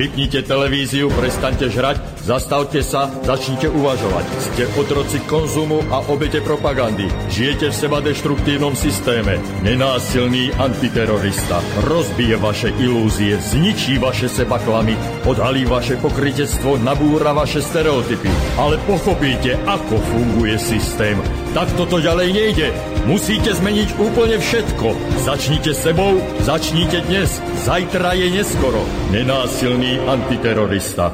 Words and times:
Vypnite 0.00 0.40
televíziu, 0.48 1.12
prestaňte 1.12 1.68
žrať, 1.68 2.24
zastavte 2.24 2.80
sa, 2.80 3.12
začnite 3.20 3.68
uvažovať. 3.68 4.24
Ste 4.40 4.64
otroci 4.80 5.20
konzumu 5.28 5.84
a 5.92 6.00
obete 6.08 6.40
propagandy. 6.40 7.04
Žijete 7.28 7.68
v 7.68 7.76
seba 7.76 8.00
deštruktívnom 8.00 8.72
systéme. 8.72 9.36
Nenásilný 9.60 10.56
antiterorista 10.56 11.60
rozbije 11.84 12.40
vaše 12.40 12.72
ilúzie, 12.80 13.36
zničí 13.44 14.00
vaše 14.00 14.32
seba 14.32 14.56
klamy, 14.64 14.96
odhalí 15.28 15.68
vaše 15.68 16.00
pokrytectvo, 16.00 16.80
nabúra 16.80 17.36
vaše 17.36 17.60
stereotypy. 17.60 18.32
Ale 18.56 18.80
pochopíte, 18.88 19.60
ako 19.68 20.00
funguje 20.00 20.56
systém. 20.56 21.20
Tak 21.50 21.66
toto 21.74 21.98
ďalej 21.98 22.30
nejde. 22.30 22.70
Musíte 23.10 23.50
zmeniť 23.50 23.98
úplne 23.98 24.38
všetko. 24.38 24.94
Začnite 25.26 25.74
sebou, 25.74 26.22
začnite 26.46 27.02
dnes. 27.10 27.42
Zajtra 27.66 28.14
je 28.14 28.38
neskoro. 28.38 28.86
Nenásilný 29.10 29.98
antiterorista. 30.06 31.10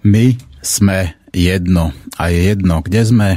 My 0.00 0.32
sme 0.64 1.20
jedno 1.28 1.92
a 2.16 2.32
je 2.32 2.56
jedno, 2.56 2.80
kde 2.80 3.00
sme, 3.04 3.28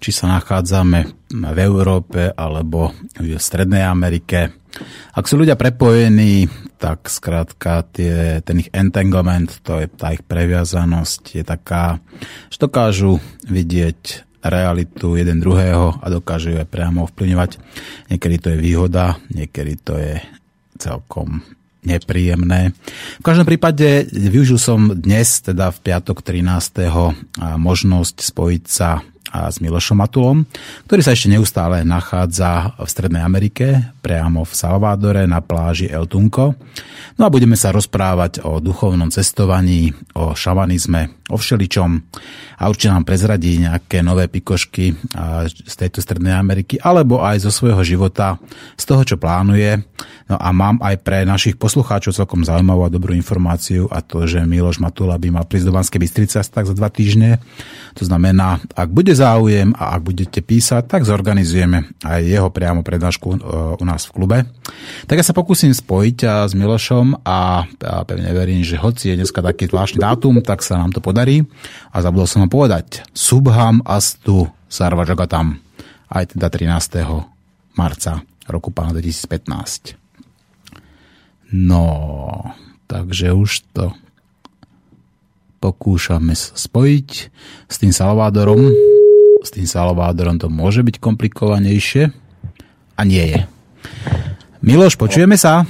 či 0.00 0.16
sa 0.16 0.32
nachádzame 0.32 1.28
v 1.28 1.58
Európe 1.60 2.32
alebo 2.32 2.96
v 3.20 3.36
Strednej 3.36 3.84
Amerike. 3.84 4.56
Ak 5.12 5.28
sú 5.28 5.44
ľudia 5.44 5.60
prepojení, 5.60 6.48
tak 6.80 7.04
skrátka 7.12 7.84
tie, 7.92 8.40
ten 8.40 8.64
ich 8.64 8.72
entanglement, 8.72 9.60
to 9.60 9.76
je 9.76 9.92
tá 9.92 10.16
ich 10.16 10.24
previazanosť, 10.24 11.22
je 11.36 11.44
taká, 11.44 12.00
že 12.48 12.56
dokážu 12.56 13.20
vidieť 13.44 14.27
realitu 14.48 15.14
jeden 15.14 15.38
druhého 15.38 16.00
a 16.00 16.06
dokážu 16.08 16.56
ju 16.56 16.60
priamo 16.64 17.04
ovplyvňovať. 17.06 17.50
Niekedy 18.08 18.36
to 18.40 18.46
je 18.52 18.58
výhoda, 18.58 19.20
niekedy 19.30 19.76
to 19.80 19.94
je 20.00 20.18
celkom 20.80 21.44
nepríjemné. 21.84 22.74
V 23.20 23.24
každom 23.24 23.46
prípade 23.46 24.08
využil 24.10 24.58
som 24.58 24.92
dnes, 24.92 25.40
teda 25.40 25.70
v 25.70 25.78
piatok 25.78 26.20
13. 26.26 26.90
možnosť 27.56 28.16
spojiť 28.24 28.64
sa 28.66 29.04
a 29.28 29.52
s 29.52 29.60
Milošom 29.60 30.00
Matulom, 30.00 30.48
ktorý 30.88 31.04
sa 31.04 31.12
ešte 31.12 31.28
neustále 31.28 31.84
nachádza 31.84 32.72
v 32.80 32.88
Strednej 32.88 33.20
Amerike, 33.20 33.92
priamo 34.00 34.40
v 34.40 34.52
Salvadore 34.56 35.28
na 35.28 35.44
pláži 35.44 35.84
El 35.84 36.08
Tunco. 36.08 36.56
No 37.20 37.28
a 37.28 37.32
budeme 37.32 37.52
sa 37.52 37.68
rozprávať 37.68 38.40
o 38.48 38.56
duchovnom 38.56 39.12
cestovaní, 39.12 39.92
o 40.16 40.32
šamanizme, 40.32 41.17
o 41.28 41.36
všeličom 41.36 41.90
a 42.58 42.62
určite 42.66 42.90
nám 42.90 43.06
prezradí 43.06 43.60
nejaké 43.60 44.02
nové 44.02 44.26
pikošky 44.26 44.96
z 45.46 45.74
tejto 45.78 46.02
Strednej 46.02 46.34
Ameriky 46.34 46.80
alebo 46.80 47.22
aj 47.22 47.44
zo 47.44 47.50
svojho 47.54 47.80
života, 47.84 48.40
z 48.74 48.84
toho, 48.84 49.02
čo 49.04 49.16
plánuje. 49.20 49.84
No 50.28 50.36
a 50.36 50.52
mám 50.52 50.76
aj 50.84 51.00
pre 51.00 51.24
našich 51.24 51.56
poslucháčov 51.56 52.12
celkom 52.12 52.44
zaujímavú 52.44 52.84
a 52.84 52.92
dobrú 52.92 53.16
informáciu 53.16 53.88
a 53.88 54.04
to, 54.04 54.28
že 54.28 54.44
Miloš 54.44 54.78
Matula 54.78 55.16
by 55.16 55.28
mal 55.32 55.44
prísť 55.48 55.66
do 55.68 55.74
Banskej 55.74 56.00
Bystrice 56.00 56.40
tak 56.44 56.68
za 56.68 56.76
dva 56.76 56.92
týždne. 56.92 57.40
To 57.96 58.04
znamená, 58.04 58.60
ak 58.76 58.92
bude 58.92 59.16
záujem 59.16 59.72
a 59.74 59.96
ak 59.96 60.04
budete 60.04 60.40
písať, 60.44 60.84
tak 60.84 61.08
zorganizujeme 61.08 61.98
aj 62.04 62.20
jeho 62.22 62.48
priamo 62.52 62.84
prednášku 62.84 63.28
e, 63.34 63.36
u 63.80 63.84
nás 63.84 64.04
v 64.06 64.14
klube. 64.14 64.38
Tak 65.08 65.16
ja 65.16 65.24
sa 65.24 65.34
pokúsim 65.34 65.72
spojiť 65.72 66.48
s 66.48 66.52
Milošom 66.52 67.24
a 67.24 67.64
pevne 68.04 68.30
verím, 68.36 68.62
že 68.62 68.78
hoci 68.78 69.12
je 69.12 69.24
dneska 69.24 69.40
taký 69.40 69.66
zvláštny 69.66 69.98
dátum, 69.98 70.44
tak 70.44 70.60
sa 70.60 70.78
nám 70.78 70.94
to 70.94 71.00
podarí. 71.00 71.17
A 71.90 71.96
zabudol 71.98 72.30
som 72.30 72.46
vám 72.46 72.52
povedať, 72.52 73.02
Subham 73.10 73.82
Astu 73.82 74.46
Sarvajagatam, 74.70 75.58
aj 76.12 76.38
teda 76.38 76.46
13. 76.46 77.02
marca 77.74 78.22
roku 78.46 78.70
pána 78.70 78.94
2015. 78.94 79.98
No, 81.52 81.84
takže 82.86 83.32
už 83.32 83.64
to 83.72 83.96
pokúšame 85.58 86.36
spojiť 86.36 87.08
s 87.66 87.76
tým 87.80 87.90
Salvadorom. 87.90 88.70
S 89.42 89.50
tým 89.54 89.66
Salvadorom 89.66 90.38
to 90.38 90.46
môže 90.50 90.82
byť 90.82 91.00
komplikovanejšie 91.02 92.10
a 92.98 93.00
nie 93.06 93.24
je. 93.32 93.40
Miloš, 94.62 94.98
počujeme 94.98 95.38
sa? 95.38 95.62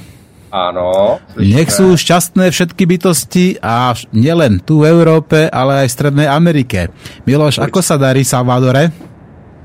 Áno. 0.49 1.21
Nech 1.37 1.69
sú 1.69 1.93
šťastné 1.93 2.49
všetky 2.49 2.83
bytosti 2.89 3.45
a 3.61 3.93
nielen 4.09 4.57
tu 4.65 4.81
v 4.81 4.89
Európe, 4.89 5.45
ale 5.45 5.85
aj 5.85 5.87
v 5.87 5.95
Strednej 5.95 6.27
Amerike. 6.27 6.89
Miloš, 7.29 7.61
Určitě. 7.61 7.65
ako 7.69 7.79
sa 7.85 7.95
darí 7.97 8.25
Salvadore? 8.25 8.89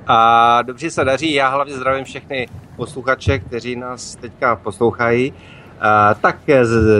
A 0.06 0.62
dobře 0.62 0.90
se 0.90 1.04
daří, 1.04 1.32
já 1.32 1.48
hlavně 1.48 1.74
zdravím 1.74 2.04
všechny 2.04 2.48
posluchače, 2.76 3.38
kteří 3.38 3.76
nás 3.76 4.16
teďka 4.20 4.56
poslouchají. 4.56 5.32
A, 5.80 6.14
tak 6.14 6.36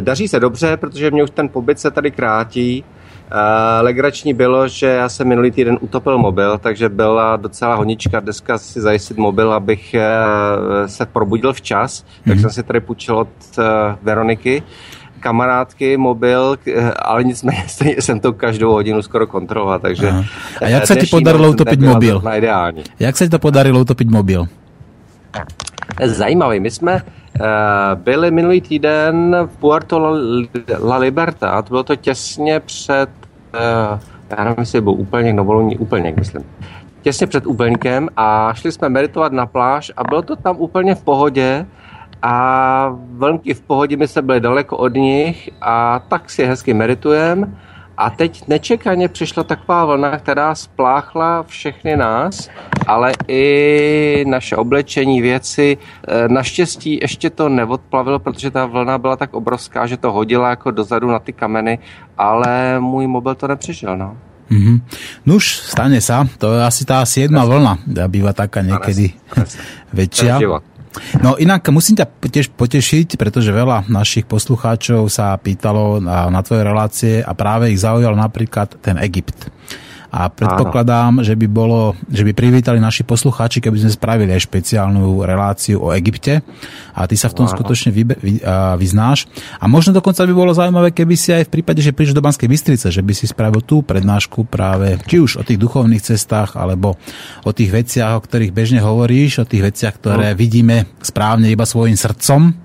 daří 0.00 0.28
se 0.28 0.40
dobře, 0.40 0.76
protože 0.76 1.10
mě 1.10 1.22
už 1.22 1.30
ten 1.30 1.48
pobyt 1.48 1.78
se 1.78 1.90
tady 1.90 2.10
krátí. 2.10 2.84
Legrační 3.80 4.34
bylo, 4.34 4.68
že 4.68 4.86
já 4.86 5.08
jsem 5.08 5.28
minulý 5.28 5.50
týden 5.50 5.78
utopil 5.80 6.18
mobil, 6.18 6.58
takže 6.58 6.88
byla 6.88 7.36
docela 7.36 7.74
honička 7.74 8.20
dneska 8.20 8.58
si 8.58 8.80
zajistit 8.80 9.16
mobil, 9.16 9.52
abych 9.52 9.94
eh, 9.94 10.08
se 10.86 11.06
probudil 11.06 11.52
včas. 11.52 12.02
Mm-hmm. 12.02 12.24
Tak 12.24 12.34
mhm. 12.34 12.40
jsem 12.40 12.50
si 12.50 12.62
tady 12.62 12.80
půjčil 12.80 13.18
od 13.18 13.28
eh, 13.58 13.62
Veroniky 14.02 14.62
kamarádky, 15.20 15.96
mobil, 15.96 16.56
eh, 16.68 16.90
ale 16.90 17.24
nicméně 17.24 17.64
jsem 17.98 18.20
to 18.20 18.32
každou 18.32 18.72
hodinu 18.72 19.02
skoro 19.02 19.26
kontroloval, 19.26 19.78
takže... 19.78 20.08
Aha. 20.08 20.24
A 20.60 20.68
jak 20.68 20.86
se 20.86 20.96
ti 20.96 21.06
podarilo 21.06 21.50
utopiť 21.50 21.80
mobil? 21.80 22.22
Ideální. 22.36 22.82
Jak 23.00 23.16
se 23.16 23.24
ti 23.24 23.30
to 23.30 23.38
podarilo 23.38 23.80
utopiť 23.80 24.08
mobil? 24.08 24.46
Zajímavý. 26.04 26.60
My 26.60 26.70
jsme 26.70 27.02
byli 27.94 28.30
minulý 28.30 28.60
týden 28.60 29.36
v 29.46 29.56
Puerto 29.56 29.98
La, 30.78 30.96
Liberta. 30.96 31.62
To 31.62 31.68
bylo 31.68 31.82
to 31.82 31.96
těsně 31.96 32.60
před, 32.60 33.10
uh, 33.54 33.98
já 34.30 34.44
nevím, 34.44 34.56
jestli 34.58 34.80
byl 34.80 34.92
úplně 34.92 35.32
novolunní, 35.32 35.78
úplně 35.78 36.14
myslím. 36.18 36.44
Těsně 37.02 37.26
před 37.26 37.46
úplňkem 37.46 38.08
a 38.16 38.54
šli 38.54 38.72
jsme 38.72 38.88
meditovat 38.88 39.32
na 39.32 39.46
pláž 39.46 39.92
a 39.96 40.04
bylo 40.04 40.22
to 40.22 40.36
tam 40.36 40.56
úplně 40.56 40.94
v 40.94 41.02
pohodě 41.02 41.66
a 42.22 42.96
vlnky 43.10 43.54
v 43.54 43.60
pohodě, 43.60 43.96
my 43.96 44.08
jsme 44.08 44.22
byli 44.22 44.40
daleko 44.40 44.76
od 44.76 44.94
nich 44.94 45.50
a 45.60 45.98
tak 46.08 46.30
si 46.30 46.44
hezky 46.44 46.74
meditujeme 46.74 47.48
a 47.96 48.10
teď 48.10 48.48
nečekaně 48.48 49.08
přišla 49.08 49.44
taková 49.44 49.84
vlna, 49.84 50.18
která 50.18 50.54
spláchla 50.54 51.42
všechny 51.42 51.96
nás, 51.96 52.50
ale 52.86 53.12
i 53.28 54.24
naše 54.28 54.56
oblečení, 54.56 55.22
věci. 55.22 55.78
E, 56.08 56.28
naštěstí 56.28 56.98
ještě 57.02 57.30
to 57.30 57.48
neodplavilo, 57.48 58.18
protože 58.18 58.50
ta 58.50 58.66
vlna 58.66 58.98
byla 58.98 59.16
tak 59.16 59.34
obrovská, 59.34 59.86
že 59.86 59.96
to 59.96 60.12
hodila 60.12 60.50
jako 60.50 60.70
dozadu 60.70 61.10
na 61.10 61.18
ty 61.18 61.32
kameny, 61.32 61.78
ale 62.18 62.80
můj 62.80 63.06
mobil 63.06 63.34
to 63.34 63.48
nepřežil. 63.48 63.96
No. 63.96 64.16
Mm-hmm. 64.50 64.76
Nuž, 65.26 65.64
stane 65.72 66.04
sa, 66.04 66.28
to 66.36 66.52
je 66.52 66.60
asi 66.60 66.84
tá 66.84 67.00
7. 67.08 67.32
vlna, 67.32 67.80
býva 68.12 68.36
taká 68.36 68.60
niekedy 68.60 69.16
väčšia. 69.96 70.36
No 71.22 71.34
inak 71.34 71.66
musím 71.74 71.98
ťa 71.98 72.06
tiež 72.22 72.46
potešiť, 72.54 73.18
pretože 73.18 73.50
veľa 73.50 73.90
našich 73.90 74.26
poslucháčov 74.30 75.10
sa 75.10 75.34
pýtalo 75.38 75.98
na, 75.98 76.30
na 76.30 76.40
tvoje 76.42 76.62
relácie 76.62 77.14
a 77.22 77.34
práve 77.34 77.74
ich 77.74 77.82
zaujal 77.82 78.14
napríklad 78.14 78.78
ten 78.78 78.98
Egypt. 79.02 79.50
A 80.14 80.30
predpokladám, 80.30 81.18
Áno. 81.18 81.26
že 81.26 81.34
by 81.34 81.46
bolo, 81.50 81.98
že 82.06 82.22
by 82.22 82.30
privítali 82.38 82.78
naši 82.78 83.02
poslucháči, 83.02 83.58
keby 83.58 83.82
sme 83.82 83.90
spravili 83.90 84.30
aj 84.30 84.46
špeciálnu 84.46 85.26
reláciu 85.26 85.82
o 85.82 85.90
Egypte. 85.90 86.38
A 86.94 87.10
ty 87.10 87.18
sa 87.18 87.26
v 87.26 87.42
tom 87.42 87.50
Áno. 87.50 87.54
skutočne 87.58 87.90
vy, 87.90 88.06
vy, 88.06 88.32
a, 88.46 88.78
vyznáš. 88.78 89.26
A 89.58 89.66
možno 89.66 89.90
dokonca 89.90 90.22
by 90.22 90.30
bolo 90.30 90.54
zaujímavé, 90.54 90.94
keby 90.94 91.18
si 91.18 91.34
aj 91.34 91.50
v 91.50 91.58
prípade, 91.58 91.82
že 91.82 91.90
prídeš 91.90 92.14
do 92.14 92.22
Banskej 92.22 92.46
Bystrice, 92.46 92.94
že 92.94 93.02
by 93.02 93.10
si 93.10 93.26
spravil 93.26 93.58
tú 93.66 93.82
prednášku 93.82 94.46
práve, 94.46 95.02
či 95.10 95.18
už 95.18 95.42
o 95.42 95.42
tých 95.42 95.58
duchovných 95.58 96.06
cestách, 96.14 96.54
alebo 96.54 96.94
o 97.42 97.50
tých 97.50 97.74
veciach, 97.74 98.14
o 98.14 98.22
ktorých 98.22 98.54
bežne 98.54 98.78
hovoríš, 98.86 99.42
o 99.42 99.48
tých 99.50 99.66
veciach, 99.66 99.98
ktoré 99.98 100.30
no. 100.30 100.38
vidíme 100.38 100.94
správne 101.02 101.50
iba 101.50 101.66
svojim 101.66 101.98
srdcom 101.98 102.63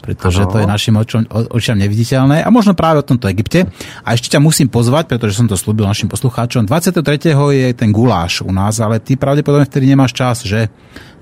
pretože 0.00 0.42
ano. 0.42 0.50
to 0.52 0.56
je 0.58 0.66
našim 0.66 0.94
očom, 0.96 1.28
očiam 1.52 1.76
neviditeľné. 1.76 2.42
A 2.42 2.48
možno 2.48 2.72
práve 2.72 3.00
o 3.00 3.06
tomto 3.06 3.28
Egypte. 3.28 3.68
A 4.04 4.16
ešte 4.16 4.32
ťa 4.32 4.40
musím 4.40 4.72
pozvať, 4.72 5.12
pretože 5.12 5.36
som 5.36 5.46
to 5.46 5.54
slúbil 5.54 5.84
našim 5.84 6.08
poslucháčom. 6.08 6.64
23. 6.64 7.32
je 7.34 7.68
ten 7.76 7.92
guláš 7.92 8.40
u 8.40 8.52
nás, 8.52 8.80
ale 8.80 8.98
ty 8.98 9.14
pravdepodobne 9.14 9.68
vtedy 9.68 9.92
nemáš 9.92 10.16
čas, 10.16 10.42
že? 10.42 10.72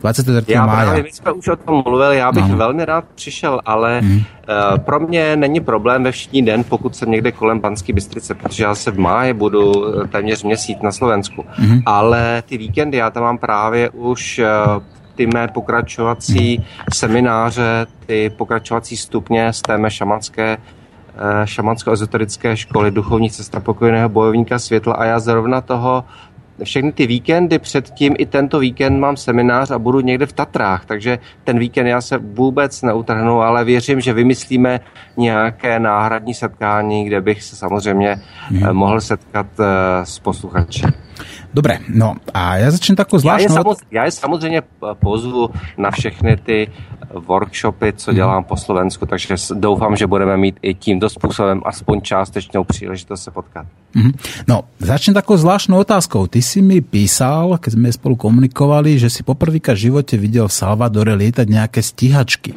23. 0.00 0.52
Já 0.52 0.67
mája. 0.67 0.85
právě, 0.85 1.02
my 1.02 1.12
jsme 1.12 1.32
už 1.32 1.49
o 1.49 1.56
tom 1.56 1.82
mluvili, 1.87 2.17
já 2.17 2.32
bych 2.32 2.49
no. 2.49 2.56
velmi 2.56 2.85
rád 2.85 3.05
přišel, 3.14 3.61
ale 3.67 4.00
mm. 4.00 4.17
uh, 4.17 4.79
pro 4.79 5.00
mě 5.00 5.37
není 5.37 5.61
problém 5.61 6.05
ve 6.05 6.12
všední 6.12 6.43
den, 6.43 6.64
pokud 6.64 6.96
jsem 6.96 7.11
někde 7.11 7.32
kolem 7.32 7.61
Banské 7.61 7.93
Bystrice, 7.93 8.35
protože 8.35 8.64
já 8.64 8.75
se 8.75 8.90
v 8.90 8.99
máji 8.99 9.32
budu 9.32 9.87
eh, 9.87 10.08
téměř 10.08 10.43
měsíc 10.43 10.79
na 10.82 10.93
Slovensku. 10.93 11.44
Mm. 11.58 11.82
Ale 11.87 12.43
ty 12.46 12.58
víkendy 12.58 12.96
já 12.96 13.11
tam 13.11 13.23
mám 13.23 13.38
právě 13.38 13.90
už 13.90 14.40
uh, 14.76 14.82
ty 15.19 15.26
mé 15.26 15.49
pokračovací 15.49 16.65
semináře, 16.94 17.87
ty 18.06 18.31
pokračovací 18.31 18.97
stupně 18.97 19.53
z 19.53 19.62
té 19.62 19.79
mé 19.79 19.91
šamanské 19.91 20.56
šamansko-ezoterické 21.44 22.56
školy 22.56 22.91
Duchovní 22.91 23.31
cesta 23.31 23.61
pokojného 23.61 24.09
bojovníka 24.09 24.59
světla 24.59 24.94
a 24.94 25.05
já 25.05 25.19
zrovna 25.19 25.61
toho 25.61 26.05
všechny 26.65 26.93
ty 26.93 27.06
víkendy 27.06 27.59
předtím, 27.59 28.15
i 28.19 28.26
tento 28.26 28.59
víkend 28.59 29.00
mám 29.00 29.17
seminář 29.17 29.70
a 29.70 29.79
budu 29.79 30.00
někde 30.00 30.26
v 30.26 30.32
Tatrách, 30.32 30.85
takže 30.85 31.19
ten 31.44 31.59
víkend 31.59 31.87
já 31.87 32.00
se 32.00 32.19
vůbec 32.19 32.82
neutrhnu, 32.82 33.41
ale 33.41 33.64
věřím, 33.64 34.00
že 34.00 34.12
vymyslíme 34.12 34.81
nějaké 35.17 35.79
náhradní 35.79 36.35
setkání, 36.35 37.05
kde 37.05 37.21
bych 37.21 37.43
se 37.43 37.56
samozřejmě 37.56 38.17
hmm. 38.49 38.73
mohl 38.73 39.00
setkat 39.00 39.47
uh, 39.59 39.67
s 40.05 40.19
posluchači. 40.19 41.08
Dobre, 41.49 41.81
no 41.89 42.21
a 42.29 42.61
ja 42.61 42.69
začnem 42.69 42.93
takú 42.93 43.17
zvláštnu... 43.17 43.49
Já 43.49 43.49
je, 43.49 43.56
samozřejmě, 43.56 43.87
já 43.91 44.05
je 44.05 44.11
samozřejmě 44.11 44.61
pozvu 45.00 45.50
na 45.81 45.91
všechny 45.91 46.37
ty 46.37 46.69
workshopy, 47.15 47.93
co 47.97 48.12
dělám 48.12 48.45
po 48.45 48.56
Slovensku, 48.56 49.06
takže 49.06 49.35
doufám, 49.55 49.97
že 49.97 50.06
budeme 50.06 50.37
mít 50.37 50.56
i 50.62 50.75
tímto 50.75 51.09
způsobem 51.09 51.61
aspoň 51.65 52.00
částečnou 52.00 52.65
příležitost 52.65 53.23
se 53.23 53.31
potkat. 53.31 53.67
Mm-hmm. 53.97 54.12
No, 54.49 54.69
začnem 54.79 55.15
takou 55.15 55.37
zvláštnou 55.37 55.81
otázkou. 55.81 56.27
Ty 56.27 56.43
si 56.43 56.61
mi 56.61 56.85
písal, 56.85 57.56
keď 57.56 57.73
sme 57.73 57.89
spolu 57.89 58.21
komunikovali, 58.21 59.00
že 59.00 59.09
si 59.09 59.25
poprvýkrát 59.25 59.73
v 59.73 59.89
živote 59.89 60.21
videl 60.21 60.45
v 60.45 60.53
Salvadore 60.53 61.17
lietať 61.17 61.49
nejaké 61.49 61.81
stíhačky. 61.81 62.53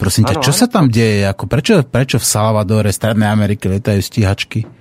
Prosím 0.00 0.24
ťa, 0.24 0.40
čo 0.40 0.56
sa 0.56 0.64
tam 0.64 0.88
deje? 0.88 1.28
Ako, 1.28 1.44
prečo, 1.44 1.84
prečo 1.84 2.16
v 2.16 2.24
Salvadore, 2.24 2.88
Strednej 2.88 3.28
Ameriky 3.28 3.68
lietajú 3.68 4.00
stíhačky? 4.00 4.79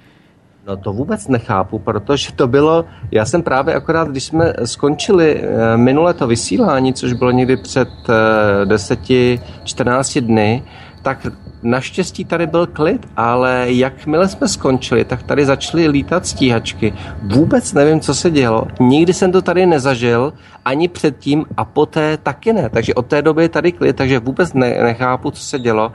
No 0.70 0.78
to 0.78 0.94
vůbec 0.94 1.28
nechápu, 1.28 1.80
protože 1.80 2.32
to 2.32 2.48
bylo, 2.48 2.86
já 3.12 3.26
jsem 3.26 3.42
právě 3.42 3.74
akorát, 3.74 4.08
když 4.08 4.24
jsme 4.24 4.54
skončili 4.66 5.42
eh, 5.44 5.78
minule 5.78 6.14
to 6.14 6.28
vysílání, 6.28 6.94
což 6.94 7.14
bylo 7.14 7.32
někdy 7.32 7.58
před 7.58 7.90
10-14 8.66 10.18
eh, 10.18 10.22
dny, 10.22 10.64
tak 11.10 11.34
naštěstí 11.64 12.26
tady 12.26 12.48
byl 12.48 12.68
klid, 12.68 13.08
ale 13.18 13.66
jakmile 13.68 14.28
jsme 14.28 14.48
skončili, 14.48 15.06
tak 15.06 15.24
tady 15.24 15.46
začaly 15.46 15.88
lítat 15.88 16.28
stíhačky. 16.28 16.94
Vůbec 17.24 17.74
nevím, 17.74 18.00
co 18.00 18.16
se 18.16 18.30
dělo. 18.32 18.68
Nikdy 18.80 19.14
jsem 19.14 19.32
to 19.32 19.42
tady 19.42 19.66
nezažil, 19.66 20.34
ani 20.66 20.88
předtím 20.88 21.46
a 21.58 21.66
poté 21.66 22.18
taky 22.18 22.54
ne. 22.54 22.70
Takže 22.70 22.94
od 22.94 23.06
té 23.06 23.22
doby 23.22 23.42
je 23.42 23.50
tady 23.50 23.72
klid, 23.72 23.96
takže 23.96 24.20
vůbec 24.20 24.54
ne, 24.54 24.70
nechápu, 24.84 25.32
co 25.32 25.44
se 25.44 25.60
dělo 25.60 25.92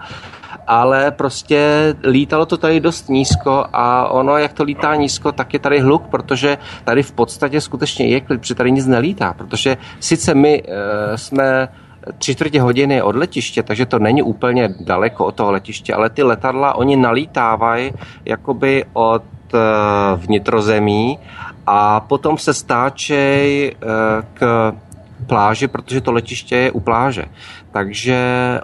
ale 0.67 1.11
prostě 1.11 1.95
lítalo 2.05 2.47
to 2.47 2.57
tady 2.57 2.81
dost 2.81 3.09
nízko 3.09 3.67
a 3.73 4.09
ono, 4.09 4.39
jak 4.39 4.53
to 4.53 4.65
lítá 4.65 4.95
nízko, 4.95 5.33
tak 5.33 5.53
je 5.53 5.59
tady 5.59 5.81
hluk, 5.81 6.03
protože 6.09 6.59
tady 6.85 7.03
v 7.03 7.13
podstatě 7.13 7.61
skutečně 7.61 8.07
je 8.07 8.21
klid, 8.21 8.41
protože 8.41 8.55
tady 8.55 8.73
nic 8.73 8.87
nelítá, 8.87 9.35
protože 9.35 9.77
sice 10.01 10.35
my 10.35 10.63
e, 10.63 11.19
jsme 11.19 11.69
tři 12.19 12.35
čtvrtě 12.35 12.61
hodiny 12.61 13.03
od 13.03 13.17
letiště, 13.17 13.63
takže 13.63 13.87
to 13.87 13.99
není 13.99 14.23
úplně 14.23 14.75
daleko 14.81 15.25
od 15.25 15.35
toho 15.35 15.53
letiště, 15.53 15.95
ale 15.95 16.11
ty 16.11 16.23
letadla, 16.23 16.75
oni 16.75 16.97
nalítávají 16.97 17.93
jakoby 18.25 18.85
od 18.93 19.23
e, 19.55 19.59
vnitrozemí 20.17 21.19
a 21.67 22.01
potom 22.01 22.39
se 22.39 22.55
stáčej 22.55 23.69
e, 23.69 23.75
k 24.35 24.73
pláži, 25.25 25.69
protože 25.69 26.01
to 26.01 26.13
letiště 26.13 26.57
je 26.57 26.71
u 26.71 26.81
pláže. 26.81 27.25
Takže 27.71 28.19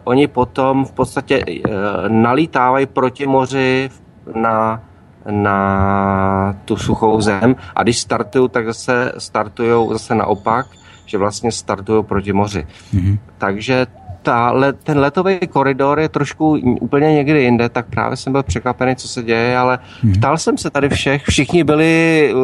oni 0.05 0.27
potom 0.27 0.85
v 0.85 0.93
podstatě 0.93 1.45
eh, 1.49 1.71
nalítávají 2.09 2.87
proti 2.87 3.27
moři 3.27 3.91
na, 4.35 4.83
na 5.31 6.57
tu 6.65 6.77
suchou 6.77 7.21
zem 7.21 7.57
a 7.77 7.83
když 7.83 7.99
startují, 7.99 8.49
tak 8.49 8.67
zase 8.67 9.13
startují 9.19 9.89
zase 9.93 10.15
naopak, 10.15 10.67
že 11.11 11.19
vlastně 11.19 11.53
startují 11.53 12.05
proti 12.05 12.33
moři. 12.33 12.67
Mm-hmm. 12.95 13.19
Takže 13.39 13.87
ta, 14.23 14.55
ten 14.83 14.99
letový 14.99 15.39
koridor 15.39 16.01
je 16.01 16.09
trošku 16.09 16.51
úplně 16.81 17.13
někdy 17.13 17.43
jinde, 17.43 17.69
tak 17.69 17.87
právě 17.87 18.17
jsem 18.17 18.33
byl 18.33 18.43
překvapený, 18.43 18.97
co 18.97 19.09
se 19.09 19.23
děje, 19.23 19.59
ale 19.59 19.79
mm-hmm. 19.79 20.19
ptal 20.19 20.39
jsem 20.39 20.59
se 20.59 20.71
tady 20.71 20.89
všech, 20.89 21.25
všichni 21.25 21.65
byli 21.65 22.33
uh, 22.35 22.41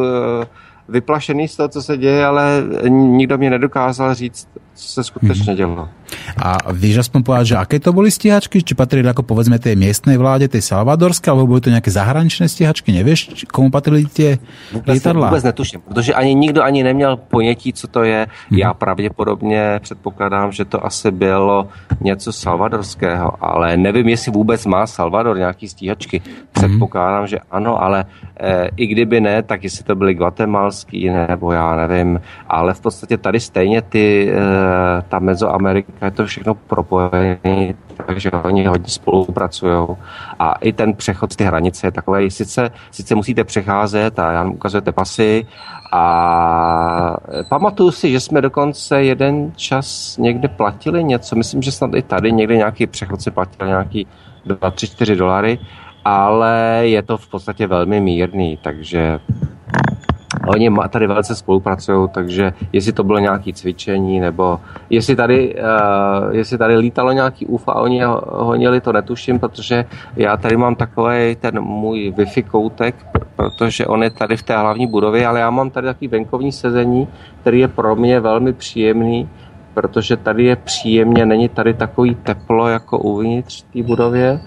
vyplašený 0.89 1.47
z 1.47 1.55
toho, 1.55 1.69
co 1.69 1.81
se 1.81 1.97
děje, 1.97 2.25
ale 2.25 2.63
nikdo 2.89 3.37
mě 3.37 3.49
nedokázal 3.49 4.13
říct, 4.13 4.47
se 4.77 5.03
skutečně 5.03 5.51
mhm. 5.51 5.57
dělo. 5.57 5.89
A 6.37 6.71
víš 6.71 7.03
aspoň 7.03 7.19
povedať, 7.23 7.45
že 7.47 7.55
aké 7.59 7.77
to 7.83 7.91
boli 7.91 8.07
stíhačky? 8.07 8.63
Či 8.63 8.73
patrili 8.77 9.03
ako 9.09 9.27
povedzme 9.27 9.59
tej 9.59 9.75
miestnej 9.75 10.15
vláde, 10.15 10.47
tej 10.47 10.63
salvadorské, 10.63 11.27
alebo 11.27 11.51
boli 11.51 11.59
to 11.59 11.73
nejaké 11.73 11.91
zahraničné 11.91 12.47
stíhačky? 12.47 12.95
Nevieš, 12.95 13.47
komu 13.51 13.67
patrili 13.67 14.07
tie 14.07 14.39
vůbec, 14.71 14.87
lietadla? 14.87 15.27
Vůbec 15.27 15.43
netuším, 15.43 15.79
protože 15.81 16.13
ani 16.13 16.35
nikdo 16.35 16.63
ani 16.63 16.83
neměl 16.83 17.17
ponětí, 17.17 17.73
co 17.73 17.87
to 17.87 18.03
je. 18.03 18.27
Hmm. 18.49 18.59
Já 18.59 18.73
pravděpodobně 18.73 19.79
předpokládám, 19.83 20.51
že 20.51 20.65
to 20.65 20.85
asi 20.85 21.11
bylo 21.11 21.67
něco 22.01 22.31
salvadorského, 22.31 23.43
ale 23.43 23.77
nevím, 23.77 24.07
jestli 24.09 24.31
vůbec 24.31 24.65
má 24.65 24.87
Salvador 24.87 25.37
nějaký 25.37 25.67
stíhačky. 25.67 26.21
Předpokládám, 26.51 27.19
hmm. 27.19 27.27
že 27.27 27.39
ano, 27.51 27.83
ale 27.83 28.05
e, 28.39 28.69
i 28.77 28.87
kdyby 28.87 29.21
ne, 29.21 29.43
tak 29.43 29.63
jestli 29.63 29.83
to 29.83 29.95
byly 29.95 30.13
guatemalský, 30.13 31.09
nebo 31.09 31.51
já 31.51 31.75
nevím, 31.75 32.21
ale 32.47 32.73
v 32.73 32.81
podstatě 32.81 33.17
tady 33.17 33.39
stejně 33.39 33.81
ty, 33.81 34.31
e, 34.31 34.66
ta 35.09 35.19
Mezoamerika 35.19 36.05
je 36.05 36.11
to 36.11 36.25
všechno 36.25 36.55
propojené, 36.55 37.73
takže 38.05 38.31
oni 38.31 38.65
hodně 38.65 38.89
spolupracují. 38.89 39.87
A 40.39 40.53
i 40.53 40.73
ten 40.73 40.93
přechod 40.93 41.33
z 41.33 41.35
ty 41.35 41.43
hranice 41.43 41.87
je 41.87 41.91
takový, 41.91 42.31
sice, 42.31 42.71
sice 42.91 43.15
musíte 43.15 43.43
přecházet 43.43 44.19
a 44.19 44.31
já 44.31 44.43
ukazujete 44.43 44.91
pasy 44.91 45.47
a 45.91 47.17
pamatuju 47.49 47.91
si, 47.91 48.11
že 48.11 48.19
jsme 48.19 48.41
dokonce 48.41 49.03
jeden 49.03 49.51
čas 49.55 50.17
někde 50.17 50.47
platili 50.47 51.03
něco, 51.03 51.35
myslím, 51.35 51.61
že 51.61 51.71
snad 51.71 51.91
i 51.95 52.01
tady 52.01 52.31
někde 52.31 52.57
nějaký 52.57 52.87
přechod 52.87 53.21
se 53.21 53.31
platil 53.31 53.67
nějaký 53.67 54.07
2, 54.45 54.71
3, 54.71 54.87
4 54.87 55.15
dolary, 55.15 55.59
ale 56.05 56.81
je 56.81 57.01
to 57.01 57.17
v 57.17 57.27
podstatě 57.27 57.67
velmi 57.67 58.01
mírný, 58.01 58.57
takže 58.61 59.19
Oni 60.47 60.71
tady 60.89 61.07
velice 61.07 61.35
spolupracují, 61.35 62.09
takže 62.09 62.53
jestli 62.73 62.91
to 62.91 63.03
bylo 63.03 63.19
nějaké 63.19 63.53
cvičení, 63.53 64.19
nebo 64.19 64.59
jestli 64.89 65.15
tady, 65.15 65.55
uh, 65.55 66.35
jestli 66.35 66.57
tady 66.57 66.75
lítalo 66.75 67.11
nějaký 67.11 67.45
UFO 67.45 67.71
a 67.71 67.81
oni 67.81 68.03
ho 68.03 68.21
honili, 68.27 68.81
to 68.81 68.93
netuším, 68.93 69.39
protože 69.39 69.85
já 70.15 70.37
tady 70.37 70.57
mám 70.57 70.75
takový 70.75 71.35
ten 71.35 71.61
můj 71.61 72.13
Wi-Fi 72.17 72.43
koutek, 72.43 72.95
protože 73.35 73.85
on 73.85 74.03
je 74.03 74.09
tady 74.09 74.37
v 74.37 74.43
té 74.43 74.57
hlavní 74.57 74.87
budově, 74.87 75.27
ale 75.27 75.39
já 75.39 75.49
mám 75.49 75.69
tady 75.69 75.87
takový 75.87 76.07
venkovní 76.07 76.51
sezení, 76.51 77.07
který 77.41 77.59
je 77.59 77.67
pro 77.67 77.95
mě 77.95 78.19
velmi 78.19 78.53
příjemný, 78.53 79.29
protože 79.73 80.17
tady 80.17 80.43
je 80.43 80.55
příjemně, 80.55 81.25
není 81.25 81.49
tady 81.49 81.73
takový 81.73 82.15
teplo 82.15 82.67
jako 82.67 82.99
uvnitř 82.99 83.63
té 83.73 83.83
budově 83.83 84.39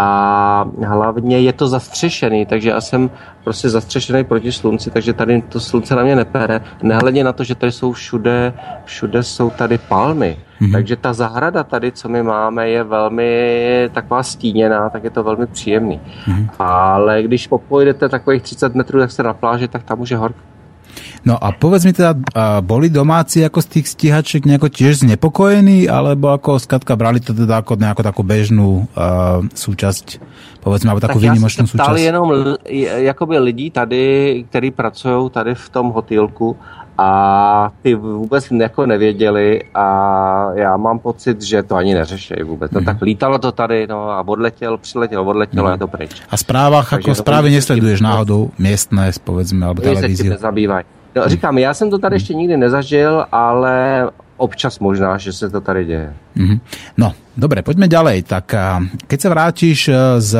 a 0.00 0.64
hlavně 0.86 1.40
je 1.40 1.52
to 1.52 1.68
zastřešený, 1.68 2.46
takže 2.46 2.68
já 2.70 2.80
jsem 2.80 3.10
prostě 3.44 3.68
zastřešený 3.68 4.24
proti 4.24 4.52
slunci, 4.52 4.90
takže 4.90 5.12
tady 5.12 5.42
to 5.42 5.60
slunce 5.60 5.96
na 5.96 6.02
mě 6.02 6.16
nepere. 6.16 6.60
Nehledě 6.82 7.24
na 7.24 7.32
to, 7.32 7.44
že 7.44 7.54
tady 7.54 7.72
jsou 7.72 7.92
všude, 7.92 8.52
všude 8.84 9.22
jsou 9.22 9.50
tady 9.50 9.78
palmy. 9.78 10.36
Mm-hmm. 10.60 10.72
Takže 10.72 10.96
ta 10.96 11.12
zahrada 11.12 11.64
tady, 11.64 11.92
co 11.92 12.08
my 12.08 12.22
máme, 12.22 12.68
je 12.68 12.84
velmi 12.84 13.90
taková 13.92 14.22
stíněná, 14.22 14.90
tak 14.90 15.04
je 15.04 15.10
to 15.10 15.22
velmi 15.22 15.46
příjemný. 15.46 16.00
Mm-hmm. 16.26 16.48
Ale 16.58 17.22
když 17.22 17.46
popojdete 17.46 18.08
takových 18.08 18.42
30 18.42 18.74
metrů, 18.74 19.00
jak 19.00 19.10
se 19.10 19.22
na 19.22 19.34
pláži, 19.34 19.68
tak 19.68 19.82
tam 19.82 20.00
už 20.00 20.10
je 20.10 20.16
horko. 20.16 20.38
No 21.24 21.34
a 21.38 21.50
povedz 21.50 21.84
mi 21.84 21.92
teda, 21.92 22.14
boli 22.62 22.90
domáci 22.90 23.42
ako 23.42 23.58
z 23.62 23.68
tých 23.68 23.86
stíhačiek 23.90 24.42
nejako 24.46 24.68
tiež 24.70 25.02
znepokojení, 25.02 25.90
alebo 25.90 26.30
ako 26.30 26.62
skatka 26.62 26.94
brali 26.94 27.18
to 27.18 27.34
teda 27.34 27.62
ako 27.62 27.74
nejakú 27.74 28.02
takú 28.06 28.22
bežnú 28.22 28.86
uh, 28.94 29.42
súčasť, 29.50 30.22
povedzme, 30.62 30.94
alebo 30.94 31.02
takú 31.02 31.18
výnimočnú 31.18 31.66
súčasť? 31.66 31.98
jenom 31.98 32.26
jakoby 33.04 33.38
lidí 33.38 33.70
tady, 33.70 34.02
kteří 34.48 34.70
pracují 34.70 35.30
tady 35.30 35.54
v 35.54 35.66
tom 35.68 35.90
hotelku 35.90 36.56
a 36.98 37.70
ty 37.82 37.94
vůbec 37.94 38.50
jako 38.50 38.86
nevěděli 38.86 39.62
a 39.74 39.86
já 40.54 40.76
mám 40.76 40.98
pocit, 40.98 41.42
že 41.42 41.62
to 41.62 41.74
ani 41.74 41.94
neřešejí 41.94 42.42
vůbec. 42.42 42.72
No, 42.72 42.80
mm. 42.80 42.86
tak 42.86 43.02
lítalo 43.02 43.38
to 43.38 43.52
tady 43.52 43.86
no, 43.86 44.10
a 44.10 44.28
odletěl, 44.28 44.78
přiletěl, 44.78 45.28
odletěl 45.28 45.62
mm. 45.62 45.68
a 45.68 45.72
je 45.72 45.78
to 45.78 45.88
pryč. 45.88 46.22
A 46.30 46.36
správách, 46.36 46.92
jako 46.92 47.14
zprávy 47.14 47.50
nesleduješ 47.50 48.00
náhodou 48.00 48.50
městné, 48.58 49.10
povedzme, 49.24 49.66
alebo 49.66 49.82
televizi. 49.82 50.16
se 50.16 50.28
nezabývají. 50.28 50.84
No, 51.16 51.28
říkám, 51.28 51.58
já 51.58 51.74
jsem 51.74 51.90
to 51.90 51.98
tady 51.98 52.16
ještě 52.16 52.34
nikdy 52.34 52.56
nezažil, 52.56 53.26
ale 53.32 54.06
občas 54.36 54.78
možná, 54.78 55.18
že 55.18 55.32
se 55.32 55.50
to 55.50 55.60
tady 55.60 55.84
děje. 55.84 56.14
Mm-hmm. 56.36 56.58
No, 56.96 57.12
dobre, 57.34 57.66
poďme 57.66 57.90
ďalej. 57.90 58.22
Tak 58.22 58.54
keď 59.10 59.18
sa 59.18 59.28
vrátiš 59.34 59.90
e, 59.90 59.92
z, 60.22 60.32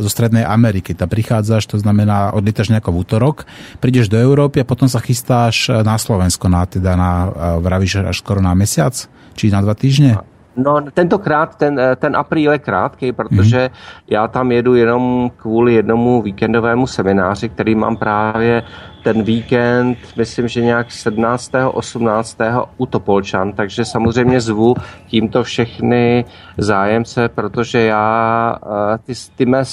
zo 0.00 0.08
Strednej 0.08 0.48
Ameriky, 0.48 0.96
tam 0.96 1.12
prichádzaš, 1.12 1.68
to 1.68 1.76
znamená, 1.76 2.32
odlietaš 2.32 2.72
nejako 2.72 2.96
v 2.96 2.98
útorok, 3.04 3.36
prídeš 3.76 4.08
do 4.08 4.16
Európy 4.16 4.64
a 4.64 4.68
potom 4.68 4.88
sa 4.88 5.04
chystáš 5.04 5.68
e, 5.68 5.84
na 5.84 6.00
Slovensko, 6.00 6.48
na, 6.48 6.64
teda 6.64 6.96
na, 6.96 7.12
e, 7.28 7.30
vravíš 7.60 8.08
až 8.08 8.16
skoro 8.24 8.40
na 8.40 8.56
mesiac? 8.56 8.96
Či 9.36 9.52
na 9.52 9.60
dva 9.60 9.76
týždne? 9.76 10.16
No, 10.56 10.80
tentokrát 10.94 11.56
ten, 11.56 11.78
eh, 11.78 11.96
ten 11.96 12.16
apríl 12.16 12.52
je 12.52 12.58
krátký, 12.58 13.12
protože 13.12 13.58
hmm. 13.60 13.68
já 14.08 14.28
tam 14.28 14.52
jedu 14.52 14.74
jenom 14.74 15.30
kvůli 15.36 15.74
jednomu 15.74 16.22
víkendovému 16.22 16.86
semináři, 16.86 17.48
který 17.48 17.74
mám 17.74 17.96
právě 17.96 18.62
ten 19.04 19.22
víkend, 19.22 19.98
myslím, 20.16 20.48
že 20.48 20.60
nějak 20.60 20.90
17. 20.90 21.52
18. 21.72 22.38
u 22.76 22.86
Topolčan, 22.86 23.52
takže 23.52 23.84
samozřejmě 23.84 24.40
zvu 24.40 24.74
tímto 25.06 25.42
všechny 25.42 26.24
zájemce, 26.58 27.28
protože 27.28 27.80
já 27.80 28.56
eh, 28.94 28.98
ty, 28.98 29.12
ty 29.36 29.46
mé 29.46 29.64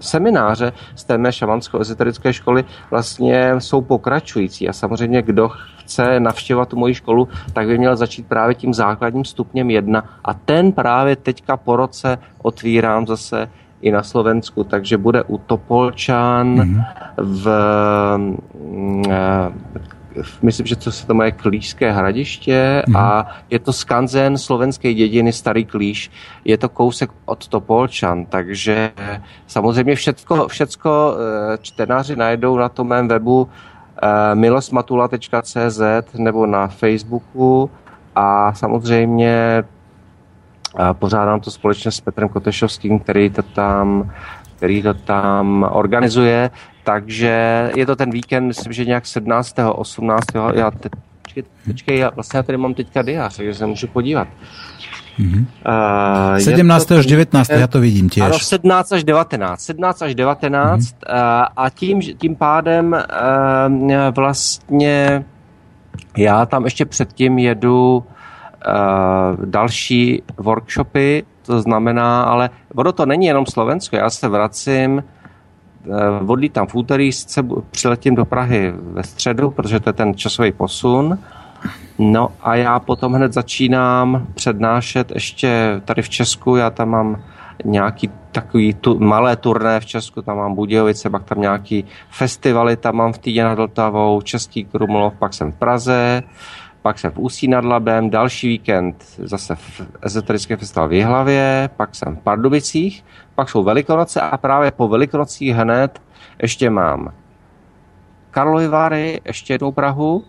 semináře 0.00 0.72
z 0.94 1.04
té 1.04 1.18
mé 1.18 1.32
šamansko-ezoterické 1.32 2.32
školy 2.32 2.64
vlastně 2.90 3.54
jsou 3.58 3.80
pokračující 3.80 4.68
a 4.68 4.72
samozřejmě 4.72 5.22
kdo 5.22 5.50
chce 5.90 6.20
navštěvovat 6.20 6.68
tu 6.68 6.76
moji 6.76 6.94
školu, 6.94 7.28
tak 7.52 7.66
by 7.66 7.78
měl 7.78 7.96
začít 7.96 8.26
právě 8.26 8.54
tím 8.54 8.74
základním 8.74 9.24
stupněm 9.24 9.70
jedna 9.70 10.04
a 10.24 10.34
ten 10.34 10.72
právě 10.72 11.16
teďka 11.16 11.56
po 11.56 11.76
roce 11.76 12.18
otvírám 12.42 13.06
zase 13.06 13.50
i 13.82 13.90
na 13.90 14.02
Slovensku, 14.02 14.64
takže 14.64 14.98
bude 14.98 15.22
u 15.22 15.38
Topolčan 15.38 16.54
mm-hmm. 16.54 16.84
v, 17.16 17.44
v 20.22 20.42
myslím, 20.42 20.66
že 20.66 20.76
to 20.76 20.92
se 20.92 21.06
to 21.06 21.22
je 21.22 21.32
Klíšské 21.32 21.92
hradiště 21.92 22.82
mm-hmm. 22.86 22.98
a 22.98 23.26
je 23.50 23.58
to 23.58 23.72
skanzen 23.72 24.38
slovenské 24.38 24.94
dědiny 24.94 25.32
Starý 25.32 25.64
Klíš. 25.64 26.10
Je 26.44 26.58
to 26.58 26.68
kousek 26.68 27.10
od 27.24 27.48
Topolčan, 27.48 28.26
takže 28.26 28.90
samozřejmě 29.46 29.94
všecko, 29.94 30.48
všecko 30.48 31.16
eh, 31.16 31.58
čtenáři 31.62 32.16
najdou 32.16 32.56
na 32.56 32.68
tom 32.68 32.88
mém 32.88 33.08
webu 33.08 33.48
Eh, 33.48 33.69
milosmatula.cz 34.34 35.80
nebo 36.18 36.46
na 36.46 36.66
Facebooku 36.68 37.70
a 38.16 38.54
samozřejmě 38.54 39.64
eh, 40.78 40.94
pořádám 40.94 41.40
to 41.40 41.50
společně 41.50 41.90
s 41.90 42.00
Petrem 42.00 42.28
Kotešovským, 42.28 42.98
který 42.98 43.30
to 43.30 43.42
tam, 43.42 44.12
který 44.56 44.82
to 44.82 44.94
tam 44.94 45.66
organizuje, 45.72 46.50
takže 46.84 47.70
je 47.76 47.86
to 47.86 47.96
ten 47.96 48.10
víkend, 48.10 48.46
myslím, 48.46 48.72
že 48.72 48.84
nějak 48.84 49.06
17. 49.06 49.56
18. 49.72 50.26
Já 50.54 50.70
teď, 50.70 50.92
počkej, 51.22 51.42
počkej, 51.64 51.98
já, 51.98 52.10
vlastně 52.10 52.36
já 52.36 52.42
tady 52.42 52.58
mám 52.58 52.74
teďka 52.74 53.02
diář, 53.02 53.36
takže 53.36 53.54
se 53.54 53.66
můžu 53.66 53.86
podívat. 53.86 54.28
Mm-hmm. 55.18 55.46
Uh, 56.32 56.38
17. 56.38 56.84
To, 56.84 56.96
až 56.96 57.06
19. 57.06 57.50
já 57.50 57.66
to 57.66 57.80
vidím 57.80 58.08
těž. 58.08 58.24
Ano, 58.24 58.38
17 58.38 58.92
až 58.92 59.04
19. 59.04 59.60
17 59.60 60.02
až 60.02 60.14
19 60.14 60.80
mm-hmm. 60.80 60.94
uh, 61.08 61.46
a 61.56 61.70
tím, 61.70 62.00
tím 62.00 62.36
pádem 62.36 62.92
uh, 62.92 64.14
vlastně 64.14 65.24
já 66.16 66.46
tam 66.46 66.64
ještě 66.64 66.84
předtím 66.84 67.38
jedu 67.38 67.96
uh, 67.96 69.44
další 69.44 70.22
workshopy, 70.36 71.24
to 71.46 71.60
znamená, 71.60 72.22
ale 72.22 72.50
vodo 72.74 72.92
to 72.92 73.06
není 73.06 73.26
jenom 73.26 73.46
Slovensko, 73.46 73.96
já 73.96 74.10
se 74.10 74.28
vracím 74.28 75.04
uh, 76.28 76.40
tam 76.52 76.66
v 76.66 76.74
úterý, 76.74 77.10
přiletím 77.70 78.14
do 78.14 78.24
Prahy 78.24 78.72
ve 78.76 79.02
středu, 79.02 79.50
protože 79.50 79.80
to 79.80 79.88
je 79.88 79.92
ten 79.92 80.14
časový 80.14 80.52
posun 80.52 81.18
No 81.98 82.28
a 82.40 82.54
já 82.54 82.78
potom 82.78 83.12
hned 83.12 83.32
začínám 83.32 84.26
přednášet 84.34 85.10
ještě 85.10 85.80
tady 85.84 86.02
v 86.02 86.08
Česku, 86.08 86.56
já 86.56 86.70
tam 86.70 86.88
mám 86.88 87.22
nějaký 87.64 88.10
takový 88.32 88.74
tu, 88.74 88.98
malé 88.98 89.36
turné 89.36 89.80
v 89.80 89.86
Česku, 89.86 90.22
tam 90.22 90.36
mám 90.36 90.54
Budějovice, 90.54 91.10
pak 91.10 91.24
tam 91.24 91.40
nějaký 91.40 91.84
festivaly, 92.10 92.76
tam 92.76 92.96
mám 92.96 93.12
v 93.12 93.18
Týdě 93.18 93.44
nad 93.44 93.54
Vltavou, 93.54 94.20
Český 94.20 94.64
Krumlov, 94.64 95.14
pak 95.18 95.34
jsem 95.34 95.52
v 95.52 95.54
Praze, 95.54 96.22
pak 96.82 96.98
jsem 96.98 97.10
v 97.10 97.18
Ústí 97.18 97.48
nad 97.48 97.64
Labem, 97.64 98.10
další 98.10 98.48
víkend 98.48 99.04
zase 99.18 99.54
v 99.54 99.80
ezoterický 100.02 100.56
festival 100.56 100.88
v 100.88 100.92
Jihlavě, 100.92 101.70
pak 101.76 101.94
jsem 101.94 102.16
v 102.16 102.20
Pardubicích, 102.20 103.04
pak 103.34 103.48
jsou 103.48 103.64
Velikonoce 103.64 104.20
a 104.20 104.36
právě 104.36 104.70
po 104.70 104.88
Velikonocích 104.88 105.54
hned 105.54 106.02
ještě 106.42 106.70
mám 106.70 107.12
Karlovy 108.30 108.68
Vary, 108.68 109.20
ještě 109.24 109.54
jednou 109.54 109.72
Prahu, 109.72 110.24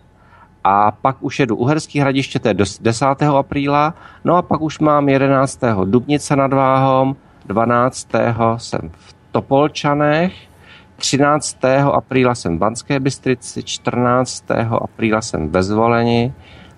a 0.64 0.90
pak 0.90 1.16
už 1.20 1.40
jedu 1.40 1.56
Uherský 1.56 2.00
hradiště, 2.00 2.38
to 2.38 2.48
je 2.48 2.54
10. 2.80 3.06
apríla, 3.22 3.94
no 4.24 4.36
a 4.36 4.42
pak 4.42 4.60
už 4.60 4.78
mám 4.78 5.08
11. 5.08 5.60
Dubnice 5.84 6.36
nad 6.36 6.52
Váhom, 6.52 7.16
12. 7.46 8.08
jsem 8.56 8.90
v 8.92 9.14
Topolčanech, 9.32 10.32
13. 10.96 11.58
apríla 11.92 12.34
jsem 12.34 12.56
v 12.56 12.58
Banské 12.58 13.00
Bystrici, 13.00 13.62
14. 13.62 14.44
apríla 14.82 15.20
jsem 15.20 15.48
ve 15.48 15.62
Zvoleni, 15.62 16.32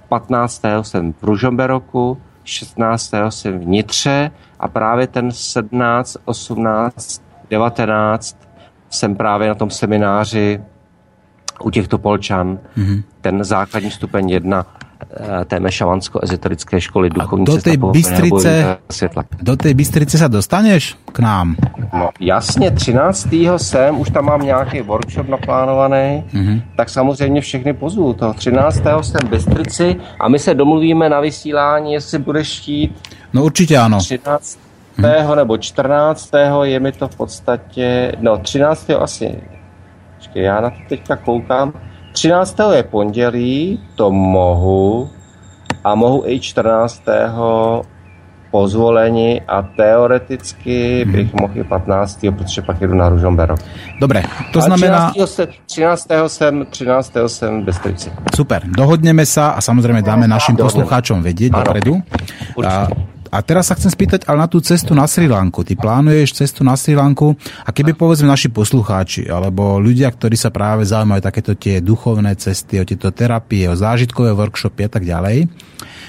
15. 0.09 0.63
jsem 0.83 1.13
v 1.13 1.23
Ružomberoku, 1.23 2.19
16. 2.45 3.15
jsem 3.29 3.59
v 3.59 3.67
Nitře 3.67 4.31
a 4.61 4.69
právě 4.69 5.07
ten 5.07 5.33
17, 5.33 6.17
18, 6.25 7.23
19 7.51 8.39
jsem 8.91 9.17
právě 9.17 9.49
na 9.49 9.55
tom 9.55 9.71
semináři 9.71 10.61
u 11.63 11.71
těchto 11.71 11.99
polčan 11.99 12.59
mm-hmm. 12.77 13.03
ten 13.21 13.45
základní 13.45 13.91
stupeň 13.91 14.31
jedna 14.31 14.67
eh, 15.17 15.45
té 15.45 15.61
mešavansko-ezoterické 15.61 16.81
školy 16.81 17.11
duchovní 17.11 17.45
do 17.45 17.59
té 17.59 17.77
Bystrice, 17.77 18.77
světla. 18.91 19.25
Do 19.43 19.57
té 19.57 19.75
Bystrice 19.75 20.19
se 20.19 20.29
dostaneš 20.29 20.97
k 21.13 21.19
nám? 21.19 21.57
No 21.93 22.11
jasně, 22.21 22.71
13. 22.71 23.29
jsem, 23.57 24.01
už 24.01 24.11
tam 24.11 24.25
mám 24.25 24.43
nějaký 24.43 24.81
workshop 24.81 25.29
naplánovaný, 25.29 26.25
mm-hmm. 26.33 26.63
tak 26.77 26.91
samozřejmě 26.91 27.41
všechny 27.41 27.73
pozvu. 27.73 28.13
Toho 28.13 28.35
13. 28.35 28.83
jsem 29.01 29.21
v 29.27 29.31
Bystrici 29.31 29.97
a 30.21 30.29
my 30.29 30.39
se 30.39 30.55
domluvíme 30.55 31.09
na 31.09 31.21
vysílání, 31.21 31.93
jestli 31.93 32.19
budeš 32.19 32.49
štít. 32.49 33.09
No 33.33 33.45
určitě 33.45 33.79
ano. 33.79 33.99
13. 33.99 34.59
Mm-hmm. 34.99 35.37
nebo 35.37 35.59
14. 35.59 36.31
je 36.63 36.81
mi 36.81 36.93
to 36.93 37.09
v 37.09 37.17
podstatě, 37.17 38.13
no 38.21 38.39
13. 38.39 38.91
asi 38.91 39.41
já 40.35 40.61
na 40.61 40.71
to 40.71 40.77
teďka 40.89 41.17
koukám. 41.17 41.73
13. 42.13 42.57
je 42.73 42.83
pondělí, 42.83 43.81
to 43.95 44.11
mohu. 44.11 45.11
A 45.85 45.95
mohu 45.95 46.23
i 46.27 46.41
14. 46.41 47.03
pozvolení 48.51 49.43
a 49.43 49.63
teoreticky 49.63 51.03
hmm. 51.03 51.13
bych 51.13 51.35
mohl 51.35 51.59
i 51.59 51.65
15. 51.65 52.21
protože 52.39 52.63
pak 52.63 52.81
jedu 52.81 52.95
na 52.95 53.09
Ružomberok. 53.09 53.59
Dobré, 54.01 54.23
to 54.53 54.63
Ale 54.63 54.67
znamená... 54.67 55.11
13. 55.11 55.41
13. 55.67 56.09
jsem, 56.27 56.67
13. 56.71 57.13
jsem 57.27 57.63
v 57.63 57.65
Bystrici. 57.65 58.09
Super, 58.35 58.63
dohodneme 58.71 59.27
sa 59.27 59.59
a 59.59 59.61
samozrejme 59.61 60.07
dáme 60.07 60.31
našim 60.31 60.55
poslucháčom 60.55 61.19
vedieť 61.19 61.51
dopredu. 61.51 61.99
A 62.63 62.87
a 63.35 63.43
teraz 63.43 63.67
sa 63.67 63.75
chcem 63.75 63.91
spýtať 63.91 64.31
ale 64.31 64.47
na 64.47 64.49
tú 64.49 64.63
cestu 64.63 64.95
na 64.95 65.11
Sri 65.11 65.27
Lanku. 65.27 65.67
Ty 65.67 65.75
plánuješ 65.75 66.39
cestu 66.39 66.63
na 66.63 66.79
Sri 66.79 66.95
Lanku 66.95 67.35
a 67.67 67.75
keby 67.75 67.99
povedzme 67.99 68.31
naši 68.31 68.47
poslucháči 68.47 69.27
alebo 69.27 69.83
ľudia, 69.83 70.07
ktorí 70.15 70.39
sa 70.39 70.55
práve 70.55 70.87
zaujímajú 70.87 71.19
takéto 71.19 71.59
tie 71.59 71.83
duchovné 71.83 72.39
cesty, 72.39 72.79
o 72.79 72.87
tieto 72.87 73.11
terapie, 73.11 73.67
o 73.67 73.75
zážitkové 73.75 74.31
workshopy 74.31 74.87
a 74.87 74.91
tak 74.91 75.03
ďalej, 75.03 75.51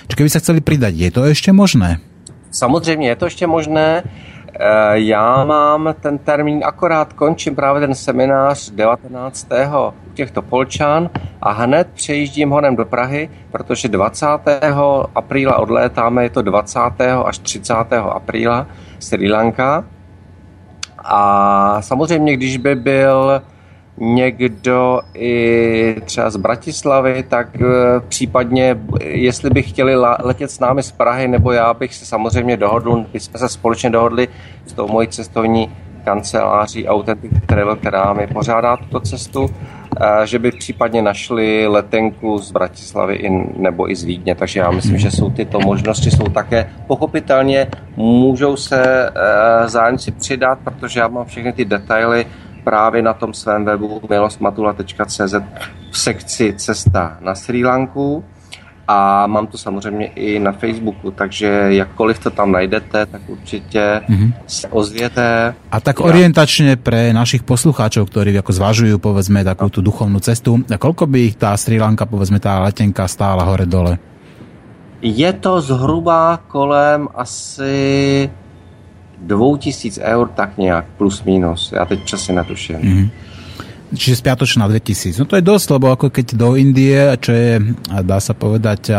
či 0.06 0.14
keby 0.14 0.30
sa 0.30 0.38
chceli 0.38 0.62
pridať, 0.62 0.94
je 0.94 1.10
to 1.10 1.26
ešte 1.26 1.50
možné? 1.50 1.98
Samozřejmě 2.52 3.08
je 3.10 3.16
to 3.16 3.26
ještě 3.26 3.48
možné. 3.48 4.04
Eh, 4.60 5.00
já 5.00 5.44
mám 5.44 5.96
ten 6.00 6.18
termín, 6.18 6.62
akorát 6.66 7.14
končím 7.14 7.56
právě 7.56 7.82
ten 7.82 7.96
seminář 7.96 8.70
19. 8.70 9.48
u 10.08 10.14
těchto 10.14 10.42
Polčan 10.42 11.10
a 11.42 11.52
hned 11.52 11.88
přejíždím 11.94 12.50
honem 12.50 12.76
do 12.76 12.86
Prahy, 12.86 13.30
protože 13.52 13.88
20. 13.88 14.28
apríla 15.16 15.58
odlétáme, 15.58 16.24
je 16.24 16.30
to 16.30 16.42
20. 16.42 16.80
až 17.26 17.38
30. 17.38 17.74
apríla 17.94 18.68
Sri 19.00 19.32
Lanka. 19.32 19.86
A 21.04 21.82
samozřejmě, 21.82 22.34
když 22.34 22.58
by 22.58 22.76
byl 22.76 23.42
někdo 23.98 25.02
i 25.14 25.96
třeba 26.06 26.30
z 26.30 26.36
Bratislavy, 26.36 27.24
tak 27.24 27.48
eh, 27.62 27.66
případně, 28.08 28.78
jestli 29.02 29.50
by 29.50 29.64
chtěli 29.64 29.96
letět 30.24 30.52
s 30.52 30.60
námi 30.60 30.84
z 30.84 30.92
Prahy, 30.92 31.28
nebo 31.28 31.52
já 31.52 31.74
bych 31.74 31.96
se 31.96 32.06
samozřejmě 32.06 32.58
dohodl, 32.58 33.06
my 33.14 33.20
jsme 33.20 33.40
se 33.40 33.50
společně 33.50 33.90
dohodli 33.90 34.28
s 34.66 34.74
tou 34.74 34.88
mojí 34.88 35.08
cestovní 35.08 35.72
kanceláří 36.06 36.88
Authentic 36.88 37.32
Travel, 37.46 37.76
která 37.76 38.14
mi 38.14 38.28
pořádá 38.28 38.78
tuto 38.78 39.00
cestu, 39.00 39.50
eh, 40.02 40.28
že 40.28 40.40
by 40.40 40.52
případně 40.52 41.02
našli 41.02 41.68
letenku 41.68 42.38
z 42.38 42.52
Bratislavy 42.52 43.16
i, 43.16 43.30
nebo 43.62 43.92
i 43.92 43.96
z 43.96 44.04
Vídně. 44.04 44.36
Takže 44.36 44.60
já 44.60 44.72
myslím, 44.72 44.98
že 44.98 45.12
jsou 45.12 45.30
tyto 45.30 45.60
možnosti 45.60 46.12
jsou 46.12 46.24
také 46.24 46.70
pochopitelně, 46.88 47.68
můžou 47.98 48.56
se 48.56 49.10
eh, 49.10 49.70
zájemci 49.70 50.12
přidat, 50.12 50.60
protože 50.64 51.00
já 51.00 51.08
mám 51.08 51.26
všechny 51.26 51.54
ty 51.54 51.66
detaily 51.66 52.26
právě 52.66 53.02
na 53.02 53.14
tom 53.14 53.34
svém 53.34 53.66
webu 53.66 54.02
milostmatula.cz 54.10 55.36
v 55.92 55.98
sekci 55.98 56.54
Cesta 56.58 57.18
na 57.22 57.38
Sri 57.38 57.62
Lanku 57.62 58.26
a 58.88 59.28
mám 59.28 59.48
to 59.48 59.58
samozřejmě 59.58 60.06
i 60.06 60.40
na 60.40 60.52
Facebooku, 60.52 61.12
takže 61.12 61.48
jakkoliv 61.70 62.20
to 62.20 62.30
tam 62.30 62.52
najdete, 62.52 63.06
tak 63.06 63.22
určitě 63.28 64.02
mm-hmm. 64.10 64.34
se 64.48 64.68
ozvěte. 64.68 65.56
A 65.72 65.80
tak 65.80 66.00
orientačně 66.00 66.76
pre 66.76 67.14
našich 67.14 67.44
poslucháčov, 67.44 68.10
ktorí 68.10 68.34
jako 68.34 68.54
zvažujú 68.54 68.98
povedzme 69.02 69.42
takú 69.42 69.70
tú 69.74 69.82
duchovnú 69.82 70.22
cestu, 70.22 70.62
koľko 70.70 71.10
by 71.10 71.20
ich 71.34 71.36
tá 71.36 71.58
Sri 71.58 71.82
Lanka, 71.82 72.06
povedzme 72.06 72.38
tá 72.38 72.62
letenka 72.62 73.10
stála 73.10 73.42
hore 73.42 73.66
dole? 73.66 73.98
Je 75.02 75.34
to 75.34 75.62
zhruba 75.62 76.42
kolem 76.50 77.10
asi 77.14 78.30
2000 79.22 80.02
eur, 80.02 80.28
tak 80.28 80.58
nějak, 80.58 80.86
plus 80.98 81.24
minus. 81.24 81.72
Já 81.72 81.86
teď 81.86 82.00
přesně 82.04 82.36
netuším. 82.36 82.76
Mm-hmm. 82.76 83.10
Čiže 83.94 84.18
spiatočná 84.18 84.68
2000. 84.68 85.14
No 85.22 85.26
to 85.30 85.38
je 85.38 85.46
dosť, 85.46 85.68
lebo 85.78 85.94
ako 85.94 86.10
keď 86.10 86.34
do 86.34 86.58
Indie, 86.58 86.98
čo 87.22 87.32
je, 87.32 87.62
dá 88.02 88.18
sa 88.18 88.34
povedať, 88.34 88.90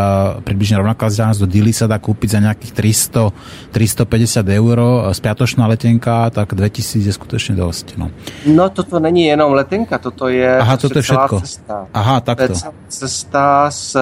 približne 0.46 0.78
rovnaká 0.78 1.10
vzdialenosť 1.10 1.40
do 1.42 1.48
Dili 1.50 1.74
sa 1.74 1.90
dá 1.90 1.98
kúpiť 1.98 2.38
za 2.38 2.40
nejakých 2.40 2.72
300, 2.72 3.74
350 3.74 4.46
eur, 4.46 4.76
spiatočná 5.10 5.66
letenka, 5.66 6.30
tak 6.30 6.54
2000 6.54 7.02
je 7.02 7.12
skutočne 7.12 7.58
dosť. 7.58 7.98
No, 7.98 8.14
no 8.46 8.70
toto 8.70 9.02
není 9.02 9.26
jenom 9.26 9.52
letenka, 9.58 9.98
toto 9.98 10.30
je, 10.30 10.48
Aha, 10.48 10.78
toto 10.78 11.02
je 11.02 11.04
všetko. 11.04 11.36
cesta. 11.42 11.76
Aha, 11.90 12.16
takto. 12.22 12.54
To 12.54 12.70
je 12.70 12.88
cesta 12.88 13.66
s 13.68 13.98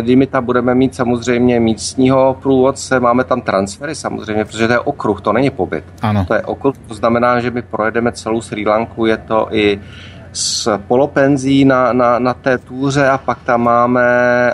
kdy 0.00 0.16
my 0.16 0.26
tam 0.26 0.44
budeme 0.44 0.74
mít 0.74 0.94
samozřejmě 0.94 1.60
místního 1.60 2.36
průvodce, 2.42 3.00
máme 3.00 3.24
tam 3.24 3.40
transfery 3.40 3.94
samozřejmě, 3.94 4.44
protože 4.44 4.66
to 4.66 4.72
je 4.72 4.78
okruh, 4.78 5.20
to 5.20 5.32
není 5.32 5.50
pobyt. 5.50 5.84
Ano. 6.02 6.24
To 6.28 6.34
je 6.34 6.42
okruh, 6.42 6.74
to 6.88 6.94
znamená, 6.94 7.40
že 7.40 7.50
my 7.50 7.62
projedeme 7.62 8.12
celou 8.12 8.40
Sri 8.40 8.66
Lanku, 8.66 9.06
je 9.06 9.16
to 9.16 9.48
i 9.50 9.80
s 10.32 10.78
polopenzí 10.78 11.64
na, 11.64 11.92
na, 11.92 12.18
na 12.18 12.34
té 12.34 12.58
túře 12.58 13.08
a 13.08 13.18
pak 13.18 13.38
tam 13.44 13.62
máme 13.62 14.04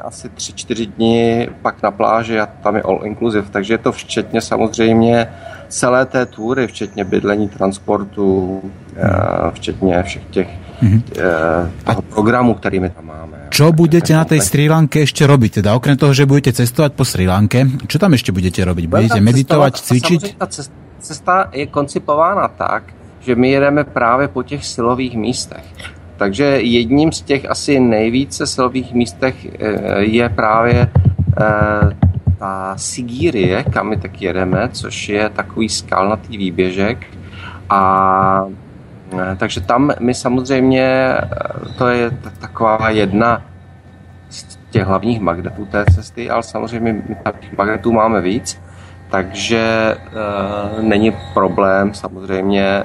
asi 0.01 0.29
3-4 0.29 0.87
dny 0.97 1.49
pak 1.63 1.83
na 1.83 1.91
pláži 1.91 2.41
a 2.41 2.47
tam 2.47 2.77
je 2.77 2.83
all 2.83 3.01
inclusive, 3.05 3.47
takže 3.51 3.75
je 3.75 3.79
to 3.79 3.93
včetně 3.93 4.41
samozřejmě 4.41 5.29
celé 5.69 6.07
té 6.07 6.27
túry, 6.27 6.67
včetně 6.67 7.05
bydlení, 7.05 7.49
transportu, 7.49 8.61
hmm. 8.63 9.51
včetně 9.51 10.03
všech 10.03 10.25
těch 10.31 10.49
mm-hmm. 10.83 11.03
toho 11.85 12.03
programu, 12.03 12.55
který 12.55 12.81
my 12.81 12.91
tam 12.91 13.07
máme. 13.07 13.30
Čo 13.51 13.75
budete 13.75 14.15
na 14.15 14.25
tej 14.25 14.41
Sri 14.41 14.71
Lanke 14.71 15.03
ešte 15.03 15.27
robiť? 15.27 15.61
Teda 15.61 15.75
okrem 15.75 15.99
toho, 15.99 16.15
že 16.15 16.25
budete 16.25 16.55
cestovať 16.55 16.95
po 16.95 17.05
Sri 17.05 17.27
Lanke, 17.27 17.67
čo 17.91 17.99
tam 17.99 18.15
ešte 18.15 18.31
budete 18.31 18.63
robiť? 18.63 18.85
Budete 18.87 19.21
meditovať, 19.21 19.73
cvičiť? 19.83 20.21
Ta 20.39 20.47
cesta 21.01 21.51
je 21.53 21.67
koncipována 21.67 22.49
tak, 22.49 22.95
že 23.21 23.35
my 23.35 23.51
jedeme 23.51 23.85
právě 23.85 24.29
po 24.29 24.43
těch 24.43 24.67
silových 24.67 25.17
místech. 25.17 25.65
Takže 26.17 26.45
jedním 26.45 27.13
z 27.13 27.21
těch 27.23 27.51
asi 27.51 27.81
nejvíce 27.81 28.47
silových 28.47 28.93
místech 28.93 29.35
eh, 29.45 30.01
je 30.01 30.29
právě 30.29 30.89
eh, 30.89 31.97
ta 32.39 32.75
Sigírie, 32.77 33.65
kam 33.65 33.89
my 33.89 33.97
tak 33.97 34.23
jedeme, 34.23 34.69
což 34.73 35.09
je 35.09 35.29
takový 35.29 35.69
skalnatý 35.69 36.39
výběžek. 36.39 37.07
A 37.71 38.45
takže 39.37 39.61
tam 39.61 39.93
my 40.01 40.15
samozřejmě, 40.15 41.15
to 41.79 41.89
je 41.89 42.11
taková 42.41 42.91
jedna 42.91 43.43
z 44.29 44.59
těch 44.71 44.85
hlavních 44.85 45.21
magnetů 45.21 45.67
té 45.67 45.85
cesty, 45.85 46.31
ale 46.31 46.43
samozřejmě 46.43 46.93
my 46.93 47.17
těch 47.41 47.57
magnetů 47.59 47.93
máme 47.93 48.21
víc, 48.21 48.61
takže 49.11 49.97
e, 49.97 50.83
není 50.83 51.13
problém 51.35 51.95
samozřejmě 51.95 52.85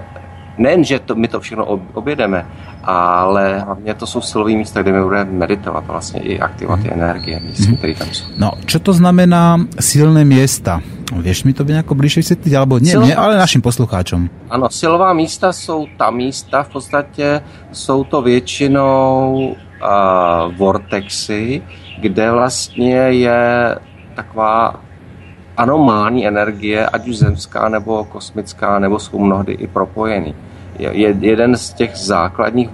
nejen, 0.57 0.83
že 0.83 0.99
to, 0.99 1.15
my 1.15 1.27
to 1.27 1.39
všechno 1.39 1.65
objedeme, 1.93 2.45
ale 2.85 3.59
hlavně 3.59 3.93
to 3.93 4.07
jsou 4.07 4.21
silové 4.21 4.51
místa, 4.51 4.81
kde 4.81 4.91
my 4.91 5.03
budeme 5.03 5.31
meditovat 5.31 5.83
vlastně 5.87 6.21
i 6.21 6.39
aktivovat 6.39 6.79
ty 6.79 6.93
energie 6.93 7.39
místní, 7.39 7.67
mm. 7.67 7.77
které 7.77 7.93
tam 7.93 8.07
jsou. 8.11 8.25
No, 8.37 8.51
čo 8.65 8.79
to 8.79 8.93
znamená 8.93 9.57
silné 9.79 10.25
města? 10.25 10.81
Víš 11.17 11.43
mi 11.43 11.53
to 11.53 11.63
by 11.63 11.71
nějak 11.71 11.91
blíže 11.91 12.19
vysvětlit, 12.19 12.55
alebo 12.55 12.79
ne, 12.79 12.85
Silová... 12.85 13.15
ale 13.15 13.37
našim 13.37 13.61
poslucháčům. 13.61 14.29
Ano, 14.49 14.69
silová 14.69 15.13
místa 15.13 15.53
jsou 15.53 15.85
ta 15.97 16.11
místa, 16.11 16.63
v 16.63 16.69
podstatě 16.69 17.41
jsou 17.71 18.03
to 18.03 18.21
většinou 18.21 19.35
uh, 19.47 20.55
vortexy, 20.57 21.61
kde 22.01 22.31
vlastně 22.31 22.95
je 22.95 23.75
taková 24.15 24.79
anomální 25.57 26.27
energie, 26.27 26.85
ať 26.85 27.07
už 27.07 27.17
zemská 27.17 27.69
nebo 27.69 28.03
kosmická, 28.03 28.79
nebo 28.79 28.99
jsou 28.99 29.19
mnohdy 29.19 29.53
i 29.53 29.67
propojený. 29.67 30.35
Je, 30.79 31.15
jeden 31.19 31.57
z 31.57 31.73
těch 31.73 31.95
základních 31.95 32.69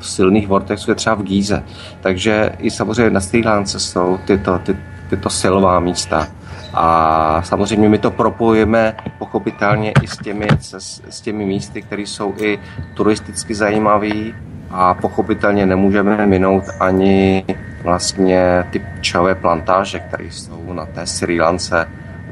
silných 0.00 0.48
vortexů 0.48 0.90
je 0.90 0.94
třeba 0.94 1.16
v 1.16 1.22
Gíze. 1.22 1.62
Takže 2.00 2.52
i 2.58 2.70
samozřejmě 2.70 3.10
na 3.10 3.20
Sri 3.20 3.42
Lance 3.44 3.80
jsou 3.80 4.18
tyto, 4.24 4.58
ty, 4.58 4.76
tyto 5.10 5.30
silová 5.30 5.80
místa. 5.80 6.28
A 6.74 7.42
samozřejmě 7.42 7.88
my 7.88 7.98
to 7.98 8.10
propojíme 8.10 8.96
pochopitelně 9.18 9.92
i 10.02 10.06
s 10.06 10.18
těmi, 10.18 10.48
s, 10.60 11.00
s 11.08 11.20
těmi 11.20 11.44
místy, 11.44 11.82
které 11.82 12.02
jsou 12.02 12.34
i 12.38 12.58
turisticky 12.94 13.54
zajímavé 13.54 14.32
a 14.70 14.94
pochopitelně 14.94 15.66
nemůžeme 15.66 16.26
minout 16.26 16.64
ani 16.80 17.44
vlastně 17.82 18.64
ty 18.70 18.82
čové 19.00 19.34
plantáže, 19.34 20.00
které 20.00 20.24
jsou 20.24 20.72
na 20.72 20.86
té 20.86 21.06
Sri 21.06 21.40
Lance 21.40 21.88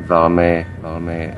velmi, 0.07 0.67
velmi 0.81 1.25
e, 1.25 1.35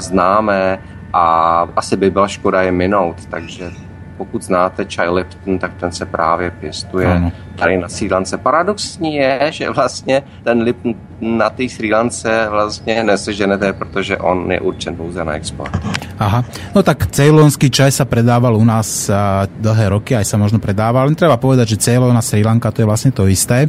známé 0.00 0.78
a 1.16 1.68
asi 1.76 1.96
by 1.96 2.10
byla 2.10 2.28
škoda 2.28 2.62
je 2.62 2.72
minout, 2.72 3.26
takže 3.30 3.70
pokud 4.16 4.42
znáte 4.42 4.84
čaj 4.84 5.08
Lipton, 5.08 5.58
tak 5.58 5.74
ten 5.74 5.92
se 5.92 6.06
právě 6.06 6.50
pěstuje 6.50 7.06
ano. 7.06 7.32
tady 7.56 7.76
na 7.78 7.88
Sri 7.88 8.08
Lance. 8.10 8.38
Paradoxní 8.38 9.14
je, 9.14 9.48
že 9.50 9.70
vlastně 9.70 10.22
ten 10.44 10.62
Lipton 10.62 10.94
na 11.20 11.50
té 11.50 11.68
Sri 11.68 11.92
Lance 11.92 12.46
vlastně 12.50 13.04
neseženete, 13.04 13.72
protože 13.72 14.16
on 14.16 14.52
je 14.52 14.60
určen 14.60 14.96
pouze 14.96 15.24
na 15.24 15.32
export. 15.32 15.72
Aha, 16.18 16.44
no 16.74 16.80
tak 16.80 17.12
ceylonský 17.12 17.68
čaj 17.68 17.92
sa 17.92 18.08
predával 18.08 18.56
u 18.56 18.64
nás 18.64 19.12
dlhé 19.60 19.92
roky, 19.92 20.16
aj 20.16 20.24
sa 20.24 20.40
možno 20.40 20.56
predával, 20.56 21.12
len 21.12 21.14
treba 21.14 21.36
povedať, 21.36 21.76
že 21.76 21.92
Ceylon 21.92 22.16
a 22.16 22.24
Sri 22.24 22.40
Lanka 22.40 22.72
to 22.72 22.80
je 22.80 22.88
vlastne 22.88 23.12
to 23.12 23.28
isté. 23.28 23.68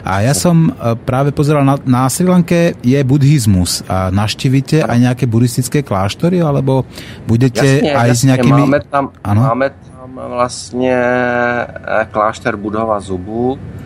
A 0.00 0.24
ja 0.24 0.32
som 0.32 0.72
práve 1.04 1.36
pozeral 1.36 1.60
na, 1.60 1.76
na 1.84 2.08
Sri 2.08 2.24
Lanke 2.24 2.72
je 2.80 2.96
buddhizmus. 3.04 3.84
A 3.84 4.08
naštívite 4.08 4.80
aj 4.80 4.96
nejaké 4.96 5.24
buddhistické 5.28 5.84
kláštory, 5.84 6.40
alebo 6.40 6.88
budete 7.28 7.84
jasne, 7.84 7.92
aj 7.92 8.08
jasne, 8.08 8.16
s 8.16 8.28
nejakými... 8.32 8.62
Máme 8.64 8.80
tam, 8.88 9.04
ano? 9.20 9.40
máme 9.52 9.68
tam 9.70 10.20
vlastně 10.28 10.96
eh, 10.96 12.08
klášter 12.10 12.56
Budova 12.56 13.00
Zubu, 13.00 13.58
eh, 13.60 13.83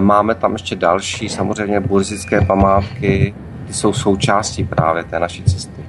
máme 0.00 0.34
tam 0.34 0.52
ještě 0.52 0.76
další 0.76 1.28
samozřejmě 1.28 1.80
buddhistické 1.80 2.40
památky, 2.40 3.34
ty 3.66 3.72
jsou 3.72 3.92
součástí 3.92 4.64
právě 4.64 5.04
té 5.04 5.20
naší 5.20 5.42
cesty 5.42 5.84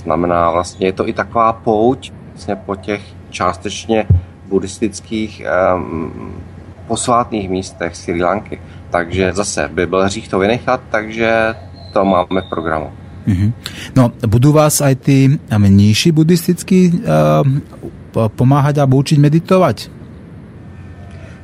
znamená, 0.00 0.50
vlastně 0.50 0.86
je 0.86 0.92
to 0.92 1.08
i 1.08 1.12
taková 1.12 1.52
pouť 1.52 2.12
vlastně 2.32 2.56
po 2.56 2.76
těch 2.76 3.02
částečně 3.30 4.06
buddhistických 4.48 5.42
um, 5.44 6.34
posvátných 6.88 7.50
místech 7.50 7.96
Sri 7.96 8.22
Lanky. 8.22 8.60
Takže 8.90 9.32
zase 9.32 9.70
by 9.72 9.86
byl 9.86 10.04
hřích 10.04 10.28
to 10.28 10.38
vynechat, 10.38 10.80
takže 10.90 11.54
to 11.92 12.04
máme 12.04 12.40
v 12.40 12.48
programu. 12.50 12.90
Mm-hmm. 13.28 13.52
No, 13.96 14.10
budou 14.26 14.52
vás 14.52 14.80
aj 14.80 14.94
ty 14.94 15.38
mníši 15.58 16.12
buddhistický 16.12 17.04
uh, 17.04 18.26
pomáhat 18.34 18.78
a 18.80 18.88
učiť 18.88 19.18
meditovat? 19.20 19.99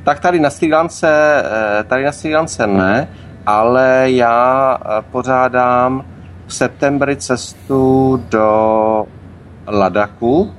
Tak 0.07 0.19
tady 0.19 0.39
na 0.39 0.49
Sri 0.49 0.73
Lance, 0.73 1.09
eh, 1.09 1.83
tady 1.83 2.03
na 2.03 2.11
Sri 2.11 2.35
Lance 2.35 2.67
ne, 2.67 3.07
ale 3.45 4.03
já 4.05 4.77
eh, 4.81 5.03
pořádám 5.11 6.05
v 6.47 6.53
septembri 6.53 7.15
cestu 7.15 8.23
do 8.29 9.05
Ladaku, 9.67 10.53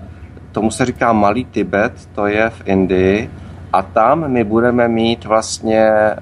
tomu 0.53 0.71
se 0.71 0.85
říká 0.85 1.13
Malý 1.13 1.45
Tibet, 1.45 1.93
to 2.15 2.27
je 2.27 2.51
v 2.51 2.63
Indii, 2.65 3.31
a 3.73 3.83
tam 3.83 4.29
my 4.29 4.45
budeme 4.45 4.89
mít 4.89 5.25
vlastně 5.25 5.81
eh, 5.81 6.17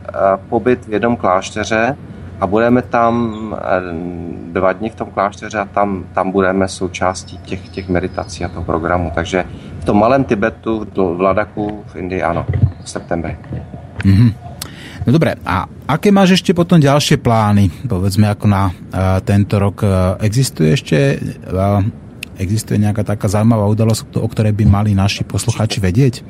pobyt 0.49 0.87
v 0.87 0.93
jednom 0.93 1.17
klášteře 1.17 1.97
a 2.40 2.46
budeme 2.46 2.83
tam 2.83 3.12
eh, 3.53 3.61
dva 4.53 4.72
dny 4.72 4.90
v 4.90 4.94
tom 4.94 5.09
klášteře 5.11 5.59
a 5.59 5.64
tam, 5.64 6.05
tam 6.14 6.31
budeme 6.31 6.68
součástí 6.68 7.38
těch, 7.38 7.68
těch 7.68 7.88
meditací 7.88 8.44
a 8.44 8.49
toho 8.49 8.64
programu. 8.64 9.12
Takže 9.14 9.44
v 9.81 9.85
tom 9.85 9.99
malém 9.99 10.25
Tibetu, 10.25 10.87
v 10.96 11.20
Ladaku 11.20 11.85
v 11.87 11.96
Indii, 11.96 12.22
ano, 12.22 12.46
v 12.85 12.88
septembri. 12.90 13.37
Mm-hmm. 14.05 14.31
No 15.07 15.14
dobre, 15.14 15.38
a 15.46 15.70
aké 15.87 16.11
máš 16.11 16.42
ešte 16.42 16.51
potom 16.51 16.83
ďalšie 16.83 17.22
plány, 17.22 17.87
povedzme 17.87 18.27
ako 18.27 18.46
na 18.51 18.75
uh, 18.75 19.22
tento 19.22 19.55
rok? 19.62 19.87
Existuje 20.18 20.75
ešte 20.75 20.99
uh, 21.46 21.79
existuje 22.38 22.79
nějaká 22.79 23.05
taká 23.05 23.29
zaujímavá 23.29 23.66
udalosť, 23.66 24.16
o 24.16 24.29
které 24.29 24.53
by 24.53 24.64
mali 24.64 24.94
naši 24.94 25.25
posluchači 25.25 25.81
vedieť? 25.81 26.25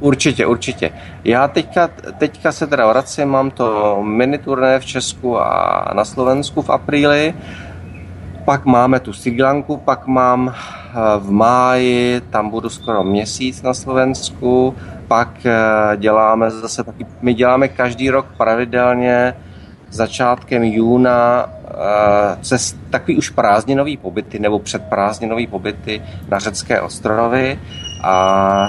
Určitě, 0.00 0.46
určitě. 0.46 0.90
Já 1.24 1.48
teďka, 1.48 1.88
teďka 2.18 2.52
se 2.52 2.66
teda 2.66 2.86
vracím, 2.86 3.28
mám 3.28 3.50
to 3.50 3.98
mini 4.02 4.38
turné 4.38 4.80
v 4.80 4.84
Česku 4.84 5.38
a 5.38 5.84
na 5.94 6.04
Slovensku 6.04 6.62
v 6.62 6.70
apríli. 6.70 7.34
Pak 8.44 8.64
máme 8.64 9.00
tu 9.00 9.12
Siglanku, 9.12 9.76
pak 9.76 10.06
mám 10.06 10.54
v 11.18 11.30
máji, 11.30 12.20
tam 12.20 12.50
budu 12.50 12.68
skoro 12.68 13.04
měsíc 13.04 13.62
na 13.62 13.74
Slovensku, 13.74 14.74
pak 15.08 15.46
eh, 15.46 15.96
děláme 15.96 16.50
zase 16.50 16.84
taky, 16.84 17.06
my 17.22 17.34
děláme 17.34 17.68
každý 17.68 18.10
rok 18.10 18.26
pravidelně 18.36 19.34
začátkem 19.90 20.64
júna 20.64 21.50
eh, 21.64 22.36
cest, 22.42 22.76
takový 22.90 23.16
už 23.16 23.30
prázdninový 23.30 23.96
pobyty 23.96 24.38
nebo 24.38 24.58
předprázdninový 24.58 25.46
pobyty 25.46 26.02
na 26.28 26.38
řecké 26.38 26.80
ostrovy 26.80 27.60
a 28.04 28.68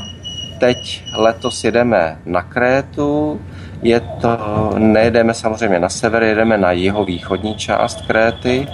teď 0.59 1.03
letos 1.15 1.63
jedeme 1.63 2.19
na 2.25 2.41
Krétu, 2.41 3.41
je 3.81 3.99
to, 3.99 4.37
nejedeme 4.77 5.33
samozřejmě 5.33 5.79
na 5.79 5.89
sever, 5.89 6.23
jedeme 6.23 6.57
na 6.57 6.71
jeho 6.71 7.05
východní 7.05 7.55
část 7.55 8.07
Kréty 8.07 8.67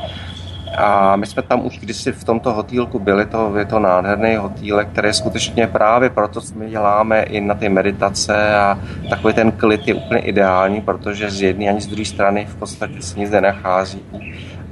a 0.78 1.16
my 1.16 1.26
jsme 1.26 1.42
tam 1.42 1.66
už 1.66 1.80
kdysi 1.80 2.12
v 2.12 2.24
tomto 2.24 2.54
hotýlku 2.54 3.00
byli, 3.00 3.26
to, 3.26 3.58
je 3.58 3.66
to 3.66 3.80
nádherný 3.80 4.36
hotýlek, 4.36 4.88
který 4.92 5.08
je 5.08 5.14
skutečně 5.14 5.68
právě 5.68 6.10
proto, 6.10 6.42
co 6.42 6.56
my 6.56 6.70
děláme 6.70 7.24
i 7.24 7.42
na 7.42 7.56
ty 7.56 7.70
meditace 7.70 8.56
a 8.56 8.80
takový 9.10 9.34
ten 9.34 9.52
klid 9.52 9.88
je 9.88 9.94
úplně 9.94 10.22
ideální, 10.22 10.82
protože 10.82 11.32
z 11.32 11.42
jedné 11.42 11.70
ani 11.70 11.82
z 11.82 11.88
druhé 11.88 12.06
strany 12.06 12.46
v 12.46 12.56
podstatě 12.56 13.02
se 13.02 13.20
nic 13.20 13.32
nenachází. 13.32 14.02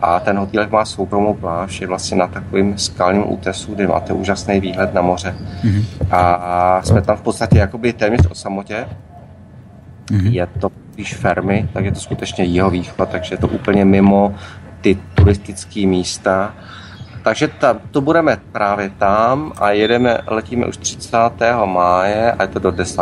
A 0.03 0.19
ten 0.19 0.37
hotýlek 0.37 0.71
má 0.71 0.85
soukromou 0.85 1.33
pláž, 1.33 1.81
je 1.81 1.87
vlastně 1.87 2.17
na 2.17 2.27
takovým 2.27 2.77
skalním 2.77 3.31
útesu, 3.31 3.75
kde 3.75 3.87
máte 3.87 4.13
úžasný 4.13 4.59
výhled 4.59 4.93
na 4.93 5.01
moře. 5.01 5.35
Mm-hmm. 5.63 5.85
A, 6.11 6.33
a 6.33 6.81
jsme 6.83 7.01
tam 7.01 7.17
v 7.17 7.21
podstatě 7.21 7.57
jakoby 7.57 7.93
téměř 7.93 8.27
o 8.31 8.35
samotě. 8.35 8.87
Mm-hmm. 10.11 10.31
Je 10.31 10.47
to 10.59 10.71
když 10.95 11.15
fermy, 11.15 11.69
tak 11.73 11.85
je 11.85 11.91
to 11.91 11.99
skutečně 11.99 12.43
jeho 12.43 12.69
východ, 12.69 13.09
takže 13.09 13.33
je 13.33 13.37
to 13.37 13.47
úplně 13.47 13.85
mimo 13.85 14.35
ty 14.81 14.97
turistické 15.13 15.87
místa. 15.87 16.53
Takže 17.23 17.47
ta, 17.47 17.77
to 17.91 18.01
budeme 18.01 18.37
právě 18.51 18.89
tam 18.97 19.51
a 19.57 19.71
jedeme, 19.71 20.17
letíme 20.27 20.65
už 20.65 20.77
30. 20.77 21.17
máje 21.65 22.31
a 22.31 22.41
je 22.41 22.47
to 22.47 22.59
do 22.59 22.71
10. 22.71 23.01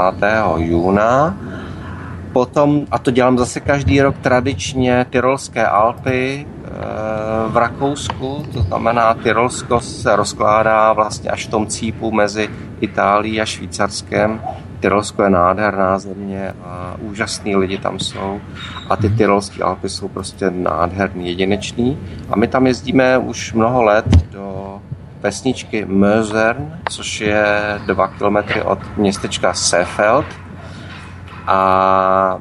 júna. 0.57 1.37
Potom, 2.33 2.85
a 2.91 2.99
to 2.99 3.11
dělám 3.11 3.37
zase 3.37 3.59
každý 3.59 4.01
rok 4.01 4.15
tradičně, 4.21 5.05
Tyrolské 5.09 5.67
Alpy 5.67 6.45
e, 6.45 6.47
v 7.47 7.57
Rakousku, 7.57 8.45
to 8.53 8.61
znamená 8.61 9.13
Tyrolsko 9.13 9.79
se 9.79 10.15
rozkládá 10.15 10.93
vlastně 10.93 11.29
až 11.29 11.47
v 11.47 11.49
tom 11.49 11.67
cípu 11.67 12.11
mezi 12.11 12.49
Itálií 12.81 13.41
a 13.41 13.45
Švýcarskem. 13.45 14.41
Tyrolsko 14.79 15.23
je 15.23 15.29
nádherná 15.29 15.99
země 15.99 16.53
a 16.65 16.95
úžasní 16.99 17.55
lidi 17.55 17.77
tam 17.77 17.99
jsou. 17.99 18.41
A 18.89 18.95
ty 18.95 19.07
mhm. 19.07 19.17
Tyrolské 19.17 19.63
Alpy 19.63 19.89
jsou 19.89 20.07
prostě 20.07 20.51
nádherný, 20.51 21.27
jedinečný. 21.27 21.97
A 22.29 22.35
my 22.35 22.47
tam 22.47 22.67
jezdíme 22.67 23.17
už 23.17 23.53
mnoho 23.53 23.83
let 23.83 24.05
do 24.31 24.79
vesničky 25.21 25.85
Mösern, 25.85 26.79
což 26.89 27.21
je 27.21 27.79
dva 27.85 28.07
kilometry 28.07 28.61
od 28.61 28.79
městečka 28.97 29.53
Seefeld 29.53 30.25
a 31.51 32.39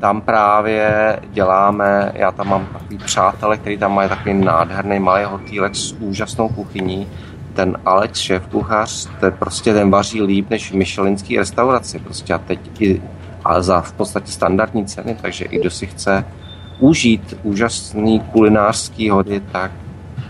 tam 0.00 0.20
právě 0.20 1.18
děláme, 1.30 2.12
já 2.14 2.32
tam 2.32 2.48
mám 2.48 2.66
takový 2.66 2.98
přátelé, 2.98 3.56
který 3.56 3.78
tam 3.78 3.94
mají 3.94 4.08
takový 4.08 4.34
nádherný 4.34 4.98
malý 4.98 5.24
hotýlek 5.24 5.74
s 5.74 5.92
úžasnou 5.92 6.48
kuchyní 6.48 7.08
ten 7.54 7.78
Alex, 7.84 8.18
šéf 8.18 8.46
kuchař, 8.46 9.08
je 9.24 9.30
prostě 9.30 9.74
ten 9.74 9.90
vaří 9.90 10.22
líp 10.22 10.50
než 10.50 10.70
v 10.70 10.74
Michelinský 10.74 11.38
restauraci. 11.38 11.98
Prostě 11.98 12.34
a 12.34 12.38
teď 12.38 12.60
i 12.80 13.02
a 13.44 13.62
za 13.62 13.80
v 13.80 13.92
podstatě 13.92 14.32
standardní 14.32 14.86
ceny, 14.86 15.16
takže 15.22 15.44
i 15.44 15.58
kdo 15.58 15.70
si 15.70 15.86
chce 15.86 16.24
užít 16.80 17.36
úžasný 17.42 18.20
kulinářský 18.20 19.10
hody, 19.10 19.40
tak 19.52 19.70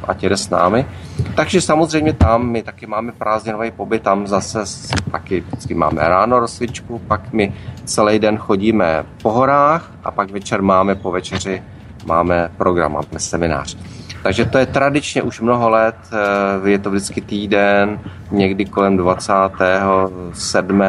ať 0.09 0.23
jde 0.23 0.37
s 0.37 0.51
námi. 0.51 0.87
Takže 1.35 1.61
samozřejmě 1.61 2.13
tam 2.13 2.47
my 2.47 2.63
taky 2.63 2.87
máme 2.87 3.13
prázdninový 3.13 3.71
pobyt, 3.71 4.03
tam 4.03 4.27
zase 4.27 4.65
taky 5.11 5.41
vždycky 5.41 5.75
máme 5.75 6.09
ráno 6.09 6.41
rozcvičku, 6.41 6.99
pak 6.99 7.33
my 7.33 7.55
celý 7.85 8.19
den 8.19 8.39
chodíme 8.39 9.05
po 9.23 9.33
horách 9.33 9.91
a 10.05 10.11
pak 10.11 10.31
večer 10.31 10.63
máme 10.63 10.95
po 10.95 11.11
večeři 11.11 11.63
máme 12.07 12.51
program, 12.57 12.93
máme 12.93 13.19
seminář. 13.19 13.77
Takže 14.23 14.45
to 14.45 14.59
je 14.59 14.67
tradičně 14.67 15.23
už 15.23 15.41
mnoho 15.41 15.71
let, 15.71 15.97
eh, 16.13 16.71
je 16.71 16.79
to 16.79 16.91
vždycky 16.91 17.21
týden, 17.21 18.01
někdy 18.31 18.65
kolem 18.65 18.97
27. 18.97 20.83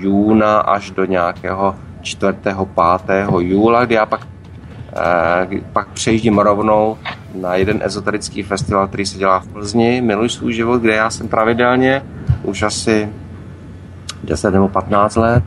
júna 0.00 0.58
až 0.58 0.90
do 0.90 1.04
nějakého 1.04 1.74
4. 2.02 2.66
5. 2.66 3.40
júla, 3.40 3.84
kdy 3.84 3.94
já 3.94 4.06
pak, 4.06 4.26
eh, 4.92 5.60
pak 5.72 5.88
přejíždím 5.88 6.38
rovnou 6.38 6.98
na 7.40 7.54
jeden 7.54 7.80
ezoterický 7.84 8.42
festival, 8.42 8.88
který 8.88 9.06
se 9.06 9.18
dělá 9.18 9.40
v 9.40 9.48
Plzni, 9.48 10.00
Miluji 10.00 10.28
svůj 10.28 10.52
život, 10.52 10.82
kde 10.82 10.94
já 10.94 11.10
jsem 11.10 11.28
pravidelně 11.28 12.02
už 12.42 12.62
asi 12.62 13.08
10 14.24 14.50
nebo 14.50 14.68
15 14.68 15.16
let 15.16 15.44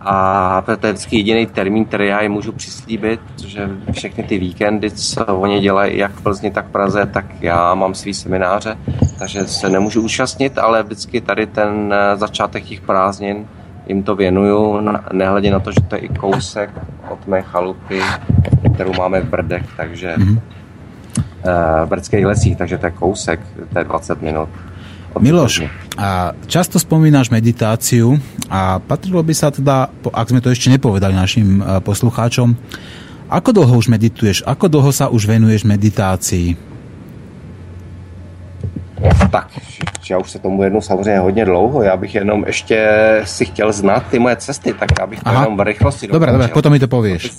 a 0.00 0.62
to 0.66 0.86
je 0.86 0.92
vždycky 0.92 1.16
jediný 1.16 1.46
termín, 1.46 1.84
který 1.84 2.06
já 2.06 2.22
jim 2.22 2.32
můžu 2.32 2.52
přislíbit, 2.52 3.20
protože 3.20 3.68
všechny 3.92 4.24
ty 4.24 4.38
víkendy, 4.38 4.90
co 4.90 5.26
oni 5.26 5.60
dělají 5.60 5.98
jak 5.98 6.12
v 6.12 6.22
Plzni, 6.22 6.50
tak 6.50 6.66
v 6.66 6.70
Praze, 6.70 7.06
tak 7.06 7.24
já 7.40 7.74
mám 7.74 7.94
svý 7.94 8.14
semináře, 8.14 8.76
takže 9.18 9.46
se 9.46 9.68
nemůžu 9.68 10.02
účastnit, 10.02 10.58
ale 10.58 10.82
vždycky 10.82 11.20
tady 11.20 11.46
ten 11.46 11.94
eh, 11.94 12.16
začátek 12.16 12.64
těch 12.64 12.80
prázdnin 12.80 13.46
jim 13.86 14.02
to 14.02 14.16
věnuju, 14.16 14.80
nehledě 15.12 15.50
na 15.50 15.60
to, 15.60 15.72
že 15.72 15.80
to 15.88 15.94
je 15.94 16.00
i 16.00 16.08
kousek 16.08 16.70
od 17.10 17.26
mé 17.26 17.42
chalupy, 17.42 18.00
kterou 18.74 18.92
máme 18.92 19.20
v 19.20 19.28
Brdech, 19.28 19.66
takže 19.76 20.14
mm-hmm. 20.16 20.40
V 21.44 21.88
Brdských 21.88 22.26
lesích, 22.26 22.56
takže 22.56 22.78
to 22.78 22.86
je 22.86 22.94
kousek, 22.94 23.40
to 23.72 23.76
je 23.78 23.84
20 23.84 24.22
minut. 24.22 24.50
Miloš, 25.16 25.64
a 25.96 26.36
často 26.44 26.76
spomínaš 26.76 27.32
meditáciu 27.32 28.20
a 28.52 28.76
patrilo 28.84 29.24
by 29.24 29.32
sa 29.32 29.48
teda, 29.48 29.88
ak 30.12 30.28
sme 30.28 30.44
to 30.44 30.52
ešte 30.52 30.68
nepovedali 30.68 31.16
našim 31.16 31.64
e, 31.64 31.80
poslucháčom, 31.80 32.52
ako 33.32 33.48
dlho 33.56 33.74
už 33.80 33.88
medituješ? 33.88 34.44
Ako 34.44 34.68
dlho 34.68 34.92
sa 34.92 35.08
už 35.08 35.24
venuješ 35.24 35.64
meditácii? 35.64 36.75
Tak, 39.36 39.48
já 40.10 40.18
už 40.18 40.30
se 40.30 40.38
tomu 40.38 40.62
jednou 40.62 40.80
samozřejmě 40.80 41.18
hodně 41.18 41.44
dlouho. 41.44 41.82
Já 41.82 41.96
bych 41.96 42.14
jenom 42.14 42.44
ještě 42.46 42.88
si 43.24 43.44
chtěl 43.44 43.72
znát 43.72 44.06
ty 44.10 44.18
moje 44.18 44.36
cesty, 44.36 44.72
tak 44.72 44.88
já 45.00 45.06
bych 45.06 45.20
to 45.20 45.28
Aha. 45.28 45.40
jenom 45.40 45.56
v 45.56 45.60
rychlosti 45.60 46.08
Dobre, 46.08 46.32
dobre, 46.32 46.48
potom 46.48 46.72
mi 46.72 46.78
to 46.78 46.88
pověš. 46.88 47.30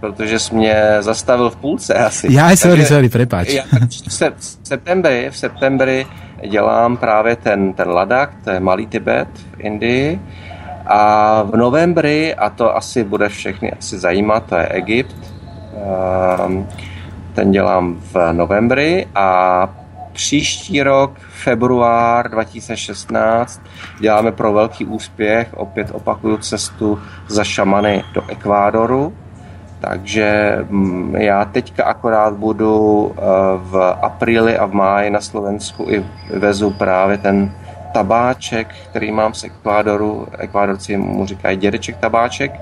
Protože 0.00 0.38
jsi 0.38 0.54
mě 0.54 0.96
zastavil 1.00 1.50
v 1.50 1.56
půlce 1.56 1.94
asi. 1.94 2.26
Já, 2.30 2.56
sorry, 2.56 2.84
sorry, 2.84 3.08
prepáč. 3.08 3.48
Já 3.48 3.64
v 4.08 4.58
septembri, 4.62 5.28
v 5.30 5.36
septembri 5.36 6.06
dělám 6.50 6.96
právě 6.96 7.36
ten, 7.36 7.72
ten 7.72 7.88
Ladakh, 7.88 8.32
to 8.44 8.50
je 8.50 8.60
Malý 8.60 8.86
Tibet 8.86 9.28
v 9.56 9.60
Indii. 9.60 10.20
A 10.86 11.42
v 11.42 11.56
novembri, 11.56 12.34
a 12.34 12.50
to 12.50 12.76
asi 12.76 13.04
bude 13.04 13.28
všechny 13.28 13.72
asi 13.72 13.98
zajímat, 13.98 14.44
to 14.48 14.56
je 14.56 14.66
Egypt, 14.68 15.16
ehm, 16.44 16.66
ten 17.34 17.50
dělám 17.50 17.96
v 18.12 18.32
novembri 18.32 19.06
a 19.14 19.68
příští 20.18 20.82
rok, 20.82 21.14
február 21.28 22.30
2016, 22.30 23.62
děláme 24.00 24.32
pro 24.32 24.52
velký 24.52 24.84
úspěch, 24.84 25.48
opět 25.54 25.90
opakuju 25.92 26.36
cestu 26.36 26.98
za 27.28 27.44
šamany 27.44 28.04
do 28.14 28.22
Ekvádoru, 28.28 29.12
takže 29.80 30.58
mm, 30.68 31.16
já 31.16 31.44
teďka 31.44 31.84
akorát 31.84 32.34
budu 32.34 33.14
eh, 33.14 33.22
v 33.56 33.96
apríli 34.02 34.58
a 34.58 34.66
v 34.66 34.74
máji 34.74 35.10
na 35.10 35.20
Slovensku 35.20 35.86
i 35.88 36.04
vezu 36.30 36.70
právě 36.70 37.18
ten 37.18 37.54
tabáček, 37.92 38.74
který 38.90 39.12
mám 39.12 39.34
z 39.34 39.44
Ekvádoru. 39.44 40.26
Ekvádorci 40.38 40.96
mu 40.96 41.26
říkají 41.26 41.56
dědeček 41.56 41.96
tabáček. 41.96 42.52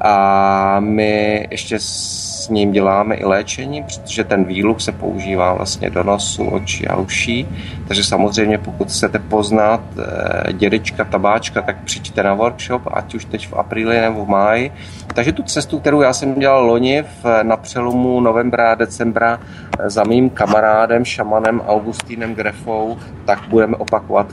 A 0.00 0.80
my 0.80 1.46
ještě 1.50 1.78
s 1.78 2.48
ním 2.48 2.72
děláme 2.72 3.14
i 3.14 3.24
léčení, 3.24 3.82
protože 3.82 4.24
ten 4.24 4.44
výluch 4.44 4.80
se 4.80 4.92
používá 4.92 5.54
vlastně 5.54 5.90
do 5.90 6.02
nosu, 6.02 6.44
očí 6.44 6.88
a 6.88 6.96
uší. 6.96 7.48
Takže 7.88 8.04
samozřejmě 8.04 8.58
pokud 8.58 8.88
chcete 8.88 9.18
poznat 9.18 9.80
eh, 9.98 10.52
dědečka 10.52 11.04
tabáčka, 11.04 11.62
tak 11.62 11.84
přijďte 11.84 12.22
na 12.22 12.34
workshop, 12.34 12.82
ať 12.92 13.14
už 13.14 13.24
teď 13.24 13.48
v 13.48 13.52
apríli 13.52 14.00
nebo 14.00 14.24
v 14.24 14.28
máji. 14.28 14.72
Takže 15.14 15.32
tu 15.32 15.42
cestu, 15.42 15.78
kterou 15.78 16.00
já 16.00 16.12
jsem 16.12 16.34
dělal 16.34 16.66
loni 16.66 17.02
v, 17.02 17.42
na 17.42 17.56
přelomu 17.56 18.20
novembra 18.20 18.72
a 18.72 18.74
decembra 18.74 19.40
eh, 19.78 19.90
za 19.90 20.04
mým 20.04 20.30
kamarádem, 20.30 21.04
šamanem 21.04 21.60
Augustínem 21.60 22.34
Grefou, 22.34 22.98
tak 23.24 23.38
budeme 23.48 23.76
opakovat 23.76 24.26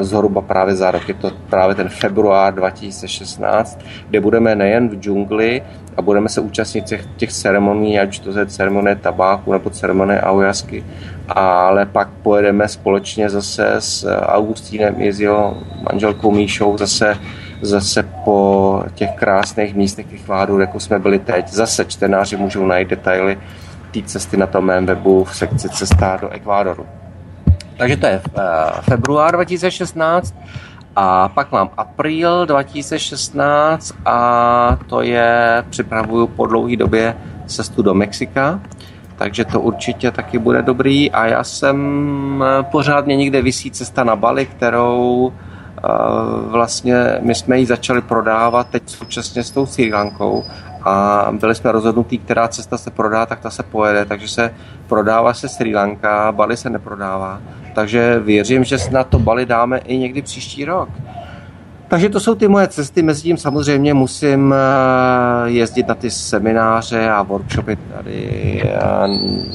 zhruba 0.00 0.40
právě 0.40 0.76
za 0.76 0.90
rok. 0.90 1.08
Je 1.08 1.14
to 1.14 1.30
právě 1.50 1.74
ten 1.74 1.88
február 1.88 2.54
2016, 2.54 3.80
kde 4.08 4.20
budeme 4.20 4.54
nejen 4.54 4.88
v 4.88 5.00
džungli 5.00 5.62
a 5.96 6.02
budeme 6.02 6.28
se 6.28 6.40
účastnit 6.40 6.84
těch, 6.84 7.06
těch 7.16 7.32
ceremonií, 7.32 8.00
ať 8.00 8.18
to 8.18 8.38
je 8.38 8.46
ceremonie 8.46 8.96
tabáku 8.96 9.52
nebo 9.52 9.70
ceremonie 9.70 10.20
aujasky, 10.20 10.84
ale 11.28 11.86
pak 11.86 12.08
pojedeme 12.22 12.68
společně 12.68 13.30
zase 13.30 13.72
s 13.78 14.16
Augustínem 14.26 14.94
i 14.98 15.12
s 15.12 15.20
jeho 15.20 15.58
manželkou 15.92 16.30
Míšou 16.30 16.78
zase 16.78 17.16
zase 17.62 18.02
po 18.24 18.82
těch 18.94 19.10
krásných 19.10 19.74
místech 19.74 20.12
Ekvádoru, 20.12 20.60
jako 20.60 20.80
jsme 20.80 20.98
byli 20.98 21.18
teď. 21.18 21.48
Zase 21.48 21.84
čtenáři 21.84 22.36
můžou 22.36 22.66
najít 22.66 22.88
detaily 22.88 23.38
té 23.90 24.02
cesty 24.02 24.36
na 24.36 24.46
tom 24.46 24.64
mém 24.64 24.86
webu 24.86 25.24
v 25.24 25.36
sekci 25.36 25.68
Cesta 25.68 26.18
do 26.20 26.28
Ekvádoru. 26.28 26.86
Takže 27.80 27.96
to 27.96 28.06
je 28.06 28.20
eh, 28.20 28.42
február 28.80 29.32
2016 29.32 30.34
a 30.96 31.28
pak 31.28 31.52
mám 31.52 31.70
apríl 31.76 32.46
2016 32.46 33.94
a 34.04 34.78
to 34.86 35.02
je, 35.02 35.64
připravuju 35.70 36.26
po 36.26 36.46
dlouhé 36.46 36.76
době 36.76 37.16
cestu 37.46 37.82
do 37.82 37.94
Mexika, 37.94 38.60
takže 39.16 39.44
to 39.44 39.60
určitě 39.60 40.10
taky 40.10 40.38
bude 40.38 40.62
dobrý 40.62 41.10
a 41.10 41.26
já 41.26 41.44
jsem 41.44 41.78
eh, 42.44 42.62
pořád 42.62 43.06
mě 43.06 43.16
někde 43.16 43.42
vysí 43.42 43.70
cesta 43.70 44.04
na 44.04 44.16
Bali, 44.16 44.46
kterou 44.46 45.32
vlastně 46.46 47.18
my 47.20 47.34
jsme 47.34 47.58
ji 47.58 47.66
začali 47.66 48.02
prodávat 48.02 48.68
teď 48.68 48.82
současně 48.86 49.44
s 49.44 49.50
tou 49.50 49.66
Sri 49.66 49.92
Lankou 49.92 50.44
a 50.82 51.26
byli 51.40 51.54
jsme 51.54 51.72
rozhodnutí, 51.72 52.18
která 52.18 52.48
cesta 52.48 52.78
se 52.78 52.90
prodá, 52.90 53.26
tak 53.26 53.40
ta 53.40 53.50
se 53.50 53.62
pojede, 53.62 54.04
takže 54.04 54.28
se 54.28 54.54
prodává 54.88 55.34
se 55.34 55.48
Sri 55.48 55.74
Lanka, 55.74 56.32
Bali 56.32 56.56
se 56.56 56.70
neprodává, 56.70 57.40
takže 57.74 58.20
věřím, 58.20 58.64
že 58.64 58.76
na 58.90 59.04
to 59.04 59.18
Bali 59.18 59.46
dáme 59.46 59.78
i 59.78 59.98
někdy 59.98 60.22
příští 60.22 60.64
rok. 60.64 60.88
Takže 61.90 62.08
to 62.08 62.20
jsou 62.20 62.34
ty 62.34 62.48
moje 62.48 62.68
cesty, 62.68 63.02
mezi 63.02 63.22
tím 63.22 63.36
samozřejmě 63.36 63.94
musím 63.94 64.54
eh, 64.54 65.50
jezdit 65.50 65.88
na 65.88 65.94
ty 65.94 66.10
semináře 66.10 67.10
a 67.10 67.22
workshopy 67.22 67.78
tady 67.96 68.62
eh, 68.64 68.80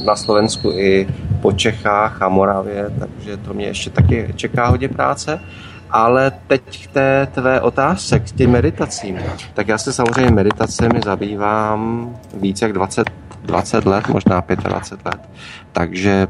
na 0.06 0.16
Slovensku 0.16 0.72
i 0.72 1.08
po 1.42 1.52
Čechách 1.52 2.22
a 2.22 2.30
Moravě, 2.30 2.92
takže 3.00 3.38
to 3.38 3.54
mě 3.54 3.66
ještě 3.66 3.90
taky 3.90 4.34
čeká 4.36 4.68
hodně 4.68 4.90
práce. 4.90 5.40
Ale 5.90 6.32
teď 6.48 6.88
k 6.88 6.92
té 6.92 7.28
tvé 7.32 7.62
otázce, 7.62 8.20
k 8.20 8.32
těm 8.32 8.52
meditacím. 8.52 9.20
Tak 9.54 9.68
já 9.68 9.78
se 9.78 9.94
samozřejmě 9.94 10.32
meditacemi 10.32 11.00
zabývám 11.06 12.10
více 12.34 12.66
jak 12.66 12.74
20, 12.74 13.10
20 13.44 13.86
let, 13.86 14.08
možná 14.08 14.44
25 14.64 15.06
let. 15.06 15.30
Takže 15.72 16.28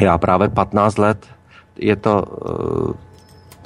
já 0.00 0.18
právě 0.18 0.48
15 0.48 0.98
let 0.98 1.26
je 1.76 1.96
to 1.96 2.22
uh, 2.22 2.92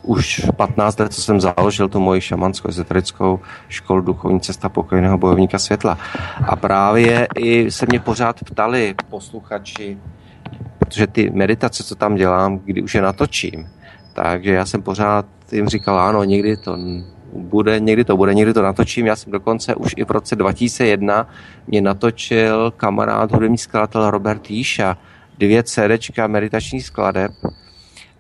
už 0.02 0.46
15 0.56 1.00
let, 1.00 1.14
co 1.14 1.22
jsem 1.22 1.40
založil 1.40 1.88
tu 1.88 2.00
moji 2.00 2.20
šamanskou 2.20 2.68
ezoterickou 2.68 3.40
školu 3.68 4.00
duchovní 4.00 4.40
cesta 4.40 4.68
pokojného 4.68 5.18
bojovníka 5.18 5.58
světla. 5.58 5.98
A 6.48 6.56
právě 6.56 7.28
i 7.36 7.70
se 7.70 7.86
mě 7.88 8.00
pořád 8.00 8.40
ptali 8.44 8.94
posluchači, 9.10 9.98
protože 10.78 11.06
ty 11.06 11.30
meditace, 11.30 11.84
co 11.84 11.94
tam 11.94 12.14
dělám, 12.14 12.58
kdy 12.58 12.82
už 12.82 12.94
je 12.94 13.02
natočím, 13.02 13.68
takže 14.22 14.52
já 14.52 14.66
jsem 14.66 14.82
pořád 14.82 15.26
jim 15.52 15.68
říkal, 15.68 16.00
ano, 16.00 16.24
někdy 16.24 16.56
to 16.56 16.76
bude, 17.32 17.80
někdy 17.80 18.04
to 18.04 18.16
bude, 18.16 18.34
někdy 18.34 18.54
to 18.54 18.62
natočím. 18.62 19.06
Já 19.06 19.16
jsem 19.16 19.32
dokonce 19.32 19.74
už 19.74 19.94
i 19.96 20.04
v 20.04 20.10
roce 20.10 20.36
2001 20.36 21.28
mě 21.66 21.80
natočil 21.80 22.72
kamarád, 22.76 23.32
hudební 23.32 23.58
skladatel 23.58 24.10
Robert 24.10 24.50
Jíša, 24.50 24.96
dvě 25.38 25.62
CDčka 25.62 26.26
meditačních 26.26 26.84
skladeb, 26.84 27.32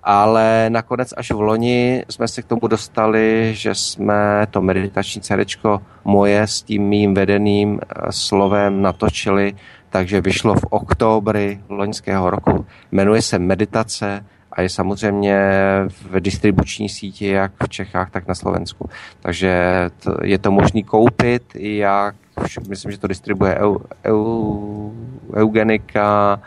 ale 0.02 0.66
nakonec 0.68 1.14
až 1.16 1.30
v 1.30 1.40
loni 1.40 2.04
jsme 2.08 2.28
se 2.28 2.42
k 2.42 2.46
tomu 2.46 2.66
dostali, 2.68 3.50
že 3.54 3.74
jsme 3.74 4.46
to 4.50 4.60
meditační 4.60 5.20
CDčko 5.20 5.82
moje 6.04 6.42
s 6.42 6.62
tím 6.62 6.82
mým 6.82 7.14
vedeným 7.14 7.80
eh, 7.82 8.12
slovem 8.12 8.82
natočili, 8.82 9.54
takže 9.90 10.20
vyšlo 10.20 10.54
v 10.54 10.64
oktobri 10.70 11.60
loňského 11.68 12.30
roku. 12.30 12.66
Jmenuje 12.92 13.22
se 13.22 13.38
Meditace 13.38 14.24
a 14.52 14.62
je 14.62 14.68
samozřejmě 14.68 15.40
v 15.88 16.20
distribuční 16.20 16.88
síti 16.88 17.26
jak 17.26 17.52
v 17.62 17.68
Čechách, 17.68 18.10
tak 18.10 18.28
na 18.28 18.34
Slovensku. 18.34 18.90
Takže 19.20 19.54
to, 20.04 20.16
je 20.22 20.38
to 20.38 20.50
možný 20.50 20.84
koupit, 20.84 21.42
jak 21.54 22.14
myslím, 22.68 22.92
že 22.92 22.98
to 22.98 23.06
distribuje 23.06 23.54
EU, 23.54 23.76
EU, 24.04 24.90
Eugenika, 25.36 26.40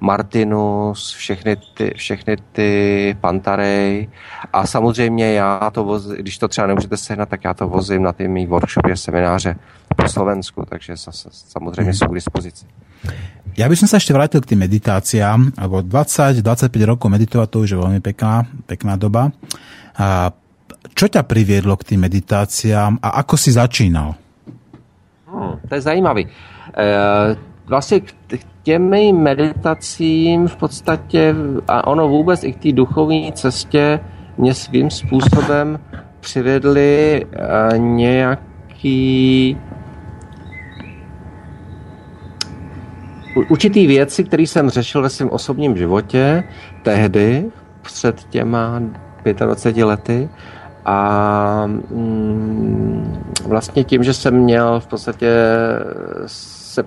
Martinus, 0.00 1.14
všechny 1.14 1.56
ty, 1.74 1.92
všechny 1.96 2.36
ty 2.52 3.16
Pantarej 3.20 4.08
a 4.52 4.66
samozřejmě 4.66 5.32
já 5.32 5.70
to 5.72 5.84
vozím, 5.84 6.16
když 6.16 6.38
to 6.38 6.48
třeba 6.48 6.66
nemůžete 6.66 6.96
sehnat, 6.96 7.28
tak 7.28 7.44
já 7.44 7.54
to 7.54 7.68
vozím 7.68 8.02
na 8.02 8.12
ty 8.12 8.28
mý 8.28 8.46
workshopy, 8.46 8.96
semináře 8.96 9.56
po 9.96 10.08
Slovensku, 10.08 10.64
takže 10.68 10.94
samozřejmě 11.32 11.94
jsou 11.94 12.06
k 12.06 12.14
dispozici. 12.14 12.66
Ja 13.58 13.66
by 13.66 13.74
som 13.74 13.90
sa 13.90 13.98
ešte 13.98 14.14
vrátil 14.14 14.40
k 14.42 14.54
tým 14.54 14.62
meditáciám, 14.62 15.58
lebo 15.58 15.82
20-25 15.82 16.70
rokov 16.86 17.08
meditovať 17.10 17.48
to 17.50 17.58
už 17.66 17.70
je 17.74 17.78
veľmi 17.78 18.00
pekná, 18.02 18.46
pekná 18.66 18.94
doba. 18.94 19.34
A 19.98 20.30
čo 20.94 21.06
ťa 21.10 21.26
priviedlo 21.26 21.76
k 21.76 21.94
tým 21.94 22.00
meditáciám 22.06 23.02
a 23.02 23.20
ako 23.20 23.34
si 23.36 23.50
začínal? 23.52 24.14
Hmm, 25.26 25.60
to 25.68 25.72
je 25.74 25.80
zajímavý. 25.80 26.26
E, 26.26 26.30
vlastně 27.66 28.00
k 28.00 28.14
těmi 28.62 29.12
meditacím 29.12 30.48
v 30.48 30.56
podstatě, 30.56 31.34
a 31.68 31.86
ono 31.86 32.08
vůbec 32.08 32.44
i 32.44 32.52
k 32.52 32.62
té 32.62 32.72
duchovní 32.72 33.32
cestě 33.32 34.00
mě 34.38 34.54
svým 34.54 34.90
způsobem 34.90 35.78
přivedli 36.20 37.24
e, 37.24 37.78
nějaký 37.78 39.56
určitý 43.34 43.86
věci, 43.86 44.24
které 44.24 44.42
jsem 44.42 44.70
řešil 44.70 45.02
ve 45.02 45.10
svém 45.10 45.30
osobním 45.30 45.76
životě 45.76 46.44
tehdy, 46.82 47.50
před 47.82 48.24
těma 48.24 48.82
25 49.24 49.84
lety, 49.84 50.28
a 50.84 51.66
mm, 51.66 53.24
vlastně 53.46 53.84
tím, 53.84 54.04
že 54.04 54.14
jsem 54.14 54.34
měl 54.34 54.80
v 54.80 54.86
podstatě 54.86 55.30
se 56.26 56.84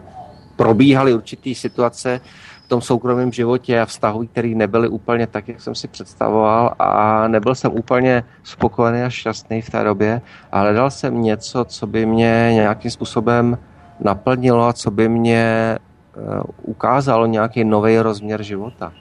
probíhaly 0.55 1.13
určitý 1.13 1.55
situace 1.55 2.21
v 2.65 2.67
tom 2.67 2.81
soukromém 2.81 3.31
životě 3.31 3.81
a 3.81 3.85
vztahu, 3.85 4.27
které 4.27 4.47
nebyly 4.47 4.87
úplně 4.87 5.27
tak, 5.27 5.47
jak 5.47 5.61
jsem 5.61 5.75
si 5.75 5.87
představoval 5.87 6.75
a 6.79 7.27
nebyl 7.27 7.55
jsem 7.55 7.71
úplně 7.71 8.23
spokojený 8.43 9.01
a 9.01 9.09
šťastný 9.09 9.61
v 9.61 9.69
té 9.69 9.83
době 9.83 10.21
a 10.51 10.59
hledal 10.59 10.91
jsem 10.91 11.21
něco, 11.21 11.65
co 11.65 11.87
by 11.87 12.05
mě 12.05 12.49
nějakým 12.53 12.91
způsobem 12.91 13.57
naplnilo 13.99 14.67
a 14.67 14.73
co 14.73 14.91
by 14.91 15.09
mě 15.09 15.77
ukázalo 16.61 17.25
nějaký 17.25 17.63
nový 17.63 17.99
rozměr 17.99 18.43
života. 18.43 18.93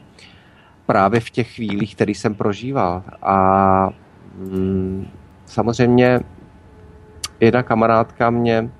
Právě 0.86 1.20
v 1.20 1.30
těch 1.30 1.54
chvílích, 1.54 1.94
které 1.94 2.10
jsem 2.10 2.34
prožíval. 2.34 3.02
A 3.22 3.88
mm, 4.36 5.06
samozřejmě 5.46 6.20
jedna 7.40 7.62
kamarádka 7.62 8.30
mě 8.30 8.70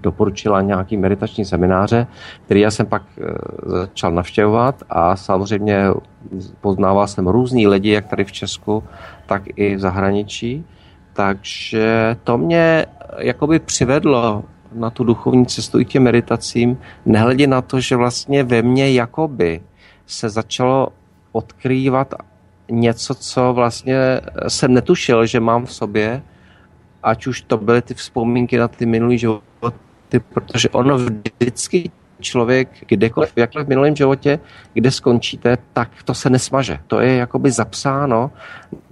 doporučila 0.00 0.60
nějaký 0.60 0.96
meditační 0.96 1.44
semináře, 1.44 2.06
který 2.44 2.60
já 2.60 2.70
jsem 2.70 2.86
pak 2.86 3.02
e, 3.18 3.22
začal 3.70 4.12
navštěvovat 4.12 4.82
a 4.90 5.16
samozřejmě 5.16 5.84
poznával 6.60 7.06
jsem 7.06 7.26
různý 7.26 7.66
lidi, 7.66 7.90
jak 7.90 8.06
tady 8.06 8.24
v 8.24 8.32
Česku, 8.32 8.84
tak 9.26 9.42
i 9.56 9.76
v 9.76 9.80
zahraničí. 9.80 10.64
Takže 11.12 12.16
to 12.24 12.38
mě 12.38 12.86
jakoby 13.18 13.58
přivedlo 13.58 14.44
na 14.74 14.90
tu 14.90 15.04
duchovní 15.04 15.46
cestu 15.46 15.80
i 15.80 15.84
těm 15.84 16.02
meditacím, 16.02 16.78
nehledě 17.06 17.46
na 17.46 17.62
to, 17.62 17.80
že 17.80 17.96
vlastně 17.96 18.44
ve 18.44 18.62
mně 18.62 18.92
jakoby 18.92 19.60
se 20.06 20.28
začalo 20.28 20.88
odkrývat 21.32 22.14
něco, 22.70 23.14
co 23.14 23.52
vlastně 23.52 24.20
jsem 24.48 24.74
netušil, 24.74 25.26
že 25.26 25.40
mám 25.40 25.66
v 25.66 25.72
sobě, 25.72 26.22
ať 27.02 27.26
už 27.26 27.40
to 27.42 27.56
byly 27.56 27.82
ty 27.82 27.94
vzpomínky 27.94 28.58
na 28.58 28.68
ty 28.68 28.86
minulý 28.86 29.18
životy, 29.18 30.20
protože 30.34 30.68
ono 30.68 30.96
vždycky 30.96 31.90
člověk, 32.20 32.68
kdekoliv, 32.88 33.32
v 33.36 33.64
v 33.64 33.68
minulém 33.68 33.96
životě, 33.96 34.38
kde 34.74 34.90
skončíte, 34.90 35.58
tak 35.72 35.90
to 36.04 36.14
se 36.14 36.30
nesmaže. 36.30 36.78
To 36.86 37.00
je 37.00 37.16
jakoby 37.16 37.50
zapsáno 37.50 38.30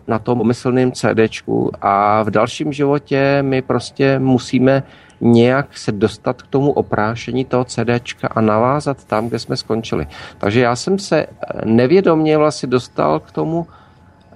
na 0.09 0.19
tom 0.19 0.39
pomyslném 0.39 0.93
CDčku 0.93 1.71
a 1.81 2.23
v 2.23 2.31
dalším 2.31 2.73
životě 2.73 3.39
my 3.43 3.63
prostě 3.63 4.19
musíme 4.19 4.83
nějak 5.21 5.79
se 5.79 5.93
dostat 5.93 6.43
k 6.43 6.47
tomu 6.47 6.73
oprášení 6.73 7.45
toho 7.45 7.65
CDčka 7.65 8.29
a 8.29 8.41
navázat 8.41 9.05
tam, 9.05 9.29
kde 9.29 9.39
jsme 9.39 9.57
skončili. 9.57 10.07
Takže 10.39 10.61
já 10.61 10.77
jsem 10.77 10.99
se 10.99 11.27
nevědomně 11.65 12.39
vlastně 12.39 12.69
dostal 12.69 13.21
k 13.21 13.31
tomu 13.31 13.67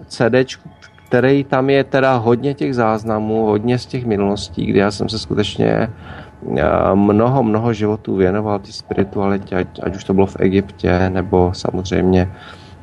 CDčku, 0.07 0.71
který 1.09 1.45
tam 1.45 1.71
je 1.71 1.85
teda 1.85 2.17
hodně 2.17 2.55
těch 2.55 2.75
záznamů, 2.75 3.45
hodně 3.45 3.79
z 3.79 3.87
těch 3.87 4.05
minulostí, 4.07 4.67
kdy 4.67 4.79
já 4.79 4.91
jsem 4.91 5.09
se 5.09 5.19
skutečně 5.19 5.69
eh, 5.69 5.89
mnoho, 6.95 7.43
mnoho 7.43 7.73
životů 7.73 8.17
věnoval 8.17 8.59
té 8.59 8.73
spiritualitě, 8.73 9.57
ať, 9.57 9.81
ať 9.83 9.97
už 9.97 10.05
to 10.05 10.15
bylo 10.15 10.27
v 10.27 10.37
Egyptě, 10.41 11.11
nebo 11.11 11.53
samozřejmě 11.55 12.33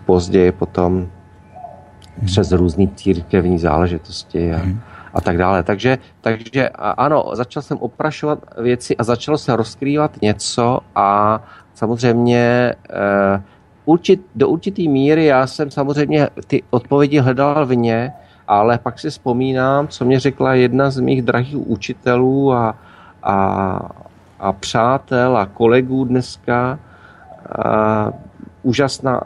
později 0.06 0.52
potom 0.52 0.94
hmm. 0.94 2.26
přes 2.26 2.52
různé 2.52 2.88
církevní 2.96 3.60
záležitosti 3.60 4.54
a, 4.54 4.58
hmm 4.58 4.80
a 5.14 5.22
tak 5.22 5.38
dále. 5.38 5.64
Takže, 5.64 5.98
takže 6.22 6.70
ano, 6.98 7.26
začal 7.34 7.64
jsem 7.64 7.78
oprašovat 7.78 8.40
věci 8.58 8.98
a 8.98 9.04
začalo 9.04 9.38
se 9.38 9.56
rozkrývat 9.56 10.22
něco 10.22 10.80
a 10.96 11.42
samozřejmě 11.74 12.74
uh, 12.90 13.42
určit, 13.86 14.22
do 14.36 14.50
určitý 14.50 14.90
míry 14.90 15.26
já 15.26 15.48
jsem 15.48 15.72
samozřejmě 15.72 16.28
ty 16.48 16.64
odpovědi 16.70 17.20
hledal 17.20 17.66
v 17.66 17.76
ně, 17.76 18.14
ale 18.48 18.78
pak 18.78 19.00
si 19.00 19.10
vzpomínám, 19.10 19.88
co 19.88 20.06
mě 20.06 20.20
řekla 20.20 20.54
jedna 20.54 20.90
z 20.90 21.00
mých 21.00 21.22
drahých 21.22 21.68
učitelů 21.70 22.54
a, 22.54 22.76
a, 23.24 23.36
a 24.40 24.54
přátel 24.54 25.38
a 25.38 25.46
kolegů 25.46 26.06
dneska, 26.06 26.80
a, 27.64 28.12
úžasná 28.64 29.22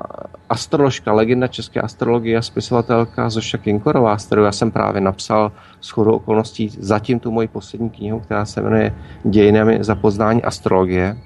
astroložka, 0.50 1.14
legenda 1.14 1.48
české 1.48 1.82
astrologie 1.82 2.38
a 2.38 2.42
spisovatelka 2.42 3.30
Zoša 3.30 3.58
Kinkorová, 3.58 4.18
s 4.18 4.26
kterou 4.26 4.44
já 4.44 4.52
jsem 4.52 4.72
právě 4.72 5.02
napsal 5.02 5.52
s 5.82 5.90
chodou 5.90 6.12
okolností 6.12 6.70
zatím 6.80 7.20
tu 7.20 7.32
moji 7.32 7.48
poslední 7.48 7.90
knihu, 7.90 8.20
která 8.20 8.46
se 8.46 8.62
jmenuje 8.62 8.96
Dějinami 9.24 9.78
za 9.82 9.96
poznání 9.96 10.44
astrologie. 10.44 11.18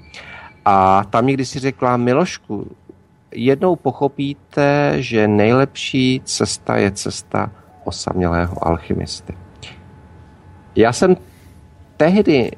A 0.64 1.04
tam 1.10 1.26
někdy 1.26 1.44
si 1.44 1.58
řekla, 1.58 1.96
Milošku, 1.96 2.66
jednou 3.34 3.76
pochopíte, 3.76 4.94
že 4.96 5.28
nejlepší 5.28 6.20
cesta 6.24 6.76
je 6.76 6.90
cesta 6.90 7.50
osamělého 7.84 8.66
alchymisty. 8.66 9.34
Já 10.76 10.92
jsem 10.92 11.16
tehdy 11.96 12.50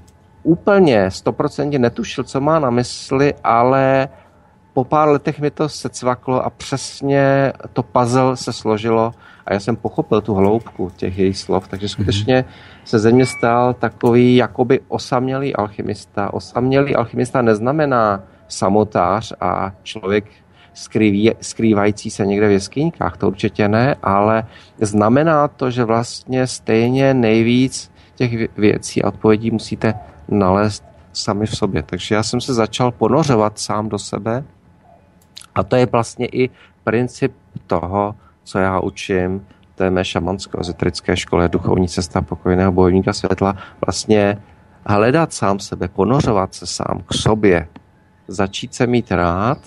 úplně 0.42 1.10
stoprocentně 1.10 1.78
netušil, 1.78 2.24
co 2.24 2.40
má 2.40 2.58
na 2.58 2.70
mysli, 2.70 3.34
ale 3.44 4.08
po 4.72 4.84
pár 4.84 5.08
letech 5.08 5.40
mi 5.40 5.50
to 5.50 5.68
secvaklo 5.68 6.44
a 6.44 6.50
přesně 6.50 7.52
to 7.72 7.82
puzzle 7.82 8.36
se 8.36 8.52
složilo 8.52 9.12
a 9.46 9.52
já 9.52 9.60
jsem 9.60 9.76
pochopil 9.76 10.20
tu 10.20 10.34
hloubku 10.34 10.90
těch 10.96 11.18
jejich 11.18 11.38
slov, 11.38 11.68
takže 11.68 11.88
skutečně 11.88 12.44
se 12.84 12.98
ze 12.98 13.12
mě 13.12 13.26
stal 13.26 13.74
takový 13.74 14.36
jakoby 14.36 14.80
osamělý 14.88 15.56
alchymista. 15.56 16.34
Osamělý 16.34 16.96
alchymista 16.96 17.42
neznamená 17.42 18.22
samotář 18.48 19.32
a 19.40 19.72
člověk 19.82 20.24
skrýví, 20.74 21.30
skrývající 21.40 22.10
se 22.10 22.26
někde 22.26 22.48
v 22.48 22.50
jeskyňkách, 22.50 23.16
to 23.16 23.28
určitě 23.28 23.68
ne, 23.68 23.96
ale 24.02 24.44
znamená 24.80 25.48
to, 25.48 25.70
že 25.70 25.84
vlastně 25.84 26.46
stejně 26.46 27.14
nejvíc 27.14 27.90
těch 28.14 28.56
věcí 28.58 29.02
a 29.02 29.08
odpovědí 29.08 29.50
musíte 29.50 29.94
nalézt 30.28 30.84
sami 31.12 31.46
v 31.46 31.56
sobě. 31.56 31.82
Takže 31.82 32.14
já 32.14 32.22
jsem 32.22 32.40
se 32.40 32.54
začal 32.54 32.90
ponořovat 32.90 33.58
sám 33.58 33.88
do 33.88 33.98
sebe 33.98 34.44
a 35.54 35.62
to 35.62 35.76
je 35.76 35.86
vlastně 35.86 36.26
i 36.26 36.50
princip 36.84 37.32
toho, 37.66 38.14
co 38.44 38.58
já 38.58 38.80
učím 38.80 39.46
té 39.74 39.90
mé 39.90 40.04
šamansko-ezoterické 40.04 41.16
škole 41.16 41.48
Duchovní 41.48 41.88
cesta 41.88 42.22
pokojného 42.22 42.72
bojovníka 42.72 43.12
světla, 43.12 43.56
vlastně 43.86 44.42
hledat 44.86 45.32
sám 45.32 45.58
sebe, 45.58 45.88
ponořovat 45.88 46.54
se 46.54 46.66
sám 46.66 47.02
k 47.06 47.14
sobě, 47.14 47.68
začít 48.28 48.74
se 48.74 48.86
mít 48.86 49.12
rád 49.12 49.58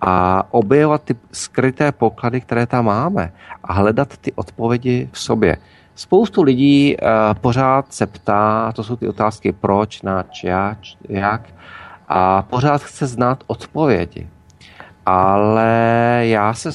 a 0.00 0.46
objevovat 0.50 1.02
ty 1.02 1.16
skryté 1.32 1.92
poklady, 1.92 2.40
které 2.40 2.66
tam 2.66 2.84
máme 2.84 3.32
a 3.64 3.72
hledat 3.72 4.16
ty 4.16 4.32
odpovědi 4.32 5.08
v 5.12 5.18
sobě. 5.18 5.56
Spoustu 5.94 6.42
lidí 6.42 6.96
uh, 6.96 7.08
pořád 7.40 7.92
se 7.92 8.06
ptá, 8.06 8.72
to 8.72 8.84
jsou 8.84 8.96
ty 8.96 9.08
otázky 9.08 9.52
proč, 9.52 10.02
nač, 10.02 10.44
jak, 10.44 10.78
jak 11.08 11.42
a 12.08 12.42
pořád 12.42 12.82
chce 12.82 13.06
znát 13.06 13.44
odpovědi. 13.46 14.28
Ale 15.08 16.20
já 16.22 16.54
se 16.54 16.70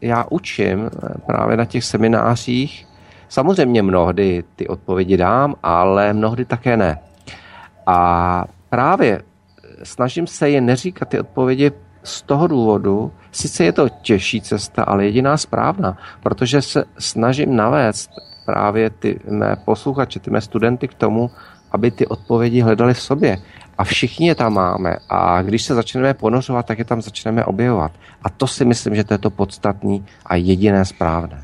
já 0.00 0.24
učím 0.30 0.86
eh, 0.86 1.08
právě 1.26 1.56
na 1.56 1.64
těch 1.64 1.84
seminářích, 1.84 2.86
samozřejmě 3.28 3.82
mnohdy 3.82 4.44
ty 4.56 4.68
odpovědi 4.68 5.16
dám, 5.16 5.54
ale 5.62 6.12
mnohdy 6.12 6.44
také 6.44 6.76
ne. 6.76 6.98
A 7.86 8.44
právě 8.70 9.22
snažím 9.82 10.26
se 10.26 10.50
je 10.50 10.60
neříkat 10.60 11.08
ty 11.08 11.20
odpovědi 11.20 11.72
z 12.02 12.22
toho 12.22 12.46
důvodu, 12.46 13.12
sice 13.32 13.64
je 13.64 13.72
to 13.72 13.88
těžší 13.88 14.40
cesta, 14.40 14.82
ale 14.82 15.04
jediná 15.04 15.36
správná, 15.36 15.98
protože 16.22 16.62
se 16.62 16.84
snažím 16.98 17.56
navést 17.56 18.10
právě 18.46 18.90
ty 18.90 19.20
mé 19.30 19.56
posluchače, 19.64 20.20
ty 20.20 20.30
mé 20.30 20.40
studenty 20.40 20.88
k 20.88 20.94
tomu, 20.94 21.30
aby 21.72 21.90
ty 21.90 22.06
odpovědi 22.06 22.60
hledali 22.60 22.94
v 22.94 23.02
sobě. 23.02 23.38
A 23.78 23.84
všichni 23.84 24.28
je 24.28 24.34
tam 24.34 24.54
máme. 24.54 24.96
A 25.08 25.42
když 25.42 25.62
se 25.62 25.74
začneme 25.74 26.14
ponořovat, 26.14 26.66
tak 26.66 26.78
je 26.78 26.84
tam 26.84 27.02
začneme 27.02 27.44
objevovat. 27.44 27.92
A 28.22 28.30
to 28.30 28.46
si 28.46 28.64
myslím, 28.64 28.94
že 28.94 29.04
to 29.04 29.14
je 29.14 29.18
to 29.18 29.30
podstatné 29.30 29.98
a 30.26 30.36
jediné 30.36 30.84
správné. 30.84 31.42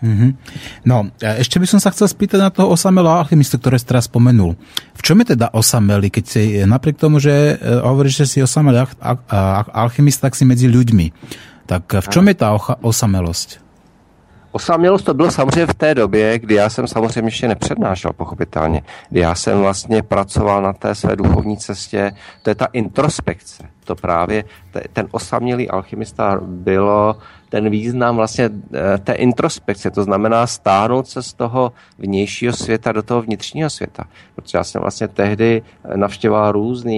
Mm-hmm. 0.00 0.30
No, 0.88 1.12
ešte 1.20 1.60
by 1.60 1.66
som 1.68 1.76
sa 1.76 1.92
chcel 1.92 2.08
spýtať 2.08 2.40
na 2.40 2.48
toho 2.48 2.72
osamelého 2.72 3.20
alchymista, 3.20 3.60
ktoré 3.60 3.76
si 3.76 3.84
teraz 3.84 4.08
spomenul. 4.08 4.56
V 4.96 5.00
čom 5.04 5.20
je 5.20 5.36
teda 5.36 5.52
osamelý, 5.52 6.08
keď 6.08 6.24
si 6.24 6.42
napriek 6.64 6.96
tomu, 6.96 7.20
že 7.20 7.60
e, 7.60 7.84
hovoríš, 7.84 8.24
že 8.24 8.26
si 8.26 8.38
osamelý 8.40 8.88
alchymista, 9.76 10.32
tak 10.32 10.40
si 10.40 10.48
medzi 10.48 10.72
ľuďmi. 10.72 11.06
Tak 11.68 12.00
v 12.00 12.08
čom 12.08 12.24
je 12.32 12.36
tá 12.36 12.56
osamelosť? 12.80 13.69
Osamělost 14.52 15.04
to 15.04 15.14
bylo 15.14 15.30
samozřejmě 15.30 15.66
v 15.66 15.74
té 15.74 15.94
době, 15.94 16.38
kdy 16.38 16.54
já 16.54 16.70
jsem 16.70 16.86
samozřejmě 16.86 17.26
ještě 17.26 17.48
nepřednášel, 17.48 18.12
pochopitelně. 18.12 18.82
Kdy 19.10 19.20
já 19.20 19.34
jsem 19.34 19.58
vlastně 19.58 20.02
pracoval 20.02 20.62
na 20.62 20.72
té 20.72 20.94
své 20.94 21.16
duchovní 21.16 21.56
cestě. 21.56 22.12
To 22.42 22.50
je 22.50 22.54
ta 22.54 22.66
introspekce. 22.72 23.68
To 23.84 23.94
právě 23.96 24.44
ten 24.92 25.08
osamělý 25.10 25.68
alchymista 25.68 26.40
bylo 26.42 27.16
ten 27.48 27.70
význam 27.70 28.16
vlastně 28.16 28.50
eh, 28.74 28.98
té 28.98 29.12
introspekce, 29.12 29.90
to 29.90 30.02
znamená 30.02 30.46
stáhnout 30.46 31.08
se 31.08 31.22
z 31.22 31.32
toho 31.32 31.72
vnějšího 31.98 32.52
světa 32.52 32.92
do 32.92 33.02
toho 33.02 33.22
vnitřního 33.22 33.70
světa. 33.70 34.04
Protože 34.34 34.58
já 34.58 34.64
jsem 34.64 34.80
vlastně 34.80 35.08
tehdy 35.08 35.62
navštěvoval 35.96 36.52
různé 36.52 36.92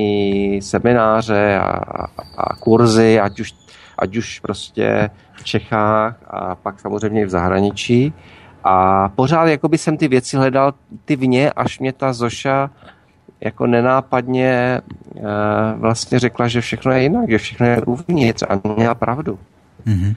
semináře 0.61 1.59
a, 1.59 1.71
a, 1.71 2.07
a 2.37 2.57
kurzy, 2.57 3.21
ať 3.21 3.41
už, 3.41 3.55
ať 3.99 4.17
už 4.17 4.41
prostě 4.41 5.11
v 5.35 5.45
Čechách 5.45 6.17
a 6.27 6.55
pak 6.55 6.81
samozřejmě 6.81 7.27
v 7.27 7.31
zahraničí. 7.31 8.13
A 8.65 9.09
pořád 9.09 9.47
jakoby 9.47 9.79
jsem 9.79 9.97
ty 9.97 10.09
věci 10.09 10.37
hledal 10.37 10.75
ty 11.05 11.17
vně, 11.17 11.51
až 11.51 11.79
mě 11.79 11.93
ta 11.93 12.13
Zoša 12.13 12.71
jako 13.41 13.67
nenápadně 13.67 14.51
e, 14.51 14.81
vlastně 15.77 16.19
řekla, 16.19 16.49
že 16.49 16.61
všechno 16.61 16.93
je 16.93 17.03
jinak, 17.03 17.31
že 17.31 17.39
všechno 17.39 17.67
je 17.67 17.83
uvnitř 17.83 18.43
a 18.49 18.61
měla 18.77 18.95
pravdu. 18.95 19.39
Mm-hmm. 19.87 20.15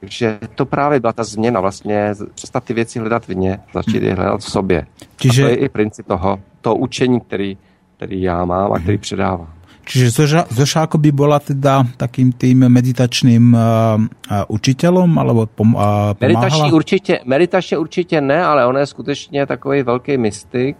Takže 0.00 0.38
to 0.54 0.66
právě 0.66 1.00
byla 1.00 1.12
ta 1.12 1.24
změna, 1.24 1.60
vlastně 1.60 2.14
přestat 2.34 2.64
ty 2.64 2.74
věci 2.74 2.98
hledat 2.98 3.28
vně, 3.28 3.58
začít 3.74 4.02
je 4.02 4.14
hledat 4.14 4.40
v 4.40 4.50
sobě. 4.50 4.86
Čiže... 5.16 5.42
A 5.42 5.46
to 5.46 5.50
je 5.50 5.56
i 5.56 5.68
princip 5.68 6.06
toho, 6.06 6.40
toho 6.60 6.76
učení, 6.76 7.20
který, 7.20 7.58
který 7.96 8.22
já 8.22 8.44
mám 8.44 8.72
a 8.72 8.78
který 8.78 8.98
předávám. 8.98 9.48
Čiže 9.84 10.10
Zoša, 10.10 10.40
Zoša 10.50 10.88
by 10.88 11.10
bola 11.12 11.38
teda 11.40 11.84
takým 11.96 12.32
tým 12.32 12.68
meditačným 12.68 13.52
uh, 13.52 13.60
uh, 13.60 14.44
učiteľom, 14.48 15.10
alebo 15.20 15.46
pom, 15.46 15.74
uh, 15.74 16.16
meditačně 16.20 16.72
určitě, 16.72 17.20
meditačně 17.24 17.78
určitě 17.78 18.20
ne, 18.20 18.44
ale 18.44 18.66
on 18.66 18.76
je 18.76 18.86
skutečně 18.86 19.46
takový 19.46 19.82
velký 19.82 20.16
mystik 20.18 20.76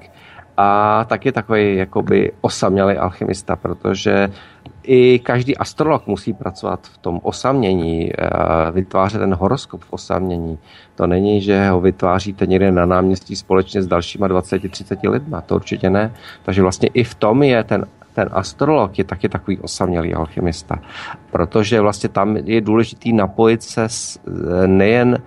a 0.56 1.04
taky 1.04 1.32
takový 1.32 1.76
jakoby 1.76 2.32
osamělý 2.40 2.96
alchymista, 2.96 3.56
protože 3.56 4.28
i 4.82 5.18
každý 5.18 5.56
astrolog 5.56 6.06
musí 6.06 6.32
pracovat 6.32 6.86
v 6.86 6.98
tom 6.98 7.20
osamění, 7.22 8.10
vytvářet 8.72 9.18
ten 9.18 9.34
horoskop 9.34 9.80
v 9.84 9.92
osamění. 9.92 10.58
To 10.94 11.06
není, 11.06 11.40
že 11.40 11.68
ho 11.68 11.80
vytváříte 11.80 12.46
někde 12.46 12.72
na 12.72 12.86
náměstí 12.86 13.36
společně 13.36 13.82
s 13.82 13.86
dalšíma 13.86 14.28
20-30 14.28 15.10
lidma, 15.10 15.40
to 15.40 15.54
určitě 15.54 15.90
ne. 15.90 16.14
Takže 16.42 16.62
vlastně 16.62 16.88
i 16.94 17.04
v 17.04 17.14
tom 17.14 17.42
je 17.42 17.64
ten 17.64 17.86
ten 18.14 18.28
astrolog 18.32 18.98
je 18.98 19.04
taky 19.04 19.28
takový 19.28 19.58
osamělý 19.58 20.14
alchymista, 20.14 20.78
protože 21.30 21.80
vlastně 21.80 22.08
tam 22.08 22.36
je 22.36 22.60
důležitý 22.60 23.12
napojit 23.12 23.62
se 23.62 23.86
nejen 24.66 25.18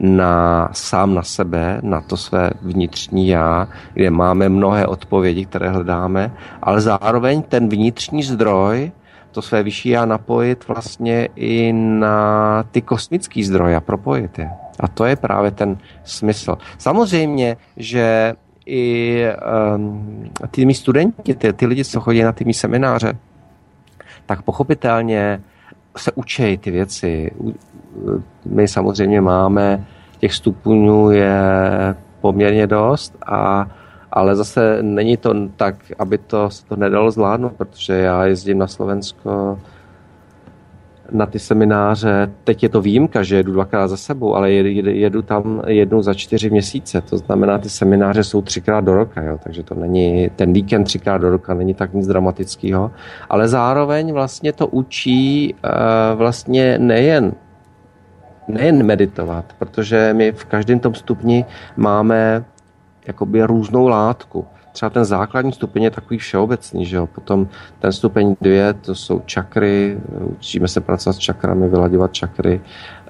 na 0.00 0.68
sám 0.72 1.14
na 1.14 1.22
sebe, 1.22 1.80
na 1.82 2.00
to 2.00 2.16
své 2.16 2.50
vnitřní 2.62 3.28
já, 3.28 3.68
kde 3.94 4.10
máme 4.10 4.48
mnohé 4.48 4.86
odpovědi, 4.86 5.44
které 5.44 5.70
hledáme, 5.70 6.32
ale 6.62 6.80
zároveň 6.80 7.42
ten 7.42 7.68
vnitřní 7.68 8.22
zdroj, 8.22 8.92
to 9.30 9.42
své 9.42 9.62
vyšší 9.62 9.88
já 9.88 10.04
napojit 10.06 10.68
vlastně 10.68 11.28
i 11.36 11.72
na 11.72 12.64
ty 12.70 12.82
kosmické 12.82 13.44
zdroje 13.44 13.76
a 13.76 13.80
propojit 13.80 14.38
je. 14.38 14.50
A 14.80 14.88
to 14.88 15.04
je 15.04 15.16
právě 15.16 15.50
ten 15.50 15.78
smysl. 16.04 16.58
Samozřejmě, 16.78 17.56
že 17.76 18.34
i 18.66 19.26
um, 19.76 20.30
ty 20.50 20.66
mý 20.66 20.74
studenti, 20.74 21.34
ty, 21.34 21.52
ty 21.52 21.66
lidi, 21.66 21.84
co 21.84 22.00
chodí 22.00 22.22
na 22.22 22.32
ty 22.32 22.44
mý 22.44 22.54
semináře, 22.54 23.18
tak 24.26 24.42
pochopitelně 24.42 25.40
se 25.96 26.12
učí 26.12 26.58
ty 26.58 26.70
věci. 26.70 27.30
My 28.44 28.68
samozřejmě 28.68 29.20
máme, 29.20 29.84
těch 30.18 30.34
stupňů 30.34 31.10
je 31.10 31.40
poměrně 32.20 32.66
dost, 32.66 33.16
a, 33.26 33.66
ale 34.12 34.36
zase 34.36 34.78
není 34.82 35.16
to 35.16 35.34
tak, 35.56 35.74
aby 35.98 36.18
to, 36.18 36.50
se 36.50 36.64
to 36.66 36.76
nedalo 36.76 37.10
zvládnout, 37.10 37.52
protože 37.52 37.92
já 37.92 38.24
jezdím 38.24 38.58
na 38.58 38.66
Slovensko 38.66 39.58
na 41.12 41.26
ty 41.26 41.38
semináře, 41.38 42.30
teď 42.44 42.62
je 42.62 42.68
to 42.68 42.80
výjimka, 42.80 43.22
že 43.22 43.36
jedu 43.36 43.52
dvakrát 43.52 43.88
za 43.88 43.96
sebou, 43.96 44.34
ale 44.34 44.52
jedu, 44.52 45.22
tam 45.22 45.62
jednou 45.66 46.02
za 46.02 46.14
čtyři 46.14 46.50
měsíce, 46.50 47.00
to 47.00 47.18
znamená, 47.18 47.58
ty 47.58 47.68
semináře 47.68 48.24
jsou 48.24 48.42
třikrát 48.42 48.84
do 48.84 48.94
roka, 48.94 49.22
jo, 49.22 49.38
takže 49.44 49.62
to 49.62 49.74
není, 49.74 50.30
ten 50.36 50.52
víkend 50.52 50.84
třikrát 50.84 51.18
do 51.18 51.30
roka 51.30 51.54
není 51.54 51.74
tak 51.74 51.94
nic 51.94 52.06
dramatického, 52.06 52.90
ale 53.30 53.48
zároveň 53.48 54.12
vlastně 54.12 54.52
to 54.52 54.66
učí 54.66 55.54
uh, 55.54 56.18
vlastně 56.18 56.78
nejen 56.78 57.32
nejen 58.48 58.86
meditovat, 58.86 59.44
protože 59.58 60.14
my 60.16 60.32
v 60.32 60.44
každém 60.44 60.80
tom 60.80 60.94
stupni 60.94 61.44
máme 61.76 62.44
jakoby 63.06 63.42
různou 63.42 63.88
látku 63.88 64.46
třeba 64.72 64.90
ten 64.90 65.04
základní 65.04 65.52
stupeň 65.52 65.82
je 65.82 65.90
takový 65.90 66.18
všeobecný, 66.18 66.86
že 66.86 66.96
jo. 66.96 67.06
Potom 67.06 67.48
ten 67.78 67.92
stupeň 67.92 68.36
dvě, 68.40 68.74
to 68.74 68.94
jsou 68.94 69.20
čakry, 69.20 69.98
učíme 70.38 70.68
se 70.68 70.80
pracovat 70.80 71.12
s 71.12 71.18
čakrami, 71.18 71.68
vyladovat 71.68 72.12
čakry, 72.12 72.60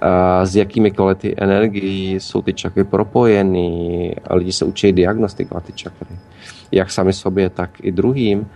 a 0.00 0.46
s 0.46 0.56
jakými 0.56 0.90
kvality 0.90 1.34
energií 1.38 2.14
jsou 2.14 2.42
ty 2.42 2.52
čakry 2.52 2.84
propojeny 2.84 4.16
a 4.26 4.34
lidi 4.34 4.52
se 4.52 4.64
učí 4.64 4.92
diagnostikovat 4.92 5.64
ty 5.64 5.72
čakry, 5.72 6.16
jak 6.72 6.90
sami 6.90 7.12
sobě, 7.12 7.50
tak 7.50 7.70
i 7.82 7.92
druhým. 7.92 8.46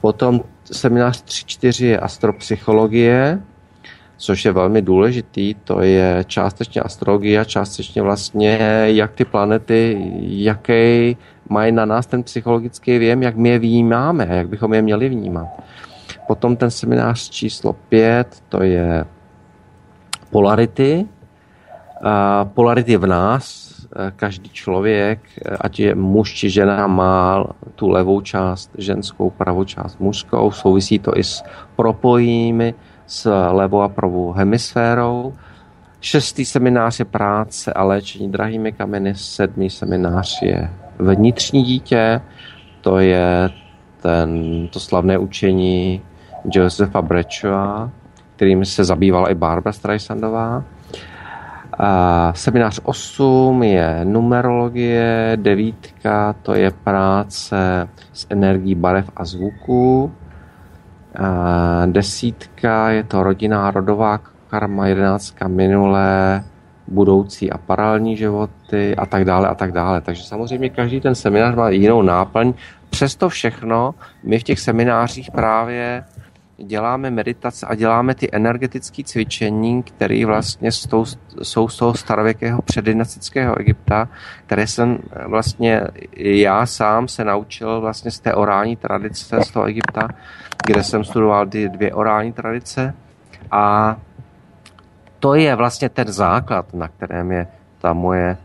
Potom 0.00 0.40
seminář 0.72 1.24
3-4 1.24 1.84
je 1.84 1.98
astropsychologie, 1.98 3.40
což 4.16 4.44
je 4.44 4.52
velmi 4.52 4.82
důležitý, 4.82 5.54
to 5.54 5.80
je 5.80 6.24
částečně 6.26 6.80
astrologie 6.80 7.40
a 7.40 7.44
částečně 7.44 8.02
vlastně, 8.02 8.58
jak 8.86 9.12
ty 9.12 9.24
planety, 9.24 10.12
jaký 10.20 11.16
mají 11.48 11.72
na 11.72 11.84
nás 11.84 12.06
ten 12.06 12.22
psychologický 12.22 12.98
věm, 12.98 13.22
jak 13.22 13.36
my 13.36 13.48
je 13.48 13.58
vnímáme, 13.58 14.26
jak 14.30 14.48
bychom 14.48 14.74
je 14.74 14.82
měli 14.82 15.08
vnímat. 15.08 15.48
Potom 16.26 16.56
ten 16.56 16.70
seminář 16.70 17.30
číslo 17.30 17.72
5, 17.72 18.42
to 18.48 18.62
je 18.62 19.04
polarity. 20.30 21.06
Polarity 22.44 22.96
v 22.96 23.06
nás, 23.06 23.72
každý 24.16 24.50
člověk, 24.50 25.20
ať 25.60 25.80
je 25.80 25.94
muž 25.94 26.34
či 26.34 26.50
žena, 26.50 26.86
má 26.86 27.44
tu 27.74 27.88
levou 27.88 28.20
část 28.20 28.70
ženskou, 28.78 29.30
pravou 29.30 29.64
část 29.64 30.00
mužskou. 30.00 30.50
Souvisí 30.50 30.98
to 30.98 31.18
i 31.18 31.24
s 31.24 31.42
propojími 31.76 32.74
s 33.06 33.30
levou 33.50 33.80
a 33.80 33.88
pravou 33.88 34.32
hemisférou. 34.32 35.34
Šestý 36.00 36.44
seminář 36.44 36.98
je 36.98 37.04
práce 37.04 37.72
a 37.72 37.84
léčení 37.84 38.30
drahými 38.30 38.72
kameny. 38.72 39.14
Sedmý 39.14 39.70
seminář 39.70 40.42
je 40.42 40.70
vnitřní 40.98 41.62
dítě. 41.62 42.20
To 42.80 42.98
je 42.98 43.50
ten, 44.02 44.68
to 44.68 44.80
slavné 44.80 45.18
učení 45.18 46.02
Josefa 46.44 47.02
Brečova, 47.02 47.90
kterým 48.36 48.64
se 48.64 48.84
zabývala 48.84 49.30
i 49.30 49.34
Barbara 49.34 49.72
Streisandová. 49.72 50.64
A 51.78 52.32
seminář 52.34 52.80
8 52.82 53.62
je 53.62 54.00
numerologie, 54.04 55.32
devítka 55.36 56.34
to 56.42 56.54
je 56.54 56.70
práce 56.70 57.88
s 58.12 58.26
energií 58.30 58.74
barev 58.74 59.10
a 59.16 59.24
zvuků, 59.24 60.12
a 61.18 61.86
desítka 61.86 62.90
je 62.90 63.04
to 63.04 63.22
rodinná 63.22 63.70
rodová 63.70 64.20
karma, 64.50 64.86
jedenáctka 64.86 65.48
minulé, 65.48 66.44
budoucí 66.92 67.50
a 67.50 67.58
paralelní 67.58 68.16
životy 68.16 68.96
a 68.96 69.06
tak 69.06 69.24
dále 69.24 69.48
a 69.48 69.54
tak 69.54 69.72
dále. 69.72 70.00
Takže 70.00 70.22
samozřejmě 70.22 70.68
každý 70.68 71.00
ten 71.00 71.14
seminář 71.14 71.54
má 71.54 71.68
jinou 71.70 72.02
náplň. 72.02 72.54
Přesto 72.90 73.28
všechno 73.28 73.94
my 74.24 74.38
v 74.38 74.42
těch 74.42 74.60
seminářích 74.60 75.30
právě 75.30 76.04
děláme 76.64 77.10
meditace 77.10 77.66
a 77.66 77.74
děláme 77.74 78.14
ty 78.14 78.28
energetické 78.32 79.02
cvičení, 79.04 79.82
které 79.82 80.26
vlastně 80.26 80.72
jsou, 80.72 81.04
z 81.68 81.76
toho 81.76 81.94
starověkého 81.94 82.62
předdynastického 82.62 83.60
Egypta, 83.60 84.08
které 84.46 84.66
jsem 84.66 84.98
vlastně 85.26 85.80
já 86.16 86.66
sám 86.66 87.08
se 87.08 87.24
naučil 87.24 87.80
vlastně 87.80 88.10
z 88.10 88.20
té 88.20 88.34
orální 88.34 88.76
tradice 88.76 89.40
z 89.42 89.50
toho 89.50 89.64
Egypta, 89.64 90.08
kde 90.66 90.84
jsem 90.84 91.04
studoval 91.04 91.46
ty 91.46 91.68
dvě 91.68 91.94
orální 91.94 92.32
tradice 92.32 92.94
a 93.50 93.96
to 95.22 95.34
je 95.34 95.54
vlastně 95.54 95.88
ten 95.88 96.12
základ, 96.12 96.74
na 96.74 96.88
kterém 96.88 97.32
je 97.32 97.46
ta 97.78 97.92
moje 97.92 98.36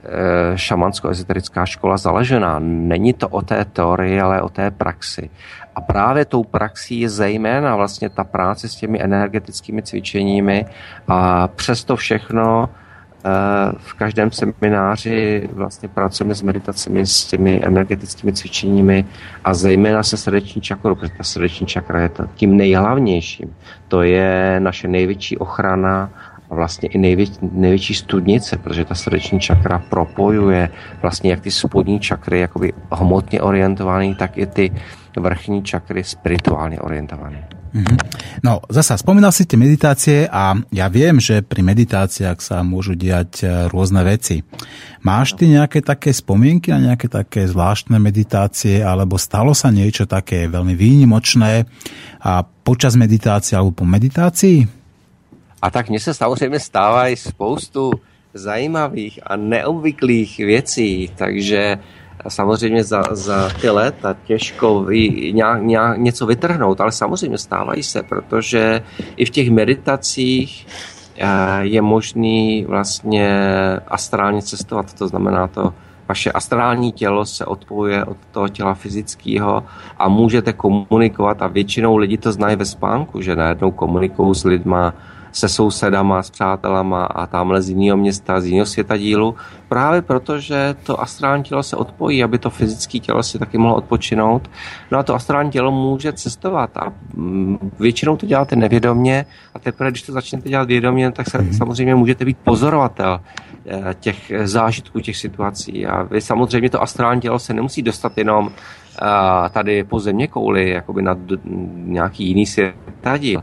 Eh, 0.00 0.56
šamansko-ezoterická 0.56 1.66
škola 1.66 1.96
založená. 1.96 2.56
Není 2.58 3.12
to 3.12 3.28
o 3.28 3.42
té 3.42 3.64
teorii, 3.64 4.20
ale 4.20 4.42
o 4.42 4.48
té 4.48 4.70
praxi. 4.70 5.30
A 5.74 5.80
právě 5.80 6.24
tou 6.24 6.44
praxí 6.44 7.00
je 7.00 7.08
zejména 7.08 7.76
vlastně 7.76 8.08
ta 8.08 8.24
práce 8.24 8.68
s 8.68 8.74
těmi 8.74 9.02
energetickými 9.02 9.82
cvičeními 9.82 10.66
a 11.08 11.48
přesto 11.48 11.96
všechno 11.96 12.68
v 13.76 13.94
každém 13.94 14.30
semináři 14.32 15.48
vlastně 15.52 15.88
pracujeme 15.88 16.34
s 16.34 16.42
meditacemi, 16.42 17.06
s 17.06 17.24
těmi 17.24 17.60
energetickými 17.64 18.32
cvičeními 18.32 19.04
a 19.44 19.54
zejména 19.54 20.02
se 20.02 20.16
srdeční 20.16 20.62
čakrou, 20.62 20.94
protože 20.94 21.12
ta 21.18 21.24
srdeční 21.24 21.66
čakra 21.66 22.00
je 22.00 22.10
tím 22.34 22.56
nejhlavnějším. 22.56 23.56
To 23.88 24.02
je 24.02 24.60
naše 24.60 24.88
největší 24.88 25.38
ochrana 25.38 26.10
a 26.50 26.54
vlastně 26.54 26.88
i 26.88 26.98
největší, 26.98 27.38
největší 27.52 27.94
studnice, 27.94 28.58
protože 28.58 28.84
ta 28.84 28.94
srdeční 28.94 29.40
čakra 29.40 29.82
propojuje 29.90 30.68
vlastně 31.02 31.30
jak 31.30 31.40
ty 31.40 31.50
spodní 31.50 32.00
čakry 32.00 32.40
jakoby 32.40 32.72
hmotně 32.92 33.42
orientovaný, 33.42 34.14
tak 34.14 34.38
i 34.38 34.46
ty 34.46 34.72
vrchní 35.16 35.62
čakry 35.62 36.04
spirituálně 36.04 36.80
orientované. 36.80 37.59
Mm-hmm. 37.70 37.98
No, 38.42 38.60
zasa, 38.66 38.98
spomínal 38.98 39.30
si 39.30 39.46
tie 39.46 39.54
meditácie 39.54 40.26
a 40.26 40.58
ja 40.74 40.86
viem, 40.90 41.22
že 41.22 41.42
pri 41.42 41.62
meditáciách 41.62 42.38
sa 42.42 42.66
môžu 42.66 42.98
diať 42.98 43.46
e, 43.46 43.70
rôzne 43.70 44.02
veci. 44.02 44.42
Máš 45.06 45.38
ty 45.38 45.46
nejaké 45.46 45.78
také 45.80 46.10
spomienky 46.10 46.74
na 46.74 46.92
nejaké 46.92 47.06
také 47.06 47.46
zvláštne 47.46 47.96
meditácie, 48.02 48.82
alebo 48.82 49.16
stalo 49.16 49.54
sa 49.54 49.70
niečo 49.70 50.04
také 50.04 50.50
veľmi 50.50 50.74
výnimočné 50.74 51.64
a 52.20 52.42
počas 52.42 52.98
meditácie 52.98 53.54
alebo 53.54 53.82
po 53.82 53.86
meditácii? 53.86 54.80
A 55.62 55.70
tak 55.70 55.88
mně 55.88 56.00
se 56.00 56.14
samozřejmě 56.14 56.60
stává 56.60 57.08
i 57.08 57.16
spoustu 57.16 57.92
zajímavých 58.34 59.20
a 59.26 59.36
neobvyklých 59.36 60.38
věcí, 60.38 61.10
takže 61.16 61.78
samozřejmě 62.28 62.84
za, 62.84 63.02
za 63.10 63.48
ty 63.60 63.70
léta 63.70 64.16
těžko 64.24 64.86
nějak, 65.32 65.62
nějak, 65.62 65.98
něco 65.98 66.26
vytrhnout, 66.26 66.80
ale 66.80 66.92
samozřejmě 66.92 67.38
stávají 67.38 67.82
se, 67.82 68.02
protože 68.02 68.82
i 69.16 69.24
v 69.24 69.30
těch 69.30 69.50
meditacích 69.50 70.66
eh, 71.18 71.26
je 71.60 71.82
možný 71.82 72.64
vlastně 72.64 73.30
astrálně 73.88 74.42
cestovat, 74.42 74.94
to 74.94 75.08
znamená 75.08 75.46
to, 75.46 75.74
vaše 76.10 76.32
astrální 76.32 76.92
tělo 76.92 77.24
se 77.26 77.46
odpojuje 77.46 78.04
od 78.04 78.16
toho 78.30 78.48
těla 78.48 78.74
fyzického 78.74 79.62
a 79.98 80.08
můžete 80.08 80.52
komunikovat 80.52 81.42
a 81.42 81.46
většinou 81.46 81.96
lidi 81.96 82.18
to 82.18 82.32
znají 82.32 82.56
ve 82.56 82.64
spánku, 82.64 83.22
že 83.22 83.36
najednou 83.36 83.70
komunikují 83.70 84.34
s 84.34 84.44
lidma 84.44 84.94
se 85.32 85.48
sousedama, 85.48 86.22
s 86.22 86.30
přátelama 86.30 87.04
a 87.04 87.26
tamhle 87.26 87.62
z 87.62 87.70
jiného 87.70 87.96
města, 87.96 88.40
z 88.40 88.46
jiného 88.46 88.66
světa 88.66 88.96
dílu, 88.96 89.34
právě 89.68 90.02
proto, 90.02 90.38
že 90.38 90.74
to 90.82 91.00
astrální 91.00 91.44
tělo 91.44 91.62
se 91.62 91.76
odpojí, 91.76 92.24
aby 92.24 92.38
to 92.38 92.50
fyzické 92.50 92.98
tělo 92.98 93.22
si 93.22 93.38
taky 93.38 93.58
mohlo 93.58 93.76
odpočinout. 93.76 94.50
No 94.90 94.98
a 94.98 95.02
to 95.02 95.14
astrální 95.14 95.50
tělo 95.50 95.70
může 95.70 96.12
cestovat 96.12 96.76
a 96.76 96.92
mm, 97.14 97.70
většinou 97.78 98.16
to 98.16 98.26
děláte 98.26 98.56
nevědomně 98.56 99.26
a 99.54 99.58
teprve, 99.58 99.90
když 99.90 100.02
to 100.02 100.12
začnete 100.12 100.48
dělat 100.48 100.66
vědomě, 100.66 101.12
tak 101.12 101.30
se, 101.30 101.38
mm-hmm. 101.38 101.56
samozřejmě 101.56 101.94
můžete 101.94 102.24
být 102.24 102.38
pozorovatel 102.44 103.20
těch 104.00 104.32
zážitků, 104.44 105.00
těch 105.00 105.16
situací. 105.16 105.86
A 105.86 106.02
vy 106.02 106.20
samozřejmě 106.20 106.70
to 106.70 106.82
astrální 106.82 107.20
tělo 107.20 107.38
se 107.38 107.54
nemusí 107.54 107.82
dostat 107.82 108.18
jenom 108.18 108.50
eh, 108.50 109.50
tady 109.50 109.84
po 109.84 110.00
země 110.00 110.26
kouli, 110.26 110.70
jakoby 110.70 111.02
na 111.02 111.16
nějaký 111.74 112.24
jiný 112.24 112.46
světadíl. 112.46 113.42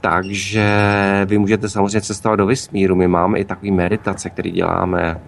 Takže 0.00 0.66
vy 1.26 1.38
můžete 1.38 1.68
samozřejmě 1.68 2.00
cestovat 2.00 2.38
do 2.38 2.46
vesmíru. 2.46 2.96
My 2.96 3.08
máme 3.08 3.38
i 3.38 3.44
takové 3.44 3.72
meditace, 3.72 4.30
které 4.30 4.50
děláme. 4.50 5.20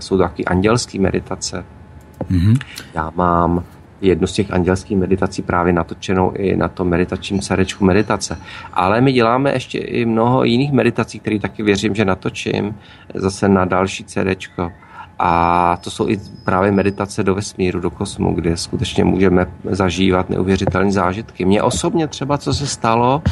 Jsou 0.00 0.16
to 0.16 0.22
takové 0.22 0.44
andělské 0.44 1.00
meditace. 1.00 1.64
Mm-hmm. 2.30 2.58
Já 2.94 3.12
mám 3.14 3.64
jednu 4.00 4.26
z 4.26 4.32
těch 4.32 4.52
andělských 4.52 4.96
meditací 4.96 5.42
právě 5.42 5.72
natočenou 5.72 6.32
i 6.32 6.56
na 6.56 6.68
tom 6.68 6.88
meditačním 6.88 7.40
cerečku 7.40 7.84
meditace. 7.84 8.38
Ale 8.72 9.00
my 9.00 9.12
děláme 9.12 9.52
ještě 9.52 9.78
i 9.78 10.04
mnoho 10.04 10.44
jiných 10.44 10.72
meditací, 10.72 11.20
které 11.20 11.38
taky 11.38 11.62
věřím, 11.62 11.94
že 11.94 12.04
natočím 12.04 12.74
zase 13.14 13.48
na 13.48 13.64
další 13.64 14.04
cerečko. 14.04 14.72
A 15.18 15.76
to 15.76 15.90
jsou 15.90 16.08
i 16.08 16.20
právě 16.44 16.72
meditace 16.72 17.22
do 17.22 17.34
vesmíru, 17.34 17.80
do 17.80 17.90
kosmu, 17.90 18.34
kde 18.34 18.56
skutečně 18.56 19.04
můžeme 19.04 19.46
zažívat 19.64 20.30
neuvěřitelné 20.30 20.92
zážitky. 20.92 21.44
Mně 21.44 21.62
osobně 21.62 22.08
třeba, 22.08 22.38
co 22.38 22.54
se 22.54 22.66
stalo, 22.66 23.22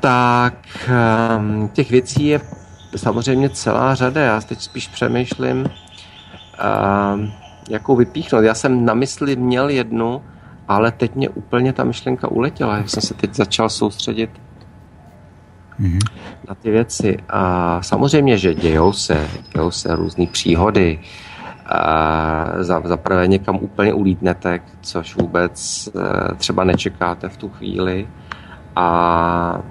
tak 0.00 0.54
ehm, 0.88 1.68
těch 1.72 1.90
věcí 1.90 2.26
je 2.26 2.40
samozřejmě 2.96 3.50
celá 3.50 3.94
řada. 3.94 4.20
Já 4.20 4.40
teď 4.40 4.60
spíš 4.60 4.88
přemýšlím, 4.88 5.70
ehm, 6.58 7.32
jakou 7.70 7.96
vypíchnout. 7.96 8.44
Já 8.44 8.54
jsem 8.54 8.84
na 8.84 8.94
mysli 8.94 9.36
měl 9.36 9.68
jednu, 9.68 10.22
ale 10.68 10.92
teď 10.92 11.14
mě 11.14 11.28
úplně 11.28 11.72
ta 11.72 11.84
myšlenka 11.84 12.28
uletěla. 12.28 12.76
Já 12.76 12.86
jsem 12.86 13.02
se 13.02 13.14
teď 13.14 13.34
začal 13.34 13.68
soustředit 13.68 14.30
mm-hmm. 15.80 15.98
na 16.48 16.54
ty 16.54 16.70
věci. 16.70 17.18
A 17.28 17.82
samozřejmě, 17.82 18.38
že 18.38 18.54
dějou 18.54 18.92
se, 18.92 19.28
dějou 19.54 19.70
se 19.70 19.96
různé 19.96 20.26
příhody. 20.26 21.00
A 21.66 22.46
za, 22.58 22.82
za 22.84 22.96
prvé 22.96 23.28
někam 23.28 23.56
úplně 23.56 23.94
ulítnete, 23.94 24.60
což 24.80 25.16
vůbec 25.16 25.88
eh, 25.88 26.34
třeba 26.34 26.64
nečekáte 26.64 27.28
v 27.28 27.36
tu 27.36 27.48
chvíli. 27.48 28.08
A 28.76 29.62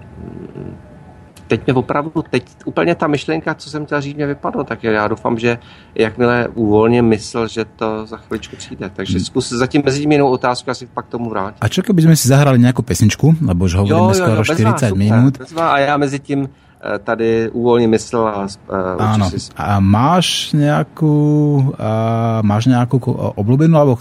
teď 1.50 1.66
mě 1.66 1.74
opravdu, 1.74 2.24
teď 2.30 2.44
úplně 2.66 2.96
ta 2.96 3.08
myšlenka, 3.08 3.56
co 3.56 3.70
jsem 3.70 3.86
chtěl 3.86 4.02
říct, 4.02 4.16
mě 4.16 4.28
vypadlo, 4.28 4.64
tak 4.64 4.84
já 4.84 5.08
doufám, 5.08 5.40
že 5.40 5.58
jakmile 5.96 6.48
uvolně 6.54 7.02
mysl, 7.02 7.48
že 7.48 7.66
to 7.66 8.06
za 8.06 8.18
chviličku 8.18 8.56
přijde. 8.56 8.90
Takže 8.94 9.18
hmm. 9.18 9.26
zkus 9.26 9.50
zatím 9.50 9.82
mezi 9.86 10.00
tím 10.02 10.12
jinou 10.12 10.30
otázku, 10.30 10.72
asi 10.72 10.86
pak 10.86 11.06
k 11.06 11.10
tomu 11.10 11.30
vrátím. 11.30 11.58
A 11.62 11.68
čo 11.68 11.82
keby 11.82 12.02
jsme 12.02 12.16
si 12.16 12.28
zahrali 12.28 12.60
nějakou 12.60 12.82
pesničku, 12.82 13.36
lebo 13.42 13.66
už 13.66 13.74
hovoríme 13.76 14.00
jo, 14.00 14.08
jo, 14.08 14.14
skoro 14.14 14.44
40 14.46 14.96
minut. 14.96 15.34
a 15.58 15.80
já 15.80 15.98
mezi 15.98 16.20
tím 16.20 16.50
eh, 16.50 17.00
tady 17.00 17.50
uvolně 17.50 17.88
mysl 17.88 18.18
a 18.18 18.46
uh, 18.46 19.02
Áno. 19.02 19.30
Si... 19.30 19.50
A 19.58 19.80
máš 19.80 20.54
nějakou, 20.54 21.74
uh, 21.74 22.46
máš 22.46 22.66
nějakou 22.66 23.00
obľúbenú 23.36 23.74
alebo 23.78 23.98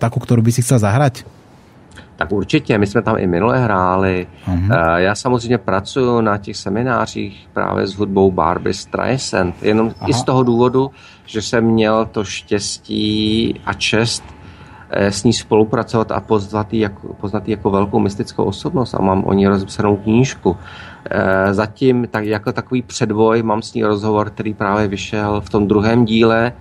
takú, 0.00 0.18
ktorú 0.20 0.40
by 0.40 0.50
si 0.52 0.64
chcel 0.64 0.80
zahrať? 0.80 1.37
Tak 2.18 2.32
určitě, 2.32 2.78
my 2.78 2.86
jsme 2.86 3.02
tam 3.02 3.16
i 3.18 3.26
minule 3.26 3.58
hráli. 3.58 4.26
Uh-huh. 4.46 4.96
Já 4.96 5.14
samozřejmě 5.14 5.58
pracuji 5.58 6.20
na 6.20 6.38
těch 6.38 6.56
seminářích 6.56 7.48
právě 7.52 7.86
s 7.86 7.94
hudbou 7.94 8.30
Barbie 8.30 8.74
Streisand, 8.74 9.62
jenom 9.62 9.94
Aha. 9.98 10.08
i 10.08 10.12
z 10.12 10.22
toho 10.22 10.42
důvodu, 10.42 10.90
že 11.26 11.42
jsem 11.42 11.64
měl 11.64 12.06
to 12.06 12.24
štěstí 12.24 13.54
a 13.66 13.72
čest 13.72 14.24
eh, 14.90 15.12
s 15.12 15.24
ní 15.24 15.32
spolupracovat 15.32 16.12
a 16.12 16.20
poznat 16.20 16.74
ji 16.74 16.80
jako, 16.80 17.14
poznat 17.14 17.48
jako 17.48 17.70
velkou 17.70 17.98
mystickou 17.98 18.44
osobnost 18.44 18.94
a 18.94 19.02
mám 19.02 19.24
o 19.24 19.32
ní 19.32 19.46
rozepsanou 19.46 19.96
knížku. 19.96 20.56
Eh, 21.10 21.54
zatím 21.54 22.06
tak 22.10 22.24
jako 22.24 22.52
takový 22.52 22.82
předvoj 22.82 23.42
mám 23.42 23.62
s 23.62 23.74
ní 23.74 23.84
rozhovor, 23.84 24.30
který 24.30 24.54
právě 24.54 24.88
vyšel 24.88 25.40
v 25.40 25.50
tom 25.50 25.68
druhém 25.68 26.04
díle 26.04 26.52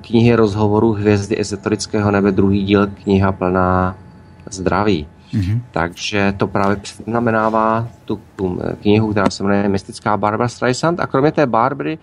knihy 0.00 0.34
rozhovorů 0.34 0.92
Hvězdy 0.92 1.40
ezoterického 1.40 2.10
nebe, 2.10 2.32
druhý 2.32 2.64
díl, 2.64 2.86
kniha 2.86 3.32
plná 3.32 3.96
zdraví. 4.54 5.06
Mm-hmm. 5.34 5.60
Takže 5.70 6.34
to 6.36 6.46
právě 6.46 6.76
znamenává 7.06 7.88
tu, 8.04 8.20
tu 8.36 8.60
knihu, 8.80 9.10
která 9.10 9.30
se 9.30 9.42
jmenuje 9.42 9.68
Mystická 9.68 10.16
Barbara 10.16 10.48
Streisand. 10.48 11.00
A 11.00 11.06
kromě 11.06 11.32
té 11.32 11.46
Barbary 11.46 11.98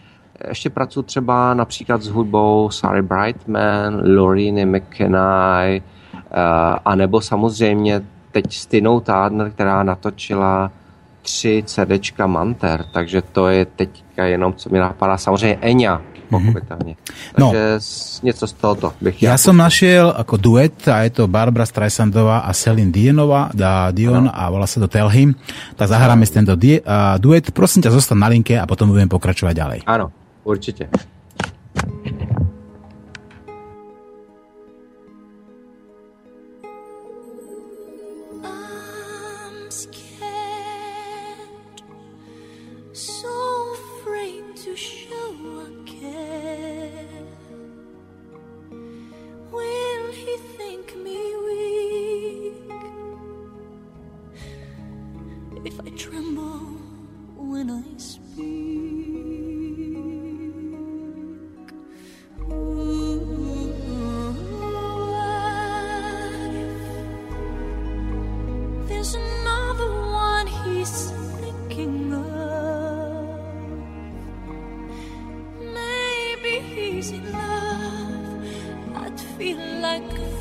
ještě 0.47 0.69
pracuji 0.69 1.03
třeba 1.03 1.53
například 1.53 2.01
s 2.01 2.07
hudbou 2.07 2.69
Sary 2.69 3.01
Brightman, 3.01 4.17
Lorene 4.17 4.65
McKenna, 4.65 5.61
uh, 5.73 5.79
a 6.85 6.95
nebo 6.95 7.21
samozřejmě 7.21 8.01
teď 8.31 8.53
Stinou 8.53 8.99
Tádner, 8.99 9.51
která 9.51 9.83
natočila 9.83 10.71
tři 11.21 11.63
CDčka 11.65 12.27
Manter, 12.27 12.85
takže 12.91 13.21
to 13.21 13.47
je 13.47 13.65
teďka 13.65 14.25
jenom, 14.25 14.53
co 14.53 14.69
mi 14.69 14.79
napadá. 14.79 15.17
Samozřejmě 15.17 15.57
Enya, 15.61 16.01
pochopitelně. 16.29 16.93
Mm-hmm. 16.93 17.35
Takže 17.35 17.63
no. 17.79 18.23
něco 18.23 18.47
z 18.47 18.53
tohoto 18.53 18.93
bych 19.01 19.23
Ja 19.23 19.37
som 19.37 19.57
našiel 19.57 20.13
ako 20.15 20.35
duet 20.37 20.75
a 20.87 21.03
je 21.05 21.09
to 21.09 21.27
Barbara 21.27 21.65
Streisandová 21.65 22.45
a 22.45 22.51
Celine 22.53 22.91
Dionova, 22.91 23.49
da 23.53 23.91
Dion 23.91 24.29
ano. 24.29 24.31
a 24.33 24.49
volá 24.49 24.67
sa 24.67 24.79
to 24.79 24.87
Tell 24.87 25.09
Him. 25.09 25.35
Tak 25.75 25.89
zahráme 25.89 26.25
si 26.25 26.33
tento 26.33 26.55
die, 26.55 26.81
uh, 26.81 27.17
duet. 27.17 27.51
Prosím 27.51 27.83
ťa, 27.85 27.91
zostaň 27.93 28.17
na 28.17 28.27
linke 28.29 28.55
a 28.57 28.65
potom 28.69 28.89
budeme 28.89 29.09
pokračovať 29.09 29.53
ďalej. 29.55 29.79
Áno, 29.85 30.11
určite. 30.45 30.89
thinking 70.89 72.13
of. 72.13 72.23
Maybe 75.59 76.59
he's 76.73 77.11
in 77.11 77.31
love. 77.31 78.95
I'd 78.95 79.19
feel 79.19 79.63
like. 79.81 80.34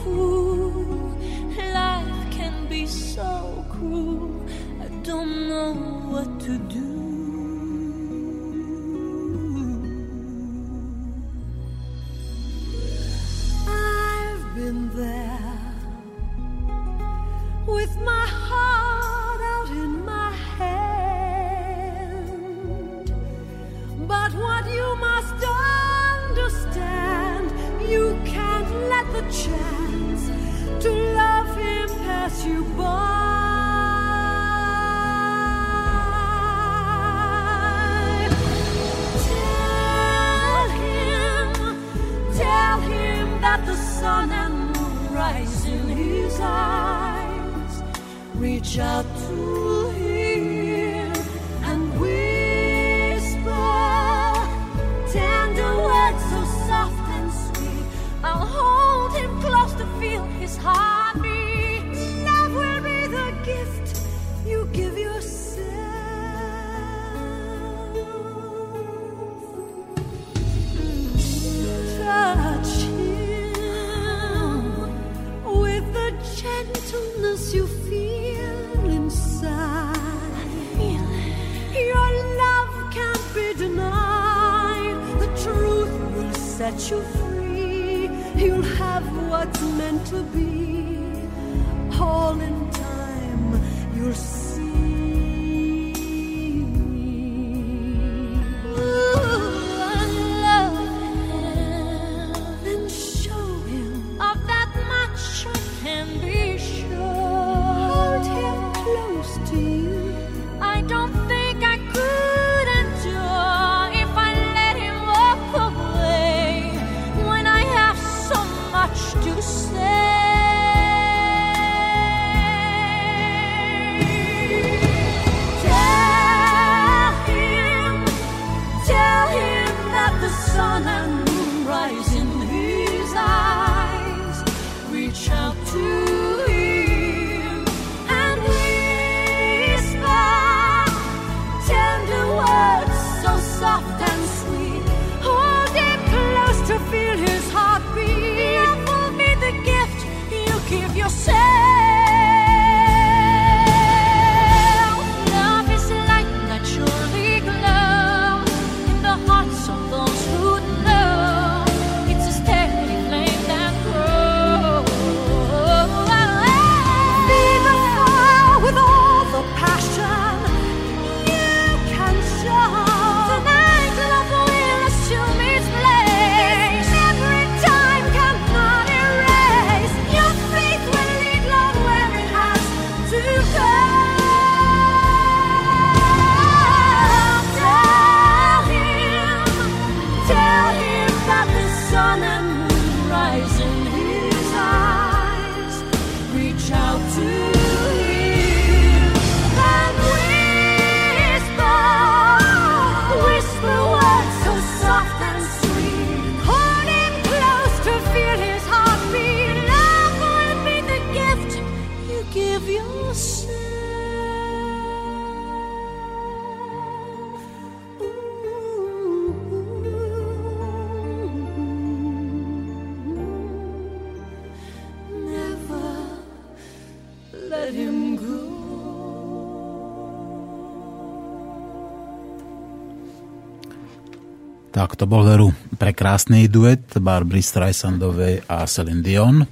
Tak 234.74 234.98
to 234.98 235.06
bol 235.06 235.22
veru 235.22 235.54
prekrásny 235.78 236.50
duet 236.50 236.98
Barbry 236.98 237.46
Streisandovej 237.46 238.42
a 238.50 238.66
Celine 238.66 239.06
Dion. 239.06 239.46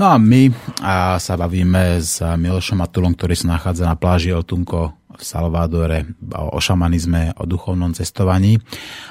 No 0.00 0.04
a 0.08 0.16
my 0.16 0.48
a 0.80 1.20
sa 1.20 1.36
bavíme 1.36 2.00
s 2.00 2.24
Milošom 2.24 2.80
Matulom, 2.80 3.12
ktorý 3.12 3.36
sa 3.36 3.60
nachádza 3.60 3.84
na 3.84 3.92
pláži 3.92 4.32
Otunko 4.32 4.96
v 5.14 5.20
Salvadore 5.22 6.16
o 6.32 6.56
šamanizme, 6.56 7.36
o 7.38 7.44
duchovnom 7.44 7.92
cestovaní. 7.92 8.56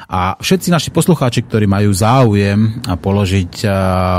A 0.10 0.36
všetci 0.42 0.74
naši 0.74 0.90
poslucháči, 0.90 1.46
ktorí 1.46 1.70
majú 1.70 1.94
záujem 1.94 2.82
položiť 2.84 3.64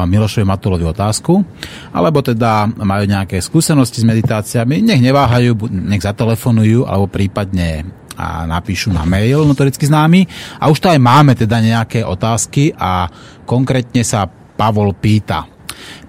Milošovi 0.07 0.47
Matulovi 0.47 0.87
otázku, 0.87 1.43
alebo 1.91 2.23
teda 2.23 2.71
majú 2.79 3.11
nejaké 3.11 3.43
skúsenosti 3.43 4.01
s 4.01 4.09
meditáciami, 4.09 4.87
nech 4.87 5.03
neváhajú, 5.03 5.67
nech 5.67 6.01
zatelefonujú, 6.01 6.87
alebo 6.87 7.11
prípadne 7.11 7.91
a 8.19 8.47
napíšu 8.47 8.91
na 8.91 9.07
mail 9.07 9.47
notoricky 9.47 9.87
známy. 9.87 10.27
A 10.59 10.71
už 10.71 10.79
to 10.83 10.91
aj 10.91 11.01
máme 11.01 11.39
teda 11.39 11.63
nejaké 11.63 12.03
otázky 12.03 12.75
a 12.75 13.07
konkrétne 13.47 14.03
sa 14.03 14.27
Pavol 14.55 14.95
pýta. 14.95 15.54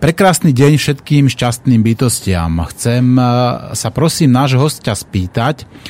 Prekrásny 0.05 0.53
deň 0.53 0.77
všetkým 0.77 1.25
šťastným 1.33 1.81
bytostiam. 1.81 2.61
Chcem 2.69 3.17
e, 3.17 3.25
sa 3.73 3.89
prosím 3.89 4.37
nášho 4.37 4.61
hostia 4.61 4.93
spýtať, 4.93 5.65
e, 5.65 5.81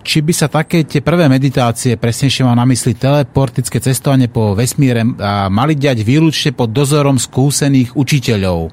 či 0.00 0.24
by 0.24 0.32
sa 0.32 0.48
také 0.48 0.88
tie 0.88 1.04
prvé 1.04 1.28
meditácie, 1.28 2.00
presnejšie 2.00 2.48
mám 2.48 2.56
na 2.56 2.64
mysli 2.64 2.96
teleportické 2.96 3.76
cestovanie 3.76 4.32
po 4.32 4.56
vesmíre, 4.56 5.04
e, 5.04 5.08
mali 5.52 5.76
diať 5.76 6.00
výlučne 6.00 6.56
pod 6.56 6.72
dozorom 6.72 7.20
skúsených 7.20 7.92
učiteľov. 7.92 8.72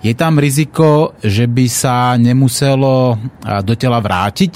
Je 0.00 0.16
tam 0.16 0.40
riziko, 0.40 1.12
že 1.20 1.44
by 1.44 1.68
sa 1.68 2.16
nemuselo 2.16 3.20
do 3.44 3.74
tela 3.76 4.00
vrátiť? 4.00 4.52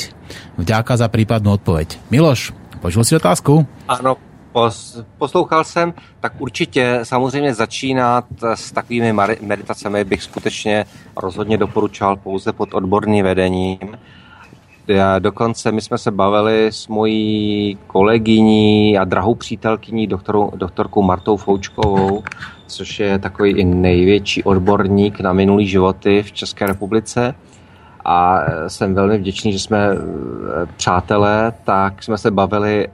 Vďaka 0.56 0.96
za 0.96 1.12
případnou 1.12 1.60
odpověď. 1.60 2.00
Miloš, 2.08 2.56
počul 2.80 3.04
si 3.04 3.12
otázku? 3.12 3.68
Ano, 3.92 4.16
poslouchal 5.18 5.64
jsem, 5.64 5.94
tak 6.20 6.32
určitě 6.38 7.00
samozřejmě 7.02 7.54
začínat 7.54 8.24
s 8.54 8.72
takovými 8.72 9.12
meditacemi 9.40 10.04
bych 10.04 10.22
skutečně 10.22 10.84
rozhodně 11.16 11.58
doporučoval 11.58 12.16
pouze 12.16 12.52
pod 12.52 12.74
odborným 12.74 13.24
vedením. 13.24 13.78
Já 14.88 15.18
dokonce 15.18 15.72
my 15.72 15.80
jsme 15.80 15.98
se 15.98 16.10
bavili 16.10 16.66
s 16.66 16.88
mojí 16.88 17.78
kolegyní 17.86 18.98
a 18.98 19.04
drahou 19.04 19.34
přítelkyní 19.34 20.06
doktoru, 20.06 20.52
doktorkou 20.56 21.02
Martou 21.02 21.36
Foučkovou, 21.36 22.22
což 22.66 23.00
je 23.00 23.18
takový 23.18 23.50
i 23.50 23.64
největší 23.64 24.42
odborník 24.42 25.20
na 25.20 25.32
minulý 25.32 25.66
životy 25.66 26.22
v 26.22 26.32
České 26.32 26.66
republice 26.66 27.34
a 28.04 28.40
jsem 28.68 28.94
velmi 28.94 29.18
vděčný, 29.18 29.52
že 29.52 29.58
jsme 29.58 29.88
eh, 29.92 29.96
přátelé, 30.76 31.52
tak 31.64 32.02
jsme 32.02 32.18
se 32.18 32.30
bavili 32.30 32.88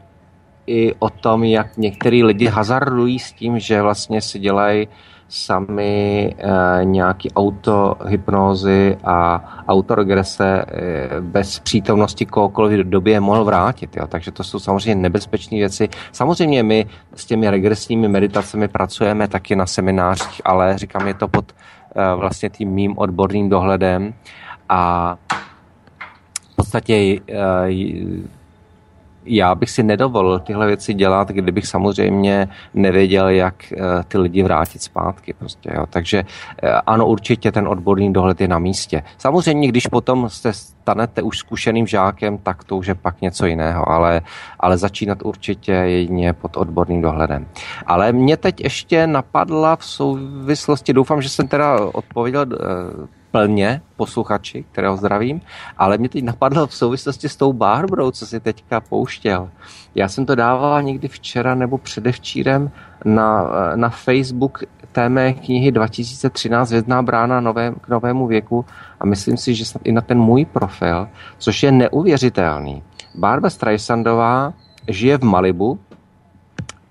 i 0.71 0.95
o 0.99 1.11
tom, 1.11 1.45
jak 1.45 1.77
některý 1.77 2.25
lidi 2.25 2.47
hazardují 2.47 3.18
s 3.18 3.33
tím, 3.33 3.59
že 3.59 3.83
vlastně 3.83 4.21
si 4.21 4.39
dělají 4.39 4.89
sami 5.29 6.35
e, 6.39 6.85
nějaký 6.85 7.31
autohypnózy 7.31 8.97
a 9.05 9.45
autoregrese 9.68 10.47
e, 10.47 11.21
bez 11.21 11.59
přítomnosti 11.59 12.27
kohokoliv 12.27 12.77
do 12.77 12.85
doby 12.85 13.11
je 13.11 13.21
mohl 13.21 13.45
vrátit. 13.45 13.97
Jo. 13.97 14.07
Takže 14.07 14.31
to 14.31 14.45
jsou 14.45 14.59
samozřejmě 14.59 14.95
nebezpečné 14.95 15.59
věci. 15.59 15.89
Samozřejmě 16.12 16.62
my 16.62 16.87
s 17.14 17.27
těmi 17.27 17.51
regresními 17.51 18.09
meditacemi 18.09 18.68
pracujeme 18.68 19.29
taky 19.29 19.57
na 19.57 19.66
seminářích, 19.66 20.43
ale 20.45 20.79
říkám, 20.79 21.07
je 21.07 21.14
to 21.14 21.29
pod 21.29 21.53
e, 21.53 22.14
vlastně 22.14 22.51
tím 22.51 22.71
mým 22.71 22.99
odborným 22.99 23.49
dohledem 23.49 24.14
a 24.68 25.16
v 26.53 26.57
podstatě 26.57 27.18
já 29.25 29.55
bych 29.55 29.71
si 29.71 29.83
nedovolil 29.83 30.39
tyhle 30.39 30.66
věci 30.66 30.95
dělat, 30.95 31.29
kdybych 31.29 31.66
samozřejmě 31.66 32.49
nevěděl, 32.75 33.29
jak 33.29 33.55
ty 34.09 34.18
lidi 34.18 34.43
vrátit 34.43 34.83
zpátky. 34.83 35.33
Prostě, 35.33 35.71
jo. 35.75 35.87
Takže 35.91 36.25
ano, 36.87 37.07
určitě 37.07 37.53
ten 37.53 37.68
odborný 37.68 38.12
dohled 38.12 38.41
je 38.41 38.49
na 38.49 38.59
místě. 38.59 39.03
Samozřejmě, 39.18 39.68
když 39.68 39.87
potom 39.87 40.29
se 40.29 40.53
stanete 40.53 41.23
už 41.23 41.39
zkušeným 41.39 41.87
žákem, 41.87 42.39
tak 42.39 42.64
to 42.64 42.77
už 42.77 42.87
je 42.87 42.95
pak 42.95 43.21
něco 43.21 43.47
jiného, 43.47 43.89
ale, 43.89 44.21
ale 44.61 44.79
začínat 44.79 45.18
určitě 45.23 45.73
jedině 45.73 46.33
pod 46.33 46.57
odborným 46.57 47.03
dohledem. 47.03 47.47
Ale 47.87 48.12
mě 48.12 48.37
teď 48.37 48.61
ještě 48.61 49.07
napadla 49.07 49.77
v 49.77 49.85
souvislosti, 49.85 50.93
doufám, 50.93 51.23
že 51.23 51.29
jsem 51.29 51.49
teda 51.49 51.81
odpověděl 51.93 52.47
plně 53.31 53.83
posluchači, 53.97 54.64
kterého 54.72 54.97
zdravím, 54.97 55.41
ale 55.78 55.99
mě 55.99 56.09
teď 56.09 56.24
napadlo 56.24 56.66
v 56.66 56.74
souvislosti 56.74 57.28
s 57.28 57.37
tou 57.37 57.53
Barbrou, 57.53 58.11
co 58.11 58.26
si 58.26 58.41
teďka 58.41 58.81
pouštěl. 58.81 59.51
Já 59.95 60.09
jsem 60.09 60.26
to 60.26 60.35
dával 60.35 60.83
někdy 60.83 61.09
včera 61.09 61.55
nebo 61.55 61.78
předevčírem 61.78 62.70
na, 63.05 63.51
na 63.74 63.89
Facebook 63.89 64.64
té 64.93 65.09
mé 65.09 65.33
knihy 65.33 65.72
2013 65.72 66.70
Vědná 66.70 67.03
brána 67.03 67.41
nové, 67.41 67.72
k 67.81 67.89
novému 67.89 68.26
věku 68.26 68.64
a 69.01 69.07
myslím 69.07 69.37
si, 69.37 69.55
že 69.55 69.64
snad 69.64 69.83
i 69.85 69.93
na 69.93 70.01
ten 70.01 70.18
můj 70.18 70.45
profil, 70.45 71.09
což 71.39 71.62
je 71.62 71.72
neuvěřitelný. 71.72 72.83
Barbara 73.14 73.51
Streisandová 73.51 74.53
žije 74.89 75.18
v 75.18 75.22
Malibu, 75.22 75.78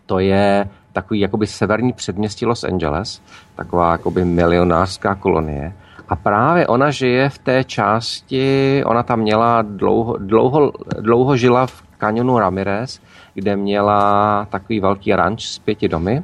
to 0.05 0.19
je 0.19 0.69
takový 0.93 1.19
jakoby 1.19 1.47
severní 1.47 1.93
předměstí 1.93 2.45
Los 2.45 2.63
Angeles, 2.63 3.21
taková 3.55 3.91
jakoby 3.91 4.25
milionářská 4.25 5.15
kolonie 5.15 5.73
a 6.09 6.15
právě 6.15 6.67
ona 6.67 6.91
žije 6.91 7.29
v 7.29 7.37
té 7.37 7.63
části, 7.63 8.83
ona 8.85 9.03
tam 9.03 9.19
měla 9.19 9.61
dlouho, 9.61 10.17
dlouho, 10.17 10.71
dlouho 10.99 11.37
žila 11.37 11.67
v 11.67 11.81
kanionu 11.97 12.39
Ramirez, 12.39 12.99
kde 13.33 13.55
měla 13.55 14.45
takový 14.49 14.79
velký 14.79 15.15
ranč 15.15 15.45
s 15.45 15.59
pěti 15.59 15.87
domy. 15.87 16.23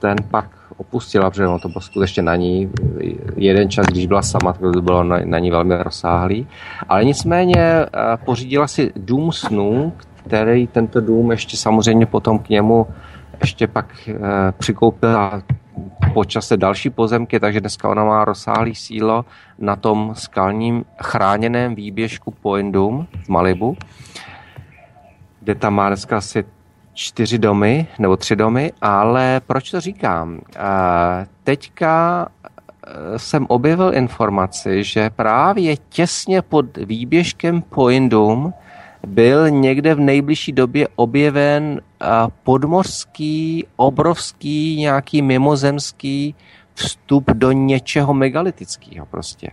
Ten 0.00 0.16
pak 0.30 0.46
opustila, 0.76 1.30
protože 1.30 1.46
ono 1.46 1.58
to 1.58 1.68
bylo 1.68 1.80
skutečně 1.80 2.22
na 2.22 2.36
ní. 2.36 2.70
Jeden 3.36 3.70
čas, 3.70 3.86
když 3.86 4.06
byla 4.06 4.22
sama, 4.22 4.52
tak 4.52 4.72
to 4.72 4.82
bylo 4.82 5.04
na, 5.04 5.18
na 5.24 5.38
ní 5.38 5.50
velmi 5.50 5.82
rozsáhlý. 5.82 6.46
Ale 6.88 7.04
nicméně 7.04 7.62
eh, 7.62 7.86
pořídila 8.24 8.66
si 8.66 8.92
dům 8.96 9.32
snů, 9.32 9.92
který 10.26 10.66
tento 10.66 11.00
dům 11.00 11.30
ještě 11.30 11.56
samozřejmě 11.56 12.06
potom 12.06 12.38
k 12.38 12.48
němu 12.48 12.86
ještě 13.40 13.66
pak 13.66 13.86
e, 14.08 14.12
přikoupila 14.58 15.42
po 16.14 16.24
čase 16.24 16.56
další 16.56 16.90
pozemky, 16.90 17.40
takže 17.40 17.60
dneska 17.60 17.88
ona 17.88 18.04
má 18.04 18.24
rozsáhlý 18.24 18.74
sílo 18.74 19.24
na 19.58 19.76
tom 19.76 20.14
skalním 20.16 20.84
chráněném 21.02 21.74
výběžku 21.74 22.30
Poindum 22.30 23.06
v 23.24 23.28
Malibu, 23.28 23.76
kde 25.40 25.54
tam 25.54 25.74
má 25.74 25.88
dneska 25.88 26.16
asi 26.16 26.44
čtyři 26.94 27.38
domy, 27.38 27.86
nebo 27.98 28.16
tři 28.16 28.36
domy, 28.36 28.72
ale 28.80 29.40
proč 29.46 29.70
to 29.70 29.80
říkám? 29.80 30.40
Teďka 31.44 32.26
e, 32.86 33.18
jsem 33.18 33.46
objevil 33.48 33.94
informaci, 33.94 34.84
že 34.84 35.10
právě 35.10 35.76
těsně 35.76 36.42
pod 36.42 36.76
výběžkem 36.76 37.62
Poindum 37.62 38.52
byl 39.06 39.50
někde 39.50 39.94
v 39.94 40.00
nejbližší 40.00 40.52
době 40.52 40.88
objeven 40.96 41.80
podmořský, 42.44 43.66
obrovský, 43.76 44.76
nějaký 44.76 45.22
mimozemský 45.22 46.34
vstup 46.74 47.30
do 47.30 47.52
něčeho 47.52 48.14
megalitického 48.14 49.06
prostě. 49.06 49.50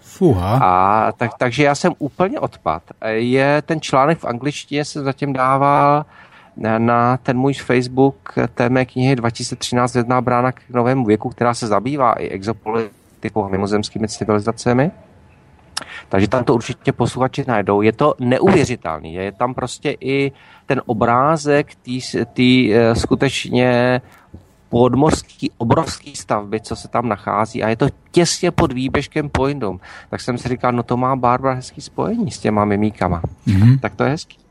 Fuha. 0.00 0.58
A 0.62 1.12
tak, 1.12 1.30
takže 1.38 1.64
já 1.64 1.74
jsem 1.74 1.92
úplně 1.98 2.40
odpad. 2.40 2.82
Je 3.08 3.62
ten 3.62 3.80
článek 3.80 4.18
v 4.18 4.24
angličtině 4.24 4.84
se 4.84 5.02
zatím 5.02 5.32
dával 5.32 6.04
na 6.78 7.16
ten 7.16 7.38
můj 7.38 7.54
Facebook 7.54 8.34
té 8.54 8.68
mé 8.68 8.84
knihy 8.84 9.16
2013 9.16 9.94
Jedna 9.94 10.20
brána 10.20 10.52
k 10.52 10.60
novému 10.70 11.04
věku, 11.04 11.28
která 11.28 11.54
se 11.54 11.66
zabývá 11.66 12.12
i 12.12 12.28
exopolitikou 12.28 13.48
mimozemskými 13.48 14.08
civilizacemi. 14.08 14.90
Takže 16.08 16.28
tam 16.28 16.44
to 16.44 16.54
určitě 16.54 16.92
posluchači 16.92 17.44
najdou. 17.48 17.82
Je 17.82 17.92
to 17.92 18.14
neuvěřitelný. 18.20 19.14
Je 19.14 19.32
tam 19.32 19.54
prostě 19.54 19.96
i 20.00 20.32
ten 20.66 20.82
obrázek 20.86 21.74
té 22.34 22.72
eh, 22.72 22.94
skutečně 22.94 24.00
podmořský 24.68 25.50
obrovský 25.58 26.16
stavby, 26.16 26.60
co 26.60 26.76
se 26.76 26.88
tam 26.88 27.08
nachází 27.08 27.62
a 27.62 27.68
je 27.68 27.76
to 27.76 27.86
těsně 28.10 28.50
pod 28.50 28.72
výběžkem 28.72 29.28
Poindom. 29.28 29.80
Tak 30.10 30.20
jsem 30.20 30.38
si 30.38 30.48
říkal, 30.48 30.72
no 30.72 30.82
to 30.82 30.96
má 30.96 31.16
Barbara 31.16 31.54
hezký 31.54 31.80
spojení 31.80 32.30
s 32.30 32.38
těma 32.38 32.64
mimíkama. 32.64 33.22
Mm-hmm. 33.46 33.78
Tak 33.80 33.94
to 33.94 34.04
je 34.04 34.10
hezký. 34.10 34.43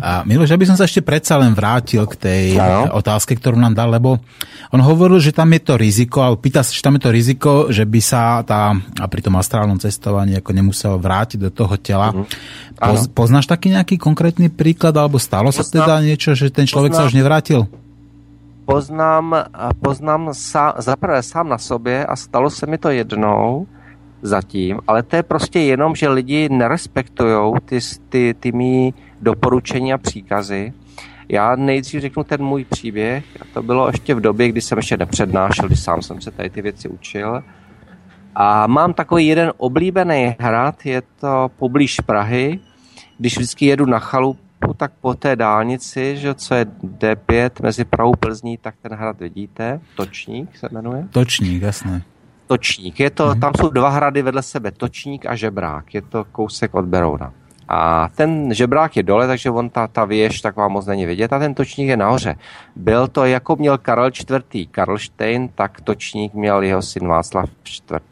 A 0.00 0.22
Miloš, 0.24 0.54
aby 0.54 0.64
som 0.64 0.78
sa 0.78 0.86
ešte 0.86 1.02
predsa 1.04 1.36
len 1.36 1.52
vrátil 1.52 2.06
k 2.08 2.14
tej 2.16 2.44
no. 2.56 2.94
otázke, 2.96 3.36
ktorú 3.36 3.58
nám 3.58 3.76
dal, 3.76 3.90
lebo 3.90 4.22
on 4.70 4.80
hovoril, 4.80 5.18
že 5.18 5.34
tam 5.34 5.50
je 5.50 5.60
to 5.60 5.74
riziko, 5.74 6.22
ale 6.22 6.38
pýta 6.38 6.62
sa, 6.62 6.70
že 6.70 6.80
tam 6.80 6.96
je 6.96 7.02
to 7.04 7.10
riziko, 7.10 7.50
že 7.68 7.84
by 7.84 8.00
sa 8.00 8.40
tá, 8.46 8.72
a 8.78 9.06
pri 9.10 9.20
tom 9.20 9.34
astrálnom 9.36 9.82
cestovaní 9.82 10.38
ako 10.38 10.50
nemusel 10.54 10.94
vrátiť 10.96 11.38
do 11.42 11.50
toho 11.50 11.74
tela. 11.76 12.14
Mm-hmm. 12.14 12.78
Poz, 12.80 13.00
poznáš 13.12 13.50
taký 13.50 13.74
nejaký 13.74 13.98
konkrétny 13.98 14.48
príklad, 14.48 14.94
alebo 14.94 15.18
stalo 15.18 15.50
sa 15.50 15.66
teda 15.66 16.00
niečo, 16.00 16.38
že 16.38 16.54
ten 16.54 16.64
človek 16.64 16.94
Poznám. 16.94 17.02
sa 17.04 17.08
už 17.10 17.14
nevrátil? 17.18 17.60
Poznám, 18.64 19.50
poznám 19.82 20.30
sa, 20.30 20.78
zaprvé 20.78 21.18
sám 21.26 21.50
na 21.50 21.58
sobě 21.58 22.06
a 22.06 22.14
stalo 22.14 22.46
se 22.50 22.66
mi 22.70 22.78
to 22.78 22.94
jednou, 22.94 23.66
zatím, 24.22 24.78
ale 24.86 25.02
to 25.02 25.16
je 25.16 25.22
prostě 25.22 25.60
jenom, 25.60 25.94
že 25.94 26.08
lidi 26.08 26.48
nerespektují 26.48 27.54
ty, 27.64 27.78
ty, 28.08 28.34
ty 28.40 28.52
mý 28.52 28.94
doporučení 29.20 29.92
a 29.92 29.98
příkazy. 29.98 30.72
Já 31.28 31.56
nejdřív 31.56 32.00
řeknu 32.00 32.24
ten 32.24 32.42
můj 32.42 32.64
příběh. 32.64 33.24
A 33.40 33.44
to 33.54 33.62
bylo 33.62 33.86
ještě 33.86 34.14
v 34.14 34.20
době, 34.20 34.48
kdy 34.48 34.60
jsem 34.60 34.78
ještě 34.78 34.96
nepřednášel, 34.96 35.66
kdy 35.66 35.76
sám 35.76 36.02
jsem 36.02 36.20
se 36.20 36.30
tady 36.30 36.50
ty 36.50 36.62
věci 36.62 36.88
učil. 36.88 37.42
A 38.34 38.66
mám 38.66 38.94
takový 38.94 39.26
jeden 39.26 39.52
oblíbený 39.56 40.36
hrad, 40.38 40.86
je 40.86 41.02
to 41.20 41.50
poblíž 41.58 42.00
Prahy. 42.00 42.60
Když 43.18 43.36
vždycky 43.36 43.66
jedu 43.66 43.86
na 43.86 43.98
chalupu, 43.98 44.74
tak 44.76 44.92
po 45.00 45.14
té 45.14 45.36
dálnici, 45.36 46.16
že 46.16 46.34
co 46.34 46.54
je 46.54 46.64
D5 46.98 47.50
mezi 47.62 47.84
Prahou 47.84 48.12
Plzní, 48.20 48.58
tak 48.58 48.74
ten 48.82 48.92
hrad 48.92 49.20
vidíte. 49.20 49.80
Točník 49.96 50.56
se 50.56 50.68
jmenuje. 50.72 51.08
Točník, 51.10 51.62
jasné. 51.62 52.02
Točník. 52.50 53.00
Je 53.00 53.10
to, 53.10 53.26
hmm. 53.28 53.40
Tam 53.40 53.52
jsou 53.54 53.68
dva 53.68 53.88
hrady 53.88 54.22
vedle 54.22 54.42
sebe, 54.42 54.70
Točník 54.70 55.26
a 55.26 55.36
Žebrák. 55.36 55.94
Je 55.94 56.02
to 56.02 56.24
kousek 56.24 56.74
od 56.74 56.84
Berouna. 56.84 57.32
A 57.68 58.08
ten 58.08 58.54
žebrák 58.54 58.96
je 58.96 59.02
dole, 59.02 59.26
takže 59.26 59.50
on 59.50 59.70
ta, 59.70 59.86
ta 59.86 60.04
věž 60.04 60.40
tak 60.40 60.56
vám 60.56 60.72
moc 60.72 60.86
není 60.86 61.06
vidět 61.06 61.32
a 61.32 61.38
ten 61.38 61.54
točník 61.54 61.88
je 61.88 61.96
nahoře. 61.96 62.34
Byl 62.76 63.08
to, 63.08 63.24
jako 63.24 63.56
měl 63.56 63.78
Karel 63.78 64.10
IV. 64.10 64.68
Karlštejn, 64.70 65.48
tak 65.48 65.80
točník 65.80 66.34
měl 66.34 66.62
jeho 66.62 66.82
syn 66.82 67.08
Václav 67.08 67.50
IV. 67.66 68.02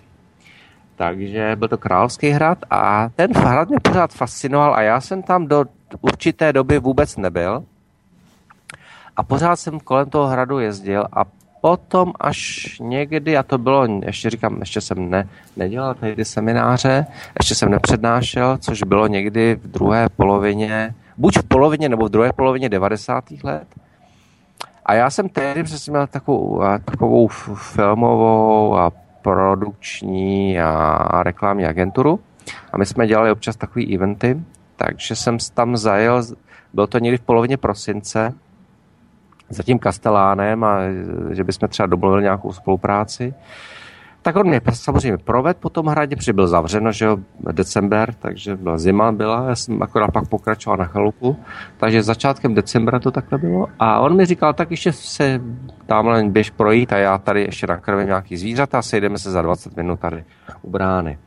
Takže 0.96 1.56
byl 1.56 1.68
to 1.68 1.78
královský 1.78 2.28
hrad 2.28 2.58
a 2.70 3.08
ten 3.08 3.32
hrad 3.34 3.68
mě 3.68 3.80
pořád 3.82 4.12
fascinoval 4.12 4.74
a 4.74 4.82
já 4.82 5.00
jsem 5.00 5.22
tam 5.22 5.46
do 5.46 5.64
určité 6.00 6.52
doby 6.52 6.78
vůbec 6.78 7.16
nebyl. 7.16 7.64
A 9.16 9.22
pořád 9.22 9.56
jsem 9.56 9.80
kolem 9.80 10.10
toho 10.10 10.26
hradu 10.26 10.58
jezdil 10.58 11.04
a 11.12 11.24
potom 11.60 12.12
až 12.20 12.66
někdy, 12.80 13.36
a 13.36 13.42
to 13.42 13.58
bylo, 13.58 13.86
ještě 14.06 14.30
říkám, 14.30 14.56
ještě 14.60 14.80
jsem 14.80 15.10
ne, 15.10 15.28
nedělal 15.56 15.94
ty 15.94 16.24
semináře, 16.24 17.06
ještě 17.38 17.54
jsem 17.54 17.70
nepřednášel, 17.70 18.58
což 18.58 18.82
bylo 18.82 19.06
někdy 19.06 19.54
v 19.54 19.66
druhé 19.68 20.08
polovině, 20.08 20.94
buď 21.16 21.38
v 21.38 21.42
polovině 21.42 21.88
nebo 21.88 22.06
v 22.06 22.10
druhé 22.10 22.32
polovině 22.32 22.68
90. 22.68 23.24
let. 23.44 23.68
A 24.86 24.94
já 24.94 25.10
jsem 25.10 25.28
tehdy 25.28 25.62
přesně 25.62 25.90
měl 25.90 26.06
takovou, 26.06 26.62
takovou 26.84 27.28
filmovou 27.54 28.76
a 28.76 28.92
produkční 29.22 30.60
a 30.60 31.22
reklamní 31.22 31.66
agenturu 31.66 32.20
a 32.72 32.78
my 32.78 32.86
jsme 32.86 33.06
dělali 33.06 33.30
občas 33.30 33.56
takové 33.56 33.84
eventy, 33.94 34.42
takže 34.76 35.16
jsem 35.16 35.38
tam 35.54 35.76
zajel, 35.76 36.22
byl 36.72 36.86
to 36.86 36.98
někdy 36.98 37.18
v 37.18 37.20
polovině 37.20 37.56
prosince, 37.56 38.32
za 39.50 39.62
tím 39.62 39.78
Kastelánem 39.78 40.64
a 40.64 40.78
že 41.30 41.44
bychom 41.44 41.68
třeba 41.68 41.86
domluvili 41.86 42.22
nějakou 42.22 42.52
spolupráci. 42.52 43.34
Tak 44.22 44.36
on 44.36 44.48
mě 44.48 44.60
samozřejmě 44.72 45.18
proved 45.18 45.56
po 45.56 45.70
tom 45.70 45.86
hradě, 45.86 46.16
protože 46.16 46.32
byl 46.32 46.48
zavřeno, 46.48 46.92
že 46.92 47.04
jo, 47.04 47.16
december, 47.52 48.14
takže 48.14 48.56
byla 48.56 48.78
zima 48.78 49.12
byla, 49.12 49.48
já 49.48 49.54
jsem 49.54 49.82
akorát 49.82 50.10
pak 50.10 50.28
pokračoval 50.28 50.76
na 50.76 50.84
chalupu, 50.84 51.36
takže 51.76 52.02
začátkem 52.02 52.54
decembra 52.54 52.98
to 52.98 53.10
takhle 53.10 53.38
bylo 53.38 53.66
a 53.78 54.00
on 54.00 54.16
mi 54.16 54.26
říkal, 54.26 54.52
tak 54.52 54.70
ještě 54.70 54.92
se 54.92 55.40
tamhle 55.86 56.24
běž 56.24 56.50
projít 56.50 56.92
a 56.92 56.96
já 56.96 57.18
tady 57.18 57.42
ještě 57.42 57.66
nakrvím 57.66 58.06
nějaký 58.06 58.36
zvířata 58.36 58.78
a 58.78 58.82
sejdeme 58.82 59.18
se 59.18 59.30
za 59.30 59.42
20 59.42 59.76
minut 59.76 60.00
tady 60.00 60.24
u 60.62 60.70
brány. 60.70 61.18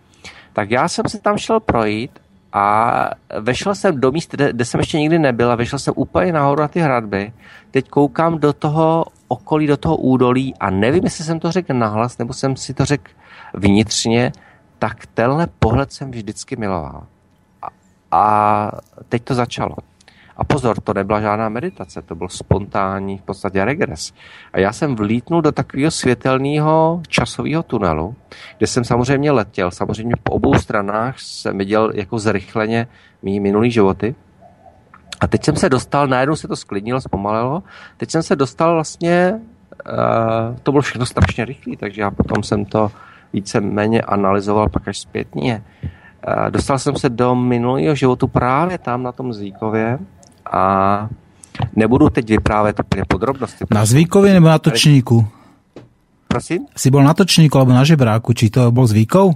Tak 0.53 0.71
já 0.71 0.87
jsem 0.87 1.05
se 1.07 1.21
tam 1.21 1.37
šel 1.37 1.59
projít 1.59 2.19
a 2.53 3.09
vešel 3.39 3.75
jsem 3.75 4.01
do 4.01 4.11
míst, 4.11 4.31
kde, 4.31 4.53
kde 4.53 4.65
jsem 4.65 4.79
ještě 4.79 4.99
nikdy 4.99 5.19
nebyl 5.19 5.51
a 5.51 5.55
vešel 5.55 5.79
jsem 5.79 5.93
úplně 5.97 6.33
nahoru 6.33 6.61
na 6.61 6.67
ty 6.67 6.79
hradby. 6.79 7.33
Teď 7.71 7.89
koukám 7.89 8.39
do 8.39 8.53
toho 8.53 9.05
okolí, 9.27 9.67
do 9.67 9.77
toho 9.77 9.97
údolí 9.97 10.55
a 10.59 10.69
nevím, 10.69 11.03
jestli 11.03 11.23
jsem 11.23 11.39
to 11.39 11.51
řekl 11.51 11.73
nahlas, 11.73 12.17
nebo 12.17 12.33
jsem 12.33 12.55
si 12.55 12.73
to 12.73 12.85
řekl 12.85 13.11
vnitřně, 13.53 14.31
tak 14.79 15.05
tenhle 15.05 15.47
pohled 15.59 15.93
jsem 15.93 16.11
vždycky 16.11 16.55
miloval. 16.55 17.03
A, 17.61 17.67
a 18.11 18.71
teď 19.09 19.23
to 19.23 19.35
začalo. 19.35 19.75
A 20.41 20.43
pozor, 20.43 20.81
to 20.81 20.93
nebyla 20.93 21.21
žádná 21.21 21.49
meditace, 21.49 22.01
to 22.01 22.15
byl 22.15 22.27
spontánní 22.29 23.17
v 23.17 23.21
podstatě 23.21 23.65
regres. 23.65 24.13
A 24.53 24.59
já 24.59 24.73
jsem 24.73 24.95
vlítnul 24.95 25.41
do 25.41 25.51
takového 25.51 25.91
světelného 25.91 27.01
časového 27.07 27.63
tunelu, 27.63 28.15
kde 28.57 28.67
jsem 28.67 28.83
samozřejmě 28.83 29.31
letěl. 29.31 29.71
Samozřejmě 29.71 30.15
po 30.23 30.31
obou 30.31 30.53
stranách 30.53 31.19
jsem 31.19 31.57
viděl 31.57 31.91
jako 31.93 32.19
zrychleně 32.19 32.87
mý 33.21 33.39
minulý 33.39 33.71
životy. 33.71 34.15
A 35.19 35.27
teď 35.27 35.43
jsem 35.45 35.55
se 35.55 35.69
dostal, 35.69 36.07
najednou 36.07 36.35
se 36.35 36.47
to 36.47 36.55
sklidnilo, 36.55 37.01
zpomalilo, 37.01 37.63
teď 37.97 38.11
jsem 38.11 38.23
se 38.23 38.35
dostal 38.35 38.73
vlastně, 38.73 39.39
uh, 39.89 40.57
to 40.63 40.71
bylo 40.71 40.81
všechno 40.81 41.05
strašně 41.05 41.45
rychlé, 41.45 41.77
takže 41.77 42.01
já 42.01 42.11
potom 42.11 42.43
jsem 42.43 42.65
to 42.65 42.91
více 43.33 43.61
méně 43.61 44.01
analyzoval 44.01 44.69
pak 44.69 44.87
až 44.87 44.99
zpětně. 44.99 45.63
Uh, 46.27 46.49
dostal 46.49 46.79
jsem 46.79 46.95
se 46.95 47.09
do 47.09 47.35
minulého 47.35 47.95
životu 47.95 48.27
právě 48.27 48.77
tam 48.77 49.03
na 49.03 49.11
tom 49.11 49.33
Zíkově, 49.33 49.99
a 50.51 51.09
nebudu 51.75 52.09
teď 52.09 52.29
vyprávět 52.29 52.79
úplně 52.79 53.03
podrobnosti. 53.07 53.65
Na 53.71 53.85
Zvíkově 53.85 54.33
nebo 54.33 54.47
na 54.47 54.59
Točníku? 54.59 55.27
Prosím? 56.27 56.65
Si 56.77 56.91
bol 56.91 57.03
na 57.03 57.13
Točníku 57.13 57.57
alebo 57.57 57.75
na 57.75 57.83
Žebráku, 57.83 58.33
či 58.33 58.47
to 58.47 58.71
bol 58.71 58.87
Zvíkov? 58.87 59.35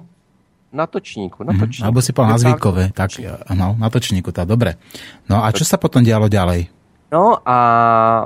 Na 0.72 0.88
Točníku, 0.88 1.44
na 1.44 1.52
mhm, 1.52 1.60
Točníku. 1.60 1.84
Mm, 1.84 1.88
alebo 1.88 2.00
si 2.00 2.12
bol 2.16 2.28
na 2.28 2.38
Zvíkove, 2.40 2.92
tak 2.96 3.20
no, 3.52 3.76
na 3.80 3.88
Točníku, 3.92 4.32
tak 4.32 4.48
dobre. 4.48 4.80
No 5.28 5.44
a 5.44 5.52
čo 5.52 5.68
sa 5.68 5.76
potom 5.76 6.04
dialo 6.04 6.32
ďalej? 6.32 6.72
No 7.12 7.38
a 7.46 7.60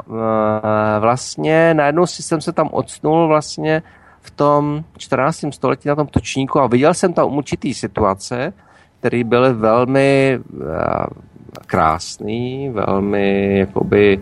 e, 0.02 1.00
vlastně 1.00 1.74
najednou 1.74 2.06
si 2.06 2.24
jsem 2.24 2.42
se 2.42 2.52
tam 2.52 2.70
odsnul 2.72 3.28
vlastně 3.28 3.82
v 4.22 4.32
tom 4.32 4.84
14. 4.98 5.46
století 5.52 5.90
na 5.90 5.96
tom 5.96 6.08
točníku 6.08 6.60
a 6.60 6.68
viděl 6.68 6.94
jsem 6.94 7.14
tam 7.14 7.34
určitý 7.38 7.74
situace, 7.74 8.54
které 9.00 9.24
byly 9.24 9.54
velmi 9.54 10.40
e, 10.40 10.40
krásný, 11.66 12.70
velmi, 12.70 13.58
jakoby, 13.60 14.20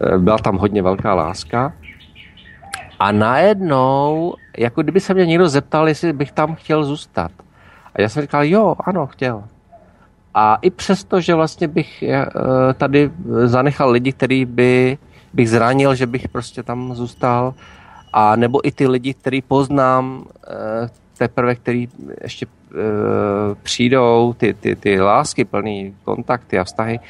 eh, 0.00 0.18
byla 0.18 0.38
tam 0.38 0.56
hodně 0.56 0.82
velká 0.82 1.14
láska. 1.14 1.72
A 2.98 3.12
najednou, 3.12 4.34
jako 4.58 4.82
kdyby 4.82 5.00
se 5.00 5.14
mě 5.14 5.26
někdo 5.26 5.48
zeptal, 5.48 5.88
jestli 5.88 6.12
bych 6.12 6.32
tam 6.32 6.54
chtěl 6.54 6.84
zůstat. 6.84 7.30
A 7.94 8.02
já 8.02 8.08
jsem 8.08 8.22
říkal, 8.22 8.44
jo, 8.44 8.74
ano, 8.84 9.06
chtěl. 9.06 9.44
A 10.34 10.58
i 10.62 10.70
přesto, 10.70 11.20
že 11.20 11.34
vlastně 11.34 11.68
bych 11.68 12.02
eh, 12.02 12.26
tady 12.74 13.10
zanechal 13.44 13.90
lidi, 13.90 14.12
který 14.12 14.44
by, 14.44 14.98
bych 15.32 15.50
zranil, 15.50 15.94
že 15.94 16.06
bych 16.06 16.28
prostě 16.28 16.62
tam 16.62 16.94
zůstal, 16.94 17.54
a 18.12 18.36
nebo 18.36 18.68
i 18.68 18.72
ty 18.72 18.88
lidi, 18.88 19.14
který 19.14 19.42
poznám, 19.42 20.24
eh, 20.48 20.88
teprve, 21.18 21.54
který 21.54 21.88
ještě 22.22 22.46
e, 22.46 22.78
přijdou, 23.62 24.34
ty, 24.36 24.54
ty, 24.54 24.76
ty 24.76 25.00
lásky 25.00 25.44
plný 25.44 25.94
kontakty 26.04 26.58
a 26.58 26.64
vztahy, 26.64 27.00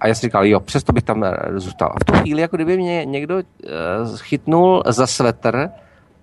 a 0.00 0.08
já 0.08 0.14
si 0.14 0.26
říkal, 0.26 0.46
jo, 0.46 0.60
přesto 0.60 0.92
bych 0.92 1.02
tam 1.02 1.24
zůstal. 1.56 1.92
A 1.94 1.98
v 2.00 2.04
tu 2.04 2.12
chvíli, 2.12 2.40
jako 2.40 2.56
kdyby 2.56 2.76
mě 2.76 3.04
někdo 3.04 3.38
e, 3.38 3.42
chytnul 4.16 4.82
za 4.86 5.06
svetr 5.06 5.68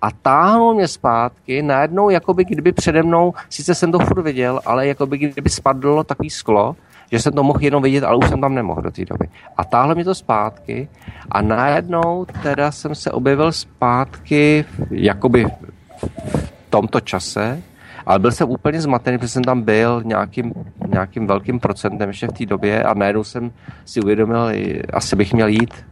a 0.01 0.11
táhnul 0.11 0.73
mě 0.73 0.87
zpátky, 0.87 1.61
najednou, 1.61 2.09
jako 2.09 2.33
by 2.33 2.45
kdyby 2.45 2.71
přede 2.71 3.03
mnou, 3.03 3.33
sice 3.49 3.75
jsem 3.75 3.91
to 3.91 3.99
furt 3.99 4.21
viděl, 4.21 4.59
ale 4.65 4.87
jako 4.87 5.05
by 5.05 5.17
kdyby 5.17 5.49
spadlo 5.49 6.03
takový 6.03 6.29
sklo, 6.29 6.75
že 7.11 7.19
jsem 7.19 7.33
to 7.33 7.43
mohl 7.43 7.63
jenom 7.63 7.83
vidět, 7.83 8.03
ale 8.03 8.17
už 8.17 8.29
jsem 8.29 8.41
tam 8.41 8.55
nemohl 8.55 8.81
do 8.81 8.91
té 8.91 9.05
doby. 9.05 9.27
A 9.57 9.63
táhlo 9.63 9.95
mě 9.95 10.03
to 10.03 10.15
zpátky 10.15 10.89
a 11.31 11.41
najednou 11.41 12.25
teda 12.43 12.71
jsem 12.71 12.95
se 12.95 13.11
objevil 13.11 13.51
zpátky 13.51 14.65
jakoby 14.91 15.45
v 15.45 16.58
tomto 16.69 16.99
čase, 16.99 17.61
ale 18.05 18.19
byl 18.19 18.31
jsem 18.31 18.49
úplně 18.49 18.81
zmatený, 18.81 19.17
protože 19.17 19.31
jsem 19.31 19.43
tam 19.43 19.61
byl 19.61 20.01
nějakým, 20.05 20.53
nějakým 20.87 21.27
velkým 21.27 21.59
procentem 21.59 22.09
ještě 22.09 22.27
v 22.27 22.31
té 22.31 22.45
době 22.45 22.83
a 22.83 22.93
najednou 22.93 23.23
jsem 23.23 23.51
si 23.85 24.01
uvědomil, 24.01 24.51
asi 24.93 25.15
bych 25.15 25.33
měl 25.33 25.47
jít 25.47 25.85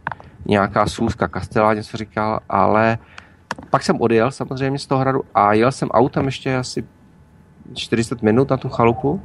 nějaká 0.46 0.86
sůzka, 0.86 1.28
Kastelá 1.28 1.74
něco 1.74 1.96
říkal, 1.96 2.40
ale 2.48 2.98
pak 3.70 3.82
jsem 3.82 4.00
odjel 4.00 4.30
samozřejmě 4.30 4.78
z 4.78 4.86
toho 4.86 5.00
hradu 5.00 5.22
a 5.34 5.52
jel 5.52 5.72
jsem 5.72 5.88
autem 5.88 6.24
ještě 6.24 6.56
asi 6.56 6.84
40 7.74 8.22
minut 8.22 8.50
na 8.50 8.56
tu 8.56 8.68
chalupu 8.68 9.20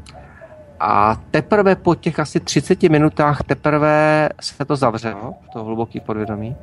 a 0.80 1.16
teprve 1.32 1.76
po 1.76 1.96
těch 1.96 2.20
asi 2.20 2.40
30 2.40 2.84
minutách 2.84 3.44
teprve 3.44 4.30
se 4.42 4.66
to 4.66 4.76
zavřelo, 4.76 5.34
to 5.54 5.64
hluboký 5.64 6.00
podvědomí. 6.00 6.56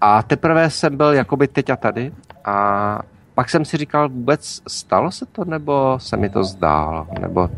A 0.00 0.22
teprve 0.22 0.70
jsem 0.70 0.96
byl 0.96 1.12
jakoby 1.12 1.48
teď 1.48 1.70
a 1.70 1.76
tady 1.76 2.12
a 2.44 2.98
pak 3.34 3.50
jsem 3.50 3.64
si 3.64 3.76
říkal, 3.76 4.08
vůbec 4.08 4.62
stalo 4.68 5.10
se 5.10 5.26
to, 5.26 5.44
nebo 5.44 5.98
se 5.98 6.16
mi 6.16 6.30
to 6.30 6.44
zdálo, 6.44 7.06
nebo 7.20 7.50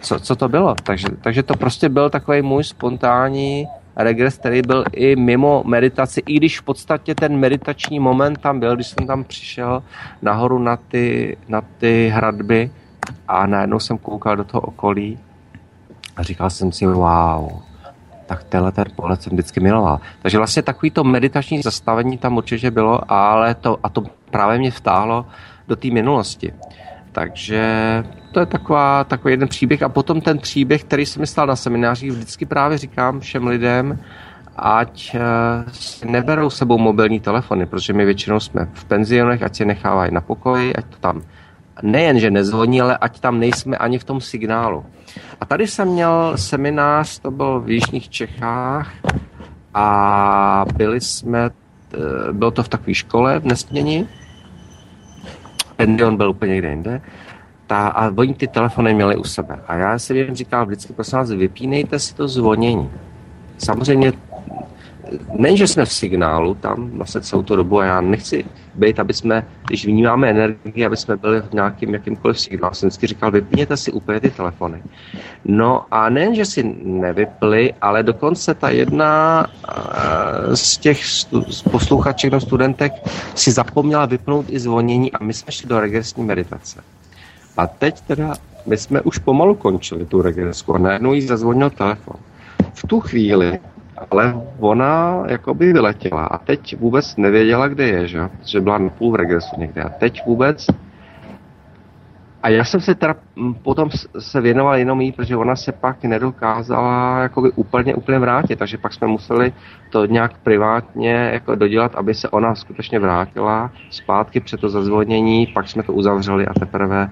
co, 0.00 0.20
co 0.20 0.36
to 0.36 0.48
bylo. 0.48 0.74
Takže, 0.82 1.08
takže 1.20 1.42
to 1.42 1.54
prostě 1.54 1.88
byl 1.88 2.10
takový 2.10 2.42
můj 2.42 2.64
spontánní 2.64 3.66
regres, 3.96 4.38
který 4.38 4.62
byl 4.62 4.84
i 4.92 5.16
mimo 5.16 5.62
meditaci, 5.66 6.22
i 6.26 6.36
když 6.36 6.60
v 6.60 6.62
podstatě 6.62 7.14
ten 7.14 7.36
meditační 7.36 8.00
moment 8.00 8.40
tam 8.40 8.60
byl, 8.60 8.74
když 8.74 8.86
jsem 8.86 9.06
tam 9.06 9.24
přišel 9.24 9.82
nahoru 10.22 10.58
na 10.58 10.76
ty, 10.76 11.36
na 11.48 11.62
ty 11.78 12.08
hradby 12.14 12.70
a 13.28 13.46
najednou 13.46 13.78
jsem 13.78 13.98
koukal 13.98 14.36
do 14.36 14.44
toho 14.44 14.60
okolí 14.60 15.18
a 16.16 16.22
říkal 16.22 16.50
jsem 16.50 16.72
si, 16.72 16.86
wow, 16.86 17.52
tak 18.28 18.44
tenhle 18.44 18.72
ten 18.72 18.84
pohled 18.96 19.22
jsem 19.22 19.32
vždycky 19.32 19.60
miloval. 19.60 20.00
Takže 20.22 20.38
vlastně 20.38 20.62
takový 20.62 20.90
to 20.90 21.04
meditační 21.04 21.62
zastavení 21.62 22.18
tam 22.18 22.36
určitě 22.36 22.70
bylo, 22.70 23.00
ale 23.12 23.54
to, 23.54 23.78
a 23.82 23.88
to 23.88 24.02
právě 24.30 24.58
mě 24.58 24.70
vtáhlo 24.70 25.26
do 25.68 25.76
té 25.76 25.88
minulosti. 25.90 26.52
takže 27.12 27.64
to 28.32 28.40
je 28.40 28.46
taková, 28.46 29.04
takový 29.04 29.32
jeden 29.32 29.48
příběh. 29.48 29.82
A 29.82 29.88
potom 29.88 30.20
ten 30.20 30.38
příběh, 30.38 30.84
který 30.84 31.06
jsem 31.06 31.26
stal 31.26 31.46
na 31.46 31.56
seminářích, 31.56 32.12
vždycky 32.12 32.46
právě 32.46 32.78
říkám 32.78 33.20
všem 33.20 33.46
lidem, 33.46 33.98
ať 34.56 35.16
si 35.72 36.06
neberou 36.06 36.50
sebou 36.50 36.78
mobilní 36.78 37.20
telefony, 37.20 37.66
protože 37.66 37.92
my 37.92 38.04
většinou 38.04 38.40
jsme 38.40 38.68
v 38.72 38.84
penzionech, 38.84 39.42
ať 39.42 39.56
si 39.56 39.64
nechávají 39.64 40.14
na 40.14 40.20
pokoji, 40.20 40.76
ať 40.76 40.84
to 40.84 40.96
tam 41.00 41.22
nejen, 41.82 42.18
že 42.18 42.30
nezvoní, 42.30 42.80
ale 42.80 42.96
ať 42.96 43.20
tam 43.20 43.40
nejsme 43.40 43.76
ani 43.76 43.98
v 43.98 44.04
tom 44.04 44.20
signálu. 44.20 44.84
A 45.40 45.44
tady 45.44 45.66
jsem 45.66 45.88
měl 45.88 46.32
seminář, 46.36 47.18
to 47.18 47.30
byl 47.30 47.60
v 47.60 47.70
Jižních 47.70 48.08
Čechách 48.08 48.92
a 49.74 50.64
byli 50.76 51.00
jsme, 51.00 51.50
bylo 52.32 52.50
to 52.50 52.62
v 52.62 52.68
takové 52.68 52.94
škole 52.94 53.38
v 53.38 53.44
Nesměni, 53.44 54.06
penzion 55.76 56.16
byl 56.16 56.30
úplně 56.30 56.52
někde 56.52 56.70
jinde, 56.70 57.00
ta, 57.66 57.88
a 57.88 58.10
oni 58.16 58.34
ty 58.34 58.48
telefony 58.48 58.94
měli 58.94 59.16
u 59.16 59.24
sebe. 59.24 59.58
A 59.66 59.74
já 59.74 59.98
jsem 59.98 60.16
jim 60.16 60.34
říkal 60.34 60.66
vždycky, 60.66 60.92
prosím 60.92 61.18
vás, 61.18 61.30
vypínejte 61.30 61.98
si 61.98 62.14
to 62.14 62.28
zvonění. 62.28 62.90
Samozřejmě 63.58 64.12
ne, 65.38 65.56
že 65.56 65.66
jsme 65.66 65.84
v 65.84 65.92
signálu 65.92 66.54
tam 66.54 66.90
vlastně 66.90 67.20
celou 67.20 67.42
tu 67.42 67.56
dobu 67.56 67.80
a 67.80 67.84
já 67.84 68.00
nechci 68.00 68.44
být, 68.74 69.00
aby 69.00 69.14
jsme, 69.14 69.46
když 69.68 69.86
vnímáme 69.86 70.30
energii, 70.30 70.86
aby 70.86 70.96
jsme 70.96 71.16
byli 71.16 71.40
v 71.40 71.52
nějakým 71.52 71.94
jakýmkoliv 71.94 72.40
signálu. 72.40 72.74
Jsem 72.74 72.88
vždycky 72.88 73.06
říkal, 73.06 73.30
vypněte 73.30 73.76
si 73.76 73.92
úplně 73.92 74.20
ty 74.20 74.30
telefony. 74.30 74.82
No 75.44 75.84
a 75.90 76.08
nejen, 76.08 76.34
že 76.34 76.44
si 76.44 76.76
nevypli, 76.82 77.74
ale 77.80 78.02
dokonce 78.02 78.54
ta 78.54 78.70
jedna 78.70 79.46
eh, 79.68 80.56
z 80.56 80.78
těch 80.78 81.00
posluchaček 81.70 82.30
nebo 82.30 82.40
studentek 82.40 82.92
si 83.34 83.52
zapomněla 83.52 84.06
vypnout 84.06 84.46
i 84.48 84.58
zvonění 84.58 85.12
a 85.12 85.24
my 85.24 85.32
jsme 85.32 85.52
šli 85.52 85.68
do 85.68 85.80
regresní 85.80 86.24
meditace. 86.24 86.80
A 87.56 87.66
teď 87.66 88.00
teda 88.00 88.34
my 88.66 88.76
jsme 88.76 89.00
už 89.00 89.18
pomalu 89.18 89.54
končili 89.54 90.06
tu 90.06 90.22
regresku 90.22 90.74
a 90.74 90.78
najednou 90.78 91.14
jí 91.14 91.22
zazvonil 91.22 91.70
telefon. 91.70 92.16
V 92.74 92.86
tu 92.86 93.00
chvíli 93.00 93.58
ale 94.10 94.34
ona 94.58 95.22
jakoby 95.28 95.72
vyletěla 95.72 96.24
a 96.24 96.38
teď 96.38 96.80
vůbec 96.80 97.16
nevěděla, 97.16 97.68
kde 97.68 97.86
je, 97.86 98.08
že, 98.08 98.28
že 98.44 98.60
byla 98.60 98.78
na 98.78 98.88
půl 98.88 99.12
v 99.12 99.14
regresu 99.14 99.60
někde 99.60 99.82
a 99.82 99.88
teď 99.88 100.26
vůbec 100.26 100.66
a 102.42 102.48
já 102.48 102.64
jsem 102.64 102.80
se 102.80 102.94
teda 102.94 103.14
potom 103.62 103.90
se 104.18 104.40
věnoval 104.40 104.76
jenom 104.76 105.00
jí, 105.00 105.12
protože 105.12 105.36
ona 105.36 105.56
se 105.56 105.72
pak 105.72 106.04
nedokázala 106.04 107.18
jakoby 107.22 107.50
úplně, 107.50 107.94
úplně 107.94 108.18
vrátit, 108.18 108.58
takže 108.58 108.78
pak 108.78 108.94
jsme 108.94 109.06
museli 109.06 109.52
to 109.90 110.06
nějak 110.06 110.38
privátně 110.38 111.30
jako 111.32 111.54
dodělat, 111.54 111.94
aby 111.94 112.14
se 112.14 112.28
ona 112.28 112.54
skutečně 112.54 112.98
vrátila 112.98 113.70
zpátky 113.90 114.40
před 114.40 114.60
to 114.60 114.68
zazvonění, 114.68 115.46
pak 115.46 115.68
jsme 115.68 115.82
to 115.82 115.92
uzavřeli 115.92 116.46
a 116.46 116.54
teprve 116.54 117.10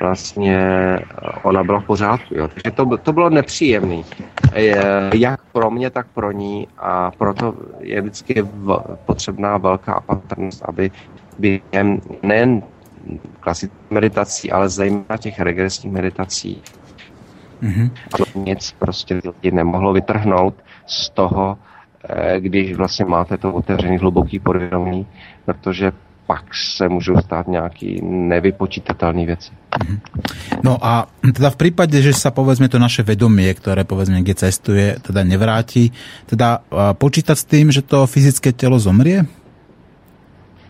vlastně 0.00 0.56
eh, 0.56 1.00
ona 1.42 1.64
byla 1.64 1.80
v 1.80 1.84
pořádku. 1.84 2.34
Jo. 2.34 2.48
Takže 2.48 2.70
to, 2.70 2.96
to 2.96 3.12
bylo 3.12 3.30
nepříjemné. 3.30 4.02
Jak 5.14 5.40
pro 5.52 5.70
mě, 5.70 5.90
tak 5.90 6.06
pro 6.14 6.32
ní 6.32 6.68
a 6.78 7.10
proto 7.10 7.54
je 7.80 8.00
vždycky 8.00 8.42
v, 8.42 8.82
potřebná 9.06 9.56
velká 9.58 9.98
opatrnost, 9.98 10.62
aby 10.64 10.90
během 11.38 12.00
nejen 12.22 12.62
klasických 13.40 13.90
meditací, 13.90 14.52
ale 14.52 14.68
zejména 14.68 15.16
těch 15.18 15.40
regresních 15.40 15.92
meditací 15.92 16.62
mm-hmm. 17.62 17.90
nic 18.34 18.74
prostě 18.78 19.14
lidi 19.14 19.50
nemohlo 19.50 19.92
vytrhnout 19.92 20.54
z 20.86 21.10
toho, 21.10 21.58
eh, 22.08 22.40
když 22.40 22.76
vlastně 22.76 23.04
máte 23.04 23.36
to 23.36 23.52
otevřený 23.52 23.98
hluboký 23.98 24.38
podvědomí, 24.38 25.06
protože 25.44 25.92
pak 26.26 26.54
se 26.54 26.88
můžou 26.88 27.16
stát 27.16 27.48
nějaký 27.48 28.00
nevypočítatelné 28.02 29.26
věci. 29.26 29.50
Mhm. 29.84 30.00
No 30.64 30.78
a 30.82 31.06
teda 31.34 31.50
v 31.50 31.56
prípade, 31.56 32.02
že 32.02 32.12
sa 32.16 32.34
povedzme 32.34 32.66
to 32.66 32.82
naše 32.82 33.06
vedomie, 33.06 33.52
ktoré 33.54 33.84
povedzme 33.84 34.22
kde 34.24 34.34
cestuje, 34.34 34.98
teda 34.98 35.22
nevráti, 35.22 35.92
teda 36.26 36.64
počítať 36.98 37.36
s 37.36 37.44
tým, 37.44 37.66
že 37.70 37.82
to 37.86 38.06
fyzické 38.06 38.52
telo 38.52 38.78
zomrie? 38.78 39.24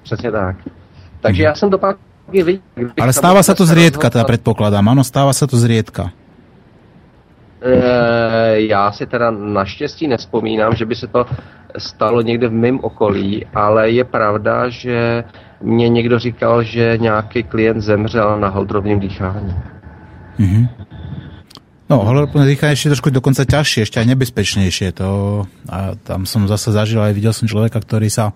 Přesně 0.03 0.31
tak. 0.31 0.57
Takže 1.21 1.43
hmm. 1.43 1.49
já 1.49 1.55
jsem 1.55 1.71
to 1.71 1.79
pak 1.79 1.97
viděl. 2.33 2.59
Ale 3.01 3.13
stáva 3.13 3.43
sa 3.43 3.55
to 3.55 3.67
zriedka, 3.67 4.11
teda 4.11 4.25
predpokladám. 4.27 4.83
Áno, 4.89 5.03
stáva 5.07 5.33
sa 5.33 5.47
to 5.47 5.57
zriedka. 5.57 6.11
E, 7.63 8.61
já 8.67 8.93
si 8.93 9.07
teda 9.07 9.31
naštěstí 9.31 10.09
nespomínám, 10.09 10.75
že 10.75 10.85
by 10.85 10.95
se 10.95 11.07
to 11.07 11.27
stalo 11.79 12.23
někde 12.23 12.49
v 12.49 12.53
mém 12.53 12.79
okolí, 12.83 13.47
ale 13.55 13.91
je 13.91 14.05
pravda, 14.05 14.69
že 14.69 15.25
mě 15.67 15.89
někdo 15.89 16.19
říkal, 16.19 16.63
že 16.63 16.99
nějaký 17.01 17.43
klient 17.43 17.81
zemřel 17.81 18.41
na 18.41 18.49
holdrovním 18.49 19.01
dýchání. 19.01 19.55
Mm-hmm. 20.39 20.69
No, 21.87 22.03
holorovné 22.03 22.51
dýchanie 22.51 22.75
je 22.75 22.91
trošku 22.91 23.15
dokonca 23.15 23.47
ťažšie, 23.47 23.87
ešte 23.87 24.03
aj 24.03 24.11
nebezpečnejšie. 24.11 24.91
To, 24.99 25.43
a 25.71 25.95
tam 25.95 26.27
som 26.27 26.51
zase 26.51 26.75
zažil 26.75 26.99
aj 26.99 27.15
videl 27.15 27.31
som 27.31 27.47
človeka, 27.47 27.79
ktorý 27.79 28.11
sa 28.11 28.35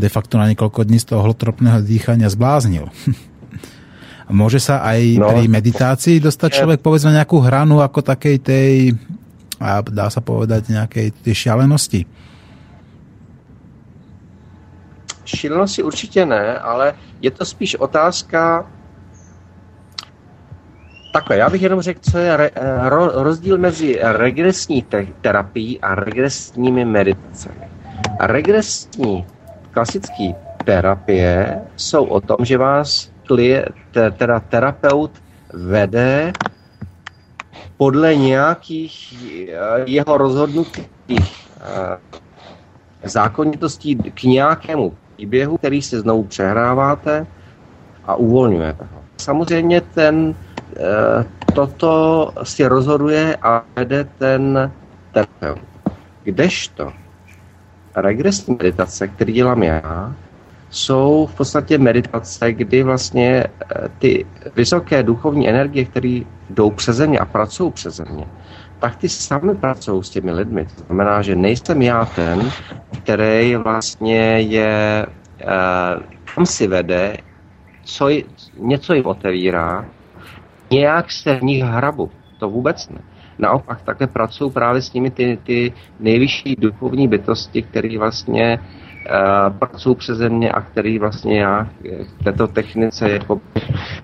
de 0.00 0.08
facto 0.08 0.40
na 0.40 0.48
niekoľko 0.48 0.88
dní 0.88 0.96
z 0.96 1.12
toho 1.12 1.20
holotropného 1.20 1.84
dýchania 1.84 2.32
zbláznil. 2.32 2.88
Môže 4.32 4.64
sa 4.64 4.80
aj 4.80 5.20
no, 5.20 5.28
pri 5.28 5.44
meditácii 5.44 6.24
dostať 6.24 6.50
človek 6.64 6.80
povedzme 6.80 7.12
nejakú 7.12 7.36
hranu 7.44 7.84
ako 7.84 8.00
takej 8.00 8.36
tej, 8.40 8.96
a 9.60 9.84
dá 9.84 10.08
sa 10.08 10.24
povedať, 10.24 10.72
nejakej 10.72 11.12
tej 11.20 11.34
šialenosti? 11.36 12.08
Šílenosti 15.26 15.82
určitě 15.82 16.26
ne, 16.26 16.58
ale 16.58 16.94
je 17.20 17.30
to 17.30 17.44
spíš 17.44 17.76
otázka 17.76 18.66
takhle, 21.12 21.36
já 21.36 21.50
bych 21.50 21.62
jenom 21.62 21.80
řekl, 21.80 22.00
co 22.10 22.18
je 22.18 22.36
re, 22.36 22.50
ro, 22.82 23.22
rozdíl 23.22 23.58
mezi 23.58 23.98
regresní 24.02 24.82
te, 24.82 25.06
terapií 25.20 25.80
a 25.80 25.94
regresními 25.94 26.84
meditacemi. 26.84 27.68
Regresní 28.20 29.26
klasické 29.70 30.32
terapie 30.64 31.60
jsou 31.76 32.04
o 32.04 32.20
tom, 32.20 32.36
že 32.42 32.58
vás 32.58 33.10
klie, 33.26 33.66
te, 33.90 34.10
teda 34.10 34.40
terapeut 34.40 35.10
vede 35.52 36.32
podle 37.76 38.16
nějakých 38.16 39.14
jeho 39.86 40.18
rozhodnutých 40.18 41.48
eh, 41.60 41.98
zákonitostí 43.08 43.96
k 43.96 44.22
nějakému 44.22 44.96
příběhu, 45.16 45.56
který 45.58 45.82
si 45.82 46.00
znovu 46.00 46.24
přehráváte 46.24 47.26
a 48.04 48.14
uvolňujete 48.14 48.84
ho. 48.84 49.00
Samozřejmě 49.16 49.80
ten, 49.80 50.34
e, 50.76 51.24
toto 51.54 52.32
si 52.42 52.66
rozhoduje 52.66 53.36
a 53.42 53.64
vede 53.76 54.04
ten 54.18 54.72
terapeut. 55.12 55.64
Kdežto 56.24 56.92
regresní 57.96 58.56
meditace, 58.56 59.08
který 59.08 59.32
dělám 59.32 59.62
já, 59.62 60.14
jsou 60.70 61.28
v 61.32 61.34
podstatě 61.34 61.78
meditace, 61.78 62.52
kdy 62.52 62.82
vlastně 62.82 63.28
e, 63.44 63.48
ty 63.98 64.26
vysoké 64.56 65.02
duchovní 65.02 65.48
energie, 65.48 65.84
které 65.84 66.20
jdou 66.50 66.70
přeze 66.70 67.06
mě 67.06 67.18
a 67.18 67.24
pracují 67.24 67.72
přeze 67.72 68.04
mě, 68.10 68.26
tak 68.78 68.96
ty 68.96 69.08
sami 69.08 69.54
pracují 69.54 70.04
s 70.04 70.10
těmi 70.10 70.32
lidmi. 70.32 70.64
To 70.64 70.84
znamená, 70.86 71.22
že 71.22 71.36
nejsem 71.36 71.82
já 71.82 72.04
ten, 72.04 72.50
který 73.02 73.56
vlastně 73.56 74.20
je, 74.40 75.06
uh, 75.44 76.02
tam 76.34 76.46
si 76.46 76.66
vede, 76.66 77.16
co, 77.84 78.08
něco 78.58 78.94
jim 78.94 79.06
otevírá, 79.06 79.84
nějak 80.70 81.12
se 81.12 81.34
v 81.36 81.42
nich 81.42 81.62
hrabu. 81.62 82.10
To 82.38 82.50
vůbec 82.50 82.88
ne. 82.88 83.00
Naopak 83.38 83.82
také 83.82 84.06
pracují 84.06 84.50
právě 84.50 84.82
s 84.82 84.92
nimi 84.92 85.10
ty, 85.10 85.38
ty 85.42 85.72
nejvyšší 86.00 86.56
duchovní 86.56 87.08
bytosti, 87.08 87.62
které 87.62 87.98
vlastně 87.98 88.58
uh, 88.60 88.85
pracují 89.58 89.96
přeze 89.96 90.28
mě 90.28 90.52
a 90.52 90.60
který 90.60 90.98
vlastně 90.98 91.40
já 91.40 91.68
v 92.20 92.24
této 92.24 92.46
technice 92.46 93.10
jako 93.10 93.40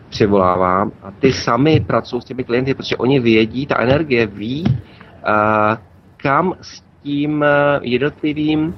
přivolávám. 0.08 0.92
A 1.02 1.10
ty 1.10 1.32
sami 1.32 1.80
pracují 1.80 2.22
s 2.22 2.24
těmi 2.24 2.44
klienty, 2.44 2.74
protože 2.74 2.96
oni 2.96 3.20
vědí, 3.20 3.66
ta 3.66 3.78
energie 3.80 4.26
ví, 4.26 4.64
uh, 4.66 5.78
kam 6.16 6.54
s 6.60 6.82
tím 7.02 7.40
uh, 7.40 7.46
jednotlivým 7.82 8.74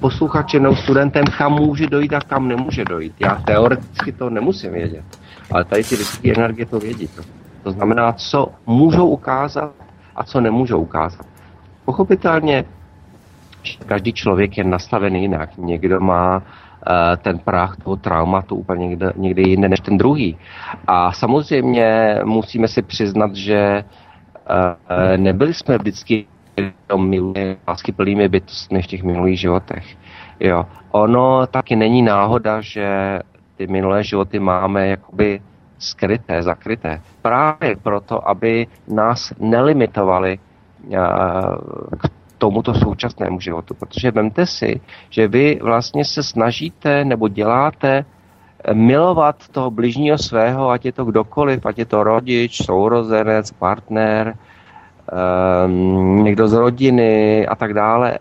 posluchačem 0.00 0.62
nebo 0.62 0.76
studentem, 0.76 1.24
kam 1.38 1.52
může 1.52 1.86
dojít 1.86 2.12
a 2.12 2.20
kam 2.20 2.48
nemůže 2.48 2.84
dojít. 2.84 3.14
Já 3.20 3.34
teoreticky 3.34 4.12
to 4.12 4.30
nemusím 4.30 4.72
vědět, 4.72 5.04
ale 5.52 5.64
tady 5.64 5.84
ty 5.84 5.96
vysoké 5.96 6.32
energie 6.32 6.66
to 6.66 6.78
vědí. 6.78 7.08
To 7.62 7.72
znamená, 7.72 8.12
co 8.12 8.48
můžou 8.66 9.08
ukázat 9.08 9.72
a 10.16 10.24
co 10.24 10.40
nemůžou 10.40 10.80
ukázat. 10.80 11.26
Pochopitelně 11.84 12.64
každý 13.74 14.12
člověk 14.12 14.58
je 14.58 14.64
nastavený 14.64 15.22
jinak. 15.22 15.56
Někdo 15.58 16.00
má 16.00 16.36
uh, 16.36 16.42
ten 17.16 17.38
práh 17.38 17.76
toho 17.76 17.96
traumatu 17.96 18.56
úplně 18.56 18.88
někde, 18.88 19.12
někde 19.16 19.42
jinde 19.42 19.68
než 19.68 19.80
ten 19.80 19.98
druhý. 19.98 20.38
A 20.86 21.12
samozřejmě 21.12 22.18
musíme 22.24 22.68
si 22.68 22.82
přiznat, 22.82 23.34
že 23.34 23.84
uh, 24.50 25.16
nebyli 25.16 25.54
jsme 25.54 25.78
vždycky 25.78 26.26
miluje 26.96 27.56
lásky 27.68 27.92
plnými 27.92 28.28
bytostmi 28.28 28.82
v 28.82 28.86
těch 28.86 29.02
minulých 29.02 29.40
životech. 29.40 29.84
Jo. 30.40 30.66
Ono 30.90 31.46
taky 31.46 31.76
není 31.76 32.02
náhoda, 32.02 32.60
že 32.60 33.18
ty 33.56 33.66
minulé 33.66 34.04
životy 34.04 34.38
máme 34.38 34.88
jakoby 34.88 35.40
skryté, 35.78 36.42
zakryté. 36.42 37.00
Právě 37.22 37.76
proto, 37.82 38.28
aby 38.28 38.66
nás 38.88 39.32
nelimitovali 39.40 40.38
k 41.98 42.08
tomuto 42.38 42.74
současnému 42.74 43.40
životu. 43.40 43.74
Protože 43.74 44.10
vemte 44.10 44.46
si, 44.46 44.80
že 45.10 45.28
vy 45.28 45.58
vlastně 45.62 46.04
se 46.04 46.22
snažíte 46.22 47.04
nebo 47.04 47.28
děláte 47.28 48.04
milovat 48.72 49.48
toho 49.48 49.70
bližního 49.70 50.18
svého, 50.18 50.70
ať 50.70 50.84
je 50.84 50.92
to 50.92 51.04
kdokoliv, 51.04 51.66
ať 51.66 51.78
je 51.78 51.84
to 51.84 52.04
rodič, 52.04 52.64
sourozenec, 52.64 53.50
partner, 53.50 54.36
um, 55.66 56.24
někdo 56.24 56.48
z 56.48 56.52
rodiny 56.52 57.46
a 57.46 57.54
tak 57.54 57.74
dále. 57.74 58.18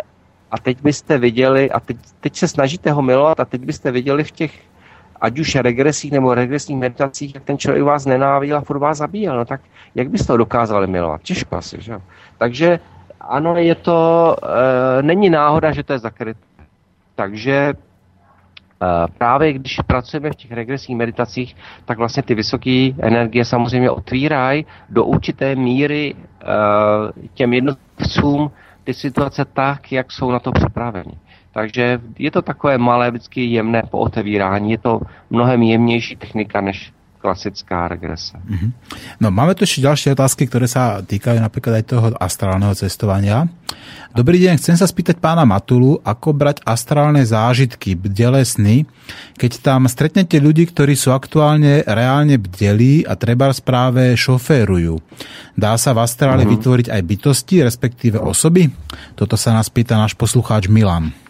A 0.51 0.57
teď 0.57 0.81
byste 0.81 1.17
viděli, 1.17 1.71
a 1.71 1.79
teď, 1.79 1.97
teď 2.19 2.35
se 2.35 2.47
snažíte 2.47 2.91
ho 2.91 3.01
milovat, 3.01 3.39
a 3.39 3.45
teď 3.45 3.61
byste 3.61 3.91
viděli 3.91 4.23
v 4.23 4.31
těch 4.31 4.51
ať 5.21 5.39
už 5.39 5.55
regresích 5.55 6.11
nebo 6.11 6.33
regresních 6.33 6.77
meditacích, 6.77 7.35
jak 7.35 7.43
ten 7.43 7.57
člověk 7.57 7.83
vás 7.83 8.05
nenáviděl 8.05 8.57
a 8.57 8.61
furt 8.61 8.79
vás 8.79 8.97
zabíjel, 8.97 9.37
no 9.37 9.45
tak 9.45 9.61
jak 9.95 10.09
byste 10.09 10.33
ho 10.33 10.37
dokázali 10.37 10.87
milovat? 10.87 11.21
Těžko 11.21 11.55
asi, 11.55 11.77
že? 11.81 11.99
Takže 12.37 12.79
ano, 13.29 13.55
je 13.57 13.75
to, 13.75 14.35
e, 14.99 15.03
není 15.03 15.29
náhoda, 15.29 15.71
že 15.71 15.83
to 15.83 15.93
je 15.93 15.99
zakryté. 15.99 16.39
Takže 17.15 17.73
Eh, 18.81 19.07
právě 19.17 19.53
když 19.53 19.79
pracujeme 19.87 20.31
v 20.31 20.35
těch 20.35 20.51
regresních 20.51 20.97
meditacích, 20.97 21.55
tak 21.85 21.97
vlastně 21.97 22.23
ty 22.23 22.35
vysoké 22.35 22.89
energie 22.99 23.45
samozřejmě 23.45 23.89
otvírají 23.89 24.65
do 24.89 25.05
určité 25.05 25.55
míry 25.55 26.15
eh, 26.15 26.45
těm 27.33 27.53
jednotlivcům 27.53 28.51
ty 28.83 28.93
situace 28.93 29.45
tak, 29.45 29.91
jak 29.91 30.11
jsou 30.11 30.31
na 30.31 30.39
to 30.39 30.51
připraveni. 30.51 31.13
Takže 31.53 31.99
je 32.19 32.31
to 32.31 32.41
takové 32.41 32.77
malé, 32.77 33.11
vždycky 33.11 33.45
jemné 33.45 33.83
pootevírání. 33.91 34.71
Je 34.71 34.77
to 34.77 34.99
mnohem 35.29 35.63
jemnější 35.63 36.15
technika, 36.15 36.61
než 36.61 36.93
klasická 37.25 37.89
regrese. 37.89 38.37
Mm-hmm. 38.37 38.69
No 39.17 39.33
máme 39.33 39.57
tu 39.57 39.65
ešte 39.65 39.81
ďalšie 39.81 40.13
otázky, 40.13 40.45
ktoré 40.45 40.69
sa 40.69 41.01
týkajú 41.01 41.41
napríklad 41.41 41.81
aj 41.81 41.85
toho 41.89 42.07
astrálneho 42.21 42.77
cestovania. 42.77 43.49
Dobrý 44.13 44.37
deň, 44.45 44.61
chcem 44.61 44.77
sa 44.77 44.85
spýtať 44.85 45.17
pána 45.17 45.41
Matulu, 45.43 45.99
ako 46.05 46.37
brať 46.37 46.61
astrálne 46.63 47.25
zážitky, 47.25 47.97
bdele 47.97 48.45
sny, 48.45 48.85
keď 49.41 49.51
tam 49.59 49.89
stretnete 49.89 50.37
ľudí, 50.37 50.69
ktorí 50.69 50.93
sú 50.93 51.11
aktuálne 51.11 51.81
reálne 51.83 52.37
bdelí 52.37 53.03
a 53.09 53.17
treba 53.17 53.49
správe 53.51 54.13
šoférujú. 54.13 55.01
Dá 55.57 55.75
sa 55.81 55.97
v 55.97 56.05
astrále 56.05 56.45
mm-hmm. 56.45 56.53
vytvoriť 56.61 56.87
aj 56.93 57.01
bytosti, 57.01 57.55
respektíve 57.65 58.21
osoby? 58.21 58.69
Toto 59.17 59.33
sa 59.33 59.57
nás 59.57 59.67
pýta 59.73 59.97
náš 59.97 60.13
poslucháč 60.13 60.69
Milan 60.69 61.25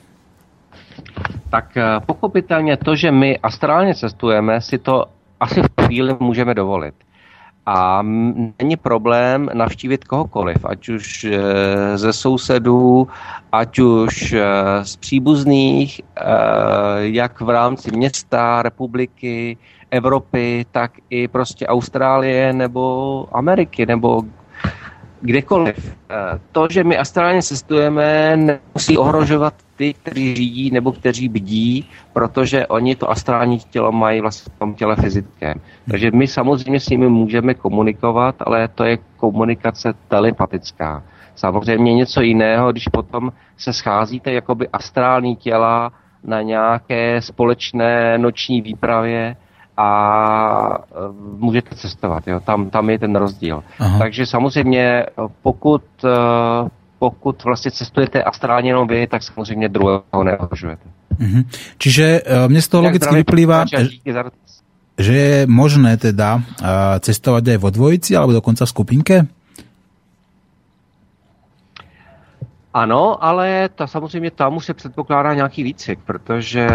tak 1.49 1.77
eh, 1.77 1.99
pochopitelně 2.05 2.77
to, 2.77 2.95
že 2.95 3.11
my 3.11 3.39
astrálně 3.39 3.95
cestujeme, 3.95 4.61
si 4.61 4.77
to 4.77 5.05
asi 5.39 5.61
v 5.61 5.85
chvíli 5.85 6.15
můžeme 6.19 6.53
dovolit. 6.53 6.95
A 7.65 8.01
není 8.59 8.77
problém 8.81 9.49
navštívit 9.53 10.03
kohokoliv, 10.03 10.65
ať 10.65 10.89
už 10.89 11.23
e, 11.23 11.37
ze 11.97 12.13
sousedů, 12.13 13.07
ať 13.51 13.79
už 13.79 14.31
e, 14.33 14.43
z 14.83 14.95
příbuzných, 14.95 15.99
e, 15.99 16.03
jak 16.99 17.41
v 17.41 17.49
rámci 17.49 17.91
města, 17.91 18.61
republiky, 18.61 19.57
Evropy, 19.91 20.65
tak 20.71 20.91
i 21.09 21.27
prostě 21.27 21.67
Austrálie 21.67 22.53
nebo 22.53 23.27
Ameriky 23.31 23.85
nebo 23.85 24.21
kdekoliv. 25.21 25.95
To, 26.51 26.67
že 26.69 26.83
my 26.83 26.97
astrálně 26.97 27.41
cestujeme, 27.41 28.37
nemusí 28.37 28.97
ohrožovat 28.97 29.53
ty, 29.75 29.93
kteří 29.93 30.35
řídí 30.35 30.71
nebo 30.71 30.91
kteří 30.91 31.29
bdí, 31.29 31.89
protože 32.13 32.67
oni 32.67 32.95
to 32.95 33.11
astrální 33.11 33.59
tělo 33.59 33.91
mají 33.91 34.21
vlastně 34.21 34.51
v 34.55 34.59
tom 34.59 34.73
těle 34.73 34.95
fyzickém. 34.95 35.53
Takže 35.89 36.11
my 36.11 36.27
samozřejmě 36.27 36.79
s 36.79 36.89
nimi 36.89 37.09
můžeme 37.09 37.53
komunikovat, 37.53 38.35
ale 38.39 38.67
to 38.67 38.83
je 38.83 38.97
komunikace 39.17 39.93
telepatická. 40.07 41.03
Samozřejmě 41.35 41.93
něco 41.93 42.21
jiného, 42.21 42.71
když 42.71 42.87
potom 42.87 43.31
se 43.57 43.73
scházíte 43.73 44.33
jakoby 44.33 44.67
astrální 44.69 45.35
těla 45.35 45.91
na 46.23 46.41
nějaké 46.41 47.21
společné 47.21 48.17
noční 48.17 48.61
výpravě 48.61 49.35
a 49.77 49.89
e, 50.77 51.11
můžete 51.37 51.75
cestovat. 51.75 52.27
Jo? 52.27 52.39
Tam, 52.39 52.69
tam 52.69 52.89
je 52.89 52.99
ten 52.99 53.15
rozdíl. 53.15 53.63
Aha. 53.79 53.99
Takže 53.99 54.25
samozřejmě 54.25 55.05
pokud 55.41 55.83
e, 56.03 56.09
pokud 56.99 57.43
vlastně 57.43 57.71
cestujete 57.71 58.23
astrálně 58.23 58.69
jenom 58.69 58.87
vy, 58.87 59.07
tak 59.07 59.23
samozřejmě 59.23 59.69
druhého 59.69 60.23
neohrožujete. 60.23 60.89
Mm-hmm. 61.19 61.43
Čiže 61.77 62.27
mne 62.47 62.59
z 62.59 62.67
toho 62.67 62.83
logicky 62.87 63.15
vyplýva, 63.23 63.63
že 64.99 65.15
je 65.15 65.37
možné 65.47 65.95
teda 65.95 66.43
cestovať 66.99 67.55
aj 67.55 67.59
vo 67.59 67.69
dvojici 67.71 68.15
alebo 68.15 68.35
dokonca 68.35 68.63
v 68.63 68.71
skupinke? 68.71 69.15
Ano, 72.75 73.23
ale 73.23 73.69
ta 73.75 73.87
samozřejmě 73.87 74.31
tam 74.31 74.55
už 74.55 74.65
se 74.65 74.73
předpokládá 74.73 75.33
nějaký 75.33 75.63
výcvik, 75.63 75.99
protože 76.05 76.67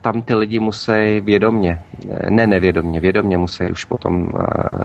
tam 0.00 0.22
ty 0.22 0.34
lidi 0.34 0.58
musí 0.58 1.20
vědomně, 1.20 1.82
ne 2.28 2.46
nevědomně, 2.46 3.00
vědomně 3.00 3.38
musí 3.38 3.64
už 3.64 3.84
potom 3.84 4.22
uh, 4.22 4.30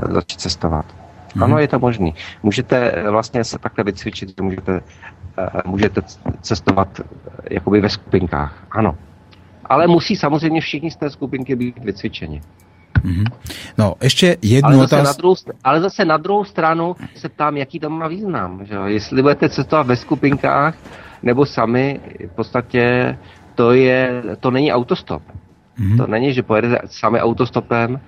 začít 0.09 0.41
cestovat. 0.41 0.85
Mm-hmm. 0.85 1.43
Ano, 1.43 1.59
je 1.59 1.67
to 1.67 1.79
možný. 1.79 2.15
Můžete 2.43 2.91
eh, 2.91 3.09
vlastně 3.09 3.43
se 3.43 3.59
takhle 3.59 3.83
vycvičit, 3.83 4.29
že 4.29 4.43
můžete, 4.43 4.71
uh, 4.73 5.71
můžete 5.71 6.01
cestovat 6.41 7.01
jakoby 7.51 7.81
ve 7.81 7.89
skupinkách. 7.89 8.63
Ano. 8.71 8.97
Ale 9.65 9.87
musí 9.87 10.15
samozřejmě 10.15 10.61
všichni 10.61 10.91
z 10.91 10.95
té 10.95 11.09
skupinky 11.09 11.55
být 11.55 11.77
vycvičeni. 11.77 12.41
Mm-hmm. 13.03 13.25
No, 13.77 13.93
ještě 14.03 14.37
jednu 14.41 14.69
ale 14.69 14.77
zase, 14.77 14.95
otáz... 14.95 15.07
na 15.07 15.13
druhou, 15.13 15.35
ale 15.63 15.81
zase 15.81 16.05
na 16.05 16.17
druhou 16.17 16.43
stranu 16.43 16.95
se 17.15 17.29
ptám, 17.29 17.57
jaký 17.57 17.79
to 17.79 17.89
má 17.89 18.07
význam. 18.07 18.65
Že? 18.65 18.75
Jestli 18.85 19.21
budete 19.21 19.49
cestovat 19.49 19.87
ve 19.87 19.95
skupinkách 19.95 20.75
nebo 21.23 21.45
sami, 21.45 21.99
v 22.31 22.35
podstatě 22.35 23.17
to, 23.55 23.71
je, 23.71 24.23
to 24.39 24.51
není 24.51 24.73
autostop. 24.73 25.23
Mm-hmm. 25.79 25.97
To 25.97 26.07
není, 26.07 26.33
že 26.33 26.43
pojedete 26.43 26.79
sami 26.85 27.19
autostopem, 27.21 27.99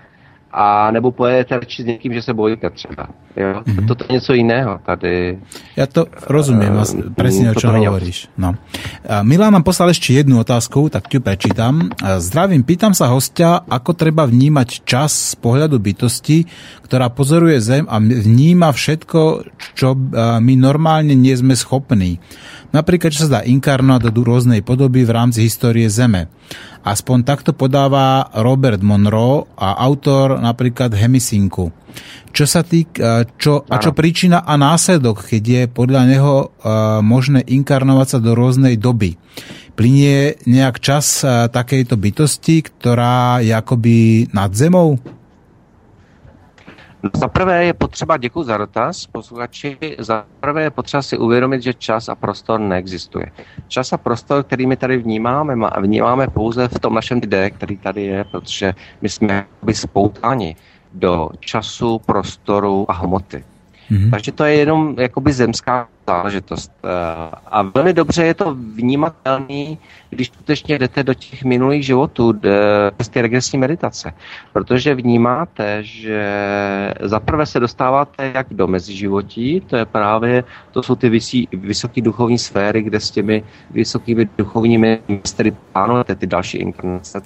a 0.52 0.92
nebo 0.92 1.12
pojedete 1.12 1.60
radši 1.60 1.84
s 1.84 1.86
někým, 1.86 2.14
že 2.14 2.22
se 2.22 2.34
bojíte 2.34 2.70
třeba. 2.70 3.08
Jo? 3.38 3.62
Mm-hmm. 3.66 3.88
Toto 3.88 4.04
je 4.10 4.14
něco 4.14 4.34
jiného 4.34 4.80
tady. 4.86 5.40
Ja 5.78 5.86
to 5.86 6.10
rozumiem, 6.26 6.74
uh, 6.74 7.14
presne 7.14 7.52
o 7.52 7.56
čo 7.56 7.70
hovoríš. 7.70 8.34
No. 8.34 8.58
Milan 9.22 9.54
nám 9.54 9.62
poslal 9.62 9.94
ešte 9.94 10.18
jednu 10.18 10.42
otázku, 10.42 10.90
tak 10.90 11.06
ti 11.06 11.22
prečítam. 11.22 11.94
Zdravím, 12.02 12.66
pýtam 12.66 12.98
sa 12.98 13.14
hostia, 13.14 13.62
ako 13.70 13.94
treba 13.94 14.26
vnímať 14.26 14.82
čas 14.90 15.38
z 15.38 15.38
pohľadu 15.38 15.78
bytosti, 15.78 16.50
ktorá 16.82 17.14
pozoruje 17.14 17.62
Zem 17.62 17.86
a 17.86 18.02
vníma 18.02 18.74
všetko, 18.74 19.46
čo 19.78 19.94
my 20.42 20.54
normálne 20.58 21.14
nie 21.14 21.38
sme 21.38 21.54
schopní. 21.54 22.18
Napríklad, 22.76 23.16
čo 23.16 23.26
sa 23.26 23.40
dá 23.40 23.42
inkarnovať 23.48 24.12
do 24.12 24.22
rôznej 24.28 24.60
podoby 24.60 25.08
v 25.08 25.16
rámci 25.16 25.48
histórie 25.48 25.88
Zeme. 25.88 26.28
Aspoň 26.84 27.24
takto 27.24 27.52
podáva 27.56 28.28
Robert 28.36 28.84
Monroe 28.84 29.48
a 29.56 29.76
autor 29.84 30.40
napríklad 30.40 30.92
Hemisinku. 30.96 31.72
Čo 32.30 32.46
sa 32.46 32.62
týka, 32.62 33.26
čo, 33.40 33.66
a 33.66 33.82
čo 33.82 33.96
príčina 33.96 34.46
a 34.46 34.54
následok, 34.60 35.26
keď 35.26 35.44
je 35.44 35.62
podľa 35.72 36.02
neho 36.06 36.36
uh, 36.38 37.02
možné 37.02 37.42
inkarnovať 37.42 38.08
sa 38.08 38.20
do 38.22 38.38
rôznej 38.38 38.78
doby. 38.78 39.18
Plinie 39.74 40.38
nejak 40.46 40.78
čas 40.78 41.26
uh, 41.26 41.50
takejto 41.50 41.98
bytosti, 41.98 42.62
ktorá 42.62 43.42
je 43.42 43.58
akoby 43.58 44.30
nad 44.36 44.54
zemou? 44.54 45.02
No, 47.04 47.10
za 47.14 47.28
prvé 47.28 47.66
je 47.66 47.74
potřeba, 47.74 48.18
děkuji 48.18 48.44
za 48.44 48.58
dotaz, 48.58 49.08
posluchači, 49.08 49.78
za 50.00 50.26
prvé 50.40 50.64
je 50.64 50.72
potřeba 50.72 51.02
si 51.02 51.18
uvědomit, 51.18 51.64
že 51.64 51.74
čas 51.74 52.10
a 52.10 52.16
prostor 52.16 52.60
neexistuje. 52.60 53.26
Čas 53.68 53.94
a 53.94 53.98
prostor, 53.98 54.44
který 54.44 54.68
my 54.68 54.78
tady 54.78 54.98
vnímáme, 54.98 55.56
vnímáme 55.82 56.28
pouze 56.28 56.68
v 56.68 56.80
tom 56.80 56.94
našem 56.94 57.22
D, 57.22 57.50
který 57.50 57.78
tady 57.78 58.04
je, 58.04 58.24
protože 58.24 58.74
my 59.02 59.10
jsme 59.10 59.46
spoutáni 59.74 60.56
do 60.94 61.30
času, 61.40 62.00
prostoru 62.00 62.86
a 62.92 62.94
hmoty. 62.94 63.44
Mm-hmm. 63.92 64.12
Takže 64.12 64.32
to 64.32 64.44
je 64.44 64.56
jenom 64.56 64.96
jakoby 65.00 65.34
zemská 65.34 65.88
záležitost. 66.08 66.72
Eh, 66.84 66.88
a 67.48 67.62
velmi 67.62 67.94
dobře 67.94 68.26
je 68.26 68.34
to 68.34 68.56
vnímatelný, 68.56 69.80
když 70.10 70.28
skutečně 70.28 70.80
jdete 70.80 71.04
do 71.04 71.14
těch 71.14 71.44
minulých 71.44 71.86
životů, 71.86 72.34
z 73.02 73.10
té 73.10 73.22
regresní 73.22 73.60
meditace. 73.60 74.14
Protože 74.54 74.96
vnímáte, 74.96 75.84
že 75.84 76.24
zaprvé 77.02 77.46
se 77.46 77.60
dostáváte 77.60 78.32
jak 78.34 78.48
do 78.52 78.68
meziživotí, 78.68 79.62
to 79.62 79.76
je 79.76 79.86
právě, 79.86 80.44
to 80.72 80.84
jsou 80.84 80.96
ty 80.96 81.10
vysí, 81.10 81.48
vysoké 81.54 82.02
duchovní 82.02 82.38
sféry, 82.38 82.82
kde 82.82 83.00
s 83.00 83.12
těmi 83.12 83.44
vysokými 83.72 84.30
duchovními 84.38 85.00
mistry 85.08 85.52
plánujete 85.74 86.16
ty 86.16 86.28
další 86.28 86.58
inkarnace, 86.58 87.22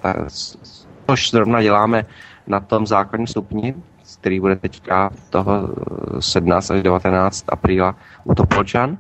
což 1.07 1.31
zrovna 1.31 1.61
děláme 1.61 2.05
na 2.47 2.59
tom 2.59 2.87
základním 2.87 3.27
stupni, 3.27 3.75
který 4.19 4.39
bude 4.39 4.55
teďka 4.55 5.09
toho 5.29 5.69
17 6.19 6.71
až 6.71 6.83
19 6.83 7.45
apríla 7.49 7.95
u 8.23 8.35
Topolčan. 8.35 8.97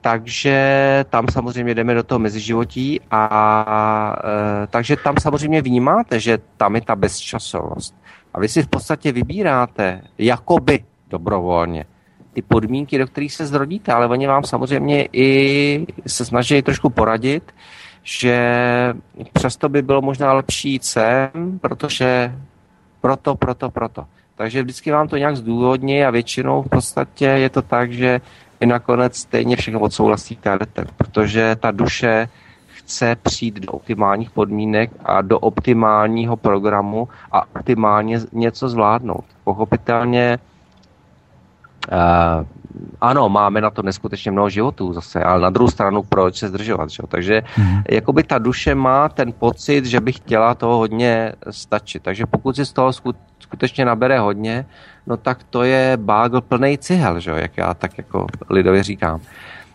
Takže 0.00 1.04
tam 1.10 1.26
samozřejmě 1.28 1.74
jdeme 1.74 1.94
do 1.94 2.02
toho 2.02 2.18
meziživotí 2.18 3.00
a 3.10 4.16
e, 4.62 4.66
takže 4.66 4.96
tam 4.96 5.14
samozřejmě 5.20 5.62
vnímáte, 5.62 6.20
že 6.20 6.38
tam 6.56 6.74
je 6.74 6.80
ta 6.80 6.96
bezčasovost. 6.96 7.94
A 8.34 8.38
A 8.38 8.40
vy 8.40 8.48
si 8.48 8.62
v 8.62 8.68
podstatě 8.68 9.12
vybíráte, 9.12 10.00
jakoby 10.18 10.84
dobrovolně, 11.10 11.84
ty 12.32 12.42
podmínky, 12.42 12.98
do 12.98 13.06
kterých 13.06 13.34
se 13.34 13.46
zrodíte, 13.46 13.92
ale 13.92 14.06
oni 14.06 14.26
vám 14.26 14.44
samozřejmě 14.44 15.08
i 15.12 15.86
se 16.06 16.24
snaží 16.24 16.62
trošku 16.62 16.90
poradit, 16.90 17.54
že 18.02 18.38
přesto 19.32 19.68
by 19.68 19.82
bylo 19.82 20.02
možná 20.02 20.32
lepší 20.32 20.70
jít 20.72 20.84
sem, 20.84 21.58
protože 21.60 22.34
proto, 23.00 23.34
proto, 23.34 23.70
proto. 23.70 24.06
Takže 24.36 24.62
vždycky 24.62 24.90
vám 24.90 25.08
to 25.08 25.16
nějak 25.16 25.36
zdůvodní 25.36 26.04
a 26.04 26.10
většinou 26.10 26.62
v 26.62 26.68
podstatě 26.68 27.24
je 27.24 27.50
to 27.50 27.62
tak, 27.62 27.92
že 27.92 28.20
vy 28.60 28.66
nakonec 28.66 29.16
stejně 29.16 29.56
všechno 29.56 29.80
odsouhlasíte 29.80 30.50
a 30.50 30.58
protože 30.96 31.56
ta 31.60 31.70
duše 31.70 32.28
chce 32.66 33.16
přijít 33.22 33.54
do 33.60 33.72
optimálních 33.72 34.30
podmínek 34.30 34.90
a 35.04 35.22
do 35.22 35.38
optimálního 35.38 36.36
programu 36.36 37.08
a 37.32 37.42
optimálně 37.56 38.20
něco 38.32 38.68
zvládnout. 38.68 39.24
Pochopitelně 39.44 40.38
Uh, 41.92 42.44
ano, 43.00 43.28
máme 43.28 43.60
na 43.60 43.70
to 43.70 43.82
neskutečně 43.82 44.30
mnoho 44.30 44.50
životů 44.50 44.92
zase, 44.92 45.22
ale 45.22 45.40
na 45.40 45.50
druhou 45.50 45.70
stranu 45.70 46.02
proč 46.02 46.36
se 46.36 46.48
zdržovat, 46.48 46.90
že? 46.90 47.02
Takže 47.08 47.42
mm. 47.58 47.82
jakoby 47.90 48.22
ta 48.22 48.38
duše 48.38 48.74
má 48.74 49.08
ten 49.08 49.32
pocit, 49.32 49.84
že 49.84 50.00
by 50.00 50.12
chtěla 50.12 50.54
toho 50.54 50.76
hodně 50.76 51.32
stačit. 51.50 52.02
Takže 52.02 52.26
pokud 52.26 52.56
si 52.56 52.66
z 52.66 52.72
toho 52.72 52.92
skutečně 53.38 53.84
nabere 53.84 54.18
hodně, 54.18 54.66
no 55.06 55.16
tak 55.16 55.38
to 55.50 55.62
je 55.62 55.96
bágl 55.96 56.40
plný 56.40 56.78
cihel, 56.78 57.20
že? 57.20 57.30
jak 57.30 57.56
já 57.56 57.74
tak 57.74 57.98
jako 57.98 58.26
lidově 58.50 58.82
říkám. 58.82 59.20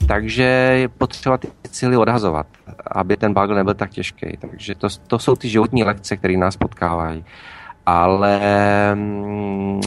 Takže 0.08 0.44
je 0.44 0.88
potřeba 0.88 1.38
ty 1.38 1.48
cíly 1.70 1.98
odhazovat, 1.98 2.48
aby 2.92 3.18
ten 3.18 3.34
bágl 3.34 3.56
nebyl 3.56 3.74
tak 3.74 3.90
těžký. 3.90 4.38
Takže 4.40 4.76
to, 4.76 4.88
to 5.08 5.20
jsou 5.20 5.36
ty 5.36 5.50
životní 5.50 5.84
lekce, 5.84 6.18
které 6.18 6.38
nás 6.38 6.58
potkávají. 6.58 7.26
Ale 7.86 8.40
mm, 8.96 9.82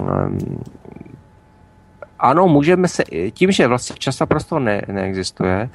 ano, 2.18 2.48
můžeme 2.48 2.88
se, 2.88 3.04
tím, 3.30 3.52
že 3.52 3.66
vlastně 3.66 3.96
čas 3.98 4.20
a 4.20 4.26
prostor 4.26 4.60
ne, 4.60 4.82
neexistuje, 4.92 5.68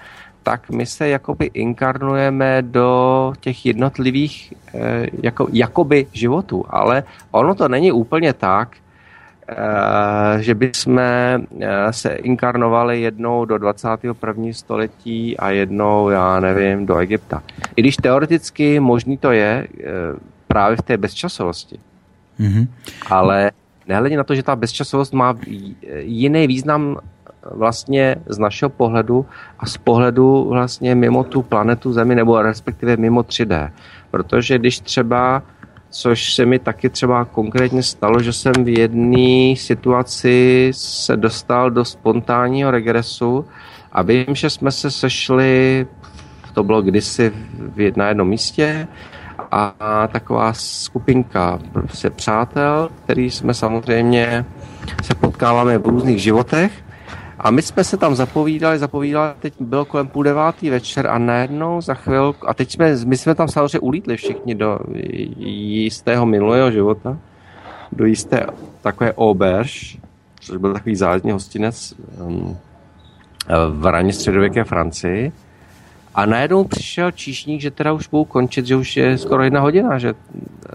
tak 0.43 0.69
my 0.69 0.85
se 0.85 1.09
jakoby 1.09 1.45
inkarnujeme 1.53 2.61
do 2.61 3.33
těch 3.39 3.65
jednotlivých 3.65 4.53
eh, 4.73 5.07
jako, 5.23 5.47
jakoby 5.51 6.07
životů, 6.13 6.65
ale 6.69 7.03
ono 7.31 7.55
to 7.55 7.67
není 7.67 7.91
úplně 7.91 8.33
tak, 8.33 8.77
eh, 9.47 10.43
že 10.43 10.55
by 10.55 10.71
jsme 10.73 11.39
eh, 11.59 11.93
se 11.93 12.09
inkarnovali 12.13 13.01
jednou 13.01 13.45
do 13.45 13.57
21. 13.57 14.53
století 14.53 15.37
a 15.37 15.49
jednou, 15.49 16.09
já 16.09 16.39
nevím, 16.39 16.85
do 16.85 16.97
Egypta. 16.97 17.43
I 17.75 17.81
když 17.81 17.95
teoreticky 17.95 18.79
možný 18.79 19.17
to 19.17 19.31
je 19.31 19.67
právě 20.47 20.77
v 20.77 20.81
té 20.81 20.97
bezčasovosti. 20.97 21.79
Mm-hmm. 22.39 22.67
Ale 23.09 23.51
nehledě 23.87 24.17
na 24.17 24.23
to, 24.23 24.35
že 24.35 24.43
ta 24.43 24.55
bezčasovost 24.55 25.13
má 25.13 25.37
jiný 25.99 26.47
význam 26.47 26.97
vlastně 27.51 28.15
z 28.29 28.37
našeho 28.37 28.69
pohledu 28.69 29.25
a 29.59 29.65
z 29.65 29.77
pohledu 29.77 30.47
vlastně 30.49 30.95
mimo 30.95 31.23
tu 31.23 31.41
planetu 31.41 31.93
Zemi 31.93 32.15
nebo 32.15 32.41
respektive 32.41 32.97
mimo 32.97 33.21
3D. 33.21 33.71
Protože 34.11 34.57
když 34.57 34.79
třeba, 34.79 35.43
což 35.89 36.33
se 36.33 36.45
mi 36.45 36.59
taky 36.59 36.89
třeba 36.89 37.25
konkrétně 37.25 37.83
stalo, 37.83 38.21
že 38.21 38.33
jsem 38.33 38.53
v 38.63 38.77
jedné 38.79 39.55
situaci 39.55 40.71
se 40.75 41.17
dostal 41.17 41.71
do 41.71 41.85
spontánního 41.85 42.71
regresu 42.71 43.45
a 43.91 44.01
vím, 44.01 44.35
že 44.35 44.49
jsme 44.49 44.71
se 44.71 44.91
sešli, 44.91 45.87
to 46.53 46.63
bylo 46.63 46.81
kdysi 46.81 47.31
v, 47.75 47.97
na 47.97 48.07
jednom 48.07 48.27
místě, 48.27 48.87
a 49.51 50.07
taková 50.11 50.53
skupinka 50.53 51.59
prostě 51.73 52.09
přátel, 52.09 52.89
který 53.03 53.31
jsme 53.31 53.53
samozřejmě 53.53 54.45
se 55.03 55.15
potkáváme 55.15 55.77
v 55.77 55.85
různých 55.85 56.21
životech 56.21 56.71
a 57.43 57.51
my 57.51 57.61
jsme 57.61 57.83
se 57.83 57.97
tam 57.97 58.15
zapovídali, 58.15 58.79
zapovídali, 58.79 59.33
teď 59.39 59.53
bylo 59.59 59.85
kolem 59.85 60.07
půl 60.07 60.23
devátý 60.23 60.69
večer 60.69 61.07
a 61.07 61.17
najednou 61.17 61.81
za 61.81 61.93
chvilku, 61.93 62.49
a 62.49 62.53
teď 62.53 62.71
jsme, 62.71 62.95
my 63.05 63.17
jsme 63.17 63.35
tam 63.35 63.47
samozřejmě 63.47 63.79
ulítli 63.79 64.17
všichni 64.17 64.55
do 64.55 64.79
jistého 65.37 66.25
minulého 66.25 66.71
života, 66.71 67.17
do 67.91 68.05
jisté 68.05 68.45
takové 68.81 69.13
oberž, 69.13 69.97
což 70.39 70.57
byl 70.57 70.73
takový 70.73 70.95
zájezdní 70.95 71.31
hostinec 71.31 71.93
um, 72.19 72.57
v 73.69 73.85
raně 73.85 74.13
středověké 74.13 74.63
Francii. 74.63 75.31
A 76.15 76.25
najednou 76.25 76.63
přišel 76.63 77.11
číšník, 77.11 77.61
že 77.61 77.71
teda 77.71 77.91
už 77.91 78.07
budou 78.07 78.25
končit, 78.25 78.65
že 78.65 78.75
už 78.75 78.97
je 78.97 79.17
skoro 79.17 79.43
jedna 79.43 79.59
hodina. 79.59 79.97
Že, 79.97 80.13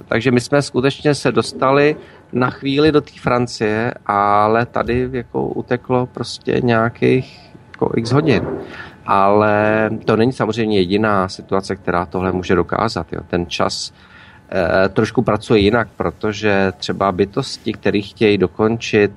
takže 0.08 0.30
my 0.30 0.40
jsme 0.40 0.62
skutečně 0.62 1.14
se 1.14 1.32
dostali 1.32 1.96
na 2.32 2.50
chvíli 2.50 2.92
do 2.92 3.00
té 3.00 3.12
Francie, 3.20 3.94
ale 4.06 4.66
tady 4.66 5.08
jako 5.12 5.48
uteklo 5.48 6.06
prostě 6.06 6.60
nějakých 6.64 7.50
jako 7.72 7.92
x 7.96 8.12
hodin. 8.12 8.46
Ale 9.06 9.90
to 10.04 10.16
není 10.16 10.32
samozřejmě 10.32 10.78
jediná 10.78 11.28
situace, 11.28 11.76
která 11.76 12.06
tohle 12.06 12.32
může 12.32 12.54
dokázat. 12.54 13.12
Jo. 13.12 13.20
Ten 13.26 13.46
čas 13.46 13.92
e, 14.52 14.88
trošku 14.88 15.22
pracuje 15.22 15.60
jinak, 15.60 15.88
protože 15.96 16.72
třeba 16.76 17.12
bytosti, 17.12 17.72
které 17.72 18.00
chtějí 18.00 18.38
dokončit 18.38 19.12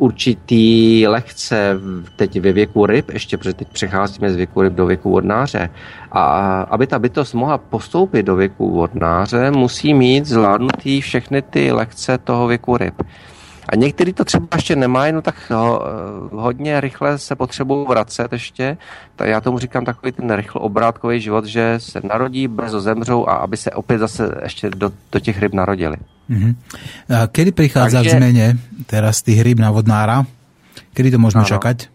určitý 0.00 1.06
lehce 1.06 1.78
teď 2.16 2.40
ve 2.40 2.52
věku 2.52 2.86
ryb, 2.86 3.10
ještě 3.10 3.38
protože 3.38 3.54
teď 3.54 3.68
přecházíme 3.68 4.32
z 4.32 4.36
věku 4.36 4.62
ryb 4.62 4.72
do 4.72 4.86
věku 4.86 5.10
vodnáře. 5.10 5.70
A 6.12 6.22
aby 6.62 6.86
ta 6.86 6.98
bytost 6.98 7.34
mohla 7.34 7.58
postoupit 7.58 8.22
do 8.22 8.36
věku 8.36 8.70
vodnáře, 8.70 9.50
musí 9.50 9.94
mít 9.94 10.26
zvládnutý 10.26 11.00
všechny 11.00 11.42
ty 11.42 11.72
lehce 11.72 12.18
toho 12.18 12.46
věku 12.46 12.76
ryb. 12.76 13.02
A 13.68 13.76
někteří 13.76 14.12
to 14.12 14.24
třeba 14.24 14.46
ještě 14.54 14.76
nemají, 14.76 15.12
no 15.12 15.22
tak 15.22 15.50
ho, 15.50 15.82
hodně 16.32 16.80
rychle 16.80 17.18
se 17.18 17.36
potřebují 17.36 17.86
vracet 17.88 18.32
ještě. 18.32 18.76
Tak 19.16 19.28
já 19.28 19.40
tomu 19.40 19.58
říkám 19.58 19.84
takový 19.84 20.12
ten 20.12 20.34
rychl 20.34 20.58
obrátkový 20.62 21.20
život, 21.20 21.44
že 21.44 21.74
se 21.78 22.00
narodí, 22.04 22.48
brzo 22.48 22.80
zemřou 22.80 23.28
a 23.28 23.32
aby 23.32 23.56
se 23.56 23.70
opět 23.70 23.98
zase 23.98 24.34
ještě 24.42 24.70
do, 24.70 24.90
do 25.12 25.20
těch 25.20 25.40
ryb 25.40 25.54
narodili. 25.54 25.96
Mm-hmm. 26.30 26.52
A 27.10 27.26
kedy 27.26 27.50
prichádza 27.52 27.98
Takže... 27.98 28.10
k 28.10 28.12
zmene 28.14 28.46
teraz 28.86 29.22
tých 29.26 29.42
rýb 29.42 29.58
na 29.58 29.74
vodnára? 29.74 30.22
Kedy 30.94 31.10
to 31.10 31.18
môžeme 31.18 31.42
ano. 31.42 31.50
čakať? 31.50 31.90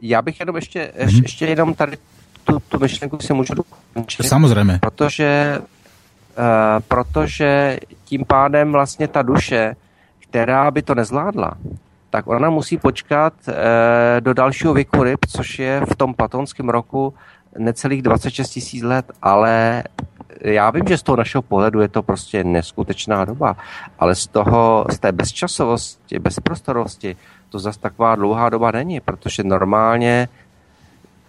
Já 0.00 0.22
bych 0.22 0.40
jenom 0.40 0.56
ještě, 0.56 0.92
mm-hmm. 0.94 1.22
ještě 1.22 1.46
jenom 1.46 1.74
tady 1.74 1.96
tu, 2.44 2.58
tu 2.68 2.78
myšlenku 2.78 3.18
si 3.20 3.32
můžu 3.32 3.54
dokončit. 3.54 4.26
Samozřejmě. 4.26 4.78
Protože, 4.80 5.58
uh, 5.58 6.44
protože 6.88 7.78
tím 8.04 8.24
pádem 8.24 8.72
vlastně 8.72 9.08
ta 9.08 9.22
duše, 9.22 9.76
která 10.18 10.70
by 10.70 10.82
to 10.82 10.94
nezvládla, 10.94 11.52
tak 12.10 12.26
ona 12.26 12.50
musí 12.50 12.78
počkat 12.78 13.32
uh, 13.48 13.54
do 14.20 14.34
dalšího 14.34 14.74
věku 14.74 15.02
ryb, 15.02 15.26
což 15.28 15.58
je 15.58 15.82
v 15.92 15.96
tom 15.96 16.14
platonském 16.14 16.68
roku 16.68 17.14
necelých 17.58 18.02
26 18.02 18.50
tisíc 18.50 18.82
let, 18.82 19.12
ale 19.22 19.82
já 20.40 20.70
vím, 20.70 20.84
že 20.88 20.98
z 20.98 21.02
toho 21.02 21.16
našeho 21.16 21.42
pohledu 21.42 21.80
je 21.80 21.88
to 21.88 22.02
prostě 22.02 22.44
neskutečná 22.44 23.24
doba, 23.24 23.56
ale 23.98 24.14
z 24.14 24.26
toho, 24.26 24.86
z 24.90 24.98
té 24.98 25.12
bezčasovosti, 25.12 26.18
bezprostorosti, 26.18 27.16
to 27.48 27.58
zase 27.58 27.80
taková 27.80 28.14
dlouhá 28.14 28.48
doba 28.50 28.70
není, 28.70 29.00
protože 29.00 29.44
normálně 29.44 30.28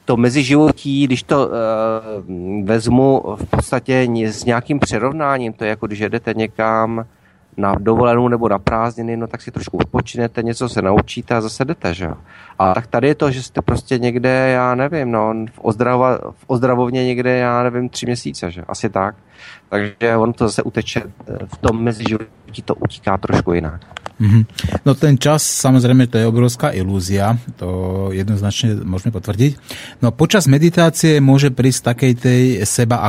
to 0.06 0.18
meziživotí, 0.18 1.08
když 1.08 1.24
to 1.24 1.48
uh, 1.48 1.54
vezmu 2.66 3.24
v 3.36 3.46
podstatě 3.46 4.08
s 4.26 4.46
nějakým 4.46 4.80
přirovnáním, 4.80 5.54
to 5.54 5.64
je 5.64 5.70
jako 5.70 5.88
když 5.88 6.00
jedete 6.00 6.34
někam 6.34 7.06
na 7.60 7.76
dovolenou 7.80 8.28
nebo 8.28 8.50
na 8.50 8.60
prázdniny, 8.60 9.18
no 9.18 9.28
tak 9.28 9.42
si 9.42 9.52
trošku 9.52 9.78
odpočinete, 9.78 10.44
něco 10.44 10.70
se 10.70 10.82
naučíte 10.82 11.36
a 11.36 11.42
zase 11.42 11.66
jdete, 11.66 11.94
že 11.94 12.06
jo. 12.06 12.16
A 12.60 12.74
tak 12.74 12.88
tady 12.88 13.08
je 13.08 13.16
to, 13.16 13.32
že 13.32 13.44
jste 13.44 13.62
prostě 13.62 13.98
někde, 13.98 14.30
já 14.30 14.76
nevím, 14.76 15.12
no, 15.12 15.34
v, 15.52 15.60
ozdravova, 15.62 16.18
v 16.18 16.44
ozdravovně 16.48 17.06
někde, 17.06 17.38
já 17.38 17.64
nevím, 17.64 17.90
tři 17.90 18.06
měsíce, 18.06 18.52
že 18.52 18.62
asi 18.68 18.90
tak. 18.90 19.16
Takže 19.70 20.18
on 20.18 20.34
to 20.34 20.48
zase 20.48 20.64
uteče, 20.64 21.04
eh, 21.04 21.38
v 21.46 21.58
tom 21.58 21.84
meziživotí 21.84 22.62
to 22.66 22.76
utíká 22.76 23.18
trošku 23.18 23.54
jinak. 23.54 23.99
Mm-hmm. 24.20 24.44
No 24.84 25.00
ten 25.00 25.16
čas, 25.16 25.48
samozrejme, 25.48 26.12
to 26.12 26.20
je 26.20 26.28
obrovská 26.28 26.76
ilúzia, 26.76 27.40
to 27.56 28.12
jednoznačne 28.12 28.84
môžeme 28.84 29.16
potvrdiť. 29.16 29.56
No 30.04 30.12
počas 30.12 30.44
meditácie 30.44 31.24
môže 31.24 31.56
prísť 31.56 31.96
takej 31.96 32.14
tej 32.20 32.44
seba 32.68 33.08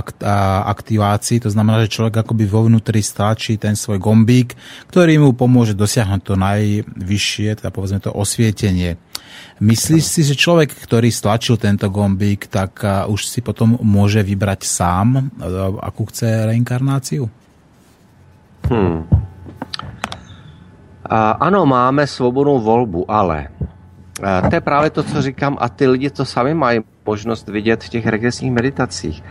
aktivácii, 0.70 1.42
to 1.42 1.50
znamená, 1.50 1.82
že 1.82 1.98
človek 1.98 2.22
akoby 2.22 2.46
vo 2.46 2.70
vnútri 2.70 3.02
stlačí 3.02 3.58
ten 3.58 3.74
svoj 3.74 3.98
gombík, 3.98 4.54
ktorý 4.86 5.18
mu 5.18 5.34
pomôže 5.34 5.74
dosiahnuť 5.74 6.22
to 6.22 6.38
najvyššie, 6.38 7.58
teda 7.58 7.74
povedzme 7.74 7.98
to 7.98 8.14
osvietenie. 8.14 8.94
Myslíš 9.58 10.04
si, 10.06 10.22
že 10.22 10.38
človek, 10.38 10.72
ktorý 10.72 11.10
stlačil 11.10 11.58
tento 11.58 11.90
gombík, 11.90 12.46
tak 12.46 12.86
už 13.10 13.26
si 13.26 13.42
potom 13.42 13.82
môže 13.82 14.22
vybrať 14.22 14.62
sám, 14.62 15.26
akú 15.82 16.06
chce 16.06 16.54
reinkarnáciu? 16.54 17.26
Hmm. 18.70 19.04
Ano, 21.40 21.66
máme 21.66 22.06
svobodnou 22.06 22.60
volbu, 22.60 23.10
ale 23.10 23.48
to 24.48 24.54
je 24.54 24.60
právě 24.60 24.90
to, 24.90 25.02
co 25.02 25.22
říkám, 25.22 25.56
a 25.60 25.68
ty 25.68 25.86
lidi 25.86 26.10
to 26.10 26.24
sami 26.24 26.54
mají 26.54 26.80
možnost 27.06 27.48
vidět 27.48 27.84
v 27.84 27.88
těch 27.88 28.06
regresních 28.06 28.52
meditacích. 28.52 29.22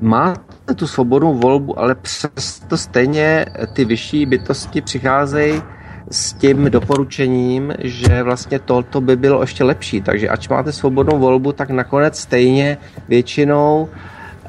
máte 0.00 0.74
tu 0.74 0.86
svobodnou 0.86 1.34
volbu, 1.34 1.78
ale 1.78 1.94
přesto 1.94 2.76
stejně 2.76 3.46
ty 3.72 3.84
vyšší 3.84 4.26
bytosti 4.26 4.80
přicházejí 4.80 5.62
s 6.10 6.32
tím 6.32 6.70
doporučením, 6.70 7.74
že 7.78 8.22
vlastně 8.22 8.58
to 8.90 9.00
by 9.00 9.16
bylo 9.16 9.40
ještě 9.40 9.64
lepší. 9.64 10.00
Takže 10.00 10.28
ač 10.28 10.48
máte 10.48 10.72
svobodnou 10.72 11.18
volbu, 11.18 11.52
tak 11.52 11.70
nakonec 11.70 12.18
stejně 12.18 12.78
většinou 13.08 13.88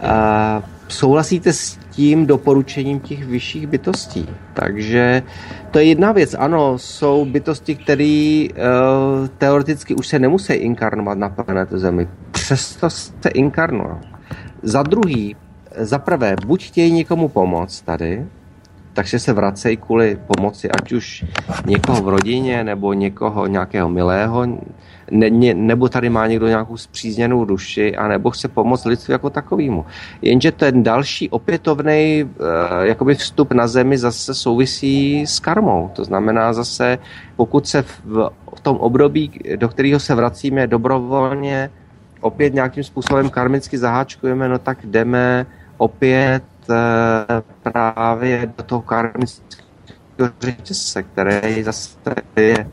uh, 0.04 0.64
souhlasíte 0.94 1.54
s 1.54 1.80
tím 1.90 2.26
doporučením 2.26 3.00
těch 3.00 3.26
vyšších 3.26 3.68
bytostí. 3.68 4.30
Takže 4.54 5.24
to 5.72 5.80
je 5.80 5.86
jedna 5.86 6.12
věc. 6.12 6.36
Ano, 6.40 6.78
jsou 6.78 7.26
bytosti, 7.26 7.76
které 7.76 8.48
uh, 8.50 9.28
teoreticky 9.38 9.96
už 9.96 10.08
se 10.08 10.20
nemusí 10.20 10.54
inkarnovat 10.54 11.18
na 11.18 11.30
planetu 11.30 11.78
Zemi. 11.78 12.08
Přesto 12.32 12.90
se 12.90 13.30
inkarnují. 13.34 13.96
Za 14.64 14.84
druhý, 14.84 15.36
za 15.78 16.00
prvé, 16.00 16.36
buď 16.46 16.68
chtějí 16.68 16.92
někomu 16.92 17.28
pomoct 17.28 17.82
tady, 17.82 18.26
takže 18.94 19.20
se 19.20 19.34
vracejí 19.34 19.78
kvůli 19.78 20.20
pomoci, 20.36 20.70
ať 20.72 20.92
už 20.92 21.26
někoho 21.66 22.02
v 22.02 22.10
rodině, 22.10 22.64
nebo 22.64 22.94
někoho 22.94 23.48
nějakého 23.48 23.90
milého, 23.90 24.46
ne, 25.12 25.30
ne, 25.30 25.54
nebo 25.54 25.90
tady 25.90 26.10
má 26.10 26.28
někdo 26.28 26.48
nějakou 26.48 26.78
zpřízněnou 26.78 27.46
duši, 27.46 27.96
a 27.96 28.08
nebo 28.08 28.32
chce 28.32 28.48
pomoct 28.48 28.86
lidstvu 28.86 29.12
jako 29.12 29.30
takovému. 29.30 29.86
Jenže 30.22 30.52
ten 30.52 30.84
další 30.84 31.30
opětovný 31.30 32.30
uh, 33.02 33.14
vstup 33.14 33.52
na 33.52 33.68
zemi 33.68 33.98
zase 33.98 34.34
souvisí 34.34 35.28
s 35.28 35.40
karmou. 35.40 35.92
To 35.94 36.04
znamená 36.04 36.54
zase, 36.54 36.98
pokud 37.36 37.68
se 37.68 37.82
v, 37.82 38.30
v 38.56 38.60
tom 38.62 38.78
období, 38.78 39.32
do 39.56 39.70
kterého 39.70 40.00
se 40.00 40.16
vracíme 40.16 40.68
dobrovolně, 40.68 41.70
opět 42.22 42.54
nějakým 42.54 42.84
způsobem 42.84 43.30
karmicky 43.30 43.78
zaháčkujeme, 43.78 44.50
no 44.50 44.60
tak 44.60 44.78
jdeme 44.86 45.46
opět 45.78 46.44
uh, 46.70 46.76
právě 47.64 48.54
do 48.58 48.64
toho 48.64 48.82
karmického 48.82 50.32
řetězce, 50.42 51.04
který 51.04 51.64
zase 51.64 51.98
je 52.36 52.68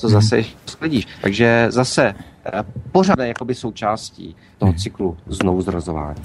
co 0.00 0.08
zase 0.08 0.36
ještě 0.36 0.56
sledíš. 0.66 1.06
Takže 1.20 1.66
zase 1.68 2.14
eh, 2.44 2.64
pořád 2.92 3.18
jakoby 3.18 3.54
součástí 3.54 4.36
toho 4.60 4.72
cyklu 4.72 5.16
znovu 5.26 5.62
zrazování. 5.62 6.20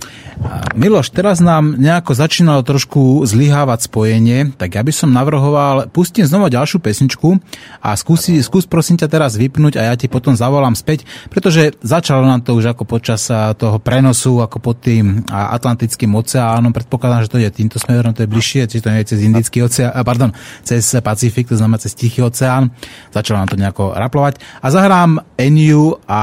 Miloš, 0.75 1.09
teraz 1.09 1.39
nám 1.39 1.79
nejako 1.79 2.11
začínalo 2.11 2.67
trošku 2.67 3.23
zlyhávať 3.23 3.87
spojenie, 3.87 4.51
tak 4.59 4.75
ja 4.75 4.83
by 4.83 4.91
som 4.91 5.15
navrhoval, 5.15 5.87
pustím 5.87 6.27
znova 6.27 6.51
ďalšiu 6.51 6.83
pesničku 6.83 7.39
a 7.79 7.95
skúsi, 7.95 8.43
skús 8.43 8.67
prosím 8.67 8.99
ťa 8.99 9.07
teraz 9.07 9.39
vypnúť 9.39 9.79
a 9.79 9.87
ja 9.87 9.93
ti 9.95 10.11
potom 10.11 10.35
zavolám 10.35 10.75
späť, 10.75 11.07
pretože 11.31 11.79
začalo 11.79 12.27
nám 12.27 12.43
to 12.43 12.59
už 12.59 12.75
ako 12.75 12.83
počas 12.83 13.31
toho 13.55 13.79
prenosu, 13.79 14.43
ako 14.43 14.59
pod 14.59 14.83
tým 14.83 15.23
Atlantickým 15.31 16.11
oceánom, 16.11 16.75
predpokladám, 16.75 17.23
že 17.23 17.31
to 17.31 17.39
je 17.39 17.47
týmto 17.47 17.79
smerom, 17.79 18.11
to 18.11 18.27
je 18.27 18.31
bližšie, 18.35 18.67
či 18.67 18.83
to 18.83 18.91
nie 18.91 19.07
je 19.07 19.15
cez 19.15 19.23
Indický 19.23 19.63
oceán, 19.63 19.95
pardon, 20.03 20.35
cez 20.59 20.83
Pacifik, 20.99 21.47
to 21.47 21.55
znamená 21.55 21.79
cez 21.79 21.95
Tichý 21.95 22.19
oceán, 22.19 22.75
začalo 23.15 23.39
nám 23.39 23.47
to 23.47 23.55
nejako 23.55 23.95
raplovať 23.95 24.43
a 24.59 24.67
zahrám 24.67 25.23
Eniu 25.39 26.03
a 26.05 26.21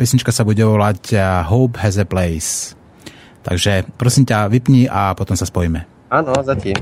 pesnička 0.00 0.32
sa 0.32 0.44
bude 0.44 0.64
volať 0.64 1.14
Hope 1.48 1.76
has 1.80 2.00
a 2.00 2.04
place. 2.08 2.72
Takže 3.44 3.84
prosím 3.96 4.28
ťa, 4.28 4.48
vypni 4.52 4.88
a 4.88 5.12
potom 5.16 5.36
sa 5.36 5.48
spojíme. 5.48 5.84
Áno, 6.08 6.32
zatím. 6.40 6.76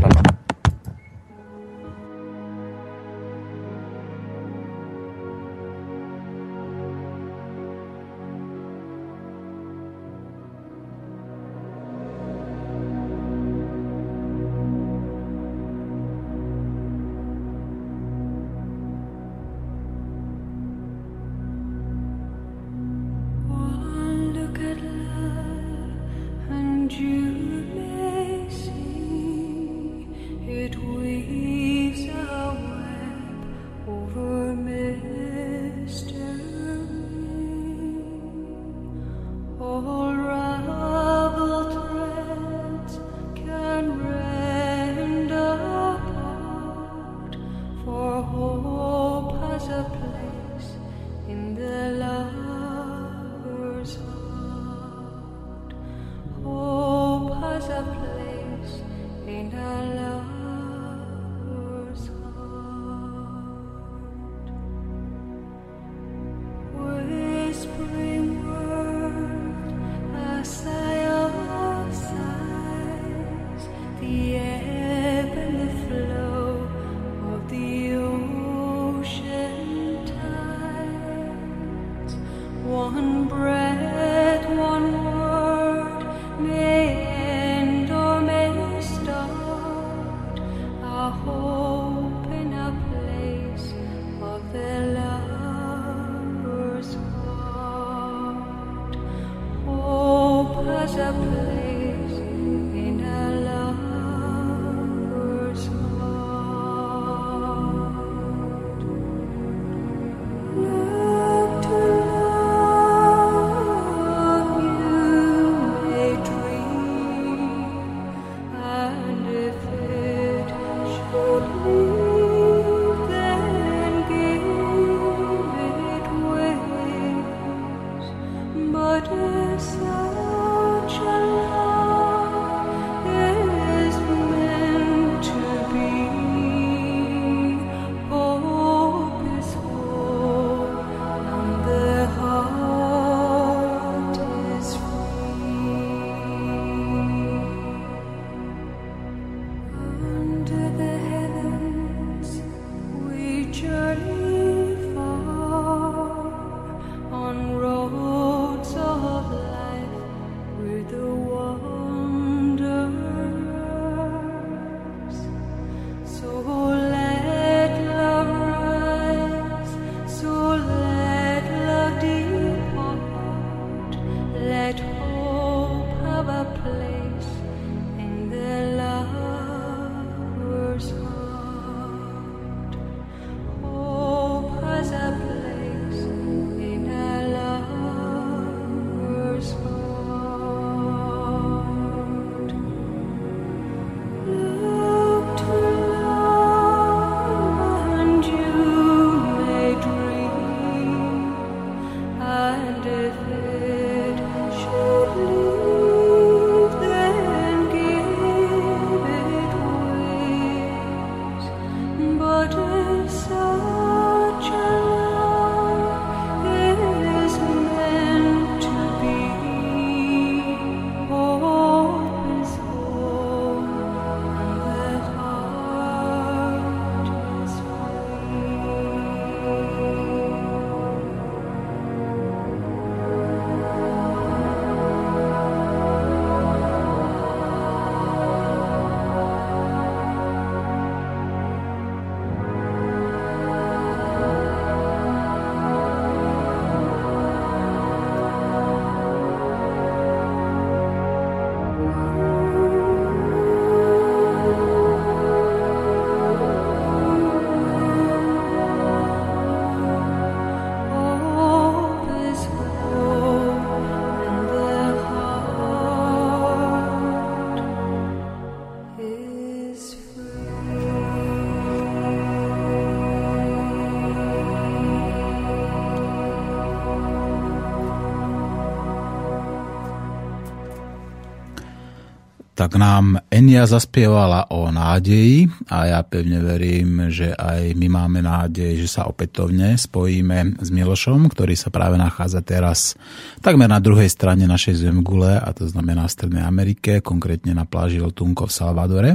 Tak 282.66 282.82
nám 282.82 283.22
Enia 283.30 283.62
zaspievala 283.62 284.50
o 284.50 284.74
nádeji 284.74 285.46
a 285.70 285.86
ja 285.86 286.00
pevne 286.02 286.42
verím, 286.42 287.14
že 287.14 287.30
aj 287.30 287.78
my 287.78 287.86
máme 287.86 288.26
nádej, 288.26 288.82
že 288.82 288.90
sa 288.90 289.06
opätovne 289.06 289.78
spojíme 289.78 290.58
s 290.58 290.74
Milošom, 290.74 291.30
ktorý 291.30 291.54
sa 291.54 291.70
práve 291.70 291.94
nachádza 291.94 292.42
teraz 292.42 292.98
takmer 293.38 293.70
na 293.70 293.78
druhej 293.78 294.10
strane 294.10 294.50
našej 294.50 294.82
zemgule, 294.82 295.38
a 295.38 295.46
to 295.54 295.70
znamená 295.70 296.10
v 296.10 296.14
Strednej 296.18 296.42
Amerike, 296.42 296.98
konkrétne 297.06 297.54
na 297.54 297.70
pláži 297.70 298.02
Lotunko 298.02 298.50
v 298.50 298.56
Salvadore. 298.58 299.10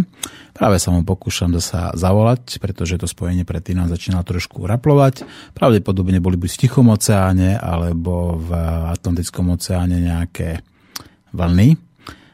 Práve 0.56 0.80
sa 0.80 0.96
mu 0.96 1.04
pokúšam 1.04 1.52
sa 1.60 1.92
zavolať, 1.92 2.56
pretože 2.56 3.04
to 3.04 3.04
spojenie 3.04 3.44
predtým 3.44 3.84
nám 3.84 3.92
začína 3.92 4.24
trošku 4.24 4.64
raplovať. 4.64 5.28
Pravdepodobne 5.52 6.24
boli 6.24 6.40
buď 6.40 6.56
v 6.56 6.60
Tichom 6.64 6.88
oceáne 6.88 7.60
alebo 7.60 8.40
v 8.40 8.56
Atlantickom 8.96 9.60
oceáne 9.60 10.00
nejaké 10.00 10.64
vlny, 11.36 11.91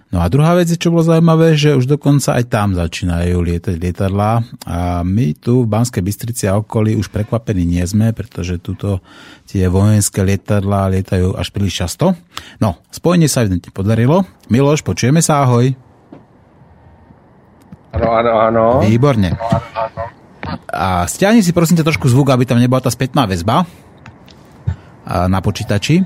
No 0.08 0.24
a 0.24 0.32
druhá 0.32 0.56
vec, 0.56 0.72
čo 0.72 0.88
bolo 0.88 1.04
zaujímavé, 1.04 1.60
že 1.60 1.76
už 1.76 1.84
dokonca 1.84 2.40
aj 2.40 2.48
tam 2.48 2.72
začínajú 2.72 3.44
lietať 3.44 3.76
lietadlá 3.76 4.40
a 4.64 5.04
my 5.04 5.36
tu 5.36 5.68
v 5.68 5.72
Banskej 5.72 6.00
Bystrici 6.00 6.48
a 6.48 6.56
okolí 6.56 6.96
už 6.96 7.12
prekvapení 7.12 7.68
nie 7.68 7.84
sme, 7.84 8.16
pretože 8.16 8.56
tuto 8.64 9.04
tie 9.52 9.68
vojenské 9.68 10.24
lietadlá 10.24 10.88
lietajú 10.96 11.36
až 11.36 11.52
príliš 11.52 11.84
často. 11.84 12.16
No, 12.64 12.80
spojenie 12.88 13.28
sa 13.28 13.44
evidentne 13.44 13.68
podarilo. 13.76 14.24
Miloš, 14.48 14.80
počujeme 14.88 15.20
sa, 15.20 15.44
ahoj. 15.44 15.76
Áno, 17.92 18.08
áno, 18.08 18.32
áno. 18.40 18.64
Výborne. 18.88 19.36
A 20.72 21.04
stiahni 21.04 21.44
si 21.44 21.52
prosím 21.52 21.84
ťa 21.84 21.92
trošku 21.92 22.08
zvuk, 22.08 22.32
aby 22.32 22.48
tam 22.48 22.64
nebola 22.64 22.80
tá 22.80 22.88
spätná 22.88 23.28
väzba 23.28 23.68
na 25.08 25.40
počítači. 25.40 26.04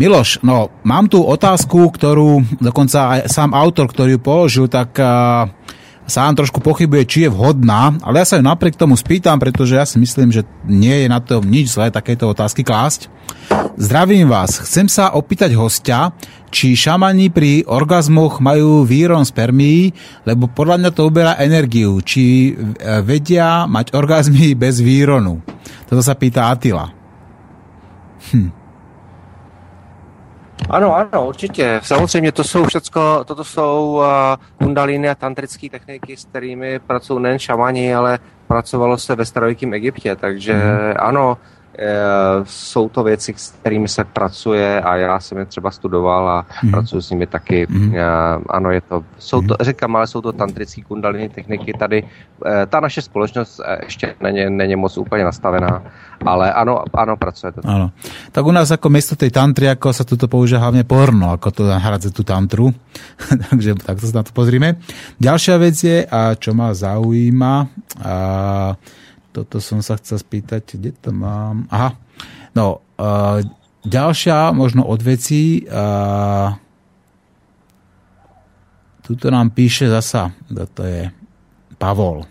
Miloš, 0.00 0.40
no 0.40 0.72
mám 0.84 1.08
tu 1.08 1.20
otázku, 1.20 1.92
ktorú 1.92 2.60
dokonca 2.60 3.16
aj 3.16 3.20
sám 3.28 3.52
autor, 3.52 3.88
ktorý 3.88 4.16
ju 4.16 4.20
položil, 4.20 4.66
tak 4.68 4.96
uh, 4.96 5.48
sám 6.10 6.34
trošku 6.34 6.58
pochybuje, 6.58 7.06
či 7.06 7.18
je 7.24 7.30
vhodná, 7.30 7.94
ale 8.02 8.20
ja 8.20 8.26
sa 8.26 8.36
ju 8.36 8.42
napriek 8.42 8.74
tomu 8.74 8.98
spýtam, 8.98 9.38
pretože 9.38 9.78
ja 9.78 9.86
si 9.86 10.02
myslím, 10.02 10.34
že 10.34 10.42
nie 10.66 11.06
je 11.06 11.08
na 11.08 11.22
to 11.22 11.38
nič 11.38 11.70
zlé 11.70 11.94
takéto 11.94 12.26
otázky 12.26 12.66
klásť. 12.66 13.06
Zdravím 13.78 14.26
vás, 14.26 14.58
chcem 14.66 14.90
sa 14.90 15.14
opýtať 15.14 15.54
hostia, 15.54 16.10
či 16.50 16.74
šamani 16.74 17.30
pri 17.30 17.62
orgazmoch 17.64 18.42
majú 18.42 18.82
výron 18.82 19.22
spermií, 19.22 19.94
lebo 20.26 20.50
podľa 20.50 20.82
mňa 20.82 20.90
to 20.90 21.06
uberá 21.06 21.38
energiu, 21.38 22.02
či 22.02 22.50
e, 22.50 22.52
vedia 23.06 23.70
mať 23.70 23.94
orgazmy 23.94 24.58
bez 24.58 24.82
výronu. 24.82 25.38
Toto 25.86 26.02
sa 26.02 26.18
pýta 26.18 26.50
Atila. 26.50 26.99
Hm. 28.34 28.50
Ano, 30.70 30.96
ano, 30.96 31.26
určitě. 31.26 31.80
Samozřejmě 31.82 32.32
to 32.32 32.44
jsou 32.44 32.64
všecko, 32.64 33.24
toto 33.24 33.44
jsou 33.44 33.96
uh, 33.96 34.04
kundalíny 34.58 35.08
a 35.08 35.14
tantrické 35.14 35.68
techniky, 35.70 36.16
s 36.16 36.24
kterými 36.24 36.78
pracují 36.78 37.22
nejen 37.22 37.38
šamani, 37.38 37.94
ale 37.94 38.18
pracovalo 38.46 38.98
se 38.98 39.14
ve 39.14 39.24
starověkém 39.24 39.74
Egyptě, 39.74 40.16
takže 40.16 40.54
mm. 40.54 40.60
ano, 40.98 41.38
Eh, 41.38 41.59
jsou 42.44 42.88
to 42.88 43.02
věci, 43.02 43.34
s 43.36 43.50
kterými 43.50 43.88
se 43.88 44.04
pracuje 44.04 44.80
a 44.80 44.96
já 44.96 45.20
jsem 45.20 45.38
je 45.38 45.44
třeba 45.44 45.70
studoval 45.70 46.28
a 46.28 46.46
mm. 46.62 46.70
pracuji 46.70 47.00
s 47.02 47.10
nimi 47.10 47.26
taky. 47.26 47.66
Mm. 47.70 47.94
Ano, 48.50 48.70
je 48.70 48.80
to, 48.80 49.04
jsou 49.18 49.40
to, 49.40 49.54
mhm. 49.60 49.64
říkám, 49.64 49.96
ale 49.96 50.06
jsou 50.06 50.20
to 50.20 50.32
tantrické 50.32 50.82
kundalini 50.82 51.28
techniky. 51.28 51.72
Tady 51.72 52.04
eh, 52.46 52.66
ta 52.66 52.80
naše 52.80 53.02
společnost 53.02 53.60
ještě 53.82 54.14
není, 54.20 54.50
není 54.50 54.76
moc 54.76 54.98
úplně 54.98 55.24
nastavená, 55.24 55.82
ale 56.26 56.52
ano, 56.52 56.84
ano, 56.94 57.16
pracuje 57.16 57.52
to. 57.52 57.60
Ano. 57.64 57.90
Tak 58.32 58.46
u 58.46 58.50
nás 58.50 58.70
jako 58.70 58.88
místo 58.88 59.16
té 59.16 59.30
tantry, 59.30 59.66
jako 59.66 59.92
se 59.92 60.04
toto 60.04 60.28
používá 60.28 60.60
hlavně 60.60 60.84
porno, 60.84 61.30
jako 61.30 61.50
to 61.50 61.66
nahradze 61.66 62.10
tu 62.10 62.22
tantru. 62.22 62.74
Takže 63.50 63.74
tak 63.74 64.00
to 64.00 64.06
se 64.06 64.16
na 64.16 64.22
to 64.22 64.32
pozrime. 64.32 64.76
Ďalšia 65.20 65.56
vec 65.60 65.76
je, 65.84 66.06
a 66.08 66.34
čo 66.34 66.56
ma 66.56 66.74
zaujíma, 66.74 67.68
a 68.04 68.14
toto 69.30 69.62
som 69.62 69.80
sa 69.80 69.96
chcel 69.98 70.18
spýtať, 70.18 70.76
kde 70.76 70.90
to 70.98 71.10
mám? 71.14 71.70
Aha, 71.70 71.94
no, 72.54 72.82
uh, 72.98 73.38
ďalšia 73.86 74.50
možno 74.52 74.84
od 74.86 75.00
vecí, 75.00 75.64
uh, 75.66 76.54
tuto 79.06 79.26
nám 79.30 79.50
píše 79.54 79.90
zasa, 79.90 80.34
to 80.50 80.82
je 80.82 81.10
Pavol. 81.78 82.26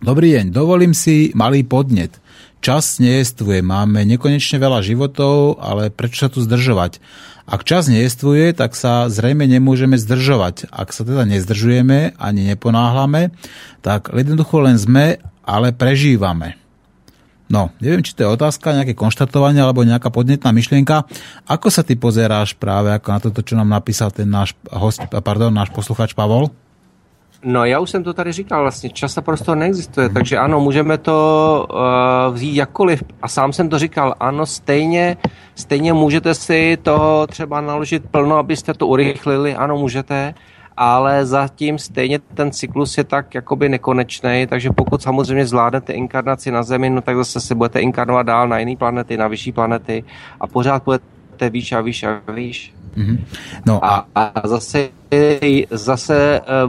Dobrý 0.00 0.36
deň, 0.36 0.48
dovolím 0.48 0.96
si 0.96 1.28
malý 1.36 1.64
podnet. 1.64 2.16
Čas 2.60 3.00
nejestvuje, 3.00 3.64
máme 3.64 4.04
nekonečne 4.04 4.60
veľa 4.60 4.84
životov, 4.84 5.56
ale 5.64 5.88
prečo 5.88 6.28
sa 6.28 6.28
tu 6.28 6.44
zdržovať? 6.44 7.00
Ak 7.48 7.64
čas 7.64 7.88
nejestvuje, 7.88 8.52
tak 8.52 8.76
sa 8.76 9.08
zrejme 9.08 9.48
nemôžeme 9.48 9.96
zdržovať. 9.96 10.68
Ak 10.68 10.92
sa 10.92 11.08
teda 11.08 11.24
nezdržujeme 11.24 12.20
ani 12.20 12.40
neponáhlame, 12.52 13.32
tak 13.80 14.12
jednoducho 14.12 14.60
len 14.60 14.76
sme 14.76 15.24
ale 15.40 15.72
prežívame. 15.72 16.60
No, 17.48 17.72
neviem, 17.80 18.04
či 18.04 18.12
to 18.12 18.28
je 18.28 18.34
otázka, 18.36 18.76
nejaké 18.76 18.92
konštatovanie 18.92 19.64
alebo 19.64 19.80
nejaká 19.80 20.12
podnetná 20.12 20.52
myšlienka. 20.52 21.08
Ako 21.48 21.72
sa 21.72 21.80
ty 21.80 21.96
pozeráš 21.96 22.54
práve 22.60 22.92
ako 22.92 23.08
na 23.08 23.18
toto, 23.24 23.40
čo 23.40 23.56
nám 23.56 23.72
napísal 23.72 24.12
ten 24.12 24.28
náš 24.28 24.52
host, 24.68 25.00
pardon, 25.08 25.50
náš 25.50 25.72
posluchač 25.72 26.12
Pavol? 26.12 26.52
No, 27.44 27.64
já 27.64 27.80
už 27.80 27.90
jsem 27.90 28.04
to 28.04 28.14
tady 28.14 28.32
říkal, 28.32 28.62
vlastně 28.62 28.90
čas 28.90 29.18
a 29.18 29.20
prostor 29.20 29.56
neexistuje, 29.56 30.06
hmm. 30.06 30.14
takže 30.14 30.38
ano, 30.38 30.60
můžeme 30.60 30.98
to 30.98 31.66
uh, 31.70 32.34
vzít 32.34 32.56
jakkoliv. 32.56 33.02
A 33.22 33.28
sám 33.28 33.52
jsem 33.52 33.68
to 33.68 33.78
říkal, 33.78 34.14
ano, 34.20 34.46
stejně, 34.46 35.16
stejně 35.54 35.92
můžete 35.92 36.34
si 36.34 36.78
to 36.82 37.26
třeba 37.30 37.60
naložit 37.60 38.10
plno, 38.10 38.36
abyste 38.36 38.74
to 38.74 38.86
urychlili, 38.86 39.54
ano, 39.54 39.76
můžete, 39.76 40.34
ale 40.76 41.26
zatím 41.26 41.78
stejně 41.78 42.18
ten 42.18 42.50
cyklus 42.50 42.98
je 42.98 43.04
tak 43.04 43.34
jakoby 43.34 43.68
nekonečný, 43.68 44.46
takže 44.46 44.70
pokud 44.70 45.02
samozřejmě 45.02 45.46
zvládnete 45.46 45.92
inkarnaci 45.92 46.50
na 46.50 46.62
Zemi, 46.62 46.90
no 46.90 47.00
tak 47.00 47.16
zase 47.16 47.40
se 47.40 47.54
budete 47.54 47.80
inkarnovat 47.80 48.26
dál 48.26 48.48
na 48.48 48.58
jiné 48.58 48.76
planety, 48.76 49.16
na 49.16 49.28
vyšší 49.28 49.52
planety 49.52 50.04
a 50.40 50.46
pořád 50.46 50.84
budete 50.84 51.50
výš 51.50 51.72
a 51.72 51.80
výš 51.80 52.02
a 52.02 52.32
výš. 52.32 52.74
Mm-hmm. 52.96 53.18
No 53.66 53.84
a, 53.84 54.06
a 54.14 54.48
zase 54.48 54.88
zase 55.70 56.40
eh, 56.40 56.66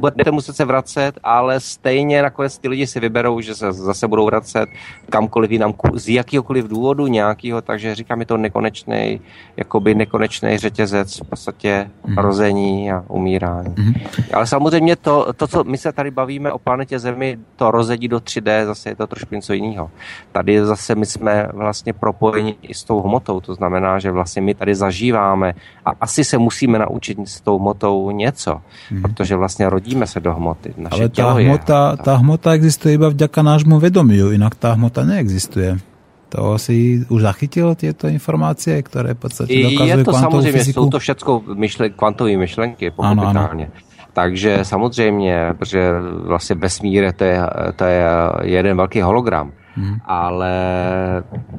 budete 0.00 0.30
muset 0.30 0.56
se 0.56 0.64
vracet, 0.64 1.18
ale 1.24 1.60
stejně 1.60 2.22
nakonec 2.22 2.58
ty 2.58 2.68
lidi 2.68 2.86
si 2.86 3.00
vyberou, 3.00 3.40
že 3.40 3.54
se 3.54 3.72
zase 3.72 4.08
budou 4.08 4.26
vracet 4.26 4.68
kamkoliv 5.10 5.50
jinam, 5.50 5.74
z 5.94 6.08
jakýhokoliv 6.08 6.68
důvodu 6.68 7.06
nějakého, 7.06 7.62
takže 7.62 7.94
říkám, 7.94 8.20
je 8.20 8.26
to 8.26 8.36
nekonečný, 8.36 9.20
jakoby 9.56 9.94
nekonečný 9.94 10.58
řetězec 10.58 11.20
v 11.20 11.24
podstatě 11.24 11.90
mm. 12.06 12.18
rození 12.18 12.92
a 12.92 13.04
umírání. 13.08 13.74
Mm. 13.78 13.92
Ale 14.34 14.46
samozřejmě 14.46 14.96
to, 14.96 15.32
to, 15.36 15.46
co 15.46 15.64
my 15.64 15.78
se 15.78 15.92
tady 15.92 16.10
bavíme 16.10 16.52
o 16.52 16.58
planetě 16.58 16.98
Zemi, 16.98 17.38
to 17.56 17.70
rozedí 17.70 18.08
do 18.08 18.18
3D, 18.18 18.66
zase 18.66 18.88
je 18.88 18.96
to 18.96 19.06
trošku 19.06 19.34
něco 19.34 19.52
jiného. 19.52 19.90
Tady 20.32 20.64
zase 20.64 20.94
my 20.94 21.06
jsme 21.06 21.48
vlastně 21.52 21.92
propojeni 21.92 22.56
i 22.62 22.74
s 22.74 22.84
tou 22.84 23.02
hmotou, 23.02 23.40
to 23.40 23.54
znamená, 23.54 23.98
že 23.98 24.10
vlastně 24.10 24.42
my 24.42 24.54
tady 24.54 24.74
zažíváme 24.74 25.54
a 25.84 25.90
asi 26.00 26.24
se 26.24 26.38
musíme 26.38 26.78
naučit 26.78 27.18
s 27.28 27.40
tou 27.40 27.65
hmotou 27.66 28.10
něco, 28.10 28.62
hmm. 28.90 29.02
protože 29.02 29.36
vlastně 29.36 29.68
rodíme 29.68 30.06
se 30.06 30.20
do 30.20 30.34
hmoty. 30.34 30.74
Naše 30.78 30.94
Ale 30.94 31.08
tá 31.10 31.34
hmota, 31.34 31.80
je, 31.90 31.96
tá 32.06 32.12
hmota 32.22 32.54
existuje 32.54 32.94
iba 32.94 33.10
vďaka 33.10 33.42
nášmu 33.42 33.82
vedomiu, 33.82 34.30
inak 34.30 34.54
tá 34.54 34.78
hmota 34.78 35.02
neexistuje. 35.02 35.82
To 36.30 36.58
si 36.58 37.06
už 37.10 37.22
zachytil 37.22 37.74
tyto 37.74 38.06
informace, 38.06 38.82
které 38.82 39.14
v 39.14 39.18
podstatě 39.18 39.62
dokazují 39.62 39.90
Je 39.90 40.04
to 40.04 40.12
samozřejmě, 40.12 40.52
fyziku? 40.52 40.82
jsou 40.82 40.90
to 40.90 40.98
všechno 40.98 41.42
myšle, 41.54 41.90
kvantové 41.90 42.36
myšlenky, 42.36 42.90
pochopitelně. 42.90 43.70
Takže 44.12 44.58
samozřejmě, 44.62 45.54
protože 45.58 45.92
vlastně 46.26 46.56
vesmír 46.56 47.12
to 47.12 47.24
je, 47.24 47.40
to 47.76 47.84
je 47.84 48.02
jeden 48.42 48.76
velký 48.76 49.00
hologram. 49.00 49.52
Hmm. 49.76 49.96
Ale 50.04 50.52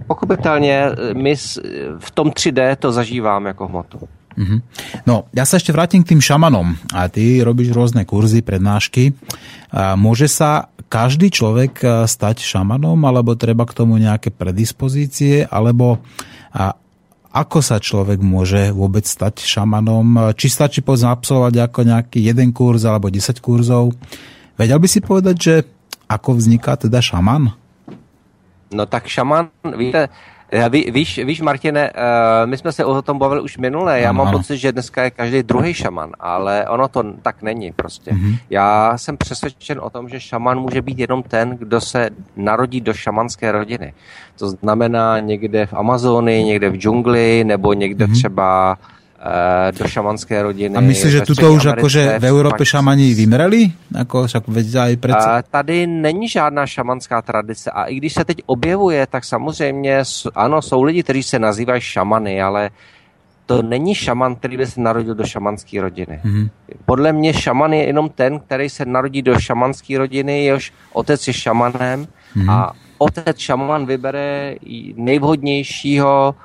pochopitelně 0.07 0.89
my 1.13 1.35
v 1.99 2.11
tom 2.11 2.27
3D 2.29 2.75
to 2.75 2.91
zažíváme 2.91 3.49
jako 3.49 3.67
hmotu. 3.67 3.99
Mm-hmm. 4.37 4.59
No, 5.09 5.25
ja 5.33 5.49
sa 5.49 5.57
ešte 5.57 5.73
vrátim 5.73 6.05
k 6.05 6.13
tým 6.13 6.21
šamanom. 6.21 6.77
A 6.93 7.09
ty 7.09 7.41
robíš 7.41 7.73
rôzne 7.73 8.05
kurzy, 8.05 8.45
prednášky. 8.45 9.17
A 9.73 9.97
môže 9.97 10.29
sa 10.29 10.69
každý 10.87 11.33
človek 11.33 11.81
stať 12.05 12.45
šamanom, 12.45 13.01
alebo 13.03 13.33
treba 13.33 13.65
k 13.65 13.75
tomu 13.75 13.97
nejaké 13.97 14.29
predispozície, 14.29 15.49
alebo 15.49 15.99
a 16.53 16.77
ako 17.27 17.59
sa 17.61 17.77
človek 17.77 18.17
môže 18.23 18.73
vôbec 18.73 19.05
stať 19.05 19.45
šamanom? 19.45 20.33
Či 20.33 20.47
stačí 20.49 20.79
povedzme 20.81 21.13
absolvovať 21.13 21.69
ako 21.69 21.79
nejaký 21.85 22.19
jeden 22.23 22.49
kurz 22.49 22.81
alebo 22.87 23.13
10 23.13 23.37
kurzov? 23.43 23.93
Vedel 24.57 24.79
by 24.81 24.87
si 24.89 25.05
povedať, 25.05 25.35
že 25.37 25.55
ako 26.09 26.39
vzniká 26.39 26.79
teda 26.79 26.97
šaman? 26.97 27.53
No 28.73 28.83
tak 28.89 29.05
šaman, 29.05 29.53
víte, 29.77 30.09
Ví, 30.69 30.91
víš, 30.91 31.17
víš, 31.17 31.41
Martine, 31.41 31.91
uh, 31.91 32.49
my 32.49 32.57
jsme 32.57 32.71
se 32.71 32.85
o 32.85 33.01
tom 33.01 33.19
bavili 33.19 33.41
už 33.41 33.57
minule. 33.57 33.99
Já 33.99 34.09
ano, 34.09 34.17
mám 34.17 34.27
ano. 34.27 34.37
pocit, 34.37 34.57
že 34.57 34.71
dneska 34.71 35.03
je 35.03 35.11
každý 35.11 35.43
druhý 35.43 35.73
šaman, 35.73 36.11
ale 36.19 36.65
ono 36.69 36.87
to 36.87 37.03
tak 37.21 37.41
není 37.41 37.71
prostě. 37.71 38.11
Mm-hmm. 38.11 38.37
Já 38.49 38.97
jsem 38.97 39.17
přesvědčen 39.17 39.79
o 39.83 39.89
tom, 39.89 40.09
že 40.09 40.19
šaman 40.19 40.59
může 40.59 40.81
být 40.81 40.99
jenom 40.99 41.23
ten, 41.23 41.49
kdo 41.49 41.81
se 41.81 42.09
narodí 42.35 42.81
do 42.81 42.93
šamanské 42.93 43.51
rodiny. 43.51 43.93
To 44.39 44.49
znamená 44.49 45.19
někde 45.19 45.65
v 45.65 45.73
Amazonii, 45.73 46.43
někde 46.43 46.69
v 46.69 46.77
džungli, 46.77 47.43
nebo 47.43 47.73
někde 47.73 48.05
mm-hmm. 48.05 48.13
třeba 48.13 48.77
Eh, 48.77 48.96
do 49.79 49.87
šamanské 49.87 50.43
rodiny. 50.43 50.75
A 50.75 50.81
myslíš, 50.81 51.11
že 51.11 51.21
tuto 51.21 51.53
už 51.53 51.63
jakože 51.63 52.19
v 52.19 52.25
Evropě 52.25 52.65
šamani 52.65 53.13
vymreli? 53.13 53.71
Jako 53.97 54.27
však 54.27 54.43
aj 54.81 54.95
přece... 54.95 55.43
Tady 55.51 55.87
není 55.87 56.27
žádná 56.27 56.67
šamanská 56.67 57.21
tradice 57.21 57.71
a 57.71 57.83
i 57.83 57.95
když 57.95 58.13
se 58.13 58.25
teď 58.25 58.37
objevuje, 58.45 59.07
tak 59.07 59.25
samozřejmě 59.25 60.03
ano, 60.35 60.61
jsou 60.61 60.83
lidi, 60.83 61.03
kteří 61.03 61.23
se 61.23 61.39
nazývají 61.39 61.81
šamany, 61.81 62.41
ale 62.41 62.69
to 63.45 63.61
není 63.61 63.95
šaman, 63.95 64.35
který 64.35 64.57
by 64.57 64.67
se 64.67 64.81
narodil 64.81 65.15
do 65.15 65.25
šamanské 65.25 65.81
rodiny. 65.81 66.19
Mm-hmm. 66.25 66.49
Podle 66.85 67.13
mě 67.13 67.33
šaman 67.33 67.73
je 67.73 67.87
jenom 67.87 68.09
ten, 68.09 68.39
který 68.39 68.69
se 68.69 68.85
narodí 68.85 69.21
do 69.21 69.39
šamanské 69.39 69.97
rodiny, 69.97 70.45
jehož 70.45 70.73
otec 70.93 71.27
je 71.27 71.33
šamanem 71.33 72.07
mm-hmm. 72.35 72.51
a 72.51 72.73
otec 72.97 73.37
šaman 73.37 73.85
vybere 73.85 74.55
nejvhodnějšího 74.95 76.35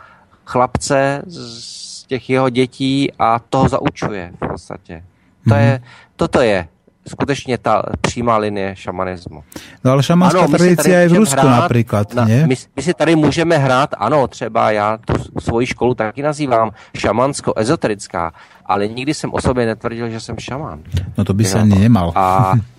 chlapce 0.45 1.23
z 1.27 1.92
těch 2.13 2.31
jeho 2.31 2.49
dětí 2.51 3.13
a 3.19 3.39
toho 3.39 3.69
zaučuje 3.69 4.33
v 4.37 4.49
podstatě. 4.49 5.05
To 5.49 5.55
je, 5.55 5.81
toto 6.17 6.41
je 6.41 6.69
skutečně 7.09 7.59
ta 7.59 7.83
přímá 8.01 8.37
linie 8.37 8.77
šamanismu. 8.77 9.45
No 9.85 9.93
ale 9.93 10.03
šamanská 10.03 10.47
tradice 10.47 10.91
je 10.91 11.09
v 11.09 11.13
Rusku 11.13 11.41
hrát, 11.41 11.61
například, 11.61 12.15
na, 12.15 12.25
My, 12.25 12.55
my 12.77 12.83
si 12.83 12.95
tady 12.95 13.17
můžeme 13.17 13.59
hrát, 13.59 13.91
ano, 13.99 14.29
třeba 14.29 14.71
já 14.71 14.99
tu 15.07 15.41
svoji 15.41 15.67
školu 15.67 15.95
taky 15.95 16.23
nazývám 16.23 16.71
šamansko-ezoterická, 16.95 18.33
ale 18.67 18.89
nikdy 18.89 19.15
jsem 19.15 19.33
o 19.33 19.41
sobě 19.41 19.67
netvrdil, 19.67 20.11
že 20.11 20.21
jsem 20.21 20.37
šaman. 20.39 20.81
No 21.19 21.25
to 21.25 21.35
by 21.35 21.45
se 21.45 21.61
ani 21.61 21.79
nemal. 21.79 22.13
A 22.15 22.53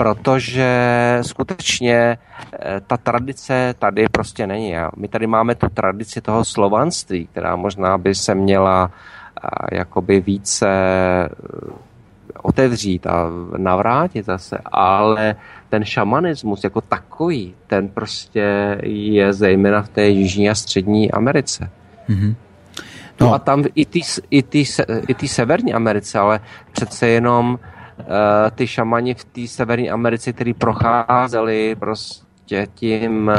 protože 0.00 0.68
skutečně 1.22 2.18
eh, 2.52 2.80
ta 2.86 2.96
tradice 2.96 3.74
tady 3.78 4.08
prostě 4.08 4.46
není. 4.46 4.74
My 4.96 5.08
tady 5.08 5.26
máme 5.26 5.54
tu 5.54 5.68
tradici 5.68 6.20
toho 6.20 6.44
slovanství, 6.44 7.26
která 7.26 7.56
možná 7.56 7.98
by 7.98 8.14
se 8.14 8.34
měla 8.34 8.90
eh, 8.90 9.76
jakoby 9.76 10.20
více 10.20 10.68
eh, 10.68 11.28
otevřít 12.42 13.06
a 13.06 13.28
navrátit 13.56 14.24
zase, 14.24 14.58
ale 14.72 15.36
ten 15.68 15.84
šamanismus 15.84 16.64
jako 16.64 16.80
takový, 16.80 17.54
ten 17.66 17.88
prostě 17.88 18.78
je 18.82 19.32
zejména 19.32 19.82
v 19.82 19.88
té 19.88 20.08
jižní 20.08 20.50
a 20.50 20.54
střední 20.54 21.12
Americe. 21.12 21.70
Mm-hmm. 22.08 22.34
No. 23.20 23.26
no 23.26 23.34
a 23.34 23.38
tam 23.38 23.64
i 23.74 23.84
ty, 23.86 24.00
i, 24.30 24.42
ty, 24.42 24.64
i 25.08 25.14
ty 25.14 25.28
severní 25.28 25.74
Americe, 25.74 26.18
ale 26.18 26.40
přece 26.72 27.08
jenom 27.08 27.54
uh, 27.54 27.79
ty 28.54 28.66
šamani 28.66 29.14
v 29.14 29.24
té 29.24 29.46
severní 29.46 29.90
Americe, 29.90 30.32
kteří 30.32 30.54
procházeli 30.54 31.76
prostě 31.78 32.66
tím 32.74 33.28
uh, 33.28 33.34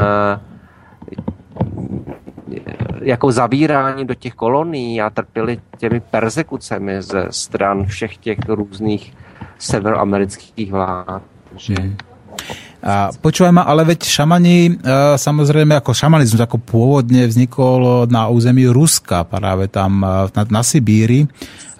jako 3.02 3.32
zavírání 3.32 4.06
do 4.06 4.14
těch 4.14 4.34
kolonií 4.34 5.00
a 5.00 5.10
trpěli 5.10 5.60
těmi 5.78 6.00
persekucemi 6.00 7.02
ze 7.02 7.26
stran 7.30 7.84
všech 7.84 8.16
těch 8.16 8.38
různých 8.48 9.14
severoamerických 9.58 10.72
vlád. 10.72 11.22
Takže, 11.50 11.74
mm. 11.80 11.96
A 12.82 13.14
počúvaj 13.14 13.54
ma, 13.54 13.62
ale 13.62 13.86
veď 13.86 14.10
šamani, 14.10 14.58
e, 14.66 14.72
samozrejme 15.14 15.78
ako 15.78 15.94
šamanizmus, 15.94 16.42
ako 16.42 16.58
pôvodne 16.58 17.30
vznikol 17.30 18.10
na 18.10 18.26
území 18.26 18.66
Ruska, 18.66 19.22
práve 19.22 19.70
tam 19.70 20.02
e, 20.02 20.34
na, 20.34 20.42
na 20.50 20.62
Sibíri. 20.66 21.30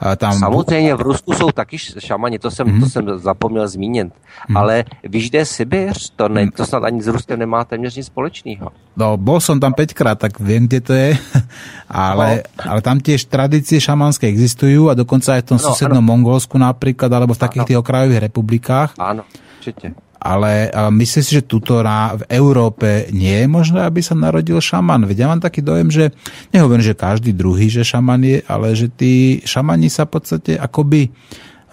A 0.02 0.16
tam... 0.16 0.34
Samozřejmě 0.34 0.94
v 0.94 1.00
Rusku 1.00 1.32
jsou 1.32 1.50
taky 1.50 1.78
šamani, 1.78 2.38
to 2.38 2.50
jsem, 2.50 2.66
mm-hmm. 2.66 2.80
to 2.80 2.88
jsem 2.88 3.18
zapomněl 3.18 3.68
zmínit. 3.68 4.06
Mm-hmm. 4.06 4.58
Ale 4.58 4.84
víš, 5.02 5.30
kde 5.30 5.38
je 5.38 5.46
Sibir? 5.46 5.92
To, 6.16 6.28
ne, 6.28 6.50
to 6.50 6.66
snad 6.66 6.84
ani 6.84 7.02
s 7.02 7.06
Ruskem 7.06 7.38
nemá 7.38 7.64
téměř 7.64 7.96
nic 7.96 8.06
společného. 8.06 8.70
No, 8.96 9.16
bol 9.16 9.40
som 9.40 9.56
tam 9.56 9.72
5 9.72 9.96
krát, 9.96 10.18
tak 10.18 10.36
viem, 10.36 10.68
kde 10.68 10.80
to 10.84 10.92
je. 10.92 11.16
ale, 11.88 12.44
no. 12.44 12.70
ale 12.76 12.80
tam 12.84 13.00
tiež 13.00 13.24
tradície 13.24 13.80
šamanské 13.80 14.28
existujú 14.28 14.92
a 14.92 14.94
dokonca 14.94 15.38
aj 15.38 15.42
v 15.42 15.48
tom 15.48 15.58
no, 15.58 15.64
susednom 15.64 16.04
Mongolsku 16.04 16.60
napríklad, 16.60 17.08
alebo 17.08 17.32
v 17.32 17.40
takých 17.40 17.62
ano. 17.64 17.68
tých 17.72 17.80
okrajových 17.80 18.20
republikách. 18.28 18.90
Áno, 19.00 19.24
určite 19.58 20.11
ale 20.22 20.70
myslíš 20.70 21.24
si, 21.26 21.32
že 21.42 21.42
tuto 21.42 21.82
na, 21.82 22.14
v 22.14 22.22
Európe 22.30 23.10
nie 23.10 23.42
je 23.42 23.48
možné, 23.50 23.82
aby 23.82 23.98
sa 23.98 24.14
narodil 24.14 24.62
šaman? 24.62 25.10
Veď 25.10 25.26
ja 25.26 25.30
mám 25.34 25.42
taký 25.42 25.66
dojem, 25.66 25.90
že 25.90 26.14
nehovorím, 26.54 26.86
že 26.86 26.94
každý 26.94 27.34
druhý, 27.34 27.66
že 27.66 27.82
šaman 27.82 28.22
je, 28.22 28.38
ale 28.46 28.78
že 28.78 28.86
tí 28.86 29.42
šamani 29.42 29.90
sa 29.90 30.06
v 30.06 30.12
podstate 30.14 30.52
akoby 30.54 31.10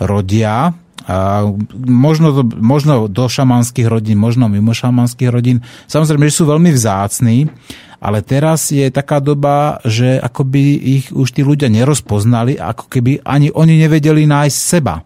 rodia 0.02 0.74
a 1.10 1.48
možno, 1.88 2.36
to, 2.36 2.44
možno 2.60 3.10
do 3.10 3.26
šamanských 3.26 3.88
rodín, 3.88 4.22
možno 4.22 4.46
mimo 4.46 4.76
šamanských 4.76 5.32
rodín. 5.32 5.64
Samozrejme, 5.90 6.28
že 6.30 6.38
sú 6.38 6.46
veľmi 6.46 6.70
vzácní, 6.70 7.50
ale 8.00 8.24
teraz 8.24 8.72
je 8.72 8.88
taká 8.94 9.20
doba, 9.20 9.82
že 9.84 10.22
akoby 10.22 10.62
ich 10.78 11.06
už 11.12 11.36
tí 11.36 11.42
ľudia 11.42 11.68
nerozpoznali, 11.68 12.56
ako 12.62 12.88
keby 12.88 13.26
ani 13.26 13.52
oni 13.52 13.76
nevedeli 13.80 14.24
nájsť 14.30 14.58
seba. 14.58 15.02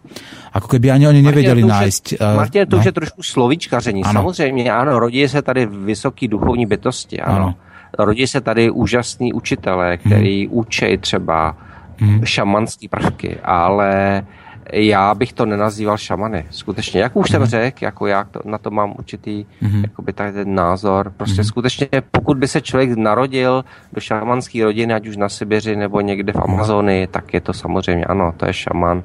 Ako 0.54 0.68
keby 0.68 0.90
ani 0.90 1.08
oni 1.08 1.22
nevěděli 1.22 1.62
nájsť. 1.66 2.14
Uh, 2.14 2.36
Martin, 2.36 2.66
to 2.66 2.76
no. 2.76 2.80
už 2.80 2.86
je 2.86 2.92
trošku 2.92 3.22
slovíčkaření. 3.22 4.04
Ano. 4.04 4.12
Samozřejmě, 4.12 4.72
ano, 4.72 4.98
rodí 4.98 5.28
se 5.28 5.42
tady 5.42 5.66
vysoký 5.66 6.28
duchovní 6.28 6.66
bytosti, 6.66 7.20
ano. 7.20 7.36
ano. 7.36 7.54
Rodí 7.98 8.26
se 8.26 8.40
tady 8.40 8.70
úžasní 8.70 9.32
učitelé, 9.32 9.96
který 9.96 10.46
hmm. 10.46 10.58
učí 10.58 10.98
třeba 10.98 11.56
hmm. 11.98 12.24
šamanský 12.24 12.88
prvky, 12.88 13.38
ale 13.44 14.22
uh, 14.22 14.43
já 14.72 15.14
bych 15.14 15.32
to 15.32 15.46
nenazýval 15.46 15.98
šamany. 15.98 16.46
Skutečně, 16.50 17.00
jak 17.00 17.16
už 17.16 17.26
mm-hmm. 17.26 17.30
jsem 17.30 17.40
mhm. 17.40 17.50
řekl, 17.50 17.84
jako 17.84 18.06
já 18.06 18.24
to, 18.24 18.40
na 18.44 18.58
to 18.58 18.70
mám 18.70 18.94
určitý 18.98 19.46
mm-hmm. 19.62 19.82
jakoby 19.82 20.12
tady 20.12 20.32
ten 20.32 20.54
názor. 20.54 21.12
Prostě 21.16 21.42
mm-hmm. 21.42 21.48
skutečně, 21.48 21.88
pokud 22.10 22.38
by 22.38 22.48
se 22.48 22.60
člověk 22.60 22.90
narodil 22.96 23.64
do 23.92 24.00
šamanské 24.00 24.64
rodiny, 24.64 24.94
ať 24.94 25.06
už 25.06 25.16
na 25.16 25.28
Sibiři 25.28 25.76
nebo 25.76 26.00
někde 26.00 26.32
v 26.32 26.40
Amazonii, 26.40 27.06
tak 27.06 27.34
je 27.34 27.40
to 27.40 27.52
samozřejmě, 27.52 28.04
ano, 28.04 28.34
to 28.36 28.46
je 28.46 28.52
šaman. 28.52 29.02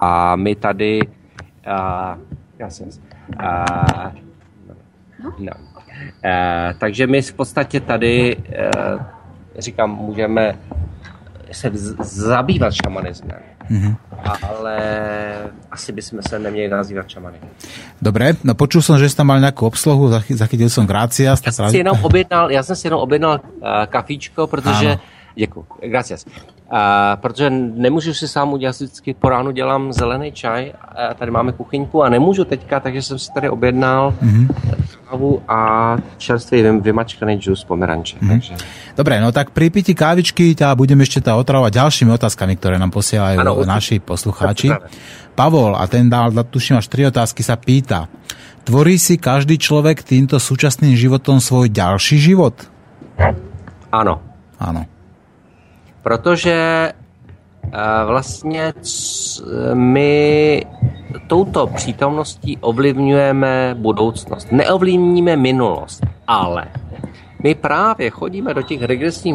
A 0.00 0.36
my 0.36 0.54
tady 0.54 1.00
a, 1.66 2.18
já 2.58 2.70
jsem, 2.70 2.88
a, 3.38 3.64
no. 5.38 5.52
A, 6.24 6.72
takže 6.78 7.06
my 7.06 7.22
v 7.22 7.32
podstatě 7.34 7.80
tady, 7.80 8.36
a, 8.36 9.06
říkám, 9.58 9.90
můžeme 9.90 10.58
se 11.52 11.70
zabývat 12.02 12.72
šamanismem. 12.84 13.38
Mm-hmm. 13.70 13.96
Ale 14.48 14.78
asi 15.70 15.92
bychom 15.92 16.22
se 16.28 16.38
neměli 16.38 16.68
nazývat 16.68 17.08
šamany. 17.08 17.38
Dobré, 18.02 18.32
no 18.44 18.54
počul 18.54 18.82
jsem, 18.82 18.98
že 18.98 19.08
jsi 19.08 19.16
tam 19.16 19.26
mal 19.26 19.40
nějakou 19.40 19.66
obsluhu, 19.66 20.10
zachytil 20.28 20.68
jsem 20.68 20.86
Gracias. 20.86 21.40
Já 21.46 21.52
jsem 21.52 21.70
si 21.70 21.76
jenom 21.76 21.98
objednal, 22.02 22.50
já 22.50 22.62
jsem 22.62 22.76
si 22.76 22.86
jenom 22.86 23.00
objednal 23.00 23.40
uh, 23.44 23.68
kafíčko, 23.86 24.46
protože 24.46 24.90
ano. 24.90 25.00
Děkuji, 25.34 25.66
gracias. 25.82 26.24
Uh, 26.72 27.20
protože 27.20 27.50
nemůžu 27.76 28.14
si 28.14 28.28
sám 28.28 28.52
udělat, 28.52 28.76
vždycky 28.76 29.14
po 29.14 29.28
ránu 29.28 29.50
dělám 29.50 29.92
zelený 29.92 30.32
čaj, 30.32 30.72
a 30.80 31.14
tady 31.14 31.30
máme 31.30 31.52
kuchyňku 31.52 32.02
a 32.02 32.08
nemůžu 32.08 32.44
teďka, 32.44 32.80
takže 32.80 33.02
jsem 33.02 33.18
si 33.18 33.32
tady 33.32 33.48
objednal 33.48 34.14
mm-hmm. 34.22 34.48
kávu 35.10 35.42
a 35.48 35.58
čerstvý 36.16 36.62
vymačkaný 36.80 37.36
džus 37.36 37.64
pomeranče. 37.64 38.16
Mm-hmm. 38.16 38.28
Takže... 38.28 38.54
Dobre, 38.96 39.20
no 39.20 39.28
tak 39.36 39.52
pri 39.52 39.68
piti 39.68 39.92
kávičky 39.92 40.56
ťa 40.56 40.72
budem 40.72 40.96
ešte 41.04 41.20
tá 41.20 41.36
otravovať 41.36 41.76
ďalšími 41.76 42.08
otázkami, 42.16 42.56
ktoré 42.56 42.80
nám 42.80 42.88
posielajú 42.88 43.36
ano, 43.44 43.52
naši 43.68 44.00
poslucháči. 44.00 44.72
Pavol, 45.36 45.76
a 45.76 45.84
ten 45.84 46.08
dal, 46.08 46.32
tuším 46.32 46.80
až 46.80 46.88
tri 46.88 47.04
otázky, 47.04 47.44
sa 47.44 47.60
pýta. 47.60 48.08
Tvorí 48.64 48.96
si 48.96 49.20
každý 49.20 49.60
človek 49.60 50.00
týmto 50.00 50.40
súčasným 50.40 50.96
životom 50.96 51.36
svoj 51.36 51.68
ďalší 51.68 52.16
život? 52.16 52.56
Áno. 53.92 54.24
Áno 54.56 55.01
protože 56.02 56.92
eh, 56.92 57.78
vlastně 58.06 58.72
my 59.74 60.62
touto 61.26 61.66
přítomností 61.66 62.58
ovlivňujeme 62.60 63.74
budoucnost. 63.78 64.52
Neovlivníme 64.52 65.36
minulost, 65.36 66.06
ale 66.26 66.66
my 67.42 67.54
právě 67.54 68.10
chodíme 68.10 68.54
do 68.54 68.62
těch 68.62 68.82
regresních 68.82 69.34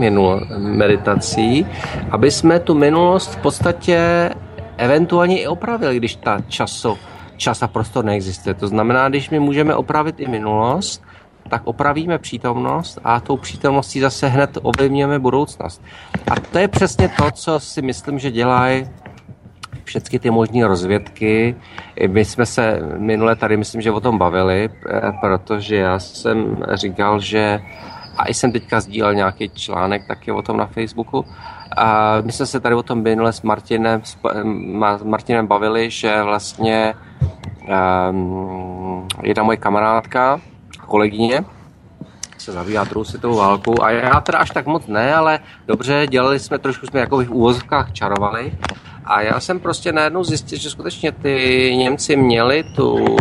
meditací, 0.58 1.66
aby 2.12 2.32
jsme 2.32 2.60
tu 2.60 2.74
minulost 2.74 3.28
v 3.28 3.38
podstatě 3.38 4.30
eventuálně 4.78 5.42
i 5.42 5.48
opravili, 5.48 5.98
když 5.98 6.16
ta 6.16 6.42
časo, 6.48 6.98
čas 7.38 7.64
a 7.64 7.68
prostor 7.68 8.06
neexistuje. 8.06 8.54
To 8.54 8.68
znamená, 8.68 9.10
když 9.10 9.30
my 9.30 9.40
můžeme 9.40 9.76
opravit 9.76 10.20
i 10.20 10.28
minulost, 10.28 11.04
tak 11.48 11.62
opravíme 11.66 12.18
přítomnost 12.18 13.00
a 13.04 13.20
tou 13.20 13.38
přítomností 13.38 14.00
zase 14.00 14.28
hned 14.28 14.58
ovlivňujeme 14.62 15.20
budoucnost. 15.20 15.82
A 16.32 16.36
to 16.52 16.60
je 16.60 16.68
přesně 16.68 17.10
to, 17.10 17.32
co 17.32 17.60
si 17.60 17.82
myslím, 17.82 18.20
že 18.20 18.32
dělají 18.32 18.90
všechny 19.84 20.20
ty 20.20 20.30
možné 20.30 20.68
rozvědky. 20.68 21.56
My 22.08 22.26
jsme 22.26 22.46
se 22.46 22.80
minule 22.98 23.36
tady, 23.36 23.58
myslím, 23.58 23.82
že 23.82 23.92
o 23.92 24.00
tom 24.00 24.18
bavili, 24.18 24.70
eh, 24.70 25.12
protože 25.22 25.76
já 25.76 26.00
jsem 26.00 26.58
říkal, 26.74 27.20
že 27.20 27.62
a 28.18 28.28
i 28.28 28.34
jsem 28.34 28.52
teďka 28.52 28.80
sdílel 28.80 29.14
nějaký 29.14 29.50
článek 29.50 30.08
taky 30.08 30.32
o 30.32 30.42
tom 30.42 30.58
na 30.58 30.66
Facebooku. 30.66 31.26
A 31.78 32.18
my 32.22 32.32
jsme 32.32 32.46
se 32.46 32.60
tady 32.60 32.76
o 32.76 32.84
tom 32.84 33.04
minule 33.04 33.34
s 33.34 33.42
Martinem, 33.42 34.02
s 34.04 34.18
Martinem 35.04 35.48
bavili, 35.48 35.90
že 35.90 36.24
vlastně 36.24 36.94
um, 38.10 39.08
jedna 39.24 39.44
moje 39.44 39.58
kamarádka 39.58 40.42
kolegyně 40.88 41.46
se 42.38 42.52
zabývá 42.52 42.84
druhou 42.84 43.04
světovou 43.04 43.36
válkou 43.36 43.82
a 43.82 43.92
já 43.92 44.20
teda 44.20 44.40
až 44.40 44.50
tak 44.50 44.66
moc 44.66 44.88
ne, 44.88 45.16
ale 45.16 45.40
dobře, 45.68 46.08
dělali 46.10 46.40
jsme, 46.40 46.60
trošku 46.60 46.86
jsme 46.86 47.00
jako 47.00 47.18
v 47.18 47.32
úvozovkách 47.32 47.92
čarovali 47.92 48.54
a 49.06 49.22
já 49.22 49.40
jsem 49.40 49.60
prostě 49.60 49.92
najednou 49.92 50.24
zjistil, 50.24 50.60
že 50.60 50.70
skutečně 50.70 51.12
ty 51.12 51.74
Němci 51.78 52.16
měli 52.16 52.64
tu 52.76 52.94
uh, 52.94 53.18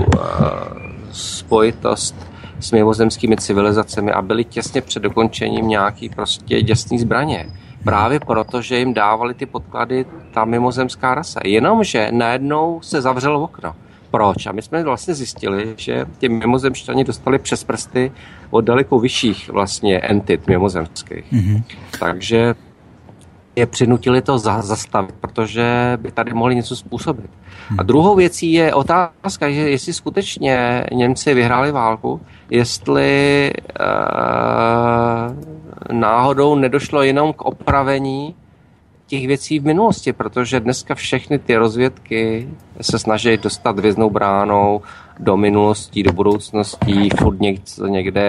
spojitost 1.13 2.15
s 2.61 2.73
mimozemskými 2.73 3.37
civilizacemi 3.37 4.13
a 4.13 4.23
byli 4.23 4.45
těsně 4.45 4.83
před 4.83 5.03
dokončením 5.03 5.69
nějaký 5.69 6.09
prostě 6.09 6.63
děsný 6.63 6.99
zbraně. 6.99 7.47
Právě 7.85 8.21
proto, 8.21 8.63
že 8.63 8.79
jim 8.79 8.95
dávali 8.95 9.35
ty 9.35 9.47
podklady 9.47 10.07
ta 10.35 10.45
mimozemská 10.45 11.15
rasa. 11.15 11.41
Jenomže 11.45 12.09
najednou 12.11 12.81
se 12.83 13.01
zavřelo 13.01 13.43
okno. 13.43 13.75
Proč? 14.17 14.47
A 14.47 14.53
my 14.53 14.63
jsme 14.63 14.83
vlastně 14.83 15.15
zjistili, 15.15 15.75
že 15.77 16.07
ty 16.19 16.29
mimozemšťani 16.29 17.05
dostali 17.05 17.39
přes 17.39 17.65
prsty 17.65 18.13
od 18.51 18.61
daleko 18.61 18.99
vyšších 18.99 19.51
vlastně 19.51 19.99
entit 19.99 20.47
mimozemských. 20.47 21.33
Mm-hmm. 21.33 21.63
Takže 22.01 22.55
je 23.57 23.67
přinutili 23.67 24.23
to 24.23 24.39
zastavit, 24.39 25.15
protože 25.21 25.99
by 26.01 26.13
tady 26.13 26.35
mohli 26.35 26.55
něco 26.55 26.77
způsobit. 26.77 27.31
A 27.79 27.83
druhou 27.83 28.15
věcí 28.15 28.53
je 28.53 28.75
otázka, 28.75 29.51
že 29.51 29.61
jestli 29.71 29.93
skutečně 29.93 30.85
Němci 30.93 31.35
vyhráli 31.35 31.73
válku, 31.73 32.21
jestli 32.51 33.53
uh, 33.81 35.37
náhodou 35.93 36.55
nedošlo 36.55 37.03
jenom 37.03 37.33
k 37.33 37.43
opravení 37.43 38.35
těch 39.07 39.27
věcí 39.27 39.59
v 39.59 39.65
minulosti, 39.65 40.13
protože 40.13 40.61
dneska 40.61 40.95
všechny 40.95 41.39
ty 41.39 41.57
rozvědky 41.57 42.49
se 42.81 42.99
snaží 42.99 43.37
dostat 43.37 43.79
věznou 43.79 44.11
bránou 44.11 44.81
do 45.19 45.37
minulosti, 45.37 46.03
do 46.03 46.13
budoucnosti, 46.13 47.09
furt 47.19 47.39
někde 47.89 48.25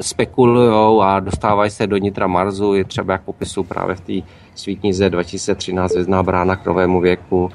spekulují 0.00 1.02
a 1.02 1.20
dostávají 1.20 1.70
se 1.70 1.86
do 1.86 1.96
nitra 1.96 2.26
Marsu, 2.26 2.74
je 2.74 2.84
třeba 2.84 3.12
jak 3.12 3.22
popisu 3.22 3.64
právě 3.64 3.96
v 3.96 4.00
té 4.00 4.12
svý 4.54 4.76
knize 4.76 5.10
2013 5.10 5.94
Vězná 5.94 6.22
brána 6.22 6.56
k 6.56 6.66
novému 6.66 7.00
věku. 7.00 7.50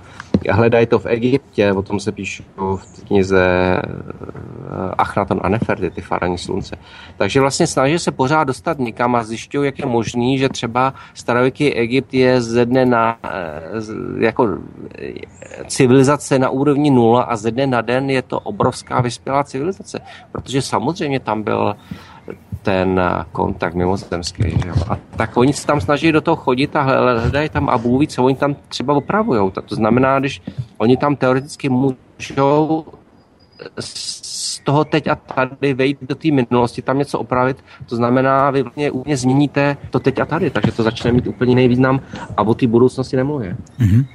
Hledají 0.50 0.86
to 0.86 1.00
v 1.00 1.06
Egyptě, 1.06 1.74
o 1.74 1.82
tom 1.82 2.00
se 2.00 2.12
píšu 2.12 2.44
v 2.58 3.04
knize 3.08 3.42
eh, 3.42 3.82
Achnaton 4.98 5.40
a 5.44 5.50
Neferty, 5.50 5.90
ty 5.90 6.02
faraní 6.02 6.38
slunce. 6.38 6.76
Takže 7.18 7.42
vlastně 7.42 7.68
snaží 7.68 8.00
se 8.00 8.12
pořád 8.12 8.44
dostat 8.44 8.80
někam 8.80 9.16
a 9.16 9.24
zjišťují, 9.24 9.66
jak 9.66 9.80
je 9.80 9.86
možný, 9.86 10.38
že 10.38 10.50
třeba 10.50 10.94
starověký 11.14 11.74
Egypt 11.74 12.14
je 12.14 12.42
ze 12.42 12.66
dne 12.66 12.86
na 12.86 13.18
eh, 13.24 13.30
jako 14.20 14.58
eh, 15.00 15.14
civilizace 15.68 16.40
na 16.40 16.50
úrovni 16.50 16.92
nula 16.92 17.24
a 17.24 17.36
ze 17.36 17.52
dne 17.52 17.68
na 17.68 17.82
den 17.82 18.10
je 18.10 18.22
to 18.22 18.40
obrovská 18.40 19.02
vyspělá 19.02 19.44
civilizace, 19.44 20.00
protože 20.32 20.62
samozřejmě 20.62 21.20
tam 21.20 21.44
byl 21.44 21.76
ten 22.62 23.02
kontakt 23.32 23.74
mimozemský. 23.74 24.44
Že 24.44 24.68
jo? 24.68 24.76
A 24.90 24.98
tak 25.16 25.38
oni 25.38 25.54
se 25.54 25.68
tam 25.68 25.82
snaží 25.82 26.12
do 26.12 26.22
toho 26.22 26.36
chodit 26.36 26.76
a 26.76 26.82
hledají 26.82 27.50
tam 27.50 27.70
a 27.70 27.78
Bůh 27.78 28.00
ví, 28.00 28.08
co 28.08 28.24
oni 28.24 28.36
tam 28.36 28.56
třeba 28.68 28.94
opravují. 28.94 29.52
To 29.52 29.76
znamená, 29.76 30.20
když 30.20 30.42
oni 30.78 30.98
tam 30.98 31.16
teoreticky 31.16 31.70
můžou 31.70 32.86
z 33.80 34.60
toho 34.60 34.84
teď 34.84 35.08
a 35.08 35.16
tady 35.16 35.74
vejít 35.74 35.98
do 36.02 36.16
té 36.16 36.32
minulosti, 36.32 36.82
tam 36.82 36.98
něco 36.98 37.20
opravit, 37.20 37.58
to 37.86 37.96
znamená, 37.96 38.52
vy 38.52 38.62
vlastně 38.62 38.92
úplně 38.92 39.18
změníte 39.18 39.78
to 39.90 40.00
teď 40.00 40.20
a 40.20 40.26
tady, 40.26 40.50
takže 40.50 40.72
to 40.72 40.84
začne 40.84 41.12
mít 41.12 41.28
úplně 41.28 41.52
jiný 41.52 41.68
význam 41.68 42.02
a 42.38 42.42
o 42.42 42.54
té 42.54 42.68
budoucnosti 42.68 43.16
nemluvě. 43.18 43.58
Mm-hmm. 43.80 44.06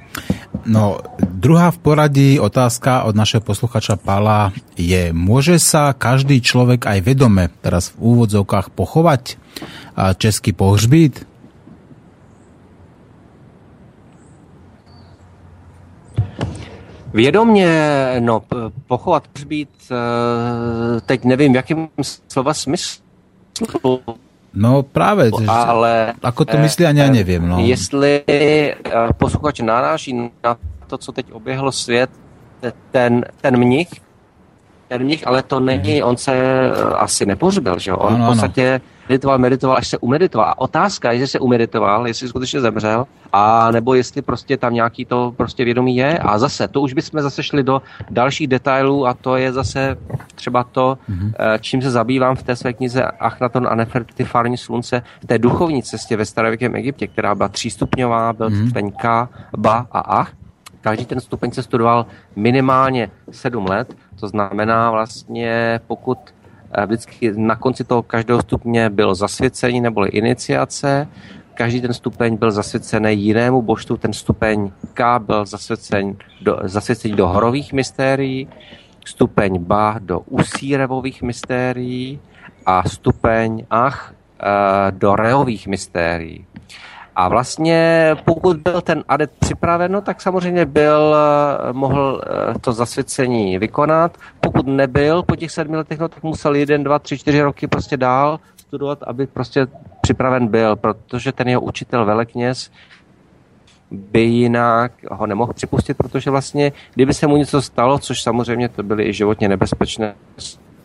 No, 0.65 0.97
druhá 1.29 1.71
v 1.71 1.77
poradí 1.77 2.39
otázka 2.39 3.03
od 3.03 3.15
našeho 3.15 3.41
posluchača 3.41 3.95
Pala 3.95 4.53
je, 4.77 5.09
môže 5.09 5.57
sa 5.57 5.95
každý 5.97 6.37
človek 6.43 6.85
aj 6.85 6.99
vedome, 7.01 7.49
teraz 7.65 7.89
v 7.95 8.13
úvodzovkách, 8.13 8.69
pochovať 8.75 9.41
a 9.95 10.13
český 10.13 10.53
pohřbít? 10.53 11.25
Vědomně, 17.13 17.69
no, 18.19 18.43
pochovat 18.87 19.27
pohřbít, 19.27 19.69
eh, 19.91 21.01
teď 21.01 21.23
nevím, 21.23 21.55
jakým 21.55 21.87
slova 22.27 22.53
smyslu. 22.53 23.03
No 24.53 24.83
právě, 24.83 25.31
ale 25.47 26.13
ako 26.23 26.45
to 26.45 26.57
myslí, 26.57 26.85
ani 26.85 26.99
já 26.99 27.05
eh, 27.05 27.11
nevím. 27.11 27.47
No. 27.47 27.59
Jestli 27.59 28.23
eh, 28.27 28.75
posluchač 29.17 29.59
naráží 29.59 30.31
na 30.43 30.57
to, 30.87 30.97
co 30.97 31.11
teď 31.11 31.31
oběhlo 31.31 31.71
svět, 31.71 32.09
ten, 32.91 33.25
ten 33.41 33.57
mnich, 33.57 33.87
ten 34.91 35.03
mnich, 35.03 35.27
ale 35.27 35.43
to 35.43 35.59
není, 35.59 36.03
on 36.03 36.17
se 36.17 36.35
asi 36.95 37.25
nepořbil, 37.25 37.79
že 37.79 37.93
On 37.93 38.13
ano, 38.13 38.25
v 38.25 38.27
podstatě 38.27 38.69
ano 38.69 39.01
meditoval, 39.09 39.37
meditoval, 39.37 39.77
až 39.77 39.87
se 39.87 39.97
umeditoval. 39.97 40.49
A 40.49 40.59
otázka 40.59 41.11
je, 41.11 41.19
jestli 41.19 41.31
se 41.31 41.39
umeditoval, 41.39 42.07
jestli 42.07 42.27
skutečně 42.27 42.61
zemřel, 42.61 43.07
a 43.33 43.71
nebo 43.71 43.93
jestli 43.93 44.21
prostě 44.21 44.57
tam 44.57 44.73
nějaký 44.73 45.05
to 45.05 45.33
prostě 45.37 45.65
vědomí 45.65 45.95
je. 45.95 46.17
A 46.17 46.39
zase, 46.39 46.67
to 46.67 46.81
už 46.81 46.93
bychom 46.93 47.21
zase 47.21 47.43
šli 47.43 47.63
do 47.63 47.81
dalších 48.09 48.47
detailů 48.47 49.07
a 49.07 49.13
to 49.13 49.35
je 49.35 49.53
zase 49.53 49.97
třeba 50.35 50.63
to, 50.63 50.97
mm-hmm. 51.09 51.33
čím 51.59 51.81
se 51.81 51.91
zabývám 51.91 52.35
v 52.35 52.43
té 52.43 52.55
své 52.55 52.73
knize 52.73 53.03
Achnaton 53.03 53.67
a 53.67 53.75
Nefertiti 53.75 54.23
Farní 54.23 54.57
slunce, 54.57 55.03
v 55.23 55.25
té 55.25 55.37
duchovní 55.37 55.83
cestě 55.83 56.17
ve 56.17 56.25
starověkém 56.25 56.75
Egyptě, 56.75 57.07
která 57.07 57.35
byla 57.35 57.49
třístupňová, 57.49 58.33
byl 58.33 58.49
mm-hmm. 58.49 58.63
stupeň 58.63 58.91
K, 58.91 59.27
Ba 59.57 59.87
a 59.91 59.99
Ach. 59.99 60.31
Každý 60.81 61.05
ten 61.05 61.19
stupeň 61.19 61.51
se 61.51 61.63
studoval 61.63 62.05
minimálně 62.35 63.11
sedm 63.31 63.65
let, 63.65 63.95
to 64.21 64.27
znamená 64.27 64.91
vlastně, 64.91 65.79
pokud 65.87 66.19
Vždycky 66.85 67.31
na 67.35 67.55
konci 67.55 67.83
toho 67.83 68.03
každého 68.03 68.41
stupně 68.41 68.89
bylo 68.89 69.15
zasvěcení 69.15 69.81
neboli 69.81 70.09
iniciace. 70.09 71.07
Každý 71.53 71.81
ten 71.81 71.93
stupeň 71.93 72.37
byl 72.37 72.51
zasvěcený 72.51 73.23
jinému 73.23 73.61
božstvu. 73.61 73.97
Ten 73.97 74.13
stupeň 74.13 74.71
K 74.93 75.19
byl 75.19 75.45
zasvěcen 75.45 76.15
do, 76.41 76.59
zasvěcený 76.63 77.15
do 77.15 77.27
horových 77.27 77.73
mystérií, 77.73 78.47
stupeň 79.05 79.59
B 79.59 79.75
do 79.99 80.19
usírevových 80.19 81.21
mystérií 81.21 82.19
a 82.65 82.89
stupeň 82.89 83.65
Ach 83.69 84.13
eh, 84.13 84.91
do 84.91 85.15
reových 85.15 85.67
mystérií. 85.67 86.45
A 87.15 87.29
vlastně 87.29 88.11
pokud 88.25 88.57
byl 88.57 88.81
ten 88.81 89.03
adept 89.07 89.33
připraven, 89.39 89.91
no, 89.91 90.01
tak 90.01 90.21
samozřejmě 90.21 90.65
byl, 90.65 91.15
eh, 91.15 91.73
mohl 91.73 92.21
eh, 92.23 92.59
to 92.59 92.73
zasvěcení 92.73 93.57
vykonat. 93.57 94.17
Pokud 94.39 94.67
nebyl 94.67 95.23
po 95.23 95.35
těch 95.35 95.51
sedmi 95.51 95.77
letech, 95.77 95.99
no, 95.99 96.07
tak 96.07 96.23
musel 96.23 96.55
jeden, 96.55 96.83
dva, 96.83 96.99
tři, 96.99 97.17
čtyři 97.17 97.41
roky 97.41 97.67
prostě 97.67 97.97
dál 97.97 98.39
studovat, 98.55 99.03
aby 99.03 99.27
prostě 99.27 99.67
připraven 100.01 100.47
byl, 100.47 100.75
protože 100.75 101.31
ten 101.31 101.47
jeho 101.47 101.61
učitel 101.61 102.05
velekněz 102.05 102.71
by 103.91 104.21
jinak 104.21 104.91
ho 105.11 105.27
nemohl 105.27 105.53
připustit, 105.53 105.97
protože 105.97 106.31
vlastně, 106.31 106.71
kdyby 106.93 107.13
se 107.13 107.27
mu 107.27 107.37
něco 107.37 107.61
stalo, 107.61 107.99
což 107.99 108.21
samozřejmě 108.23 108.69
to 108.69 108.83
byly 108.83 109.09
i 109.09 109.13
životně 109.13 109.49
nebezpečné 109.49 110.15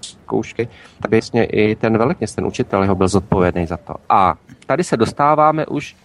zkoušky, 0.01 0.69
tak 1.03 1.11
vlastně 1.11 1.45
i 1.45 1.75
ten 1.75 1.99
velekněz, 1.99 2.35
ten 2.35 2.47
učitel, 2.47 2.83
jeho 2.83 2.95
byl 2.95 3.09
zodpovědný 3.09 3.67
za 3.67 3.77
to. 3.77 3.95
A 4.09 4.35
tady 4.67 4.85
se 4.85 4.97
dostáváme 4.97 5.67
už 5.67 5.97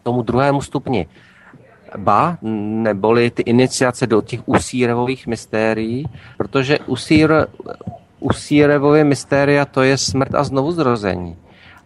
k 0.00 0.02
tomu 0.02 0.22
druhému 0.22 0.62
stupni. 0.62 1.06
Ba, 1.96 2.38
neboli 2.42 3.30
ty 3.30 3.42
iniciace 3.42 4.06
do 4.06 4.22
těch 4.22 4.40
usírevových 4.48 5.26
mystérií, 5.26 6.04
protože 6.36 6.78
usír, 6.86 7.32
usírevové 8.20 9.04
mystéria 9.04 9.64
to 9.64 9.82
je 9.82 9.98
smrt 9.98 10.34
a 10.34 10.44
znovuzrození. 10.44 11.36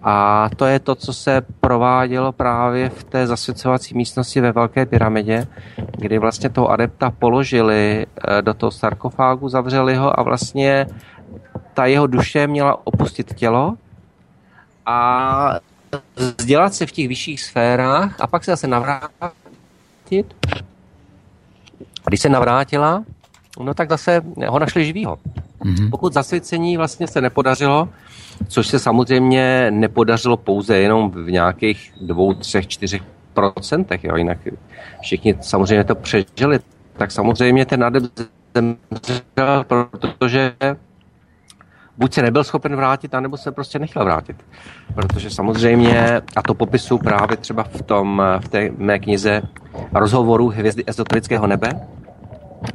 A 0.02 0.48
to 0.56 0.66
je 0.66 0.78
to, 0.78 0.94
co 0.94 1.12
se 1.12 1.43
provádělo 1.60 2.32
právě 2.32 2.89
v 2.89 3.05
té 3.05 3.27
zasvěcovací 3.27 3.94
místnosti 3.94 4.40
ve 4.40 4.52
Velké 4.52 4.86
pyramidě, 4.86 5.47
kdy 5.98 6.19
vlastně 6.19 6.48
toho 6.48 6.70
adepta 6.70 7.10
položili 7.10 8.06
eh, 8.06 8.43
do 8.43 8.55
toho 8.55 8.70
sarkofágu, 8.70 9.48
zavřeli 9.48 9.97
ho 9.97 10.20
a 10.20 10.23
vlastně 10.23 10.86
ta 11.74 11.86
jeho 11.86 12.06
duše 12.06 12.47
měla 12.47 12.86
opustit 12.86 13.35
tělo 13.35 13.74
a 14.86 15.59
vzdělat 16.16 16.74
se 16.74 16.86
v 16.86 16.93
těch 16.93 17.09
vyšších 17.09 17.43
sférách 17.43 18.20
a 18.20 18.27
pak 18.27 18.44
se 18.44 18.51
zase 18.51 18.66
navrátit. 18.66 20.35
A 22.05 22.09
když 22.09 22.20
se 22.20 22.28
navrátila, 22.28 23.05
no 23.60 23.74
tak 23.74 23.89
zase 23.89 24.20
ho 24.48 24.59
našli 24.59 24.85
živýho. 24.85 25.19
Mm-hmm. 25.60 25.90
Pokud 25.90 26.12
zasvěcení 26.12 26.77
vlastně 26.77 27.06
se 27.06 27.20
nepodařilo, 27.20 27.89
což 28.48 28.66
se 28.66 28.78
samozřejmě 28.78 29.70
nepodařilo 29.70 30.36
pouze 30.36 30.77
jenom 30.78 31.10
v 31.10 31.31
nějakých 31.31 31.93
dvou, 32.01 32.35
třech, 32.35 32.66
čtyřech 32.66 33.02
procentech, 33.35 34.05
jo, 34.05 34.16
jinak 34.16 34.39
všichni 35.01 35.35
samozřejmě 35.40 35.85
to 35.85 35.94
přežili, 35.94 36.60
tak 36.97 37.10
samozřejmě 37.10 37.66
ten 37.66 37.85
adept 37.85 38.20
zemřel, 38.55 39.65
protože 40.19 40.56
buď 41.98 42.14
se 42.14 42.22
nebyl 42.22 42.44
schopen 42.44 42.76
vrátit, 42.76 43.14
anebo 43.14 43.36
se 43.36 43.52
prostě 43.52 43.78
nechtěl 43.78 44.04
vrátit. 44.04 44.36
Protože 44.94 45.30
samozřejmě, 45.30 46.20
a 46.36 46.42
to 46.42 46.54
popisu 46.54 46.98
právě 46.98 47.36
třeba 47.36 47.62
v, 47.62 47.82
tom, 47.82 48.22
v 48.40 48.48
té 48.48 48.70
mé 48.76 48.98
knize 48.98 49.42
rozhovoru 49.94 50.48
Hvězdy 50.48 50.84
ezoterického 50.86 51.46
nebe, 51.46 51.70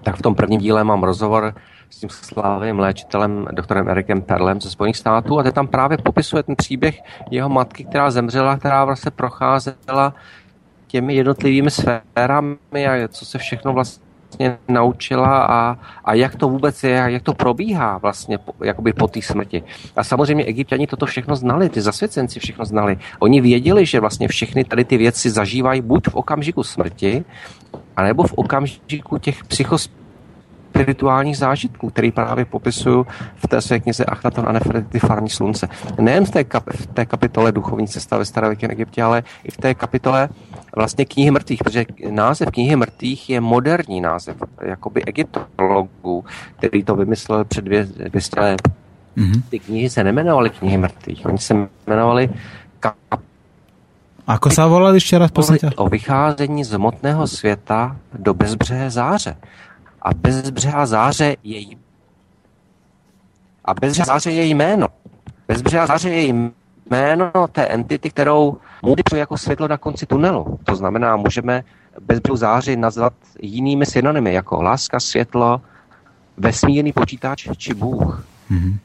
tak 0.03 0.15
v 0.15 0.21
tom 0.21 0.35
prvním 0.35 0.59
díle 0.59 0.83
mám 0.83 1.03
rozhovor 1.03 1.53
s 1.89 1.99
tím 1.99 2.09
slavným 2.09 2.79
léčitelem, 2.79 3.47
doktorem 3.51 3.89
Erikem 3.89 4.21
Perlem 4.21 4.61
ze 4.61 4.69
Spojených 4.69 4.97
států 4.97 5.39
a 5.39 5.43
ten 5.43 5.51
tam 5.51 5.67
právě 5.67 5.97
popisuje 5.97 6.43
ten 6.43 6.55
příběh 6.55 6.99
jeho 7.31 7.49
matky, 7.49 7.83
která 7.83 8.11
zemřela, 8.11 8.57
která 8.57 8.85
vlastně 8.85 9.11
procházela 9.11 10.13
těmi 10.87 11.15
jednotlivými 11.15 11.71
sférami 11.71 12.87
a 12.87 13.07
co 13.07 13.25
se 13.25 13.37
všechno 13.37 13.73
vlastně 13.73 14.02
vlastně 14.33 14.57
naučila 14.67 15.45
a, 15.45 15.77
a 16.05 16.13
jak 16.13 16.35
to 16.35 16.49
vůbec 16.49 16.83
je, 16.83 17.03
jak 17.05 17.23
to 17.23 17.33
probíhá 17.33 17.97
vlastně 17.97 18.39
jakoby 18.63 18.93
po 18.93 19.07
té 19.07 19.21
smrti. 19.21 19.63
A 19.95 20.03
samozřejmě 20.03 20.43
egyptiani 20.43 20.87
toto 20.87 21.05
všechno 21.05 21.35
znali, 21.35 21.69
ty 21.69 21.81
zasvěcenci 21.81 22.39
všechno 22.39 22.65
znali. 22.65 22.97
Oni 23.19 23.41
věděli, 23.41 23.85
že 23.85 23.99
vlastně 23.99 24.27
všechny 24.27 24.63
tady 24.63 24.85
ty 24.85 24.97
věci 24.97 25.29
zažívají 25.29 25.81
buď 25.81 26.07
v 26.07 26.15
okamžiku 26.15 26.63
smrti, 26.63 27.25
anebo 27.95 28.23
v 28.23 28.33
okamžiku 28.33 29.17
těch 29.17 29.43
psychos 29.43 29.89
spirituálních 30.73 31.37
zážitků, 31.37 31.89
který 31.89 32.11
právě 32.11 32.45
popisuju 32.45 33.05
v 33.35 33.47
té 33.47 33.61
své 33.61 33.79
knize 33.79 34.05
Achnaton 34.05 34.49
a 34.49 34.51
Nefertiti 34.51 34.99
Farní 34.99 35.29
slunce. 35.29 35.69
Nejen 36.01 36.25
v 36.25 36.31
té, 36.31 36.43
kap, 36.43 36.69
v 36.69 36.85
té 36.85 37.05
kapitole 37.05 37.51
Duchovní 37.51 37.87
cesta 37.87 38.17
ve 38.17 38.25
starověkém 38.25 38.71
Egyptě, 38.71 39.03
ale 39.03 39.23
i 39.43 39.51
v 39.51 39.57
té 39.57 39.73
kapitole 39.73 40.29
vlastně 40.75 41.05
knihy 41.05 41.31
mrtvých, 41.31 41.63
protože 41.63 41.85
název 42.09 42.49
knihy 42.51 42.75
mrtvých 42.75 43.29
je 43.29 43.41
moderní 43.41 44.01
název, 44.01 44.35
jakoby 44.61 45.05
egyptologů, 45.05 46.25
který 46.57 46.83
to 46.83 46.95
vymyslel 46.95 47.45
před 47.45 47.65
200 47.65 48.39
let. 48.39 48.61
Mm-hmm. 49.17 49.41
Ty 49.49 49.59
knihy 49.59 49.89
se 49.89 50.03
nemenovaly 50.03 50.49
knihy 50.49 50.77
mrtvých, 50.77 51.25
oni 51.25 51.37
se 51.37 51.67
jmenovali 51.87 52.29
kap... 52.79 52.95
Ako 54.27 54.49
se 54.49 54.65
volali 54.65 54.97
ještě 54.97 55.17
raz, 55.17 55.31
prosím 55.31 55.57
O 55.75 55.89
vycházení 55.89 56.63
z 56.63 56.71
hmotného 56.71 57.27
světa 57.27 57.97
do 58.19 58.33
bezbřehé 58.33 58.89
záře 58.89 59.37
a 60.01 60.13
bezbřehá 60.13 60.85
záře 60.85 61.35
je 61.43 61.57
jí... 61.57 61.77
a 63.65 63.73
bezbřehá 63.73 64.05
záře 64.05 64.31
je 64.31 64.45
jméno. 64.45 64.87
Bezbřehá 65.47 65.87
záře 65.87 66.09
je 66.09 66.23
jméno 66.23 66.51
té 67.51 67.67
entity, 67.67 68.09
kterou 68.09 68.57
Moody 68.83 69.03
jako 69.15 69.37
světlo 69.37 69.67
na 69.67 69.77
konci 69.77 70.05
tunelu. 70.05 70.59
To 70.63 70.75
znamená, 70.75 71.15
můžeme 71.15 71.63
bezbřehou 72.01 72.37
záři 72.37 72.75
nazvat 72.75 73.13
jinými 73.41 73.85
synonymy, 73.85 74.33
jako 74.33 74.61
láska, 74.61 74.99
světlo, 74.99 75.61
vesmírný 76.37 76.93
počítač 76.93 77.47
či 77.57 77.73
Bůh. 77.73 78.25
Mm-hmm. 78.51 78.77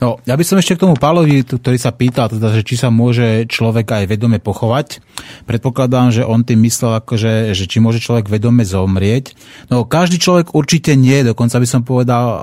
No, 0.00 0.18
ja 0.26 0.34
by 0.34 0.44
som 0.46 0.58
ešte 0.58 0.74
k 0.74 0.82
tomu 0.86 0.98
Pálovi, 0.98 1.46
ktorý 1.46 1.78
sa 1.78 1.94
pýtal, 1.94 2.30
teda, 2.32 2.50
že 2.50 2.66
či 2.66 2.74
sa 2.74 2.90
môže 2.90 3.46
človek 3.46 3.86
aj 3.86 4.04
vedome 4.10 4.42
pochovať. 4.42 4.98
Predpokladám, 5.46 6.10
že 6.10 6.22
on 6.26 6.42
tým 6.42 6.64
myslel, 6.66 6.98
akože, 6.98 7.54
že 7.54 7.64
či 7.70 7.78
môže 7.78 8.02
človek 8.02 8.26
vedome 8.26 8.66
zomrieť. 8.66 9.36
No, 9.70 9.86
každý 9.86 10.18
človek 10.18 10.52
určite 10.56 10.98
nie, 10.98 11.22
dokonca 11.22 11.60
by 11.60 11.68
som 11.68 11.82
povedal 11.86 12.24
a, 12.26 12.38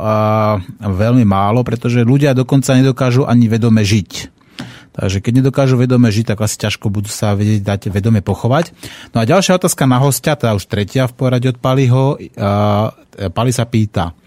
veľmi 0.82 1.28
málo, 1.28 1.66
pretože 1.68 2.08
ľudia 2.08 2.38
dokonca 2.38 2.78
nedokážu 2.78 3.28
ani 3.28 3.52
vedome 3.52 3.84
žiť. 3.84 4.36
Takže 4.98 5.22
keď 5.22 5.46
nedokážu 5.46 5.78
vedome 5.78 6.10
žiť, 6.10 6.34
tak 6.34 6.42
asi 6.42 6.58
ťažko 6.58 6.90
budú 6.90 7.06
sa 7.06 7.38
vedieť 7.38 7.62
dať 7.62 7.82
vedome 7.94 8.26
pochovať. 8.26 8.74
No 9.14 9.22
a 9.22 9.30
ďalšia 9.30 9.62
otázka 9.62 9.86
na 9.86 10.02
hostia, 10.02 10.34
teda 10.34 10.58
už 10.58 10.66
tretia 10.66 11.06
v 11.06 11.14
poradí 11.14 11.54
od 11.54 11.62
Paliho. 11.62 12.18
Pali 13.14 13.52
sa 13.54 13.70
pýta, 13.70 14.18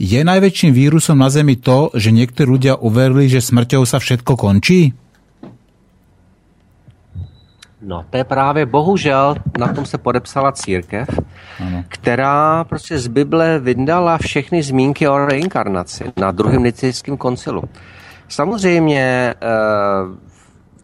je 0.00 0.20
najväčším 0.24 0.72
vírusom 0.72 1.20
na 1.20 1.28
Zemi 1.28 1.60
to, 1.60 1.92
že 1.92 2.08
niektorí 2.08 2.56
ľudia 2.56 2.80
uverili, 2.80 3.28
že 3.28 3.44
smrťou 3.44 3.84
sa 3.84 4.00
všetko 4.00 4.32
končí? 4.32 4.96
No, 7.80 8.04
to 8.10 8.16
je 8.16 8.24
právě 8.24 8.66
bohužel, 8.66 9.36
na 9.58 9.68
tom 9.72 9.86
se 9.86 9.98
podepsala 9.98 10.52
církev, 10.52 11.08
ano. 11.60 11.84
která 11.88 12.64
prostě 12.64 12.98
z 12.98 13.06
Bible 13.06 13.58
vydala 13.58 14.18
všechny 14.18 14.62
zmínky 14.62 15.08
o 15.08 15.26
reinkarnaci 15.26 16.12
na 16.16 16.30
druhém 16.30 16.64
nicejském 16.64 17.16
koncilu. 17.16 17.62
Samozřejmě 18.28 19.00
e, 19.00 19.34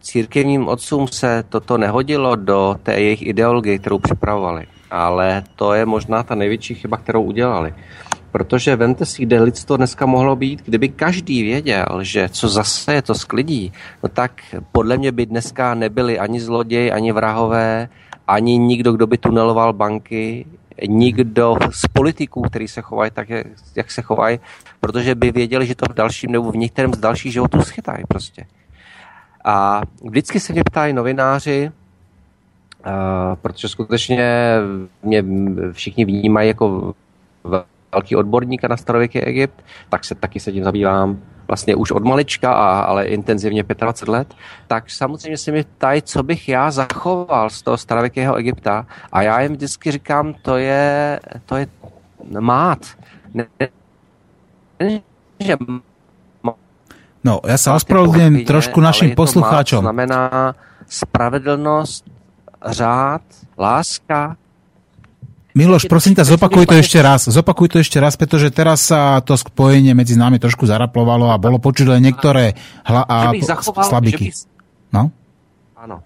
církevním 0.01 0.67
otcům 0.67 1.07
se 1.07 1.43
toto 1.49 1.77
nehodilo 1.77 2.35
do 2.35 2.75
té 2.83 2.93
jejich 2.93 3.27
ideologie, 3.27 3.79
kterou 3.79 3.99
připravovali, 3.99 4.65
ale 4.91 5.43
to 5.55 5.73
je 5.73 5.85
možná 5.85 6.23
ta 6.23 6.35
největší 6.35 6.75
chyba, 6.75 6.97
kterou 6.97 7.23
udělali. 7.23 7.73
Protože 8.31 8.75
vemte 8.75 9.05
si, 9.05 9.23
kde 9.23 9.41
lidstvo 9.41 9.77
dneska 9.77 10.05
mohlo 10.05 10.35
být, 10.35 10.61
kdyby 10.65 10.89
každý 10.89 11.43
věděl, 11.43 11.85
že 12.01 12.29
co 12.29 12.49
zase 12.49 12.93
je 12.93 13.01
to 13.01 13.15
sklidí, 13.15 13.73
no 14.03 14.09
tak 14.09 14.31
podle 14.71 14.97
mě 14.97 15.11
by 15.11 15.25
dneska 15.25 15.73
nebyli 15.73 16.19
ani 16.19 16.39
zloději, 16.39 16.91
ani 16.91 17.11
vrahové, 17.11 17.89
ani 18.27 18.57
nikdo, 18.57 18.91
kdo 18.91 19.07
by 19.07 19.17
tuneloval 19.17 19.73
banky, 19.73 20.45
nikdo 20.87 21.55
z 21.71 21.87
politiků, 21.87 22.41
který 22.41 22.67
se 22.67 22.81
chovají 22.81 23.11
tak, 23.11 23.29
jak 23.75 23.91
se 23.91 24.01
chovají, 24.01 24.39
protože 24.79 25.15
by 25.15 25.31
věděli, 25.31 25.65
že 25.65 25.75
to 25.75 25.85
v 25.85 25.93
dalším 25.93 26.31
nebo 26.31 26.51
v 26.51 26.57
některém 26.57 26.93
z 26.93 26.97
dalších 26.97 27.33
životů 27.33 27.61
schytají 27.61 28.03
prostě. 28.07 28.45
A 29.45 29.81
vždycky 30.09 30.39
se 30.39 30.53
mě 30.53 30.63
ptají 30.63 30.93
novináři, 30.93 31.71
uh, 32.85 33.35
protože 33.41 33.67
skutečně 33.67 34.55
mě 35.03 35.23
všichni 35.71 36.05
vnímají 36.05 36.47
jako 36.47 36.93
velký 37.91 38.15
odborník 38.15 38.63
na 38.63 38.77
starověký 38.77 39.19
Egypt, 39.19 39.63
tak 39.89 40.05
se 40.05 40.15
taky 40.15 40.39
se 40.39 40.51
tím 40.51 40.63
zabývám 40.63 41.19
vlastně 41.47 41.75
už 41.75 41.91
od 41.91 42.03
malička, 42.03 42.53
a, 42.53 42.81
ale 42.81 43.05
intenzivně 43.05 43.63
25 43.63 44.11
let, 44.11 44.33
tak 44.67 44.89
samozřejmě 44.89 45.37
se 45.37 45.51
mi 45.51 45.63
ptají, 45.63 46.01
co 46.01 46.23
bych 46.23 46.49
já 46.49 46.71
zachoval 46.71 47.49
z 47.49 47.61
toho 47.61 47.77
starověkého 47.77 48.35
Egypta 48.35 48.85
a 49.11 49.21
já 49.21 49.41
jim 49.41 49.53
vždycky 49.53 49.91
říkám, 49.91 50.33
to 50.41 50.57
je, 50.57 51.19
to 51.45 51.55
je 51.55 51.67
mát. 52.39 52.79
Ne, 53.33 53.45
ne, 54.79 55.01
že 55.39 55.57
No, 57.23 57.39
já 57.47 57.57
se 57.57 57.71
ospravedlňujem 57.71 58.45
trošku 58.45 58.81
našim 58.81 59.15
poslucháčom. 59.15 59.79
znamená 59.79 60.55
spravedlnost, 60.87 62.05
řád, 62.65 63.21
láska, 63.57 64.37
Miloš, 65.57 65.89
prosím 65.89 66.13
ťa, 66.13 66.37
zopakuj 66.37 66.69
to 66.69 66.77
ešte 66.77 67.01
raz. 67.01 67.25
Zopakuj 67.25 67.67
to 67.73 67.77
ešte 67.81 67.97
raz, 67.97 68.13
pretože 68.13 68.53
teraz 68.53 68.85
sa 68.85 69.17
to 69.25 69.33
spojenie 69.33 69.97
medzi 69.97 70.13
nami 70.13 70.37
trošku 70.37 70.69
zaraplovalo 70.69 71.33
a 71.33 71.41
bolo 71.41 71.57
počuť 71.57 71.97
len 71.97 72.05
niektoré 72.05 72.53
hla- 72.85 73.09
a 73.09 73.33
slabiky. 73.81 74.29
No? 74.93 75.09
Ano. 75.73 76.05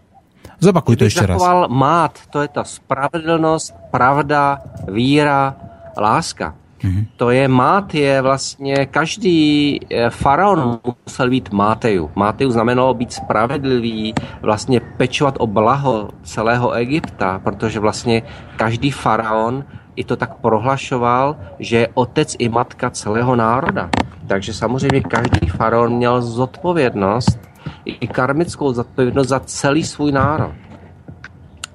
Zopakuj 0.61 0.95
to 0.95 1.03
ešte 1.03 1.28
raz. 1.28 1.41
mát, 1.68 2.15
to 2.32 2.40
je 2.40 2.48
ta 2.48 2.64
spravedlnost, 2.64 3.91
pravda, 3.91 4.64
víra, 4.88 5.57
láska. 5.99 6.56
Mm-hmm. 6.84 7.06
To 7.18 7.30
je 7.30 7.48
mát, 7.48 7.94
je 7.94 8.22
vlastně 8.22 8.86
každý 8.86 9.80
eh, 9.90 10.10
faraon 10.10 10.80
musel 11.06 11.30
být 11.30 11.53
máteju. 11.53 12.12
Máteju 12.16 12.52
znamenalo 12.52 12.94
být 12.94 13.14
spravedlivý, 13.14 14.14
vlastně 14.41 14.80
pečovat 14.80 15.36
o 15.38 15.48
blaho 15.48 16.10
celého 16.24 16.72
Egypta, 16.72 17.40
protože 17.44 17.80
vlastně 17.80 18.24
každý 18.56 18.91
faraon 18.91 19.64
i 19.95 20.03
to 20.03 20.16
tak 20.16 20.34
prohlašoval, 20.41 21.36
že 21.60 21.78
je 21.78 21.88
otec 21.94 22.36
i 22.40 22.49
matka 22.49 22.90
celého 22.90 23.36
národa. 23.36 23.90
Takže 24.28 24.53
samozřejmě 24.53 25.02
každý 25.02 25.49
faraon 25.49 25.94
měl 25.94 26.22
zodpovědnost, 26.22 27.40
i 27.86 28.08
karmickou 28.08 28.74
zodpovědnost 28.74 29.28
za 29.28 29.40
celý 29.40 29.84
svůj 29.84 30.12
národ. 30.12 30.53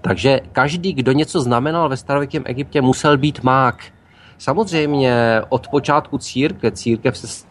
Takže 0.01 0.41
každý, 0.53 0.93
kdo 0.93 1.13
něco 1.13 1.41
znamenal 1.41 1.89
ve 1.89 1.97
starověkém 1.97 2.43
Egyptě, 2.47 2.81
musel 2.83 3.19
být 3.19 3.43
mák 3.43 3.77
Samozřejmě 4.39 5.43
od 5.49 5.69
počátku 5.69 6.19
církve, 6.19 6.71
církev 6.71 7.19
se 7.19 7.45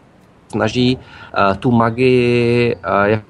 snaží 0.48 0.96
uh, 0.96 1.56
tu 1.56 1.70
magii 1.70 2.76
uh, 2.76 3.20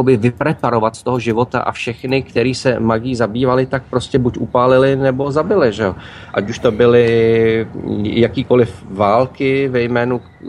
jakoby 0.00 0.16
vypreparovat 0.16 0.96
z 0.96 1.02
toho 1.02 1.18
života 1.18 1.60
a 1.60 1.72
všechny, 1.72 2.22
kteří 2.22 2.54
se 2.54 2.80
magií 2.80 3.16
zabývali, 3.16 3.66
tak 3.66 3.82
prostě 3.90 4.18
buď 4.18 4.38
upálili 4.38 4.96
nebo 4.96 5.28
zabili, 5.32 5.72
že 5.72 5.82
jo. 5.82 5.94
Ať 6.34 6.50
už 6.50 6.58
to 6.58 6.70
byly 6.72 7.66
jakýkoliv 8.02 8.84
války 8.90 9.68
ve 9.68 9.82
jménu 9.82 10.20
eh, 10.20 10.46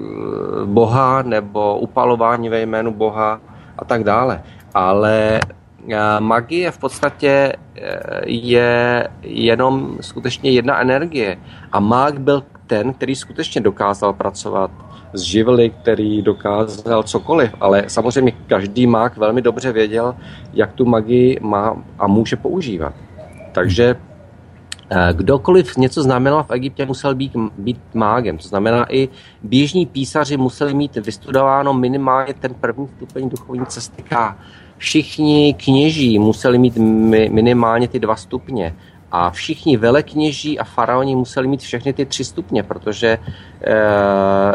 Boha 0.66 1.22
nebo 1.22 1.80
upalování 1.80 2.50
ve 2.50 2.62
jménu 2.62 2.94
Boha 2.94 3.42
a 3.78 3.86
tak 3.86 4.04
dále. 4.04 4.42
Ale 4.74 5.40
magie 6.20 6.72
v 6.72 6.78
podstatě 6.78 7.54
je 8.26 9.08
jenom 9.22 9.98
skutečně 10.02 10.52
jedna 10.52 10.82
energie. 10.82 11.38
A 11.72 11.80
mák 11.80 12.20
byl 12.20 12.44
ten, 12.68 12.94
který 12.94 13.16
skutečně 13.16 13.62
dokázal 13.62 14.14
pracovat 14.14 14.72
s 15.14 15.22
živly, 15.22 15.70
který 15.70 16.22
dokázal 16.22 17.04
cokoliv, 17.04 17.52
ale 17.60 17.84
samozřejmě 17.88 18.32
každý 18.48 18.88
mák 18.88 19.18
velmi 19.18 19.42
dobře 19.42 19.72
věděl, 19.72 20.16
jak 20.54 20.74
tu 20.74 20.86
magii 20.86 21.40
má 21.42 21.76
a 22.00 22.08
může 22.08 22.36
používat. 22.36 22.94
Takže 23.52 23.96
eh, 24.90 25.10
kdokoliv 25.14 25.78
něco 25.78 26.04
znamenal 26.04 26.44
v 26.44 26.52
Egyptě, 26.52 26.86
musel 26.86 27.16
být, 27.16 27.32
být 27.58 27.80
mágem. 27.94 28.38
To 28.38 28.48
znamená, 28.48 28.86
i 28.94 29.10
běžní 29.44 29.86
písaři 29.86 30.38
museli 30.38 30.74
mít 30.74 30.96
vystudováno 30.96 31.74
minimálně 31.74 32.34
ten 32.34 32.54
první 32.54 32.88
stupeň 32.88 33.30
duchovní 33.30 33.66
cesty 33.66 34.04
K. 34.04 34.36
Všichni 34.82 35.54
kněží 35.54 36.20
museli 36.20 36.58
mít 36.58 36.78
minimálně 37.30 37.88
ty 37.88 38.00
dva 38.00 38.16
stupně 38.16 38.76
A 39.12 39.30
všichni 39.30 39.78
velekněží 39.78 40.60
a 40.60 40.64
faraoni 40.64 41.16
museli 41.16 41.48
mít 41.48 41.62
všechny 41.62 41.94
ty 41.94 42.06
tři 42.06 42.24
stupně, 42.24 42.64
protože 42.64 43.08
e, 43.08 43.20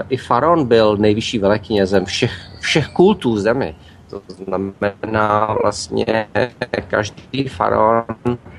i 0.08 0.16
faraon 0.16 0.66
byl 0.66 0.96
nejvyšší 0.96 1.38
veleknězem 1.38 2.04
všech, 2.04 2.32
všech 2.60 2.88
kultů 2.88 3.36
zemi. 3.36 3.74
To 4.10 4.22
znamená 4.28 5.56
vlastně 5.62 6.26
každý 6.88 7.48
faraon 7.48 8.04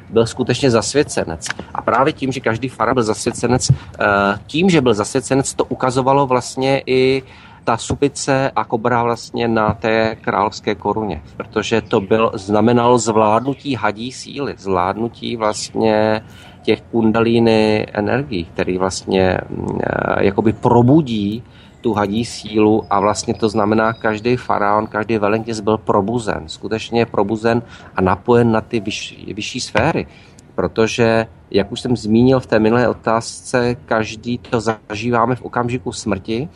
byl 0.10 0.26
skutečně 0.26 0.72
zasvěcenec. 0.72 1.48
A 1.74 1.82
právě 1.82 2.14
tím, 2.14 2.32
že 2.32 2.40
každý 2.40 2.70
faraon 2.70 2.94
byl 2.94 3.04
zasvěcenec, 3.04 3.70
eh, 3.70 4.06
tím, 4.48 4.70
že 4.70 4.82
byl 4.82 4.94
zasvěcenec, 4.94 5.54
to 5.54 5.66
ukazovalo 5.66 6.28
vlastně 6.28 6.84
i 6.86 7.24
ta 7.68 7.78
supice 7.78 8.52
a 8.56 8.64
kobra 8.64 9.04
vlastně 9.04 9.48
na 9.48 9.74
té 9.74 10.16
královské 10.22 10.76
koruně, 10.76 11.22
protože 11.38 11.82
to 11.82 12.02
byl, 12.02 12.32
znamenalo 12.34 12.98
zvládnutí 12.98 13.76
hadí 13.76 14.12
síly, 14.12 14.56
zvládnutí 14.58 15.36
vlastně 15.36 16.22
těch 16.62 16.82
kundalíny 16.82 17.88
energií, 17.94 18.46
který 18.46 18.78
vlastně 18.78 19.38
mm, 19.50 19.80
eh, 19.84 20.26
jakoby 20.26 20.54
probudí 20.54 21.44
tu 21.82 21.94
hadí 21.94 22.26
sílu 22.26 22.84
a 22.90 23.00
vlastně 23.00 23.34
to 23.34 23.50
znamená, 23.50 23.94
každý 23.94 24.36
faraon, 24.36 24.88
každý 24.88 25.18
velekněz 25.18 25.60
byl 25.60 25.78
probuzen, 25.78 26.44
skutečně 26.48 27.06
probuzen 27.06 27.62
a 27.96 28.02
napojen 28.02 28.52
na 28.52 28.62
ty 28.62 28.80
vyšší, 28.80 29.34
vyšší 29.34 29.60
sféry. 29.60 30.08
Protože, 30.56 31.28
jak 31.52 31.72
už 31.72 31.82
jsem 31.82 31.98
zmínil 31.98 32.40
v 32.40 32.46
té 32.46 32.60
minulé 32.60 32.88
otázce, 32.88 33.76
každý 33.86 34.38
to 34.38 34.60
zažíváme 34.62 35.36
v 35.36 35.42
okamžiku 35.42 35.92
smrti 35.92 36.50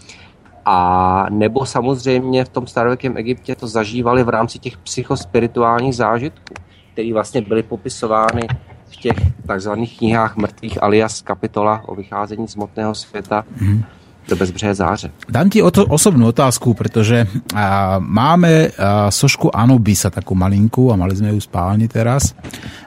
a 0.66 1.26
nebo 1.30 1.66
samozřejmě 1.66 2.46
v 2.46 2.50
tom 2.50 2.68
starověkém 2.68 3.18
Egyptě 3.18 3.56
to 3.56 3.68
zažívali 3.68 4.24
v 4.24 4.30
rámci 4.30 4.60
těch 4.60 4.78
psychospirituálních 4.78 5.96
zážitků, 5.96 6.54
které 6.94 7.14
vlastně 7.14 7.42
byly 7.42 7.64
popisovány 7.64 8.48
v 8.90 8.96
těch 8.96 9.18
takzvaných 9.48 9.98
knihách 9.98 10.38
mrtvých 10.38 10.84
alias 10.84 11.22
kapitola 11.22 11.82
o 11.88 11.96
vycházení 11.96 12.48
z 12.48 12.56
motného 12.56 12.96
světa. 12.96 13.44
Mm 13.62 13.84
do 14.30 14.36
bezbřehé 14.36 14.76
záře. 14.76 15.12
Dám 15.30 15.50
ti 15.50 15.62
o 15.62 15.72
to 15.72 15.86
osobnú 15.86 16.28
otázku, 16.30 16.74
pretože 16.74 17.28
a, 17.56 17.98
máme 18.00 18.70
a, 18.70 19.10
sošku 19.12 19.50
Anubisa, 19.50 20.14
takú 20.14 20.38
malinku, 20.38 20.94
a 20.94 20.96
mali 20.96 21.18
sme 21.18 21.34
ju 21.34 21.42
v 21.42 21.48
spálni 21.50 21.88
teraz. 21.90 22.38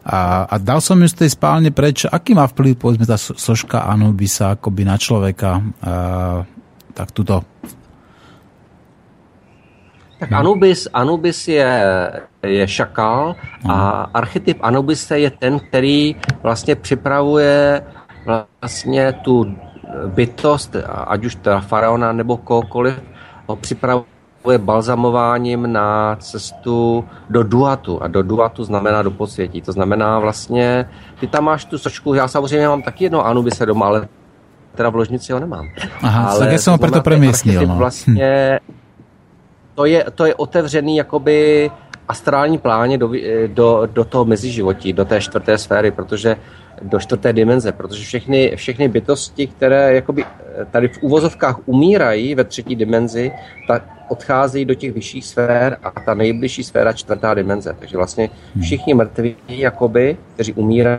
A, 0.07 0.47
a 0.47 0.55
dal 0.63 0.79
som 0.79 0.97
ju 1.03 1.09
z 1.11 1.27
tej 1.27 1.31
spálne 1.35 1.75
preč. 1.75 2.07
Aký 2.07 2.39
má 2.39 2.47
vplyv, 2.47 2.79
povedzme, 2.79 3.05
tá 3.05 3.19
soška 3.19 3.83
Anubisa 3.83 4.55
akoby 4.55 4.83
na 4.87 4.97
človeka? 4.97 5.59
A, 5.83 6.47
tak 6.95 7.11
tuto 7.11 7.43
tak 10.19 10.33
Anubis, 10.33 10.89
Anubis 10.95 11.49
je, 11.49 11.83
je 12.43 12.69
šakal 12.69 13.37
a 13.69 14.09
archetyp 14.15 14.59
Anubise 14.63 15.19
je 15.19 15.31
ten, 15.31 15.61
který 15.61 16.17
vlastně 16.43 16.75
připravuje 16.77 17.83
vlastně 18.61 19.13
tu 19.13 19.57
bytost, 20.07 20.77
ať 20.87 21.25
už 21.25 21.35
teda 21.35 21.61
faraona 21.61 22.13
nebo 22.13 22.37
kohokoliv, 22.37 23.03
ho 23.47 23.57
připravuje 23.57 24.59
balzamováním 24.59 25.73
na 25.73 26.17
cestu 26.17 27.05
do 27.31 27.43
duatu. 27.43 28.03
A 28.03 28.09
do 28.09 28.23
duatu 28.23 28.65
znamená 28.65 29.03
do 29.03 29.11
podsvětí. 29.11 29.63
To 29.63 29.73
znamená 29.73 30.19
vlastně, 30.19 30.89
ty 31.21 31.27
tam 31.27 31.45
máš 31.45 31.65
tu 31.65 31.79
sočku, 31.79 32.15
já 32.15 32.29
samozřejmě 32.29 32.69
mám 32.69 32.83
taky 32.83 33.05
jedno 33.05 33.27
Anubise 33.27 33.67
doma, 33.67 33.87
ale 33.87 34.09
teda 34.75 34.89
v 34.89 34.97
ložnici 34.97 35.33
ho 35.33 35.41
nemám. 35.41 35.69
Aha, 36.03 36.29
ale 36.31 36.39
tak 36.39 36.53
já 36.53 36.59
jsem 36.59 36.71
ho 36.71 36.79
proto 36.79 37.01
premyslil. 37.01 37.67
No. 37.67 37.77
Vlastně, 37.77 38.61
to 39.75 39.85
je, 39.85 40.05
to 40.15 40.27
je 40.27 40.35
otevřený 40.35 40.97
jakoby 40.97 41.71
astrální 42.09 42.59
pláně 42.59 42.99
do, 42.99 43.13
do, 43.47 43.89
do 43.93 44.05
toho 44.05 44.25
meziživotí, 44.25 44.93
do 44.93 45.05
té 45.05 45.21
čtvrté 45.21 45.59
sféry, 45.59 45.91
protože 45.91 46.37
do 46.83 47.01
čtvrté 47.01 47.33
dimenze, 47.33 47.73
protože 47.73 48.05
všechny, 48.05 48.53
všechny 48.57 48.89
bytosti, 48.89 49.47
které 49.47 49.95
jakoby 49.95 50.25
eh, 50.25 50.65
tady 50.71 50.89
v 50.89 51.03
úvozovkách 51.03 51.69
umírají 51.69 52.35
ve 52.35 52.45
třetí 52.45 52.77
dimenzi, 52.77 53.33
tak 53.69 53.83
odcházejí 54.09 54.65
do 54.65 54.75
těch 54.75 54.93
vyšších 54.93 55.27
sfér 55.27 55.79
a 55.83 56.01
ta 56.01 56.15
nejbližší 56.15 56.65
sféra 56.65 56.93
čtvrtá 56.93 57.35
dimenze. 57.35 57.77
Takže 57.79 57.97
vlastně 57.97 58.31
hmm. 58.55 58.63
všichni 58.63 58.95
mrtví, 58.95 59.37
jakoby, 59.49 60.17
kteří 60.35 60.53
umírají, 60.53 60.99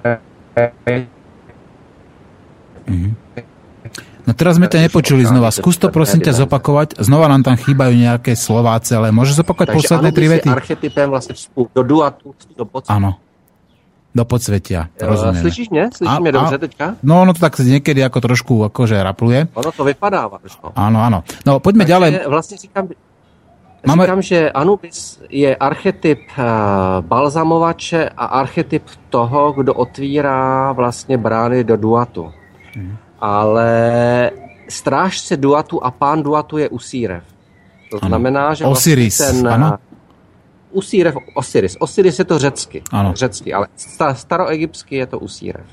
mm-hmm. 2.88 3.14
No 4.26 4.34
teraz 4.34 4.58
sme 4.58 4.66
to 4.66 4.82
nepočuli 4.82 5.22
znova. 5.22 5.54
Skús 5.54 5.78
to 5.78 5.94
prosím 5.94 6.26
ťa 6.26 6.34
zopakovať. 6.46 6.98
Znova 6.98 7.30
nám 7.30 7.46
tam 7.46 7.56
chýbajú 7.56 7.94
nejaké 7.94 8.34
Slováce, 8.34 8.98
ale 8.98 9.14
môžeš 9.14 9.46
zopakovať 9.46 9.68
Takže 9.70 9.80
posledné 9.80 10.10
tri 10.12 10.26
vety? 10.26 10.48
archetypem 10.50 11.08
vlastne 11.10 11.34
do 11.54 11.82
duatu, 11.86 12.34
do 12.58 12.66
pocitu. 12.66 12.90
Áno 12.90 13.22
do 14.16 14.24
podsvetia. 14.24 14.88
Rozumiem. 14.96 15.42
Slyšíš 15.42 15.70
mě? 15.70 15.90
Slyšíš 15.92 16.20
mě 16.20 16.32
dobře 16.32 16.58
teďka? 16.58 16.96
No, 17.04 17.26
no 17.26 17.34
to 17.34 17.40
tak 17.40 17.60
někdy 17.60 18.02
jako 18.02 18.22
trošku 18.22 18.64
akože 18.64 19.04
rapluje. 19.04 19.48
Ono 19.54 19.72
to 19.72 19.84
vypadává. 19.84 20.40
No. 20.64 20.72
Áno, 20.76 21.04
áno. 21.04 21.20
No, 21.46 21.60
poďme 21.60 21.84
Takže 21.84 21.92
ďalej. 21.94 22.12
Vlastně 22.28 22.58
říkám, 22.58 22.88
Máme... 23.88 24.04
Říkám, 24.04 24.22
že 24.22 24.52
Anubis 24.52 25.22
je 25.30 25.56
archetyp 25.56 26.20
uh, 26.38 26.44
balzamovače 27.06 28.10
a 28.10 28.26
archetyp 28.26 28.84
toho, 29.10 29.52
kdo 29.52 29.74
otvírá 29.74 30.72
vlastně 30.72 31.18
brány 31.18 31.64
do 31.64 31.78
duatu. 31.78 32.32
Hmm. 32.76 32.98
Ale 33.20 34.32
strážce 34.70 35.38
duatu 35.38 35.84
a 35.84 35.92
pán 35.92 36.24
duatu 36.24 36.58
je 36.58 36.70
Usírev. 36.70 37.24
To 37.92 37.98
ano. 38.02 38.10
znamená, 38.10 38.54
že 38.54 38.66
vlastně 38.66 38.94
Osiris, 38.94 39.18
ten, 39.18 39.48
ano. 39.48 39.78
Usírev, 40.72 41.16
Osiris. 41.36 41.78
Osiris 41.80 42.20
je 42.20 42.26
to 42.26 42.40
řecky, 42.40 42.82
ano. 42.92 43.14
řecky 43.16 43.54
ale 43.54 43.68
staroegypsky 44.14 44.96
je 44.96 45.06
to 45.06 45.20
Usírev. 45.20 45.66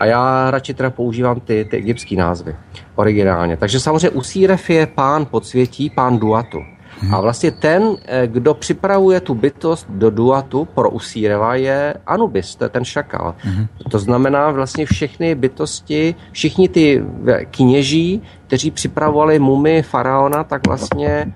A 0.00 0.06
já 0.06 0.50
radši 0.50 0.74
teda 0.74 0.90
používám 0.90 1.40
ty, 1.40 1.64
ty 1.70 1.76
egyptské 1.76 2.16
názvy 2.16 2.56
originálně. 2.94 3.56
Takže 3.56 3.80
samozřejmě 3.80 4.10
Usírev 4.10 4.70
je 4.70 4.86
pán 4.86 5.26
podsvětí, 5.26 5.90
pán 5.90 6.18
duatu. 6.18 6.58
Hmm. 7.00 7.14
A 7.14 7.20
vlastně 7.20 7.50
ten, 7.50 7.96
eh, 8.04 8.26
kdo 8.26 8.54
připravuje 8.54 9.20
tu 9.20 9.34
bytost 9.34 9.86
do 9.90 10.10
duatu 10.10 10.64
pro 10.64 10.90
Usíreva, 10.90 11.54
je 11.54 11.94
Anubis, 12.06 12.56
to 12.56 12.64
je 12.64 12.68
ten 12.68 12.84
šakal. 12.84 13.34
Hmm. 13.38 13.66
To 13.90 13.98
znamená 13.98 14.50
vlastně 14.50 14.86
všechny 14.86 15.34
bytosti, 15.34 16.14
všichni 16.32 16.68
ty 16.68 17.04
kněží, 17.50 18.22
kteří 18.46 18.70
připravovali 18.70 19.38
mumy 19.38 19.82
faraona, 19.82 20.44
tak 20.44 20.66
vlastně 20.66 21.34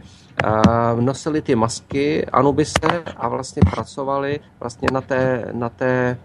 nosili 1.01 1.43
ty 1.43 1.55
masky 1.55 2.27
Anubise 2.27 3.03
a 3.17 3.29
vlastně 3.29 3.63
pracovali 3.71 4.41
vlastně 4.61 4.89
na 4.93 5.01
té, 5.01 5.49
na 5.53 5.69
té 5.69 6.19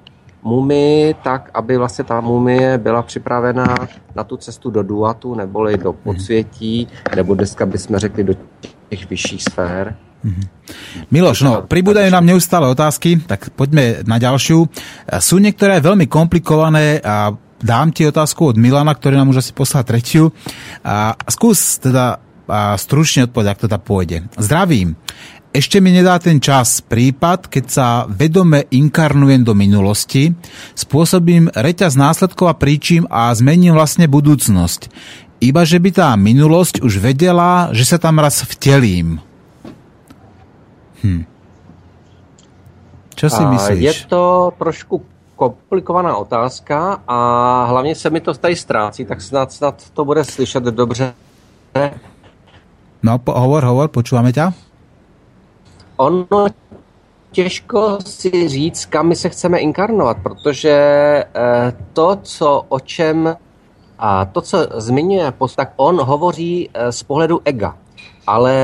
mumii 0.44 1.14
tak, 1.14 1.50
aby 1.54 1.78
vlastně 1.78 2.04
ta 2.04 2.22
mumie 2.22 2.78
byla 2.78 3.02
připravena 3.02 3.76
na 4.16 4.24
tu 4.24 4.38
cestu 4.38 4.70
do 4.70 4.84
duatu, 4.84 5.36
neboli 5.36 5.78
do 5.78 5.94
podsvětí, 5.94 6.88
nebo 7.16 7.36
dneska 7.36 7.66
bychom 7.66 7.98
řekli 7.98 8.24
do 8.24 8.34
těch 8.94 9.10
vyšších 9.10 9.44
sfér. 9.50 9.98
Mm-hmm. 10.24 10.48
Miloš, 11.12 11.44
no, 11.44 11.68
pribúdajú 11.68 12.08
nám 12.08 12.24
neustále 12.24 12.70
otázky, 12.72 13.20
tak 13.28 13.52
poďme 13.60 14.08
na 14.08 14.16
ďalšiu. 14.22 14.72
Sú 15.20 15.36
niektoré 15.42 15.84
veľmi 15.84 16.08
komplikované 16.08 17.04
a 17.04 17.36
dám 17.60 17.92
ti 17.92 18.08
otázku 18.08 18.56
od 18.56 18.58
Milana, 18.62 18.96
ktorý 18.96 19.20
nám 19.20 19.36
už 19.36 19.44
asi 19.44 19.52
poslal 19.52 19.84
tretiu. 19.84 20.32
A 20.80 21.20
skús 21.28 21.82
teda 21.84 22.24
a 22.48 22.76
stručne 22.76 23.32
odpovedať, 23.32 23.52
ak 23.56 23.62
to 23.64 23.68
teda 23.72 23.80
pôjde. 23.80 24.18
Zdravím. 24.36 25.00
Ešte 25.54 25.78
mi 25.78 25.94
nedá 25.94 26.18
ten 26.18 26.42
čas 26.42 26.82
prípad, 26.82 27.46
keď 27.46 27.66
sa 27.70 27.88
vedome 28.10 28.66
inkarnujem 28.74 29.46
do 29.46 29.54
minulosti, 29.54 30.34
spôsobím 30.74 31.54
reťaz 31.54 31.94
následkov 31.94 32.50
a 32.50 32.58
príčim 32.58 33.06
a 33.06 33.30
zmením 33.38 33.78
vlastne 33.78 34.10
budúcnosť. 34.10 34.90
Iba, 35.44 35.68
že 35.68 35.76
by 35.76 35.92
tá 35.92 36.16
minulosť 36.16 36.80
už 36.80 37.04
vedela, 37.04 37.68
že 37.76 37.84
sa 37.84 38.00
tam 38.00 38.24
raz 38.24 38.48
vtelím. 38.48 39.20
Hm. 41.04 41.28
Čo 43.12 43.28
si 43.28 43.44
myslíš? 43.44 43.84
Je 43.84 43.94
to 44.08 44.56
trošku 44.56 45.04
komplikovaná 45.36 46.16
otázka 46.16 47.04
a 47.08 47.18
hlavně 47.66 47.96
se 47.96 48.10
mi 48.10 48.22
to 48.22 48.34
tady 48.34 48.56
ztrácí, 48.56 49.06
tak 49.06 49.22
snad, 49.22 49.52
snad 49.52 49.90
to 49.94 50.06
bude 50.06 50.24
slyšet 50.24 50.64
dobře. 50.64 51.14
No, 53.04 53.20
po, 53.20 53.36
hovor, 53.36 53.64
hovor, 53.68 53.92
počúvame 53.92 54.32
ťa. 54.32 54.56
Ono 56.00 56.48
těžko 57.32 58.00
si 58.06 58.32
říct, 58.48 58.86
kam 58.86 59.08
my 59.08 59.16
se 59.16 59.30
chceme 59.30 59.60
inkarnovat, 59.60 60.18
protože 60.24 60.72
eh, 60.72 61.74
to, 61.94 62.16
co 62.24 62.66
o 62.70 62.80
čem 62.80 63.36
a 64.00 64.26
to, 64.26 64.42
co 64.42 64.68
zmiňuje, 64.76 65.34
tak 65.56 65.74
on 65.76 66.02
hovoří 66.02 66.70
eh, 66.74 66.92
z 66.92 67.04
pohledu 67.04 67.42
ega. 67.46 67.76
Ale 68.28 68.56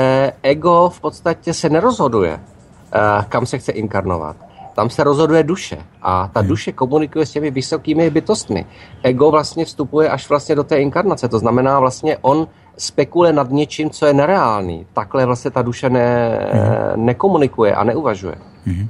ego 0.43 0.89
v 0.89 1.01
podstatě 1.01 1.53
se 1.53 1.69
nerozhoduje, 1.69 2.39
eh, 2.39 2.99
kam 3.29 3.45
se 3.45 3.57
chce 3.57 3.71
inkarnovat. 3.71 4.35
Tam 4.75 4.89
se 4.89 5.03
rozhoduje 5.03 5.43
duše 5.43 5.77
a 6.01 6.27
ta 6.27 6.39
hmm. 6.39 6.49
duše 6.49 6.71
komunikuje 6.71 7.25
s 7.25 7.31
těmi 7.31 7.51
vysokými 7.51 8.09
bytostmi. 8.09 8.65
Ego 9.03 9.31
vlastně 9.31 9.65
vstupuje 9.65 10.09
až 10.09 10.29
vlastně 10.29 10.55
do 10.55 10.63
té 10.63 10.81
inkarnace, 10.81 11.27
to 11.27 11.39
znamená 11.39 11.79
vlastně 11.79 12.17
on 12.21 12.47
spekuluje 12.77 13.33
nad 13.33 13.51
něčím, 13.51 13.89
co 13.89 14.05
je 14.05 14.13
nereálný. 14.13 14.85
Takhle 14.93 15.25
vlastně 15.25 15.51
ta 15.51 15.61
duše 15.61 15.89
ne, 15.89 16.39
mm-hmm. 16.53 16.95
nekomunikuje 16.95 17.75
a 17.75 17.83
neuvažuje. 17.83 18.35
Mm-hmm. 18.67 18.87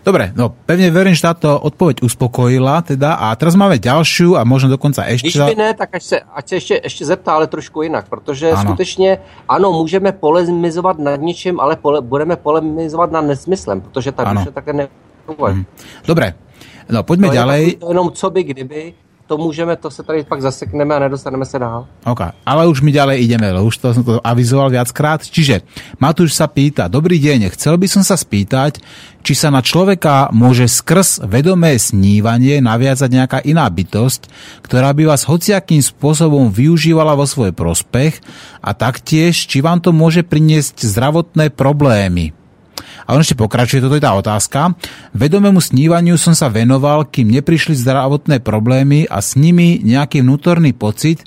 Dobre, 0.00 0.32
no 0.32 0.48
pevne 0.64 0.88
verím, 0.88 1.12
že 1.12 1.28
táto 1.28 1.60
odpoveď 1.60 2.00
uspokojila 2.00 2.80
teda 2.80 3.20
a 3.20 3.36
teraz 3.36 3.52
máme 3.52 3.76
ďalšiu 3.76 4.32
a 4.40 4.48
možno 4.48 4.72
dokonca 4.72 5.04
ešte... 5.04 5.28
Když 5.28 5.52
by 5.52 5.56
ne, 5.60 5.70
tak 5.76 5.94
až 5.94 6.04
se, 6.04 6.16
ať 6.20 6.44
se 6.48 6.54
ještě, 6.54 6.74
ještě 6.84 7.04
zeptá, 7.04 7.32
ale 7.36 7.46
trošku 7.46 7.82
jinak, 7.82 8.08
protože 8.08 8.50
ano. 8.50 8.60
skutečně, 8.60 9.18
ano, 9.48 9.72
můžeme 9.72 10.12
polemizovat 10.12 10.98
nad 10.98 11.20
ničím, 11.20 11.60
ale 11.60 11.76
pole, 11.76 12.00
budeme 12.00 12.36
polemizovat 12.36 13.12
nad 13.12 13.20
nesmyslem, 13.20 13.80
protože 13.80 14.12
ta 14.12 14.32
duše 14.32 14.50
také 14.50 14.72
ne... 14.72 14.88
Hmm. 15.30 15.64
Dobre, 16.06 16.34
no 16.90 17.02
poďme 17.06 17.28
to 17.30 17.34
ďalej. 17.34 17.62
Je 17.66 17.76
to 17.78 17.88
jenom 17.88 18.10
co 18.10 18.30
by, 18.30 18.42
kdyby, 18.42 18.94
to 19.30 19.38
můžeme, 19.38 19.76
to 19.76 19.90
se 19.90 20.02
tady 20.02 20.24
pak 20.24 20.42
zasekneme 20.42 20.94
a 20.94 20.98
nedostaneme 20.98 21.46
se 21.46 21.58
dál. 21.58 21.86
OK, 22.04 22.20
ale 22.46 22.66
už 22.66 22.82
my 22.82 22.90
ďalej 22.90 23.22
ideme, 23.22 23.54
už 23.62 23.78
to 23.78 23.94
som 23.94 24.02
to 24.02 24.18
avizoval 24.26 24.74
viackrát. 24.74 25.22
Čiže 25.22 25.62
Matúš 26.02 26.34
sa 26.34 26.50
pýta, 26.50 26.90
dobrý 26.90 27.22
deň, 27.22 27.54
chcel 27.54 27.78
by 27.78 27.86
som 27.86 28.02
sa 28.02 28.18
spýtať, 28.18 28.82
či 29.22 29.38
sa 29.38 29.54
na 29.54 29.62
človeka 29.62 30.34
môže 30.34 30.66
skrz 30.66 31.22
vedomé 31.30 31.78
snívanie 31.78 32.58
naviazať 32.58 33.06
nejaká 33.06 33.38
iná 33.46 33.70
bytosť, 33.70 34.26
ktorá 34.66 34.90
by 34.90 35.14
vás 35.14 35.22
hociakým 35.22 35.78
spôsobom 35.78 36.50
využívala 36.50 37.14
vo 37.14 37.22
svoj 37.22 37.54
prospech 37.54 38.18
a 38.58 38.74
taktiež, 38.74 39.46
či 39.46 39.62
vám 39.62 39.78
to 39.78 39.94
môže 39.94 40.26
priniesť 40.26 40.82
zdravotné 40.82 41.54
problémy. 41.54 42.39
A 43.06 43.14
on 43.14 43.22
ešte 43.22 43.38
pokračuje, 43.38 43.82
toto 43.84 43.96
je 43.96 44.04
tá 44.04 44.12
otázka. 44.14 44.74
Vedomému 45.16 45.58
snívaniu 45.62 46.18
som 46.20 46.34
sa 46.34 46.50
venoval, 46.52 47.08
kým 47.08 47.30
neprišli 47.30 47.76
zdravotné 47.78 48.42
problémy 48.42 49.08
a 49.08 49.22
s 49.22 49.36
nimi 49.38 49.80
nejaký 49.80 50.20
vnútorný 50.24 50.74
pocit, 50.74 51.24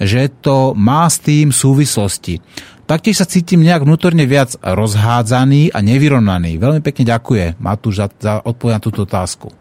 že 0.00 0.32
to 0.32 0.72
má 0.72 1.04
s 1.06 1.20
tým 1.20 1.52
súvislosti. 1.52 2.40
Taktiež 2.88 3.22
sa 3.22 3.28
cítim 3.28 3.62
nejak 3.62 3.86
vnútorne 3.86 4.26
viac 4.26 4.58
rozhádzaný 4.58 5.70
a 5.70 5.78
nevyrovnaný. 5.78 6.58
Veľmi 6.58 6.82
pekne 6.82 7.06
ďakuje 7.06 7.62
Matúš 7.62 8.02
za, 8.02 8.06
za 8.18 8.32
odpoveď 8.42 8.72
na 8.74 8.82
túto 8.82 9.06
otázku. 9.06 9.54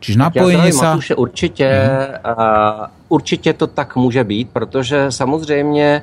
Čiže 0.00 0.16
napojení 0.16 0.72
sa... 0.72 0.96
Matuše, 0.96 1.14
určitě, 1.14 1.68
hmm. 1.68 2.32
uh, 2.32 2.86
určitě 3.08 3.52
to 3.52 3.66
tak 3.66 3.96
může 3.96 4.24
být, 4.24 4.48
protože 4.50 5.12
samozřejmě 5.12 6.02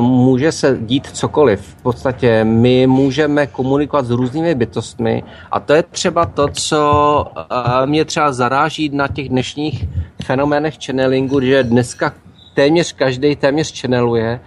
může 0.00 0.52
se 0.52 0.78
dít 0.80 1.06
cokoliv. 1.06 1.60
V 1.60 1.82
podstatě 1.82 2.44
my 2.44 2.86
můžeme 2.86 3.46
komunikovat 3.46 4.06
s 4.06 4.10
různými 4.10 4.54
bytostmi 4.54 5.22
a 5.50 5.60
to 5.60 5.72
je 5.72 5.82
třeba 5.82 6.26
to, 6.26 6.48
co 6.48 7.24
eh, 7.36 7.86
mě 7.86 8.04
třeba 8.04 8.32
zaráží 8.32 8.88
na 8.88 9.08
těch 9.08 9.28
dnešních 9.28 9.88
fenoménech 10.24 10.74
channelingu, 10.86 11.40
že 11.40 11.62
dneska 11.62 12.12
téměř 12.54 12.92
každý 12.92 13.36
téměř 13.36 13.80
channeluje 13.80 14.40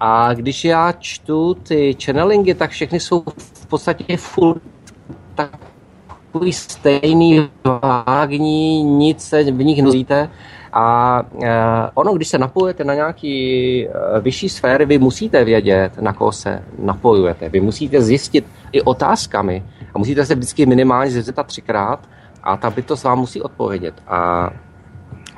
a 0.00 0.34
když 0.34 0.64
já 0.64 0.92
čtu 0.92 1.54
ty 1.54 1.96
channelingy, 2.04 2.54
tak 2.54 2.70
všechny 2.70 3.00
jsou 3.00 3.24
v 3.36 3.66
podstatě 3.66 4.16
full 4.16 4.60
takový 5.34 6.52
stejný, 6.52 7.48
vágní, 7.82 8.82
nic 8.82 9.22
se 9.22 9.42
v 9.42 9.64
nich 9.64 9.82
nozíte. 9.82 10.30
A 10.76 11.22
e, 11.42 11.48
ono, 11.94 12.14
když 12.14 12.28
se 12.28 12.38
napojujete 12.38 12.84
na 12.84 12.94
nějaký 12.94 13.36
e, 13.88 13.90
vyšší 14.20 14.48
sféry, 14.48 14.86
vy 14.86 14.98
musíte 14.98 15.44
vědět, 15.44 15.92
na 16.00 16.12
koho 16.12 16.32
se 16.32 16.62
napojujete. 16.78 17.48
Vy 17.48 17.60
musíte 17.60 18.02
zjistit 18.02 18.46
i 18.72 18.82
otázkami 18.82 19.64
a 19.94 19.98
musíte 19.98 20.26
se 20.26 20.34
vždycky 20.34 20.66
minimálně 20.66 21.10
zeptat 21.10 21.46
třikrát 21.46 22.08
a 22.42 22.56
ta 22.56 22.70
bytost 22.70 23.04
vám 23.04 23.18
musí 23.18 23.42
odpovědět. 23.42 23.94
A 24.06 24.50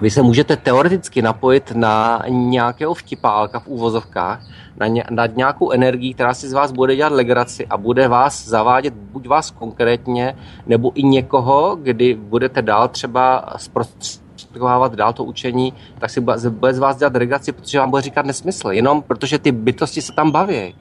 vy 0.01 0.11
se 0.11 0.23
můžete 0.23 0.57
teoreticky 0.57 1.23
napojit 1.23 1.73
na 1.75 2.23
nějakého 2.29 2.95
vtipálka 2.95 3.61
v 3.61 3.67
úvozovkách, 3.67 4.43
na, 4.77 4.87
ně, 4.87 5.05
na 5.11 5.27
nějakou 5.27 5.71
energii, 5.71 6.15
která 6.15 6.35
si 6.35 6.49
z 6.49 6.53
vás 6.53 6.73
bude 6.73 6.97
dělat 6.97 7.13
legraci 7.13 7.67
a 7.67 7.77
bude 7.77 8.09
vás 8.09 8.49
zavádět, 8.49 8.95
buď 8.95 9.29
vás 9.29 9.51
konkrétně, 9.51 10.37
nebo 10.67 10.93
i 10.95 11.03
někoho, 11.03 11.79
kdy 11.83 12.15
budete 12.15 12.63
dál 12.63 12.89
třeba 12.89 13.45
zprostředovat 13.57 14.28
zprostředkovávat 14.49 14.95
dál 14.95 15.13
to 15.13 15.25
učení, 15.25 15.73
tak 15.99 16.11
si 16.11 16.21
bude 16.51 16.75
z 16.75 16.79
vás 16.79 16.97
dělat 16.97 17.17
regaci, 17.17 17.53
protože 17.53 17.79
vám 17.79 17.91
bude 17.91 18.03
říkat 18.03 18.27
nesmysl, 18.27 18.69
jenom 18.73 19.03
protože 19.03 19.39
ty 19.39 19.53
bytosti 19.53 20.03
se 20.03 20.13
tam 20.13 20.31
baví. 20.31 20.75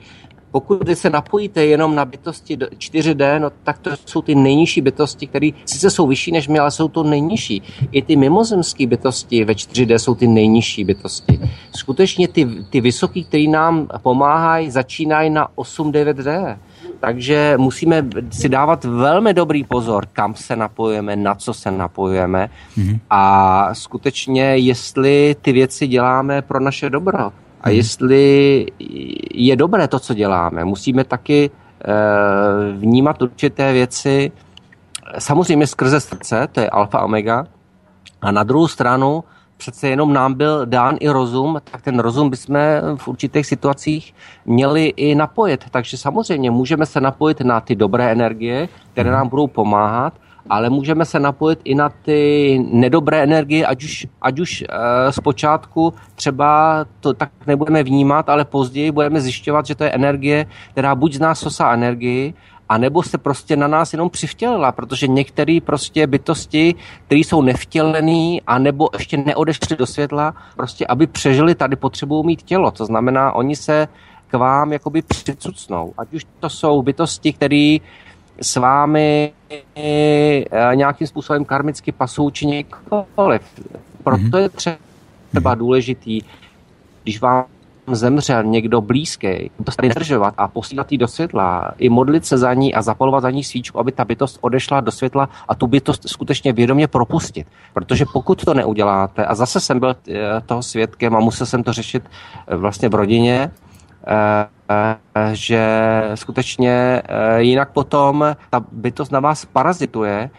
Pokud 0.52 0.80
se 0.94 1.10
napojíte 1.10 1.66
jenom 1.66 1.96
na 1.96 2.06
bytosti 2.06 2.58
4D, 2.58 3.40
no, 3.40 3.50
tak 3.64 3.80
to 3.80 3.92
jsou 4.06 4.22
ty 4.22 4.36
nejnižší 4.36 4.82
bytosti, 4.82 5.28
které 5.28 5.50
sice 5.66 5.90
jsou 5.90 6.08
vyšší 6.08 6.32
než 6.32 6.48
my, 6.48 6.60
ale 6.60 6.72
jsou 6.72 6.88
to 6.88 7.04
nejnižší. 7.04 7.62
I 7.92 8.02
ty 8.02 8.16
mimozemské 8.16 8.88
bytosti 8.88 9.46
ve 9.46 9.54
4D 9.54 9.96
jsou 9.96 10.16
ty 10.16 10.28
nejnižší 10.28 10.84
bytosti. 10.84 11.40
Skutečně 11.76 12.28
ty, 12.28 12.48
ty 12.70 12.82
vysoké, 12.82 13.24
které 13.24 13.48
nám 13.48 13.88
pomáhají, 14.02 14.72
začínají 14.72 15.30
na 15.30 15.48
8-9D. 15.56 16.58
Takže 17.00 17.54
musíme 17.58 18.06
si 18.32 18.50
dávat 18.50 18.84
velmi 18.84 19.34
dobrý 19.34 19.64
pozor, 19.64 20.06
kam 20.14 20.36
se 20.36 20.56
napojujeme, 20.56 21.16
na 21.16 21.36
co 21.36 21.54
se 21.54 21.72
napojujeme 21.72 22.50
mm-hmm. 22.78 23.00
a 23.10 23.70
skutečně, 23.74 24.44
jestli 24.44 25.36
ty 25.42 25.52
věci 25.52 25.88
děláme 25.88 26.42
pro 26.42 26.60
naše 26.60 26.90
dobro 26.90 27.20
a 27.20 27.30
mm-hmm. 27.30 27.72
jestli 27.72 28.66
je 29.34 29.56
dobré 29.56 29.88
to, 29.88 30.00
co 30.00 30.14
děláme. 30.14 30.66
Musíme 30.66 31.04
taky 31.04 31.50
e, 31.50 31.52
vnímat 32.78 33.22
určité 33.22 33.74
věci, 33.74 34.32
samozřejmě 35.20 35.68
skrze 35.68 36.00
srdce, 36.00 36.48
to 36.52 36.60
je 36.60 36.70
alfa 36.70 37.02
omega, 37.02 37.46
a 38.22 38.32
na 38.32 38.44
druhou 38.44 38.68
stranu 38.68 39.24
přece 39.58 39.90
jenom 39.90 40.14
nám 40.14 40.34
byl 40.34 40.66
dán 40.66 40.98
i 41.00 41.10
rozum, 41.10 41.58
tak 41.72 41.82
ten 41.82 42.00
rozum 42.00 42.30
bychom 42.30 42.58
v 42.96 43.08
určitých 43.08 43.46
situacích 43.46 44.14
měli 44.46 44.86
i 44.86 45.16
napojit. 45.16 45.66
Takže 45.72 45.98
samozřejmě 45.98 46.52
můžeme 46.52 46.86
se 46.86 47.02
napojit 47.02 47.42
na 47.42 47.62
ty 47.62 47.76
dobré 47.76 48.12
energie, 48.12 48.70
které 48.94 49.12
nám 49.12 49.30
budou 49.30 49.48
pomáhat, 49.48 50.14
ale 50.50 50.70
můžeme 50.70 51.06
se 51.06 51.20
napojit 51.20 51.60
i 51.64 51.76
na 51.76 51.90
ty 51.90 52.60
nedobré 52.72 53.24
energie, 53.24 53.66
ať 53.66 53.84
už, 53.84 54.08
ať 54.22 54.40
už 54.40 54.62
e, 54.62 54.66
zpočátku 55.12 55.94
třeba 56.16 56.86
to 57.00 57.14
tak 57.14 57.30
nebudeme 57.48 57.84
vnímat, 57.84 58.30
ale 58.30 58.46
později 58.46 58.92
budeme 58.92 59.22
zjišťovat, 59.22 59.66
že 59.66 59.76
to 59.76 59.84
je 59.84 59.92
energie, 59.92 60.46
která 60.72 60.96
buď 60.96 61.14
z 61.14 61.20
nás 61.20 61.40
sosá 61.40 61.74
energii, 61.74 62.34
a 62.70 62.78
nebo 62.78 63.04
se 63.04 63.18
prostě 63.18 63.56
na 63.56 63.68
nás 63.68 63.94
jenom 63.94 64.10
přivtělila, 64.10 64.72
protože 64.72 65.08
některé 65.08 65.60
prostě 65.66 66.08
bytosti, 66.08 66.76
které 67.06 67.20
jsou 67.20 67.42
nevtělený 67.42 68.42
a 68.48 68.60
nebo 68.60 68.90
ještě 68.94 69.18
neodešly 69.18 69.78
do 69.78 69.86
světla, 69.86 70.34
prostě 70.56 70.88
aby 70.88 71.08
přežili, 71.08 71.56
tady 71.56 71.76
potřebují 71.76 72.26
mít 72.26 72.42
tělo. 72.42 72.72
To 72.72 72.86
znamená, 72.86 73.32
oni 73.32 73.56
se 73.56 73.88
k 74.28 74.34
vám 74.34 74.74
jakoby 74.74 75.02
přicucnou. 75.02 75.94
Ať 75.98 76.14
už 76.14 76.26
to 76.40 76.50
jsou 76.50 76.82
bytosti, 76.82 77.34
které 77.34 77.78
s 78.42 78.56
vámi 78.56 79.34
e, 79.76 80.44
nějakým 80.76 81.08
způsobem 81.08 81.46
karmicky 81.46 81.92
pasují, 81.92 82.32
či 82.32 82.46
nikoliv. 82.46 83.42
Proto 84.04 84.24
mhm. 84.24 84.38
je 84.38 84.50
třeba 84.50 85.56
důležitý, 85.56 86.22
když 87.04 87.22
vám 87.22 87.46
zemřel 87.96 88.44
někdo 88.44 88.82
blízký, 88.82 89.52
to 89.64 89.72
tady 89.72 89.88
nedržovat 89.88 90.34
a 90.38 90.48
posílat 90.48 90.92
ji 90.92 90.98
do 90.98 91.08
světla, 91.08 91.72
i 91.78 91.90
modlit 91.90 92.26
se 92.26 92.38
za 92.38 92.54
ní 92.54 92.74
a 92.74 92.82
zapalovat 92.82 93.22
za 93.22 93.32
ní 93.32 93.44
svíčku, 93.44 93.80
aby 93.80 93.92
ta 93.92 94.06
bytost 94.06 94.38
odešla 94.42 94.82
do 94.82 94.92
světla 94.92 95.30
a 95.48 95.56
tu 95.56 95.68
bytost 95.68 96.10
skutečně 96.10 96.54
vědomě 96.54 96.88
propustit. 96.88 97.48
Protože 97.74 98.06
pokud 98.14 98.46
to 98.46 98.54
neuděláte, 98.54 99.26
a 99.26 99.36
zase 99.36 99.60
jsem 99.60 99.80
byl 99.80 99.96
eh, 100.10 100.42
toho 100.46 100.64
svědkem 100.64 101.16
a 101.16 101.20
musel 101.20 101.48
jsem 101.48 101.64
to 101.64 101.74
řešit 101.74 102.04
eh, 102.48 102.56
vlastně 102.56 102.90
v 102.90 102.96
rodině, 102.96 103.52
eh, 104.08 104.48
že 105.34 105.62
skutečně 106.16 107.02
jinak 107.38 107.72
potom 107.72 108.36
ta 108.50 108.66
bytost 108.72 109.12
na 109.12 109.20
vás 109.20 109.46
parazituje 109.46 110.30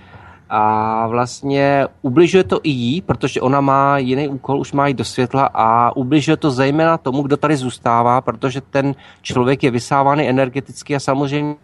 a 0.50 1.06
vlastně 1.06 1.86
ubližuje 2.02 2.44
to 2.44 2.60
i 2.62 2.70
jí, 2.70 3.00
protože 3.00 3.40
ona 3.40 3.60
má 3.60 3.98
jiný 3.98 4.28
úkol, 4.28 4.60
už 4.60 4.72
má 4.72 4.86
jít 4.86 4.96
do 4.96 5.04
světla 5.04 5.50
a 5.54 5.96
ubližuje 5.96 6.36
to 6.36 6.50
zejména 6.50 6.98
tomu, 6.98 7.22
kdo 7.22 7.36
tady 7.36 7.56
zůstává, 7.56 8.20
protože 8.20 8.60
ten 8.60 8.94
člověk 9.22 9.62
je 9.62 9.70
vysávaný 9.70 10.28
energeticky 10.28 10.96
a 10.96 11.00
samozřejmě 11.00 11.56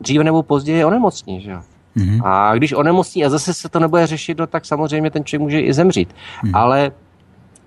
dříve 0.00 0.24
nebo 0.24 0.42
později 0.42 0.78
je 0.78 0.86
onemocní. 0.86 1.40
Že? 1.40 1.56
Mm-hmm. 1.96 2.20
A 2.24 2.54
když 2.54 2.72
onemocní 2.72 3.24
a 3.24 3.30
zase 3.30 3.54
se 3.54 3.68
to 3.68 3.80
nebude 3.80 4.06
řešit, 4.06 4.38
no, 4.38 4.46
tak 4.46 4.64
samozřejmě 4.64 5.10
ten 5.10 5.24
člověk 5.24 5.42
může 5.42 5.60
i 5.60 5.72
zemřít. 5.72 6.08
Mm-hmm. 6.08 6.50
Ale 6.54 6.92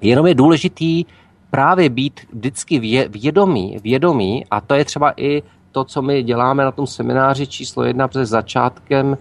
jenom 0.02 0.28
je 0.28 0.36
důležitý 0.36 1.06
právě 1.52 1.90
být 1.90 2.20
vždycky 2.34 2.80
vědomý, 3.10 3.78
vědomý 3.84 4.46
a 4.52 4.62
to 4.62 4.76
je 4.76 4.86
třeba 4.86 5.14
i 5.18 5.44
to, 5.72 5.84
co 5.84 6.02
my 6.02 6.24
děláme 6.24 6.64
na 6.64 6.72
tom 6.72 6.88
semináři 6.88 7.48
číslo 7.48 7.84
jedna, 7.84 8.08
protože 8.08 8.26
začátkem 8.26 9.18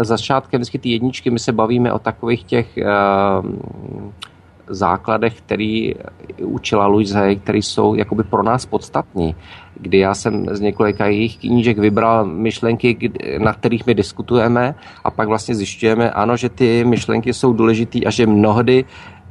začátkem 0.00 0.58
vždycky 0.58 0.78
ty 0.78 0.88
jedničky, 0.90 1.30
my 1.30 1.38
se 1.38 1.52
bavíme 1.52 1.92
o 1.92 1.98
takových 1.98 2.44
těch 2.44 2.78
e, 2.78 2.84
základech, 4.70 5.38
který 5.38 5.94
učila 6.42 6.86
Louise 6.86 7.18
Hay, 7.18 7.36
které 7.36 7.58
jsou 7.58 7.94
jakoby 7.94 8.22
pro 8.22 8.42
nás 8.42 8.66
podstatní. 8.66 9.34
Kdy 9.74 9.98
já 9.98 10.14
jsem 10.14 10.46
z 10.50 10.60
několika 10.60 11.06
jejich 11.06 11.36
knížek 11.36 11.78
vybral 11.78 12.26
myšlenky, 12.26 13.10
na 13.38 13.52
kterých 13.52 13.86
my 13.86 13.94
diskutujeme 13.94 14.74
a 15.04 15.10
pak 15.10 15.28
vlastně 15.28 15.54
zjišťujeme, 15.54 16.10
ano, 16.10 16.36
že 16.36 16.48
ty 16.48 16.84
myšlenky 16.84 17.32
jsou 17.34 17.52
důležité 17.52 17.98
a 18.06 18.10
že 18.10 18.26
mnohdy 18.26 18.84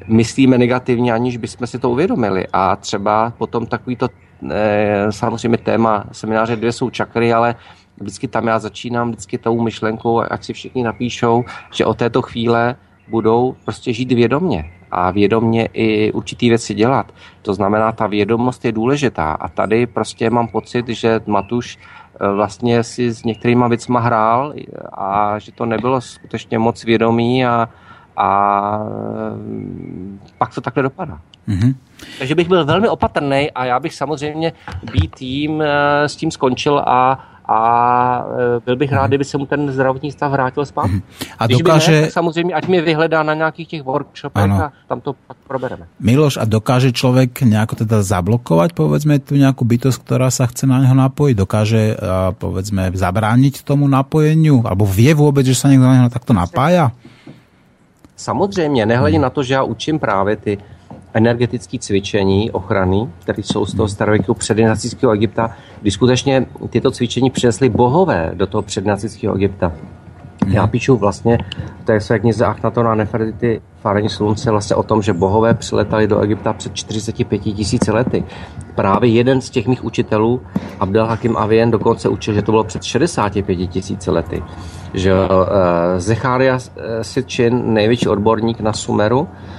myslíme 0.08 0.58
negativně, 0.58 1.14
aniž 1.14 1.38
bychom 1.38 1.68
si 1.68 1.80
to 1.80 1.90
uvědomili. 1.90 2.48
A 2.54 2.76
třeba 2.76 3.34
potom 3.38 3.66
takovýto, 3.66 4.08
e, 4.52 5.08
samozřejmě 5.10 5.58
téma 5.58 6.04
semináře 6.12 6.56
dvě 6.56 6.72
jsou 6.72 6.90
čakry, 6.90 7.34
ale 7.34 7.56
vždycky 8.00 8.28
tam 8.28 8.48
já 8.48 8.60
začínám 8.60 9.12
vždycky 9.12 9.38
tou 9.38 9.62
myšlenkou, 9.62 10.22
ať 10.30 10.44
si 10.44 10.54
všichni 10.54 10.84
napíšou, 10.84 11.46
že 11.74 11.86
od 11.86 11.98
této 11.98 12.22
chvíle 12.22 12.76
budou 13.10 13.56
prostě 13.66 13.94
žít 13.94 14.12
vědomně 14.12 14.72
a 14.92 15.12
vědomně 15.12 15.70
i 15.74 16.12
určitý 16.12 16.50
věci 16.50 16.74
dělat. 16.74 17.12
To 17.42 17.54
znamená, 17.54 17.92
ta 17.92 18.08
vědomost 18.08 18.66
je 18.66 18.72
důležitá 18.72 19.32
a 19.32 19.50
tady 19.50 19.88
prostě 19.88 20.30
mám 20.30 20.48
pocit, 20.48 20.88
že 20.88 21.20
Matuš 21.26 21.78
eh, 21.78 22.32
vlastně 22.32 22.84
si 22.84 23.14
s 23.14 23.24
některýma 23.24 23.68
věcma 23.68 24.00
hrál 24.00 24.54
a 24.94 25.40
že 25.40 25.52
to 25.52 25.66
nebylo 25.66 26.02
skutečně 26.02 26.60
moc 26.60 26.84
vědomý 26.84 27.46
a, 27.46 27.70
a 28.18 28.80
pak 30.38 30.54
to 30.56 30.62
takhle 30.62 30.84
dopadá. 30.84 31.20
Mm-hmm. 31.48 31.76
Takže 32.18 32.36
bych 32.36 32.48
byl 32.48 32.66
velmi 32.66 32.90
opatrný 32.90 33.52
a 33.52 33.66
já 33.66 33.80
bych 33.80 33.94
samozřejmě 33.94 34.54
být 34.92 35.16
tím 35.16 35.62
eh, 35.62 36.10
s 36.10 36.16
tím 36.16 36.32
skončil 36.32 36.80
a 36.86 37.26
a 37.52 38.26
eh, 38.58 38.62
byl 38.66 38.76
bych 38.76 38.92
rád, 38.92 39.08
kdyby 39.08 39.24
se 39.24 39.38
mu 39.38 39.46
ten 39.46 39.72
zdravotní 39.72 40.12
stav 40.12 40.32
vrátil 40.32 40.66
zpátky. 40.66 40.92
Mhm. 40.92 41.02
A 41.40 41.46
Když 41.46 41.58
dokáže... 41.58 41.92
ne, 41.92 42.02
tak 42.02 42.12
samozřejmě, 42.12 42.54
ať 42.54 42.68
mě 42.68 42.82
vyhledá 42.82 43.24
na 43.24 43.34
nějakých 43.34 43.68
těch 43.68 43.84
workshopech 43.84 44.44
ano. 44.44 44.56
a 44.64 44.72
tam 44.88 45.02
to 45.02 45.16
pak 45.28 45.38
probereme. 45.48 45.88
Miloš, 46.00 46.38
a 46.38 46.46
dokáže 46.46 46.92
člověk 46.92 47.42
nějak 47.42 47.76
teda 47.76 48.04
zablokovat, 48.04 48.74
povedzme, 48.74 49.20
tu 49.20 49.36
nějakou 49.36 49.66
bytost, 49.66 50.04
která 50.04 50.32
se 50.32 50.48
chce 50.48 50.68
na 50.68 50.80
něho 50.80 50.96
napojit? 50.96 51.38
Dokáže, 51.38 51.98
povedzme, 52.32 52.92
zabránit 52.94 53.64
tomu 53.64 53.88
napojení? 53.88 54.50
Alebo 54.66 54.86
vie 54.86 55.14
vůbec, 55.14 55.46
že 55.46 55.56
se 55.56 55.68
někdo 55.68 55.86
na 55.86 55.96
něho 55.96 56.10
takto 56.10 56.34
napája? 56.34 56.92
Samozřejmě, 58.16 58.86
nehledě 58.86 59.18
hmm. 59.18 59.24
na 59.24 59.30
to, 59.30 59.44
že 59.44 59.54
já 59.54 59.64
učím 59.64 60.00
právě 60.00 60.36
ty 60.36 60.58
energetické 61.14 61.80
cvičení 61.80 62.52
ochrany, 62.52 63.08
které 63.20 63.44
jsou 63.44 63.66
z 63.66 63.74
toho 63.74 63.84
hmm. 63.84 63.90
starověkého 63.90 64.36
předinacického 64.36 65.14
Egypta, 65.14 65.56
kdy 65.82 65.92
skutečně 65.92 66.46
tyto 66.70 66.92
cvičení 66.92 67.30
přinesly 67.30 67.70
bohové 67.70 68.32
do 68.34 68.48
toho 68.48 68.62
předinacického 68.62 69.36
Egypta. 69.36 69.72
Hmm. 70.46 70.54
Já 70.54 70.68
píšu 70.68 70.98
vlastně 70.98 71.38
v 71.82 71.86
té 71.86 72.02
své 72.02 72.20
knize 72.20 72.46
Achnaton 72.46 72.88
a 72.88 72.96
Nefertiti 72.96 73.62
Fárení 73.82 74.10
slunce 74.10 74.52
vlastně 74.52 74.76
o 74.76 74.84
tom, 74.84 75.02
že 75.02 75.14
bohové 75.14 75.54
přiletali 75.54 76.08
do 76.08 76.20
Egypta 76.20 76.54
před 76.54 76.76
45 76.76 77.40
tisíci 77.40 77.92
lety. 77.92 78.24
Právě 78.76 79.10
jeden 79.10 79.42
z 79.42 79.50
těch 79.50 79.68
mých 79.68 79.84
učitelů, 79.84 80.42
Abdel 80.80 81.06
Hakim 81.06 81.38
Avien, 81.38 81.72
dokonce 81.72 82.10
učil, 82.10 82.34
že 82.34 82.42
to 82.42 82.52
bylo 82.52 82.64
před 82.64 82.84
65 82.84 83.68
tisíci 83.68 84.12
lety. 84.12 84.44
Že 84.94 85.14
uh, 85.14 85.20
Zecharia 85.98 86.60
Sitchin, 87.02 87.74
největší 87.74 88.08
odborník 88.08 88.60
na 88.60 88.74
Sumeru, 88.74 89.28
Eh, 89.28 89.59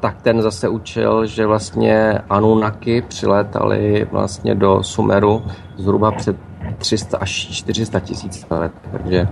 tak 0.00 0.22
ten 0.22 0.42
zase 0.42 0.68
učil, 0.68 1.26
že 1.26 1.46
vlastně 1.46 2.18
Anunnaki 2.30 3.02
přilétali 3.02 4.06
vlastně 4.12 4.54
do 4.54 4.82
Sumeru 4.82 5.42
zhruba 5.76 6.10
před 6.10 6.36
300 6.78 7.18
až 7.18 7.30
400 7.30 8.00
tisíc 8.00 8.46
let. 8.50 8.72
Takže 8.92 9.28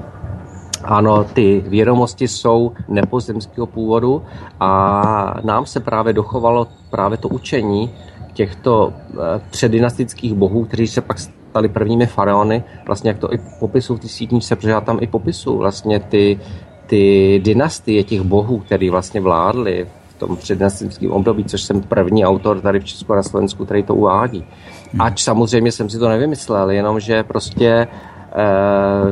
ano, 0.85 1.25
ty 1.25 1.65
vědomosti 1.67 2.29
jsou 2.29 2.73
nepozemského 2.89 3.67
původu 3.67 4.23
a 4.61 5.41
nám 5.45 5.67
se 5.67 5.81
právě 5.81 6.13
dochovalo 6.13 6.67
právě 6.91 7.19
to 7.19 7.29
učení 7.29 7.91
těchto 8.33 8.93
eh, 8.93 9.41
předdynastických 9.51 10.35
bohů, 10.35 10.65
kteří 10.65 10.87
se 10.87 11.01
pak 11.01 11.19
stali 11.19 11.69
prvními 11.69 12.07
faraony, 12.07 12.65
vlastně 12.87 13.11
jak 13.11 13.19
to 13.19 13.33
i 13.33 13.39
popisují 13.61 13.99
v 13.99 14.03
té 14.03 14.09
sítničce, 14.09 14.57
protože 14.57 14.71
já 14.71 14.81
tam 14.81 14.99
i 15.01 15.07
popisu 15.07 15.59
vlastně 15.59 16.01
ty, 16.01 16.41
ty 16.87 17.41
dynastie 17.45 18.05
těch 18.05 18.21
bohů, 18.21 18.59
který 18.59 18.91
vlastně 18.91 19.21
vládli 19.21 19.87
tom 20.19 20.37
přednastickém 20.37 21.11
období, 21.11 21.45
což 21.45 21.63
jsem 21.63 21.83
první 21.83 22.25
autor 22.25 22.61
tady 22.61 22.81
v 22.81 22.85
Česku 22.85 23.13
a 23.13 23.17
na 23.17 23.23
Slovensku, 23.23 23.65
který 23.65 23.83
to 23.83 23.95
uvádí. 23.95 24.47
Hmm. 24.93 25.01
Ač 25.01 25.23
samozřejmě 25.23 25.73
jsem 25.73 25.91
si 25.91 25.99
to 25.99 26.09
nevymyslel, 26.09 26.71
jenomže 26.71 27.23
prostě 27.23 27.69
e, 27.69 27.89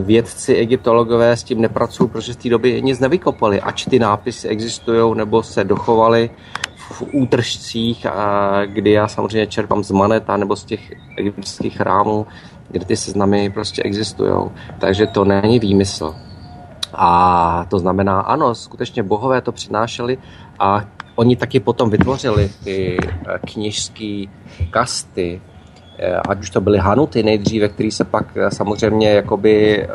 vědci, 0.01 0.55
egyptologové 0.55 1.36
s 1.36 1.44
tím 1.44 1.60
nepracují, 1.60 2.10
protože 2.10 2.35
z 2.35 2.36
té 2.36 2.48
doby 2.48 2.82
nic 2.82 3.01
nevykopali, 3.01 3.60
ač 3.60 3.85
ty 3.85 3.98
nápisy 3.98 4.48
existují 4.48 5.16
nebo 5.16 5.43
se 5.43 5.64
dochovaly 5.64 6.31
v 6.76 7.02
útržcích, 7.12 8.06
a 8.06 8.60
kdy 8.64 8.90
já 8.90 9.09
samozřejmě 9.09 9.47
čerpám 9.47 9.85
z 9.85 9.90
maneta 9.90 10.36
nebo 10.36 10.56
z 10.56 10.64
těch 10.64 10.93
egyptských 11.16 11.76
chrámů, 11.76 12.26
kde 12.70 12.85
ty 12.85 12.97
seznamy 12.97 13.51
prostě 13.51 13.82
existují. 13.82 14.51
Takže 14.78 15.06
to 15.06 15.24
není 15.24 15.59
výmysl. 15.59 16.14
A 16.94 17.66
to 17.68 17.78
znamená, 17.78 18.20
ano, 18.20 18.55
skutečně 18.55 19.02
bohové 19.02 19.40
to 19.40 19.52
přinášeli 19.52 20.18
a 20.59 20.85
oni 21.16 21.36
taky 21.36 21.60
potom 21.60 21.90
vytvořili 21.90 22.51
ty 22.64 22.97
eh, 23.01 23.39
kněžské 23.47 24.24
kasty, 24.70 25.40
eh, 25.98 26.16
ať 26.28 26.40
už 26.40 26.51
to 26.51 26.60
byly 26.60 26.78
Hanuty 26.78 27.22
nejdříve, 27.22 27.68
který 27.68 27.90
se 27.90 28.05
pak 28.05 28.36
eh, 28.36 28.51
samozřejmě 28.51 29.10
jakoby 29.10 29.86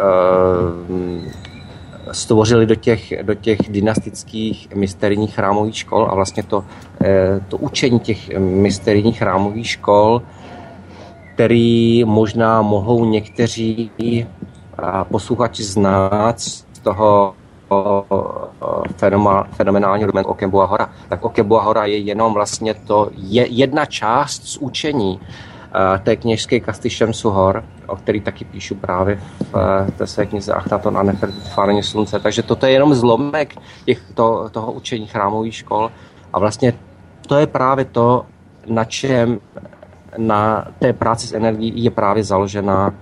stvořili 2.11 2.65
do 2.65 2.75
těch, 2.75 3.23
do 3.23 3.33
těch 3.33 3.57
dynastických 3.69 4.75
mysterijních 4.75 5.35
chrámových 5.35 5.77
škol 5.77 6.07
a 6.11 6.15
vlastně 6.15 6.43
to, 6.43 6.65
to 7.47 7.57
učení 7.57 7.99
těch 7.99 8.37
mysterijních 8.37 9.17
chrámových 9.17 9.67
škol, 9.67 10.21
který 11.33 12.03
možná 12.03 12.61
mohou 12.61 13.05
někteří 13.05 13.91
posluchači 15.09 15.63
znát 15.63 16.39
z 16.39 16.65
toho 16.83 17.33
fenomenální 19.51 20.05
dokument 20.05 20.25
Okembua 20.25 20.65
hora. 20.65 20.89
Tak 21.09 21.23
Okembua 21.23 21.61
hora 21.61 21.85
je 21.85 21.97
jenom 21.97 22.33
vlastně 22.33 22.73
to 22.73 23.09
je 23.17 23.47
jedna 23.47 23.85
část 23.85 24.47
z 24.47 24.57
učení 24.57 25.19
eh, 25.19 25.99
té 25.99 26.15
kněžské 26.15 26.59
kasty 26.59 26.89
Šemsu 26.89 27.29
hor, 27.29 27.63
o 27.87 27.95
který 27.95 28.21
taky 28.21 28.45
píšu 28.45 28.75
právě 28.75 29.15
v 29.15 29.55
eh, 29.87 29.91
té 29.91 30.07
své 30.07 30.25
knize 30.25 30.53
Achnaton 30.53 30.97
a 30.97 31.03
Nefertfáreně 31.03 31.83
slunce. 31.83 32.19
Takže 32.19 32.43
toto 32.43 32.65
je 32.65 32.71
jenom 32.71 32.95
zlomek 32.95 33.55
těch, 33.85 34.01
to, 34.13 34.49
toho 34.51 34.71
učení 34.71 35.07
chrámových 35.07 35.55
škol 35.55 35.91
a 36.33 36.39
vlastně 36.39 36.73
to 37.27 37.35
je 37.35 37.47
právě 37.47 37.85
to, 37.85 38.25
na 38.67 38.85
čem 38.85 39.39
na 40.17 40.67
té 40.79 40.93
práci 40.93 41.27
s 41.27 41.33
energií 41.33 41.83
je 41.83 41.91
právě 41.91 42.23
založená 42.23 42.93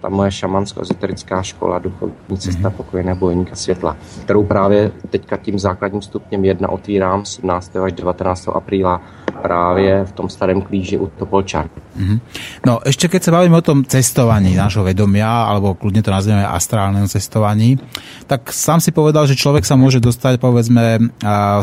ta 0.00 0.08
moje 0.08 0.30
šamansko-ezoterická 0.30 1.42
škola 1.42 1.78
Duchovní 1.78 2.38
cesta 2.38 2.68
mm-hmm. 2.68 2.76
pokojené 2.76 3.14
bojníka 3.14 3.56
světla, 3.56 3.96
kterou 4.22 4.44
právě 4.44 4.92
teďka 5.10 5.36
tím 5.36 5.58
základním 5.58 6.02
stupněm 6.02 6.44
jedna 6.44 6.68
otvírám 6.68 7.24
17. 7.24 7.76
až 7.76 7.92
19. 7.92 8.48
apríla 8.48 9.00
právě 9.42 10.04
v 10.04 10.12
tom 10.12 10.28
starém 10.28 10.62
klíži 10.62 10.98
u 10.98 11.06
Topolčan. 11.06 11.68
Mm-hmm. 11.96 12.18
No 12.66 12.80
ešte 12.84 13.08
keď 13.08 13.20
sa 13.24 13.32
bavíme 13.32 13.56
o 13.56 13.64
tom 13.64 13.84
cestovaní 13.84 14.52
nášho 14.52 14.84
vedomia, 14.84 15.48
alebo 15.48 15.72
kľudne 15.72 16.04
to 16.04 16.12
nazveme 16.12 16.44
astrálnym 16.44 17.08
cestovaní, 17.08 17.80
tak 18.28 18.52
sám 18.52 18.84
si 18.84 18.92
povedal, 18.92 19.24
že 19.24 19.38
človek 19.38 19.64
sa 19.64 19.78
môže 19.78 20.02
dostať 20.02 20.36
povedzme 20.36 21.12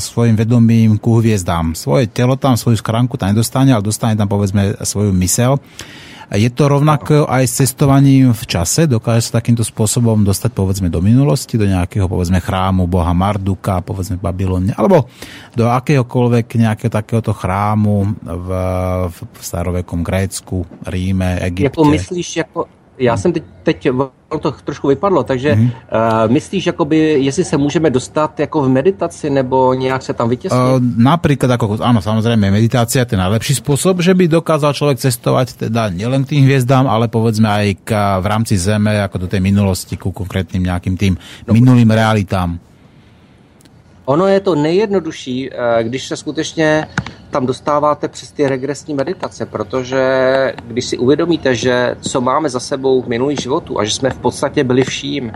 svojim 0.02 0.34
vedomím 0.34 0.98
ku 0.98 1.22
hviezdám. 1.22 1.78
Svoje 1.78 2.10
telo 2.10 2.34
tam, 2.40 2.58
svoju 2.58 2.80
skranku 2.82 3.18
tam 3.18 3.34
nedostane, 3.34 3.74
ale 3.74 3.86
dostane 3.86 4.18
tam 4.18 4.30
povedzme 4.30 4.80
svoju 4.82 5.14
mysel. 5.22 5.62
Je 6.34 6.50
to 6.50 6.66
rovnako 6.66 7.30
aj 7.30 7.46
s 7.46 7.62
cestovaním 7.62 8.34
v 8.34 8.44
čase? 8.50 8.90
Dokáže 8.90 9.30
sa 9.30 9.38
takýmto 9.38 9.62
spôsobom 9.62 10.26
dostať 10.26 10.50
povedzme 10.50 10.90
do 10.90 10.98
minulosti, 10.98 11.62
do 11.62 11.70
nejakého 11.70 12.10
povedzme 12.10 12.42
chrámu 12.42 12.90
boha 12.90 13.14
Marduka, 13.14 13.86
povedzme 13.86 14.18
Babylone, 14.18 14.74
alebo 14.74 15.06
do 15.54 15.70
akéhokoľvek 15.70 16.58
nejakého 16.58 16.90
takéhoto 16.90 17.38
chrámu 17.38 18.18
v, 18.26 18.50
v 19.14 19.18
starovekom 19.38 20.02
Grécku, 20.02 20.66
Ríme, 20.90 21.38
Egypte? 21.46 21.70
Jako 21.70 21.86
myslíš, 21.86 22.36
jako 22.36 22.66
já 22.98 23.18
jsem 23.18 23.34
teď, 23.34 23.44
teď 23.64 23.88
to 24.42 24.52
trošku 24.52 24.88
vypadlo, 24.88 25.24
takže 25.24 25.56
mm-hmm. 25.56 25.72
uh, 26.26 26.32
myslíš, 26.32 26.66
jakoby, 26.66 26.98
jestli 26.98 27.44
se 27.44 27.58
můžeme 27.58 27.90
dostat 27.90 28.40
jako 28.40 28.62
v 28.62 28.70
meditaci 28.70 29.30
nebo 29.30 29.74
nějak 29.74 30.02
se 30.02 30.14
tam 30.14 30.30
vytěsnit? 30.30 30.62
Uh, 30.62 30.80
například, 30.98 31.52
jako, 31.52 31.78
ano, 31.82 32.02
samozřejmě 32.02 32.52
meditace 32.52 33.00
je 33.00 33.06
ten 33.06 33.20
nejlepší 33.20 33.56
způsob, 33.56 34.02
že 34.02 34.14
by 34.14 34.28
dokázal 34.28 34.74
člověk 34.74 35.00
cestovat 35.00 35.54
teda 35.54 35.90
nielen 35.90 36.24
k 36.26 36.28
tým 36.28 36.44
hvězdám, 36.44 36.88
ale 36.88 37.08
povedzme 37.08 37.50
aj 37.50 37.76
k, 37.84 38.20
v 38.20 38.26
rámci 38.26 38.58
Zeme, 38.58 38.96
jako 38.96 39.18
do 39.18 39.28
té 39.28 39.40
minulosti, 39.40 39.98
ku 39.98 40.12
konkrétním 40.12 40.64
nějakým 40.64 40.98
tým 40.98 41.18
no, 41.48 41.54
minulým 41.54 41.92
realitám. 41.92 42.60
Ono 44.06 44.28
je 44.28 44.40
to 44.40 44.56
nejjednodušší, 44.56 45.50
eh, 45.52 45.84
když 45.84 46.08
se 46.08 46.18
skutečně 46.18 46.88
tam 47.34 47.46
dostáváte 47.46 48.08
přes 48.08 48.32
ty 48.32 48.48
regresní 48.48 48.94
meditace, 48.94 49.46
protože 49.46 50.04
když 50.68 50.86
si 50.86 50.98
uvědomíte, 50.98 51.56
že 51.56 51.96
co 52.02 52.22
máme 52.22 52.50
za 52.50 52.60
sebou 52.60 53.02
v 53.02 53.08
minulých 53.08 53.40
životu 53.40 53.80
a 53.80 53.84
že 53.84 53.92
jsme 53.92 54.10
v 54.10 54.18
podstatě 54.18 54.64
byli 54.64 54.84
vším, 54.84 55.32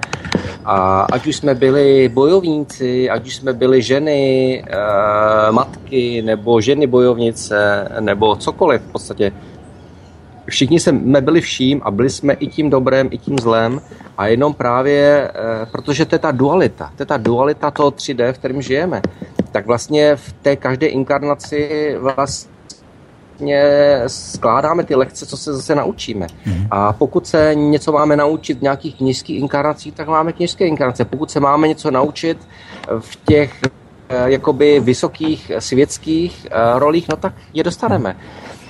a 0.66 1.08
ať 1.12 1.28
už 1.28 1.36
jsme 1.36 1.56
byli 1.56 2.10
bojovníci, 2.14 3.10
ať 3.10 3.28
už 3.28 3.36
jsme 3.36 3.54
byli 3.54 3.82
ženy, 3.82 4.22
eh, 4.68 5.52
matky, 5.52 6.22
nebo 6.22 6.62
ženy 6.62 6.88
bojovnice, 6.88 7.88
nebo 8.00 8.36
cokoliv 8.36 8.82
v 8.82 8.92
podstatě, 8.92 9.32
všichni 10.50 10.80
jsme 10.80 11.22
byli 11.22 11.42
vším 11.42 11.82
a 11.84 11.92
byli 11.92 12.10
jsme 12.10 12.34
i 12.34 12.48
tím 12.48 12.70
dobrém, 12.70 13.08
i 13.12 13.18
tím 13.18 13.40
zlém 13.40 13.82
a 14.18 14.28
jenom 14.28 14.54
právě, 14.54 15.32
eh, 15.34 15.66
protože 15.72 16.06
to 16.06 16.16
je 16.16 16.20
ta 16.20 16.32
dualita, 16.32 16.92
to 16.96 17.02
je 17.02 17.06
ta 17.06 17.18
dualita 17.18 17.72
toho 17.72 17.92
3D, 17.92 18.34
v 18.34 18.38
kterém 18.38 18.62
žijeme, 18.62 19.02
tak 19.58 19.66
vlastně 19.66 20.16
v 20.16 20.34
té 20.34 20.56
každé 20.56 20.88
inkarnaci 20.88 21.96
vlastně 22.00 22.50
skládáme 24.08 24.84
ty 24.84 24.96
lekce, 24.96 25.26
co 25.26 25.38
se 25.38 25.54
zase 25.54 25.76
naučíme. 25.76 26.28
Mm. 26.46 26.68
A 26.72 26.94
pokud 26.94 27.28
se 27.28 27.52
něco 27.56 27.92
máme 27.92 28.16
naučit 28.16 28.60
v 28.60 28.62
nějakých 28.62 28.96
knižských 28.96 29.40
inkarnacích, 29.40 29.94
tak 29.94 30.08
máme 30.08 30.34
knižské 30.34 30.68
inkarnace. 30.68 31.06
Pokud 31.06 31.32
se 31.32 31.40
máme 31.40 31.68
něco 31.68 31.92
naučit 31.92 32.38
v 33.00 33.16
těch 33.26 33.54
eh, 33.64 34.32
jakoby 34.32 34.80
vysokých 34.80 35.52
světských 35.60 36.48
eh, 36.52 36.80
rolích, 36.80 37.10
no 37.10 37.16
tak 37.18 37.34
je 37.54 37.64
dostaneme. 37.64 38.18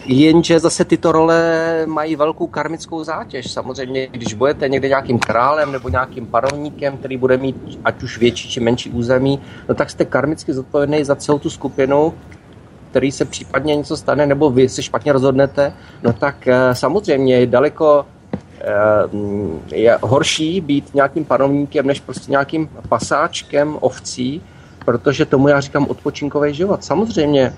Jenže 0.09 0.59
zase 0.59 0.85
tyto 0.85 1.11
role 1.11 1.84
mají 1.85 2.15
velkou 2.15 2.47
karmickou 2.47 3.03
zátěž. 3.03 3.51
Samozřejmě, 3.51 4.07
když 4.11 4.34
budete 4.34 4.69
někde 4.69 4.88
nějakým 4.88 5.19
králem 5.19 5.71
nebo 5.71 5.89
nějakým 5.89 6.25
panovníkem, 6.25 6.97
který 6.97 7.17
bude 7.17 7.38
mít 7.38 7.79
ať 7.84 8.03
už 8.03 8.17
větší 8.17 8.49
či 8.49 8.59
menší 8.59 8.89
území, 8.89 9.39
no 9.69 9.75
tak 9.75 9.89
jste 9.89 10.05
karmicky 10.05 10.53
zodpovědný 10.53 11.03
za 11.03 11.15
celou 11.15 11.39
tu 11.39 11.49
skupinu, 11.49 12.13
který 12.89 13.11
se 13.11 13.25
případně 13.25 13.75
něco 13.75 13.97
stane, 13.97 14.25
nebo 14.25 14.49
vy 14.49 14.69
se 14.69 14.84
špatně 14.84 15.13
rozhodnete, 15.13 15.73
no 16.03 16.13
tak 16.13 16.47
eh, 16.47 16.75
samozřejmě 16.75 17.39
je 17.39 17.45
daleko 17.45 18.05
eh, 18.61 19.75
je 19.75 19.97
horší 20.01 20.61
být 20.61 20.93
nějakým 20.95 21.25
panovníkem, 21.25 21.88
než 21.88 21.99
prostě 21.99 22.31
nějakým 22.31 22.69
pasáčkem 22.89 23.77
ovcí, 23.79 24.41
protože 24.85 25.25
tomu 25.25 25.47
já 25.47 25.61
říkám 25.61 25.85
odpočinkový 25.89 26.53
život. 26.53 26.84
Samozřejmě 26.84 27.53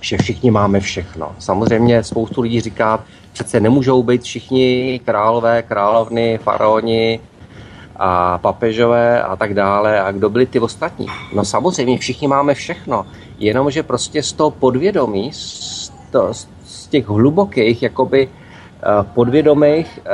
že 0.00 0.16
všichni 0.16 0.50
máme 0.50 0.80
všechno. 0.80 1.32
Samozřejmě 1.38 2.04
spoustu 2.04 2.40
lidí 2.40 2.60
říká, 2.60 3.04
přece 3.32 3.60
nemůžou 3.60 4.02
být 4.02 4.22
všichni 4.22 5.00
králové, 5.04 5.62
královny, 5.62 6.38
faraoni 6.42 7.20
a 7.96 8.38
papežové 8.38 9.22
a 9.22 9.36
tak 9.36 9.54
dále. 9.54 10.00
A 10.00 10.12
kdo 10.12 10.30
byli 10.30 10.46
ty 10.46 10.60
ostatní? 10.60 11.06
No 11.34 11.44
samozřejmě 11.44 11.98
všichni 11.98 12.28
máme 12.28 12.54
všechno, 12.54 13.06
jenomže 13.38 13.82
prostě 13.82 14.22
z 14.22 14.32
toho 14.32 14.50
podvědomí, 14.50 15.32
z, 15.32 15.92
to, 16.10 16.34
z 16.64 16.86
těch 16.86 17.08
hlubokých, 17.08 17.82
jakoby 17.82 18.28
eh, 18.28 19.04
podvědomých 19.14 20.00
eh, 20.04 20.10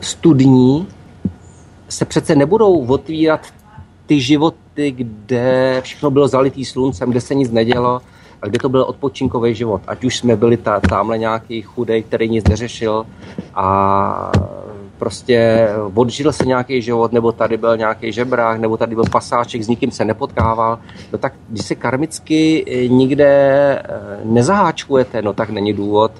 studní 0.00 0.88
se 1.88 2.04
přece 2.04 2.34
nebudou 2.34 2.86
otvírat 2.86 3.40
ty 4.06 4.20
životy, 4.20 4.90
kde 4.90 5.80
všechno 5.84 6.10
bylo 6.10 6.28
zalitý 6.28 6.64
sluncem, 6.64 7.10
kde 7.10 7.20
se 7.20 7.34
nic 7.34 7.50
nedělo, 7.50 8.00
a 8.42 8.46
kde 8.46 8.58
to 8.58 8.68
byl 8.68 8.82
odpočinkový 8.82 9.54
život. 9.54 9.82
Ať 9.86 10.04
už 10.04 10.16
jsme 10.16 10.36
byli 10.36 10.56
ta, 10.56 10.80
tamhle 10.80 11.18
nějaký 11.18 11.62
chudej, 11.62 12.02
který 12.02 12.28
nic 12.28 12.48
neřešil 12.48 13.06
a 13.54 14.32
prostě 14.98 15.68
odžil 15.94 16.32
se 16.32 16.46
nějaký 16.46 16.82
život, 16.82 17.12
nebo 17.12 17.32
tady 17.32 17.56
byl 17.56 17.76
nějaký 17.76 18.12
žebrák, 18.12 18.60
nebo 18.60 18.76
tady 18.76 18.94
byl 18.94 19.04
pasáček, 19.12 19.62
s 19.62 19.68
nikým 19.68 19.90
se 19.90 20.04
nepotkával, 20.04 20.78
no 21.12 21.18
tak 21.18 21.32
když 21.48 21.66
se 21.66 21.74
karmicky 21.74 22.64
eh, 22.66 22.88
nikde 22.88 23.28
eh, 23.28 24.20
nezaháčkujete, 24.24 25.22
no 25.22 25.32
tak 25.32 25.50
není 25.50 25.72
důvod, 25.72 26.12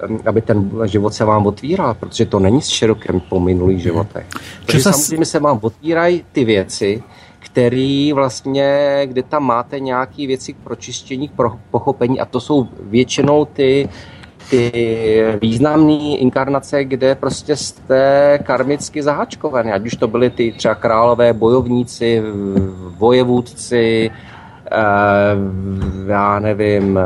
eh, 0.00 0.28
aby 0.28 0.40
ten 0.40 0.70
život 0.84 1.14
se 1.14 1.24
vám 1.24 1.46
otvíral, 1.46 1.94
protože 1.94 2.26
to 2.26 2.38
není 2.38 2.62
s 2.62 2.68
širokem 2.68 3.20
po 3.20 3.40
minulých 3.40 3.82
životech. 3.82 4.26
Takže 4.66 4.82
samozřejmě 4.82 5.26
se 5.26 5.40
vám 5.40 5.58
otvírají 5.62 6.24
ty 6.32 6.44
věci, 6.44 7.02
který 7.56 8.12
vlastně, 8.12 9.00
kde 9.04 9.22
tam 9.22 9.44
máte 9.44 9.80
nějaké 9.80 10.26
věci 10.26 10.52
k 10.52 10.56
pročištění, 10.56 11.28
k 11.28 11.32
pochopení 11.70 12.20
a 12.20 12.24
to 12.24 12.40
jsou 12.40 12.68
většinou 12.80 13.44
ty, 13.44 13.88
ty 14.50 14.72
významné 15.42 16.16
inkarnace, 16.16 16.84
kde 16.84 17.14
prostě 17.14 17.56
jste 17.56 18.38
karmicky 18.42 19.02
zahačkované, 19.02 19.72
ať 19.72 19.86
už 19.86 19.96
to 19.96 20.08
byly 20.08 20.30
ty 20.30 20.52
třeba 20.52 20.74
králové 20.74 21.32
bojovníci, 21.32 22.22
vojevůdci, 22.98 24.10
já 26.06 26.38
nevím, 26.38 26.98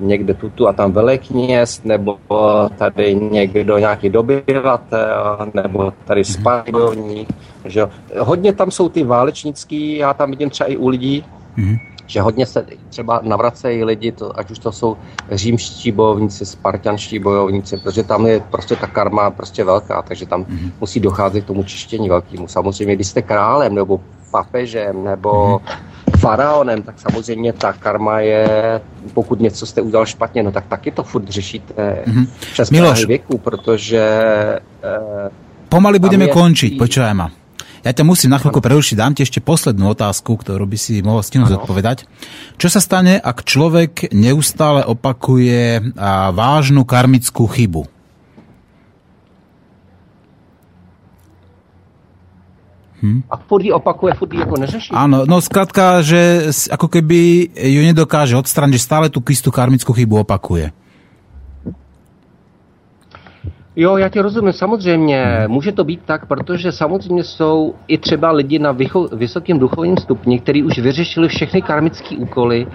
někde 0.00 0.34
tutu 0.34 0.68
a 0.68 0.72
tam 0.72 0.92
velekněz, 0.92 1.82
nebo 1.84 2.18
tady 2.78 3.14
někdo 3.14 3.78
nějaký 3.78 4.08
dobyvatel, 4.08 5.38
nebo 5.54 5.92
tady 6.04 6.20
mhm. 6.20 6.24
spajovník. 6.24 7.28
Že 7.64 7.86
Hodně 8.18 8.52
tam 8.52 8.70
jsou 8.70 8.88
ty 8.88 9.04
válečnický, 9.04 9.96
já 9.96 10.14
tam 10.14 10.30
vidím 10.30 10.50
třeba 10.50 10.70
i 10.70 10.76
u 10.76 10.88
lidí, 10.88 11.24
mm-hmm. 11.58 11.78
že 12.06 12.20
hodně 12.20 12.46
se 12.46 12.66
třeba 12.88 13.20
navracejí 13.22 13.84
lidi, 13.84 14.12
to, 14.12 14.38
ať 14.38 14.50
už 14.50 14.58
to 14.58 14.72
jsou 14.72 14.96
římští 15.30 15.92
bojovníci, 15.92 16.46
spartanští 16.46 17.18
bojovníci, 17.18 17.76
protože 17.76 18.02
tam 18.02 18.26
je 18.26 18.40
prostě 18.40 18.76
ta 18.76 18.86
karma 18.86 19.30
prostě 19.30 19.64
velká, 19.64 20.02
takže 20.02 20.26
tam 20.26 20.44
mm-hmm. 20.44 20.72
musí 20.80 21.00
docházet 21.00 21.44
k 21.44 21.46
tomu 21.46 21.62
čištění 21.62 22.08
velkému. 22.08 22.48
Samozřejmě, 22.48 22.94
když 22.94 23.06
jste 23.06 23.22
králem 23.22 23.74
nebo 23.74 24.00
papežem 24.30 25.04
nebo 25.04 25.30
mm-hmm 25.58 25.89
faraonem, 26.20 26.82
tak 26.82 27.00
samozřejmě 27.00 27.52
ta 27.52 27.72
karma 27.72 28.20
je, 28.20 28.80
pokud 29.14 29.40
něco 29.40 29.66
jste 29.66 29.80
udělal 29.80 30.06
špatně, 30.06 30.42
no 30.42 30.52
tak 30.52 30.66
taky 30.68 30.90
to 30.90 31.02
furt 31.02 31.28
řešíte 31.28 31.74
mm-hmm. 32.06 32.26
přes 32.52 32.70
Miloš, 32.70 33.04
věku, 33.04 33.38
protože... 33.38 34.02
Eh, 34.84 35.30
Pomaly 35.68 36.02
budeme 36.02 36.26
je... 36.26 36.34
končiť, 36.34 36.72
počúvaj 36.82 37.14
ma. 37.14 37.30
Ja 37.80 37.96
ťa 37.96 38.04
musím 38.04 38.34
na 38.34 38.42
chvíľku 38.42 38.60
prerušiť, 38.60 38.98
dám 38.98 39.16
ti 39.16 39.24
ešte 39.24 39.40
poslednú 39.40 39.96
otázku, 39.96 40.36
ktorú 40.36 40.68
by 40.68 40.76
si 40.76 41.00
mohol 41.00 41.24
stihnúť 41.24 41.56
zodpovedať. 41.56 42.04
Čo 42.60 42.68
sa 42.68 42.82
stane, 42.82 43.16
ak 43.16 43.40
človek 43.46 44.12
neustále 44.12 44.84
opakuje 44.84 45.94
vážnu 46.34 46.84
karmickú 46.84 47.48
chybu? 47.48 47.99
Hmm. 53.02 53.22
A 53.30 53.36
furt 53.36 53.64
ji 53.64 53.72
opakuje, 53.72 54.14
furt 54.14 54.32
ji 54.32 54.40
jako 54.40 54.56
neřeší. 54.60 54.92
Áno, 54.92 55.24
no 55.24 55.40
zkrátka, 55.40 56.04
že 56.04 56.52
ako 56.68 56.88
keby 56.88 57.48
ju 57.56 57.80
nedokáže 57.80 58.36
odstrániť, 58.36 58.76
že 58.76 58.84
stále 58.84 59.06
tú 59.08 59.24
istú 59.24 59.48
karmickú 59.48 59.96
chybu 59.96 60.20
opakuje. 60.20 60.72
Jo, 63.76 63.96
já 63.96 64.08
ti 64.08 64.20
rozumím, 64.20 64.52
samozřejmě. 64.52 65.24
Hmm. 65.24 65.50
Může 65.50 65.72
to 65.72 65.84
být 65.84 66.00
tak, 66.04 66.26
protože 66.26 66.72
samozřejmě 66.72 67.24
jsou 67.24 67.74
i 67.86 67.98
třeba 67.98 68.30
lidi 68.30 68.58
na 68.58 68.76
vysokém 69.12 69.58
duchovním 69.58 69.96
stupni, 69.96 70.40
kteří 70.40 70.62
už 70.62 70.78
vyřešili 70.78 71.28
všechny 71.28 71.62
karmické 71.62 72.16
úkoly, 72.16 72.66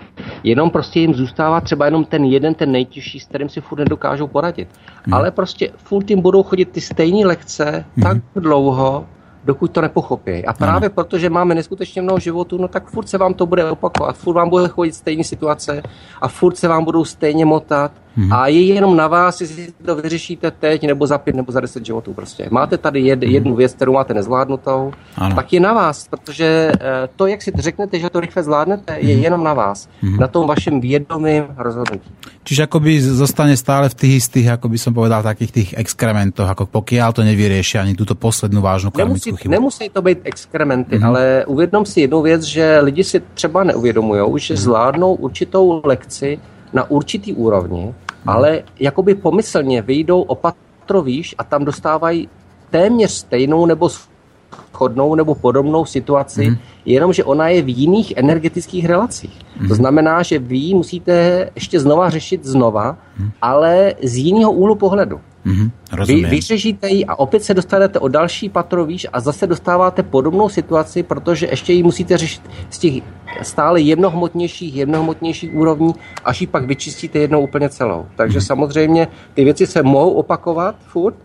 jenom 0.44 0.70
prostě 0.70 1.00
jim 1.00 1.14
zůstává 1.14 1.62
třeba 1.62 1.86
jenom 1.86 2.06
ten 2.06 2.24
jeden, 2.24 2.56
ten 2.56 2.72
nejtěžší, 2.72 3.20
s 3.20 3.26
kterým 3.26 3.50
si 3.50 3.62
furt 3.62 3.80
nedokážou 3.80 4.28
poradit. 4.28 4.68
Hmm. 5.04 5.14
Ale 5.14 5.32
prostě 5.32 5.70
furt 5.78 6.10
jim 6.10 6.22
budou 6.22 6.44
chodit 6.44 6.66
ty 6.66 6.82
stejné 6.82 7.28
lekce 7.28 7.86
hmm. 7.96 8.04
tak 8.04 8.18
dlouho, 8.36 9.06
dokud 9.46 9.72
to 9.72 9.82
nepochopí. 9.82 10.46
A 10.46 10.54
právě 10.54 10.90
ano. 10.90 10.94
protože 10.96 11.30
máme 11.30 11.56
neskutečně 11.56 12.02
mnoho 12.02 12.20
životů, 12.20 12.58
no 12.58 12.68
tak 12.68 12.88
furt 12.88 13.10
se 13.10 13.18
vám 13.18 13.34
to 13.34 13.46
bude 13.46 13.72
opakovat, 13.72 14.18
furt 14.18 14.34
vám 14.34 14.50
bude 14.50 14.68
chodit 14.68 14.96
stejné 14.96 15.24
situace 15.24 15.84
a 16.22 16.28
furt 16.28 16.58
se 16.58 16.68
vám 16.68 16.84
budou 16.84 17.06
stejně 17.06 17.46
motat 17.46 17.92
Hmm. 18.16 18.34
A 18.34 18.48
je 18.48 18.64
jenom 18.64 18.96
na 18.98 19.08
vás, 19.08 19.42
jestli 19.42 19.68
to 19.86 19.96
vyřešíte 19.96 20.52
teď, 20.52 20.88
nebo 20.88 21.08
za 21.08 21.18
pět, 21.18 21.36
nebo 21.36 21.52
za 21.52 21.60
deset 21.60 21.86
životů 21.86 22.14
prostě. 22.14 22.48
Máte 22.52 22.78
tady 22.78 23.00
jed, 23.00 23.24
hmm. 23.24 23.34
jednu 23.34 23.56
věc, 23.56 23.74
kterou 23.74 23.94
máte 23.94 24.14
nezvládnutou, 24.14 24.92
ano. 25.18 25.36
tak 25.36 25.54
je 25.54 25.60
na 25.60 25.74
vás, 25.74 26.08
protože 26.08 26.72
eh, 26.74 27.10
to, 27.16 27.28
jak 27.28 27.42
si 27.42 27.52
řeknete, 27.56 28.00
že 28.00 28.10
to 28.10 28.20
rychle 28.20 28.44
zvládnete, 28.44 28.94
hmm. 28.94 29.10
je 29.10 29.16
jenom 29.16 29.44
na 29.44 29.54
vás. 29.54 29.90
Hmm. 30.02 30.18
Na 30.18 30.28
tom 30.28 30.48
vašem 30.48 30.82
vědomém 30.82 31.46
rozhodnutí. 31.58 32.12
Čiže 32.46 32.70
akoby 32.70 33.02
zostane 33.02 33.58
stále 33.58 33.90
v 33.90 33.98
tých 33.98 34.14
istých, 34.22 34.54
ako 34.54 34.70
by 34.70 34.78
som 34.78 34.94
povedal, 34.94 35.26
takých 35.26 35.52
tých 35.52 35.70
exkrementoch, 35.82 36.46
ako 36.46 36.70
pokiaľ 36.70 37.10
to 37.10 37.26
nevyrieši 37.26 37.82
ani 37.82 37.98
túto 37.98 38.14
poslednú 38.14 38.62
vážnu 38.62 38.94
karmickú 38.94 39.34
chybu. 39.34 39.50
Nemusí 39.50 39.90
to 39.90 40.02
být 40.06 40.22
exkrementy, 40.24 41.02
hmm. 41.02 41.06
ale 41.06 41.22
uvědom 41.50 41.86
si 41.86 42.06
jednu 42.06 42.22
věc, 42.22 42.42
že 42.44 42.80
lidi 42.80 43.04
si 43.04 43.18
třeba 43.34 43.64
neuvědomují, 43.64 44.22
že 44.38 44.54
hmm. 44.54 44.62
zvládnou 44.62 45.14
určitou 45.14 45.82
lekci 45.84 46.38
na 46.74 46.86
určitý 46.90 47.34
úrovni 47.34 47.94
ale 48.26 48.64
jakoby 48.80 49.16
pomyslně 49.16 49.82
vyjdou 49.82 50.22
o 50.22 50.36
patro 50.36 51.02
výš 51.02 51.36
a 51.38 51.44
tam 51.44 51.66
dostávají 51.66 52.30
téměř 52.70 53.12
stejnou 53.12 53.66
nebo 53.66 53.90
shodnou 54.76 55.16
nebo 55.16 55.36
podobnou 55.36 55.86
situaci, 55.86 56.50
mm. 56.50 56.58
jenomže 56.86 57.24
ona 57.24 57.50
je 57.50 57.62
v 57.62 57.70
jiných 57.70 58.14
energetických 58.18 58.86
relacích. 58.86 59.40
Mm. 59.62 59.68
To 59.68 59.76
znamená, 59.76 60.24
že 60.24 60.40
vy 60.40 60.74
musíte 60.74 61.50
ještě 61.56 61.80
znova 61.80 62.10
řešit 62.10 62.46
znova, 62.46 62.98
mm. 63.20 63.32
ale 63.42 63.94
z 64.04 64.18
jiného 64.18 64.52
úhlu 64.52 64.76
pohledu. 64.76 65.20
Mm-hmm, 65.46 65.72
Vy, 66.06 66.24
vyřešíte 66.24 66.90
ji 66.90 67.06
a 67.06 67.20
opět 67.20 67.44
se 67.44 67.54
dostanete 67.54 68.00
o 68.00 68.08
další 68.08 68.50
patro 68.50 68.86
výš 68.86 69.08
a 69.14 69.20
zase 69.20 69.48
dostáváte 69.48 70.04
podobnou 70.04 70.50
situaci, 70.50 71.04
protože 71.04 71.48
ještě 71.48 71.74
ji 71.74 71.84
musíte 71.84 72.18
řešit 72.18 72.42
z 72.70 72.78
těch 72.78 72.94
stále 73.42 73.82
jemnohmotnějších, 73.82 74.76
jemnohmotnějších 74.76 75.56
úrovní, 75.56 75.94
až 76.26 76.42
ji 76.42 76.48
pak 76.48 76.66
vyčistíte 76.66 77.20
jednou 77.20 77.42
úplně 77.42 77.70
celou. 77.70 78.06
Takže 78.16 78.40
mm-hmm. 78.40 78.46
samozřejmě 78.46 79.08
ty 79.34 79.44
věci 79.44 79.68
se 79.68 79.84
mohou 79.84 80.12
opakovat 80.12 80.76
furt, 80.88 81.16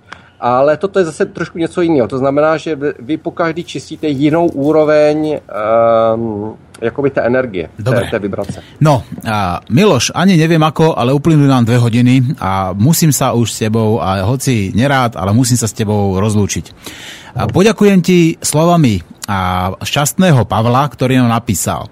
ale 0.40 0.76
toto 0.76 0.98
je 0.98 1.04
zase 1.04 1.26
trošku 1.26 1.58
něco 1.58 1.80
jiného. 1.80 2.08
To 2.08 2.18
znamená, 2.18 2.56
že 2.56 2.78
vy 2.98 3.16
po 3.16 3.30
každý 3.30 3.64
čistíte 3.64 4.08
jinou 4.08 4.48
úroveň 4.48 5.40
um, 6.14 6.56
jakoby 6.80 7.10
té 7.10 7.20
energie, 7.20 7.68
Dobre. 7.78 8.04
Té, 8.04 8.10
té 8.10 8.18
vibrace. 8.18 8.58
No, 8.80 9.04
a 9.24 9.60
Miloš, 9.70 10.12
ani 10.14 10.36
neviem 10.36 10.62
ako, 10.62 10.96
ale 10.96 11.12
uplynuli 11.12 11.48
nám 11.48 11.68
dve 11.68 11.76
hodiny 11.76 12.40
a 12.40 12.72
musím 12.72 13.12
sa 13.12 13.36
už 13.36 13.52
s 13.52 13.58
tebou, 13.60 14.00
a 14.00 14.24
hoci 14.24 14.72
nerád, 14.72 15.16
ale 15.20 15.36
musím 15.36 15.60
sa 15.60 15.68
s 15.68 15.76
tebou 15.76 16.16
rozlúčiť. 16.16 16.64
A 17.36 17.46
poďakujem 17.46 18.00
ti 18.02 18.40
slovami 18.40 18.98
a 19.30 19.70
šťastného 19.78 20.42
Pavla, 20.48 20.88
ktorý 20.90 21.22
nám 21.22 21.30
napísal. 21.30 21.86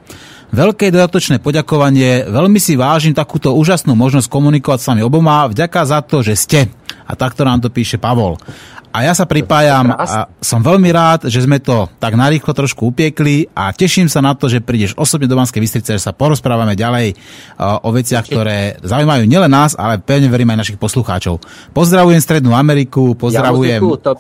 Veľké 0.49 0.89
dodatočné 0.89 1.45
poďakovanie, 1.45 2.25
veľmi 2.25 2.57
si 2.57 2.73
vážim 2.73 3.13
takúto 3.13 3.53
úžasnú 3.53 3.93
možnosť 3.93 4.33
komunikovať 4.33 4.79
s 4.81 4.89
vami 4.89 5.03
oboma, 5.05 5.45
vďaka 5.45 5.81
za 5.85 6.01
to, 6.01 6.25
že 6.25 6.35
ste. 6.41 6.61
A 7.09 7.17
takto 7.17 7.49
nám 7.49 7.65
to 7.65 7.73
píše 7.73 7.97
Pavol. 7.97 8.37
A 8.89 9.05
ja 9.05 9.13
sa 9.13 9.29
pripájam 9.29 9.93
a 9.93 10.33
som 10.41 10.65
veľmi 10.65 10.89
rád, 10.89 11.29
že 11.29 11.45
sme 11.45 11.61
to 11.61 11.93
tak 12.01 12.17
narýchlo 12.17 12.57
trošku 12.57 12.89
upiekli 12.89 13.45
a 13.53 13.69
teším 13.73 14.09
sa 14.09 14.25
na 14.25 14.33
to, 14.33 14.49
že 14.49 14.65
prídeš 14.65 14.97
osobne 14.97 15.29
do 15.29 15.37
Banskej 15.37 15.61
Bystrice, 15.61 16.01
že 16.01 16.03
sa 16.03 16.17
porozprávame 16.17 16.73
ďalej 16.73 17.13
o 17.85 17.89
veciach, 17.93 18.25
ktoré 18.25 18.81
zaujímajú 18.81 19.29
nielen 19.29 19.53
nás, 19.53 19.77
ale 19.77 20.01
pevne 20.01 20.33
verím 20.33 20.57
aj 20.57 20.65
našich 20.65 20.81
poslucháčov. 20.81 21.37
Pozdravujem 21.77 22.21
Strednú 22.21 22.57
Ameriku, 22.57 23.13
pozdravujem... 23.13 23.81
To... 24.03 24.17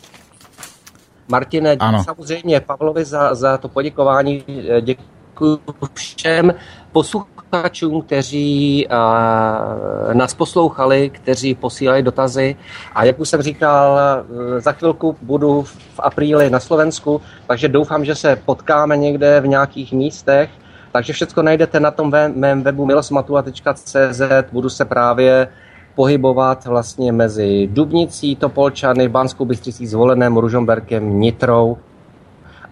Martine, 1.28 1.76
ano. 1.76 2.04
samozřejmě 2.04 2.60
Pavlovi 2.60 3.04
za, 3.04 3.34
za 3.34 3.58
to 3.58 3.68
poděkování. 3.68 4.44
Děkuji 4.80 5.60
všem 5.94 6.54
posluchačům 6.92 7.37
posluchačům, 7.50 8.02
kteří 8.02 8.86
uh, 8.86 10.14
nás 10.14 10.34
poslouchali, 10.34 11.10
kteří 11.10 11.54
posílali 11.54 12.02
dotazy. 12.02 12.56
A 12.94 13.04
jak 13.04 13.20
už 13.20 13.28
jsem 13.28 13.42
říkal, 13.42 13.98
uh, 14.30 14.58
za 14.58 14.72
chvilku 14.72 15.16
budu 15.22 15.62
v 15.62 16.00
apríli 16.00 16.50
na 16.50 16.60
Slovensku, 16.60 17.20
takže 17.46 17.68
doufám, 17.68 18.04
že 18.04 18.14
se 18.14 18.36
potkáme 18.36 18.96
někde 18.96 19.40
v 19.40 19.46
nějakých 19.46 19.92
místech. 19.92 20.50
Takže 20.92 21.12
všechno 21.12 21.42
najdete 21.42 21.80
na 21.80 21.90
tom 21.90 22.12
mém 22.34 22.62
webu 22.62 22.86
milosmatua.cz. 22.86 24.22
Budu 24.52 24.68
se 24.68 24.84
právě 24.84 25.48
pohybovat 25.94 26.66
vlastně 26.66 27.12
mezi 27.12 27.68
Dubnicí, 27.72 28.36
Topolčany, 28.36 29.08
Banskou 29.08 29.44
Bystricí, 29.44 29.86
Zvolenem, 29.86 30.36
Ružomberkem, 30.36 31.20
Nitrou 31.20 31.76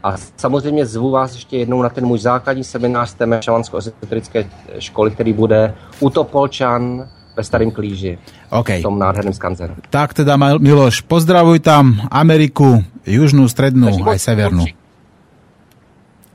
a 0.07 0.15
samozřejmě 0.37 0.87
zvu 0.87 1.11
vás 1.11 1.35
ještě 1.35 1.67
jednou 1.67 1.83
na 1.83 1.89
ten 1.89 2.07
můj 2.07 2.19
základní 2.19 2.65
seminář 2.65 3.11
z 3.11 3.15
té 3.15 3.27
šamansko-ezoterické 3.41 4.47
školy, 4.79 5.11
který 5.11 5.33
bude 5.33 5.75
u 6.01 6.11
Topolčan 6.11 7.09
ve 7.37 7.45
Starém 7.45 7.71
Klíži. 7.71 8.19
Okay. 8.51 8.79
V 8.81 8.83
tom 8.83 8.99
nádherném 8.99 9.35
skanzeru. 9.35 9.75
Tak 9.91 10.15
teda, 10.15 10.39
Miloš, 10.39 11.01
pozdravuj 11.01 11.59
tam 11.59 12.07
Ameriku, 12.11 12.87
južnú, 13.03 13.51
strednú, 13.51 13.91
aj 14.07 14.19
severnú. 14.23 14.65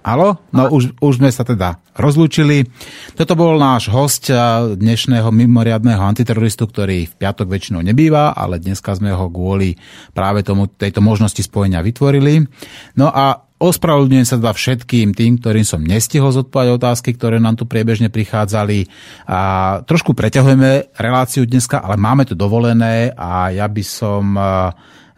Halo? 0.02 0.41
No 0.49 0.65
už, 0.73 0.98
už 0.98 1.22
sme 1.22 1.30
sa 1.30 1.45
teda 1.45 1.77
rozlúčili. 1.93 2.65
Toto 3.14 3.38
bol 3.38 3.61
náš 3.61 3.85
host 3.93 4.34
dnešného 4.76 5.30
mimoriadného 5.30 6.02
antiteroristu, 6.02 6.65
ktorý 6.65 7.06
v 7.06 7.14
piatok 7.22 7.45
väčšinou 7.45 7.85
nebýva, 7.85 8.34
ale 8.34 8.57
dneska 8.57 8.98
sme 8.98 9.14
ho 9.14 9.30
kvôli 9.30 9.77
práve 10.18 10.41
tomu, 10.41 10.65
tejto 10.65 11.06
možnosti 11.06 11.45
spojenia 11.45 11.85
vytvorili. 11.85 12.49
No 12.98 13.14
a 13.14 13.45
Ospravedlňujem 13.61 14.25
sa 14.25 14.41
teda 14.41 14.57
všetkým 14.57 15.13
tým, 15.13 15.38
ktorým 15.38 15.61
som 15.61 15.85
nestihol 15.85 16.33
zodpovedať 16.33 16.81
otázky, 16.81 17.13
ktoré 17.13 17.38
nám 17.38 17.61
tu 17.61 17.69
priebežne 17.69 18.09
prichádzali. 18.09 18.89
A 19.29 19.39
trošku 19.85 20.17
preťahujeme 20.17 20.97
reláciu 20.97 21.45
dneska, 21.45 21.77
ale 21.77 21.93
máme 21.93 22.25
to 22.25 22.33
dovolené 22.33 23.13
a 23.13 23.53
ja 23.53 23.69
by 23.69 23.83
som 23.85 24.33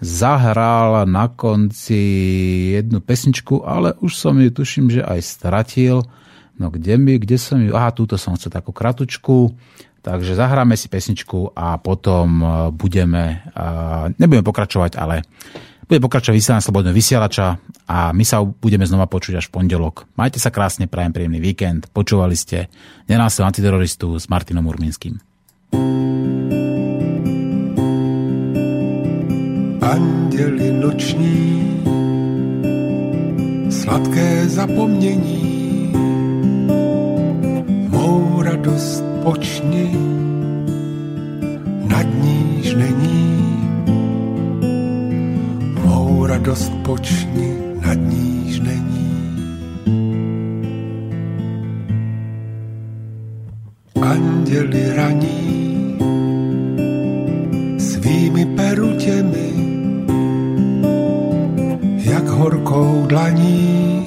zahral 0.03 1.07
na 1.07 1.32
konci 1.32 2.03
jednu 2.76 2.99
pesničku, 2.99 3.64
ale 3.64 3.95
už 4.03 4.11
som 4.11 4.36
ju 4.36 4.52
tuším, 4.52 4.91
že 4.91 5.07
aj 5.07 5.24
stratil. 5.24 6.03
No 6.60 6.68
kde 6.68 6.99
mi, 6.99 7.15
kde 7.24 7.40
som 7.40 7.64
ju... 7.64 7.72
Aha, 7.72 7.95
túto 7.95 8.20
som 8.20 8.36
chcel 8.36 8.52
takú 8.52 8.76
kratučku. 8.76 9.56
Takže 10.03 10.36
zahráme 10.36 10.76
si 10.76 10.91
pesničku 10.91 11.56
a 11.56 11.80
potom 11.80 12.44
budeme, 12.76 13.40
nebudeme 14.20 14.44
pokračovať, 14.44 14.99
ale 14.99 15.24
bude 15.88 16.00
pokračovať 16.00 16.36
vysielanie 16.38 16.66
Slobodného 16.66 16.96
vysielača 16.96 17.60
a 17.88 18.16
my 18.16 18.24
sa 18.24 18.44
budeme 18.44 18.88
znova 18.88 19.08
počuť 19.08 19.40
až 19.40 19.46
v 19.52 19.62
pondelok. 19.62 20.08
Majte 20.16 20.40
sa 20.40 20.50
krásne, 20.50 20.88
prajem 20.88 21.12
príjemný 21.12 21.40
víkend. 21.44 21.92
Počúvali 21.92 22.36
ste 22.40 22.72
Nenásil 23.12 23.44
antiteroristu 23.44 24.16
s 24.16 24.32
Martinom 24.32 24.64
Urminským. 24.68 25.20
Anděli 29.84 30.72
noční, 30.80 31.44
sladké 33.70 34.48
zapomnění, 34.48 35.92
mou 37.92 38.42
radost 38.42 39.04
počni, 39.24 39.92
nad 41.88 42.08
níž 42.24 42.74
není 42.74 43.33
radost 46.26 46.72
počni, 46.84 47.56
nad 47.86 47.94
níž 47.94 48.60
není. 48.60 49.10
Anděli 54.02 54.95
raní 54.95 55.98
svými 57.80 58.45
perutěmi, 58.45 59.50
jak 61.98 62.28
horkou 62.28 63.06
dlaní 63.08 64.06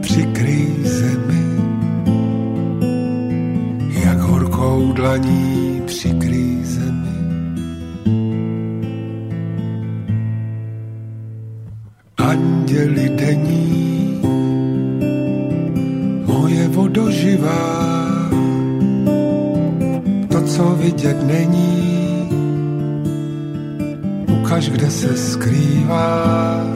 přikryj 0.00 0.68
zemi, 0.82 1.44
jak 4.04 4.18
horkou 4.18 4.92
dlaní 4.92 5.82
přikryj 5.86 6.57
anděli 12.18 13.08
denní, 13.08 14.20
moje 16.26 16.68
vodoživá, 16.68 17.88
to, 20.28 20.40
co 20.42 20.64
vidět 20.64 21.26
není, 21.26 22.28
ukaž, 24.40 24.68
kde 24.68 24.90
se 24.90 25.16
skrývá, 25.16 26.66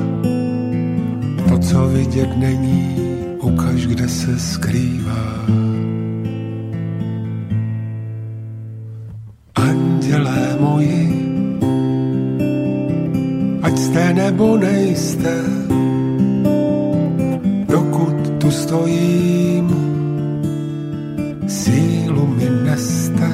to, 1.48 1.58
co 1.58 1.88
vidět 1.88 2.36
není, 2.36 2.96
ukaž, 3.40 3.86
kde 3.86 4.08
se 4.08 4.38
skrývá. 4.38 5.46
Jste 13.92 14.14
nebo 14.14 14.56
nejste, 14.56 15.34
dokud 17.68 18.38
tu 18.38 18.50
stojím, 18.50 19.68
sílu 21.46 22.26
mi 22.26 22.48
neste. 22.64 23.28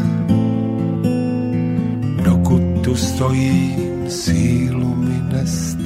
Dokud 2.24 2.62
tu 2.84 2.96
stojím, 2.96 4.10
sílu 4.10 4.94
mi 4.94 5.22
neste. 5.32 5.77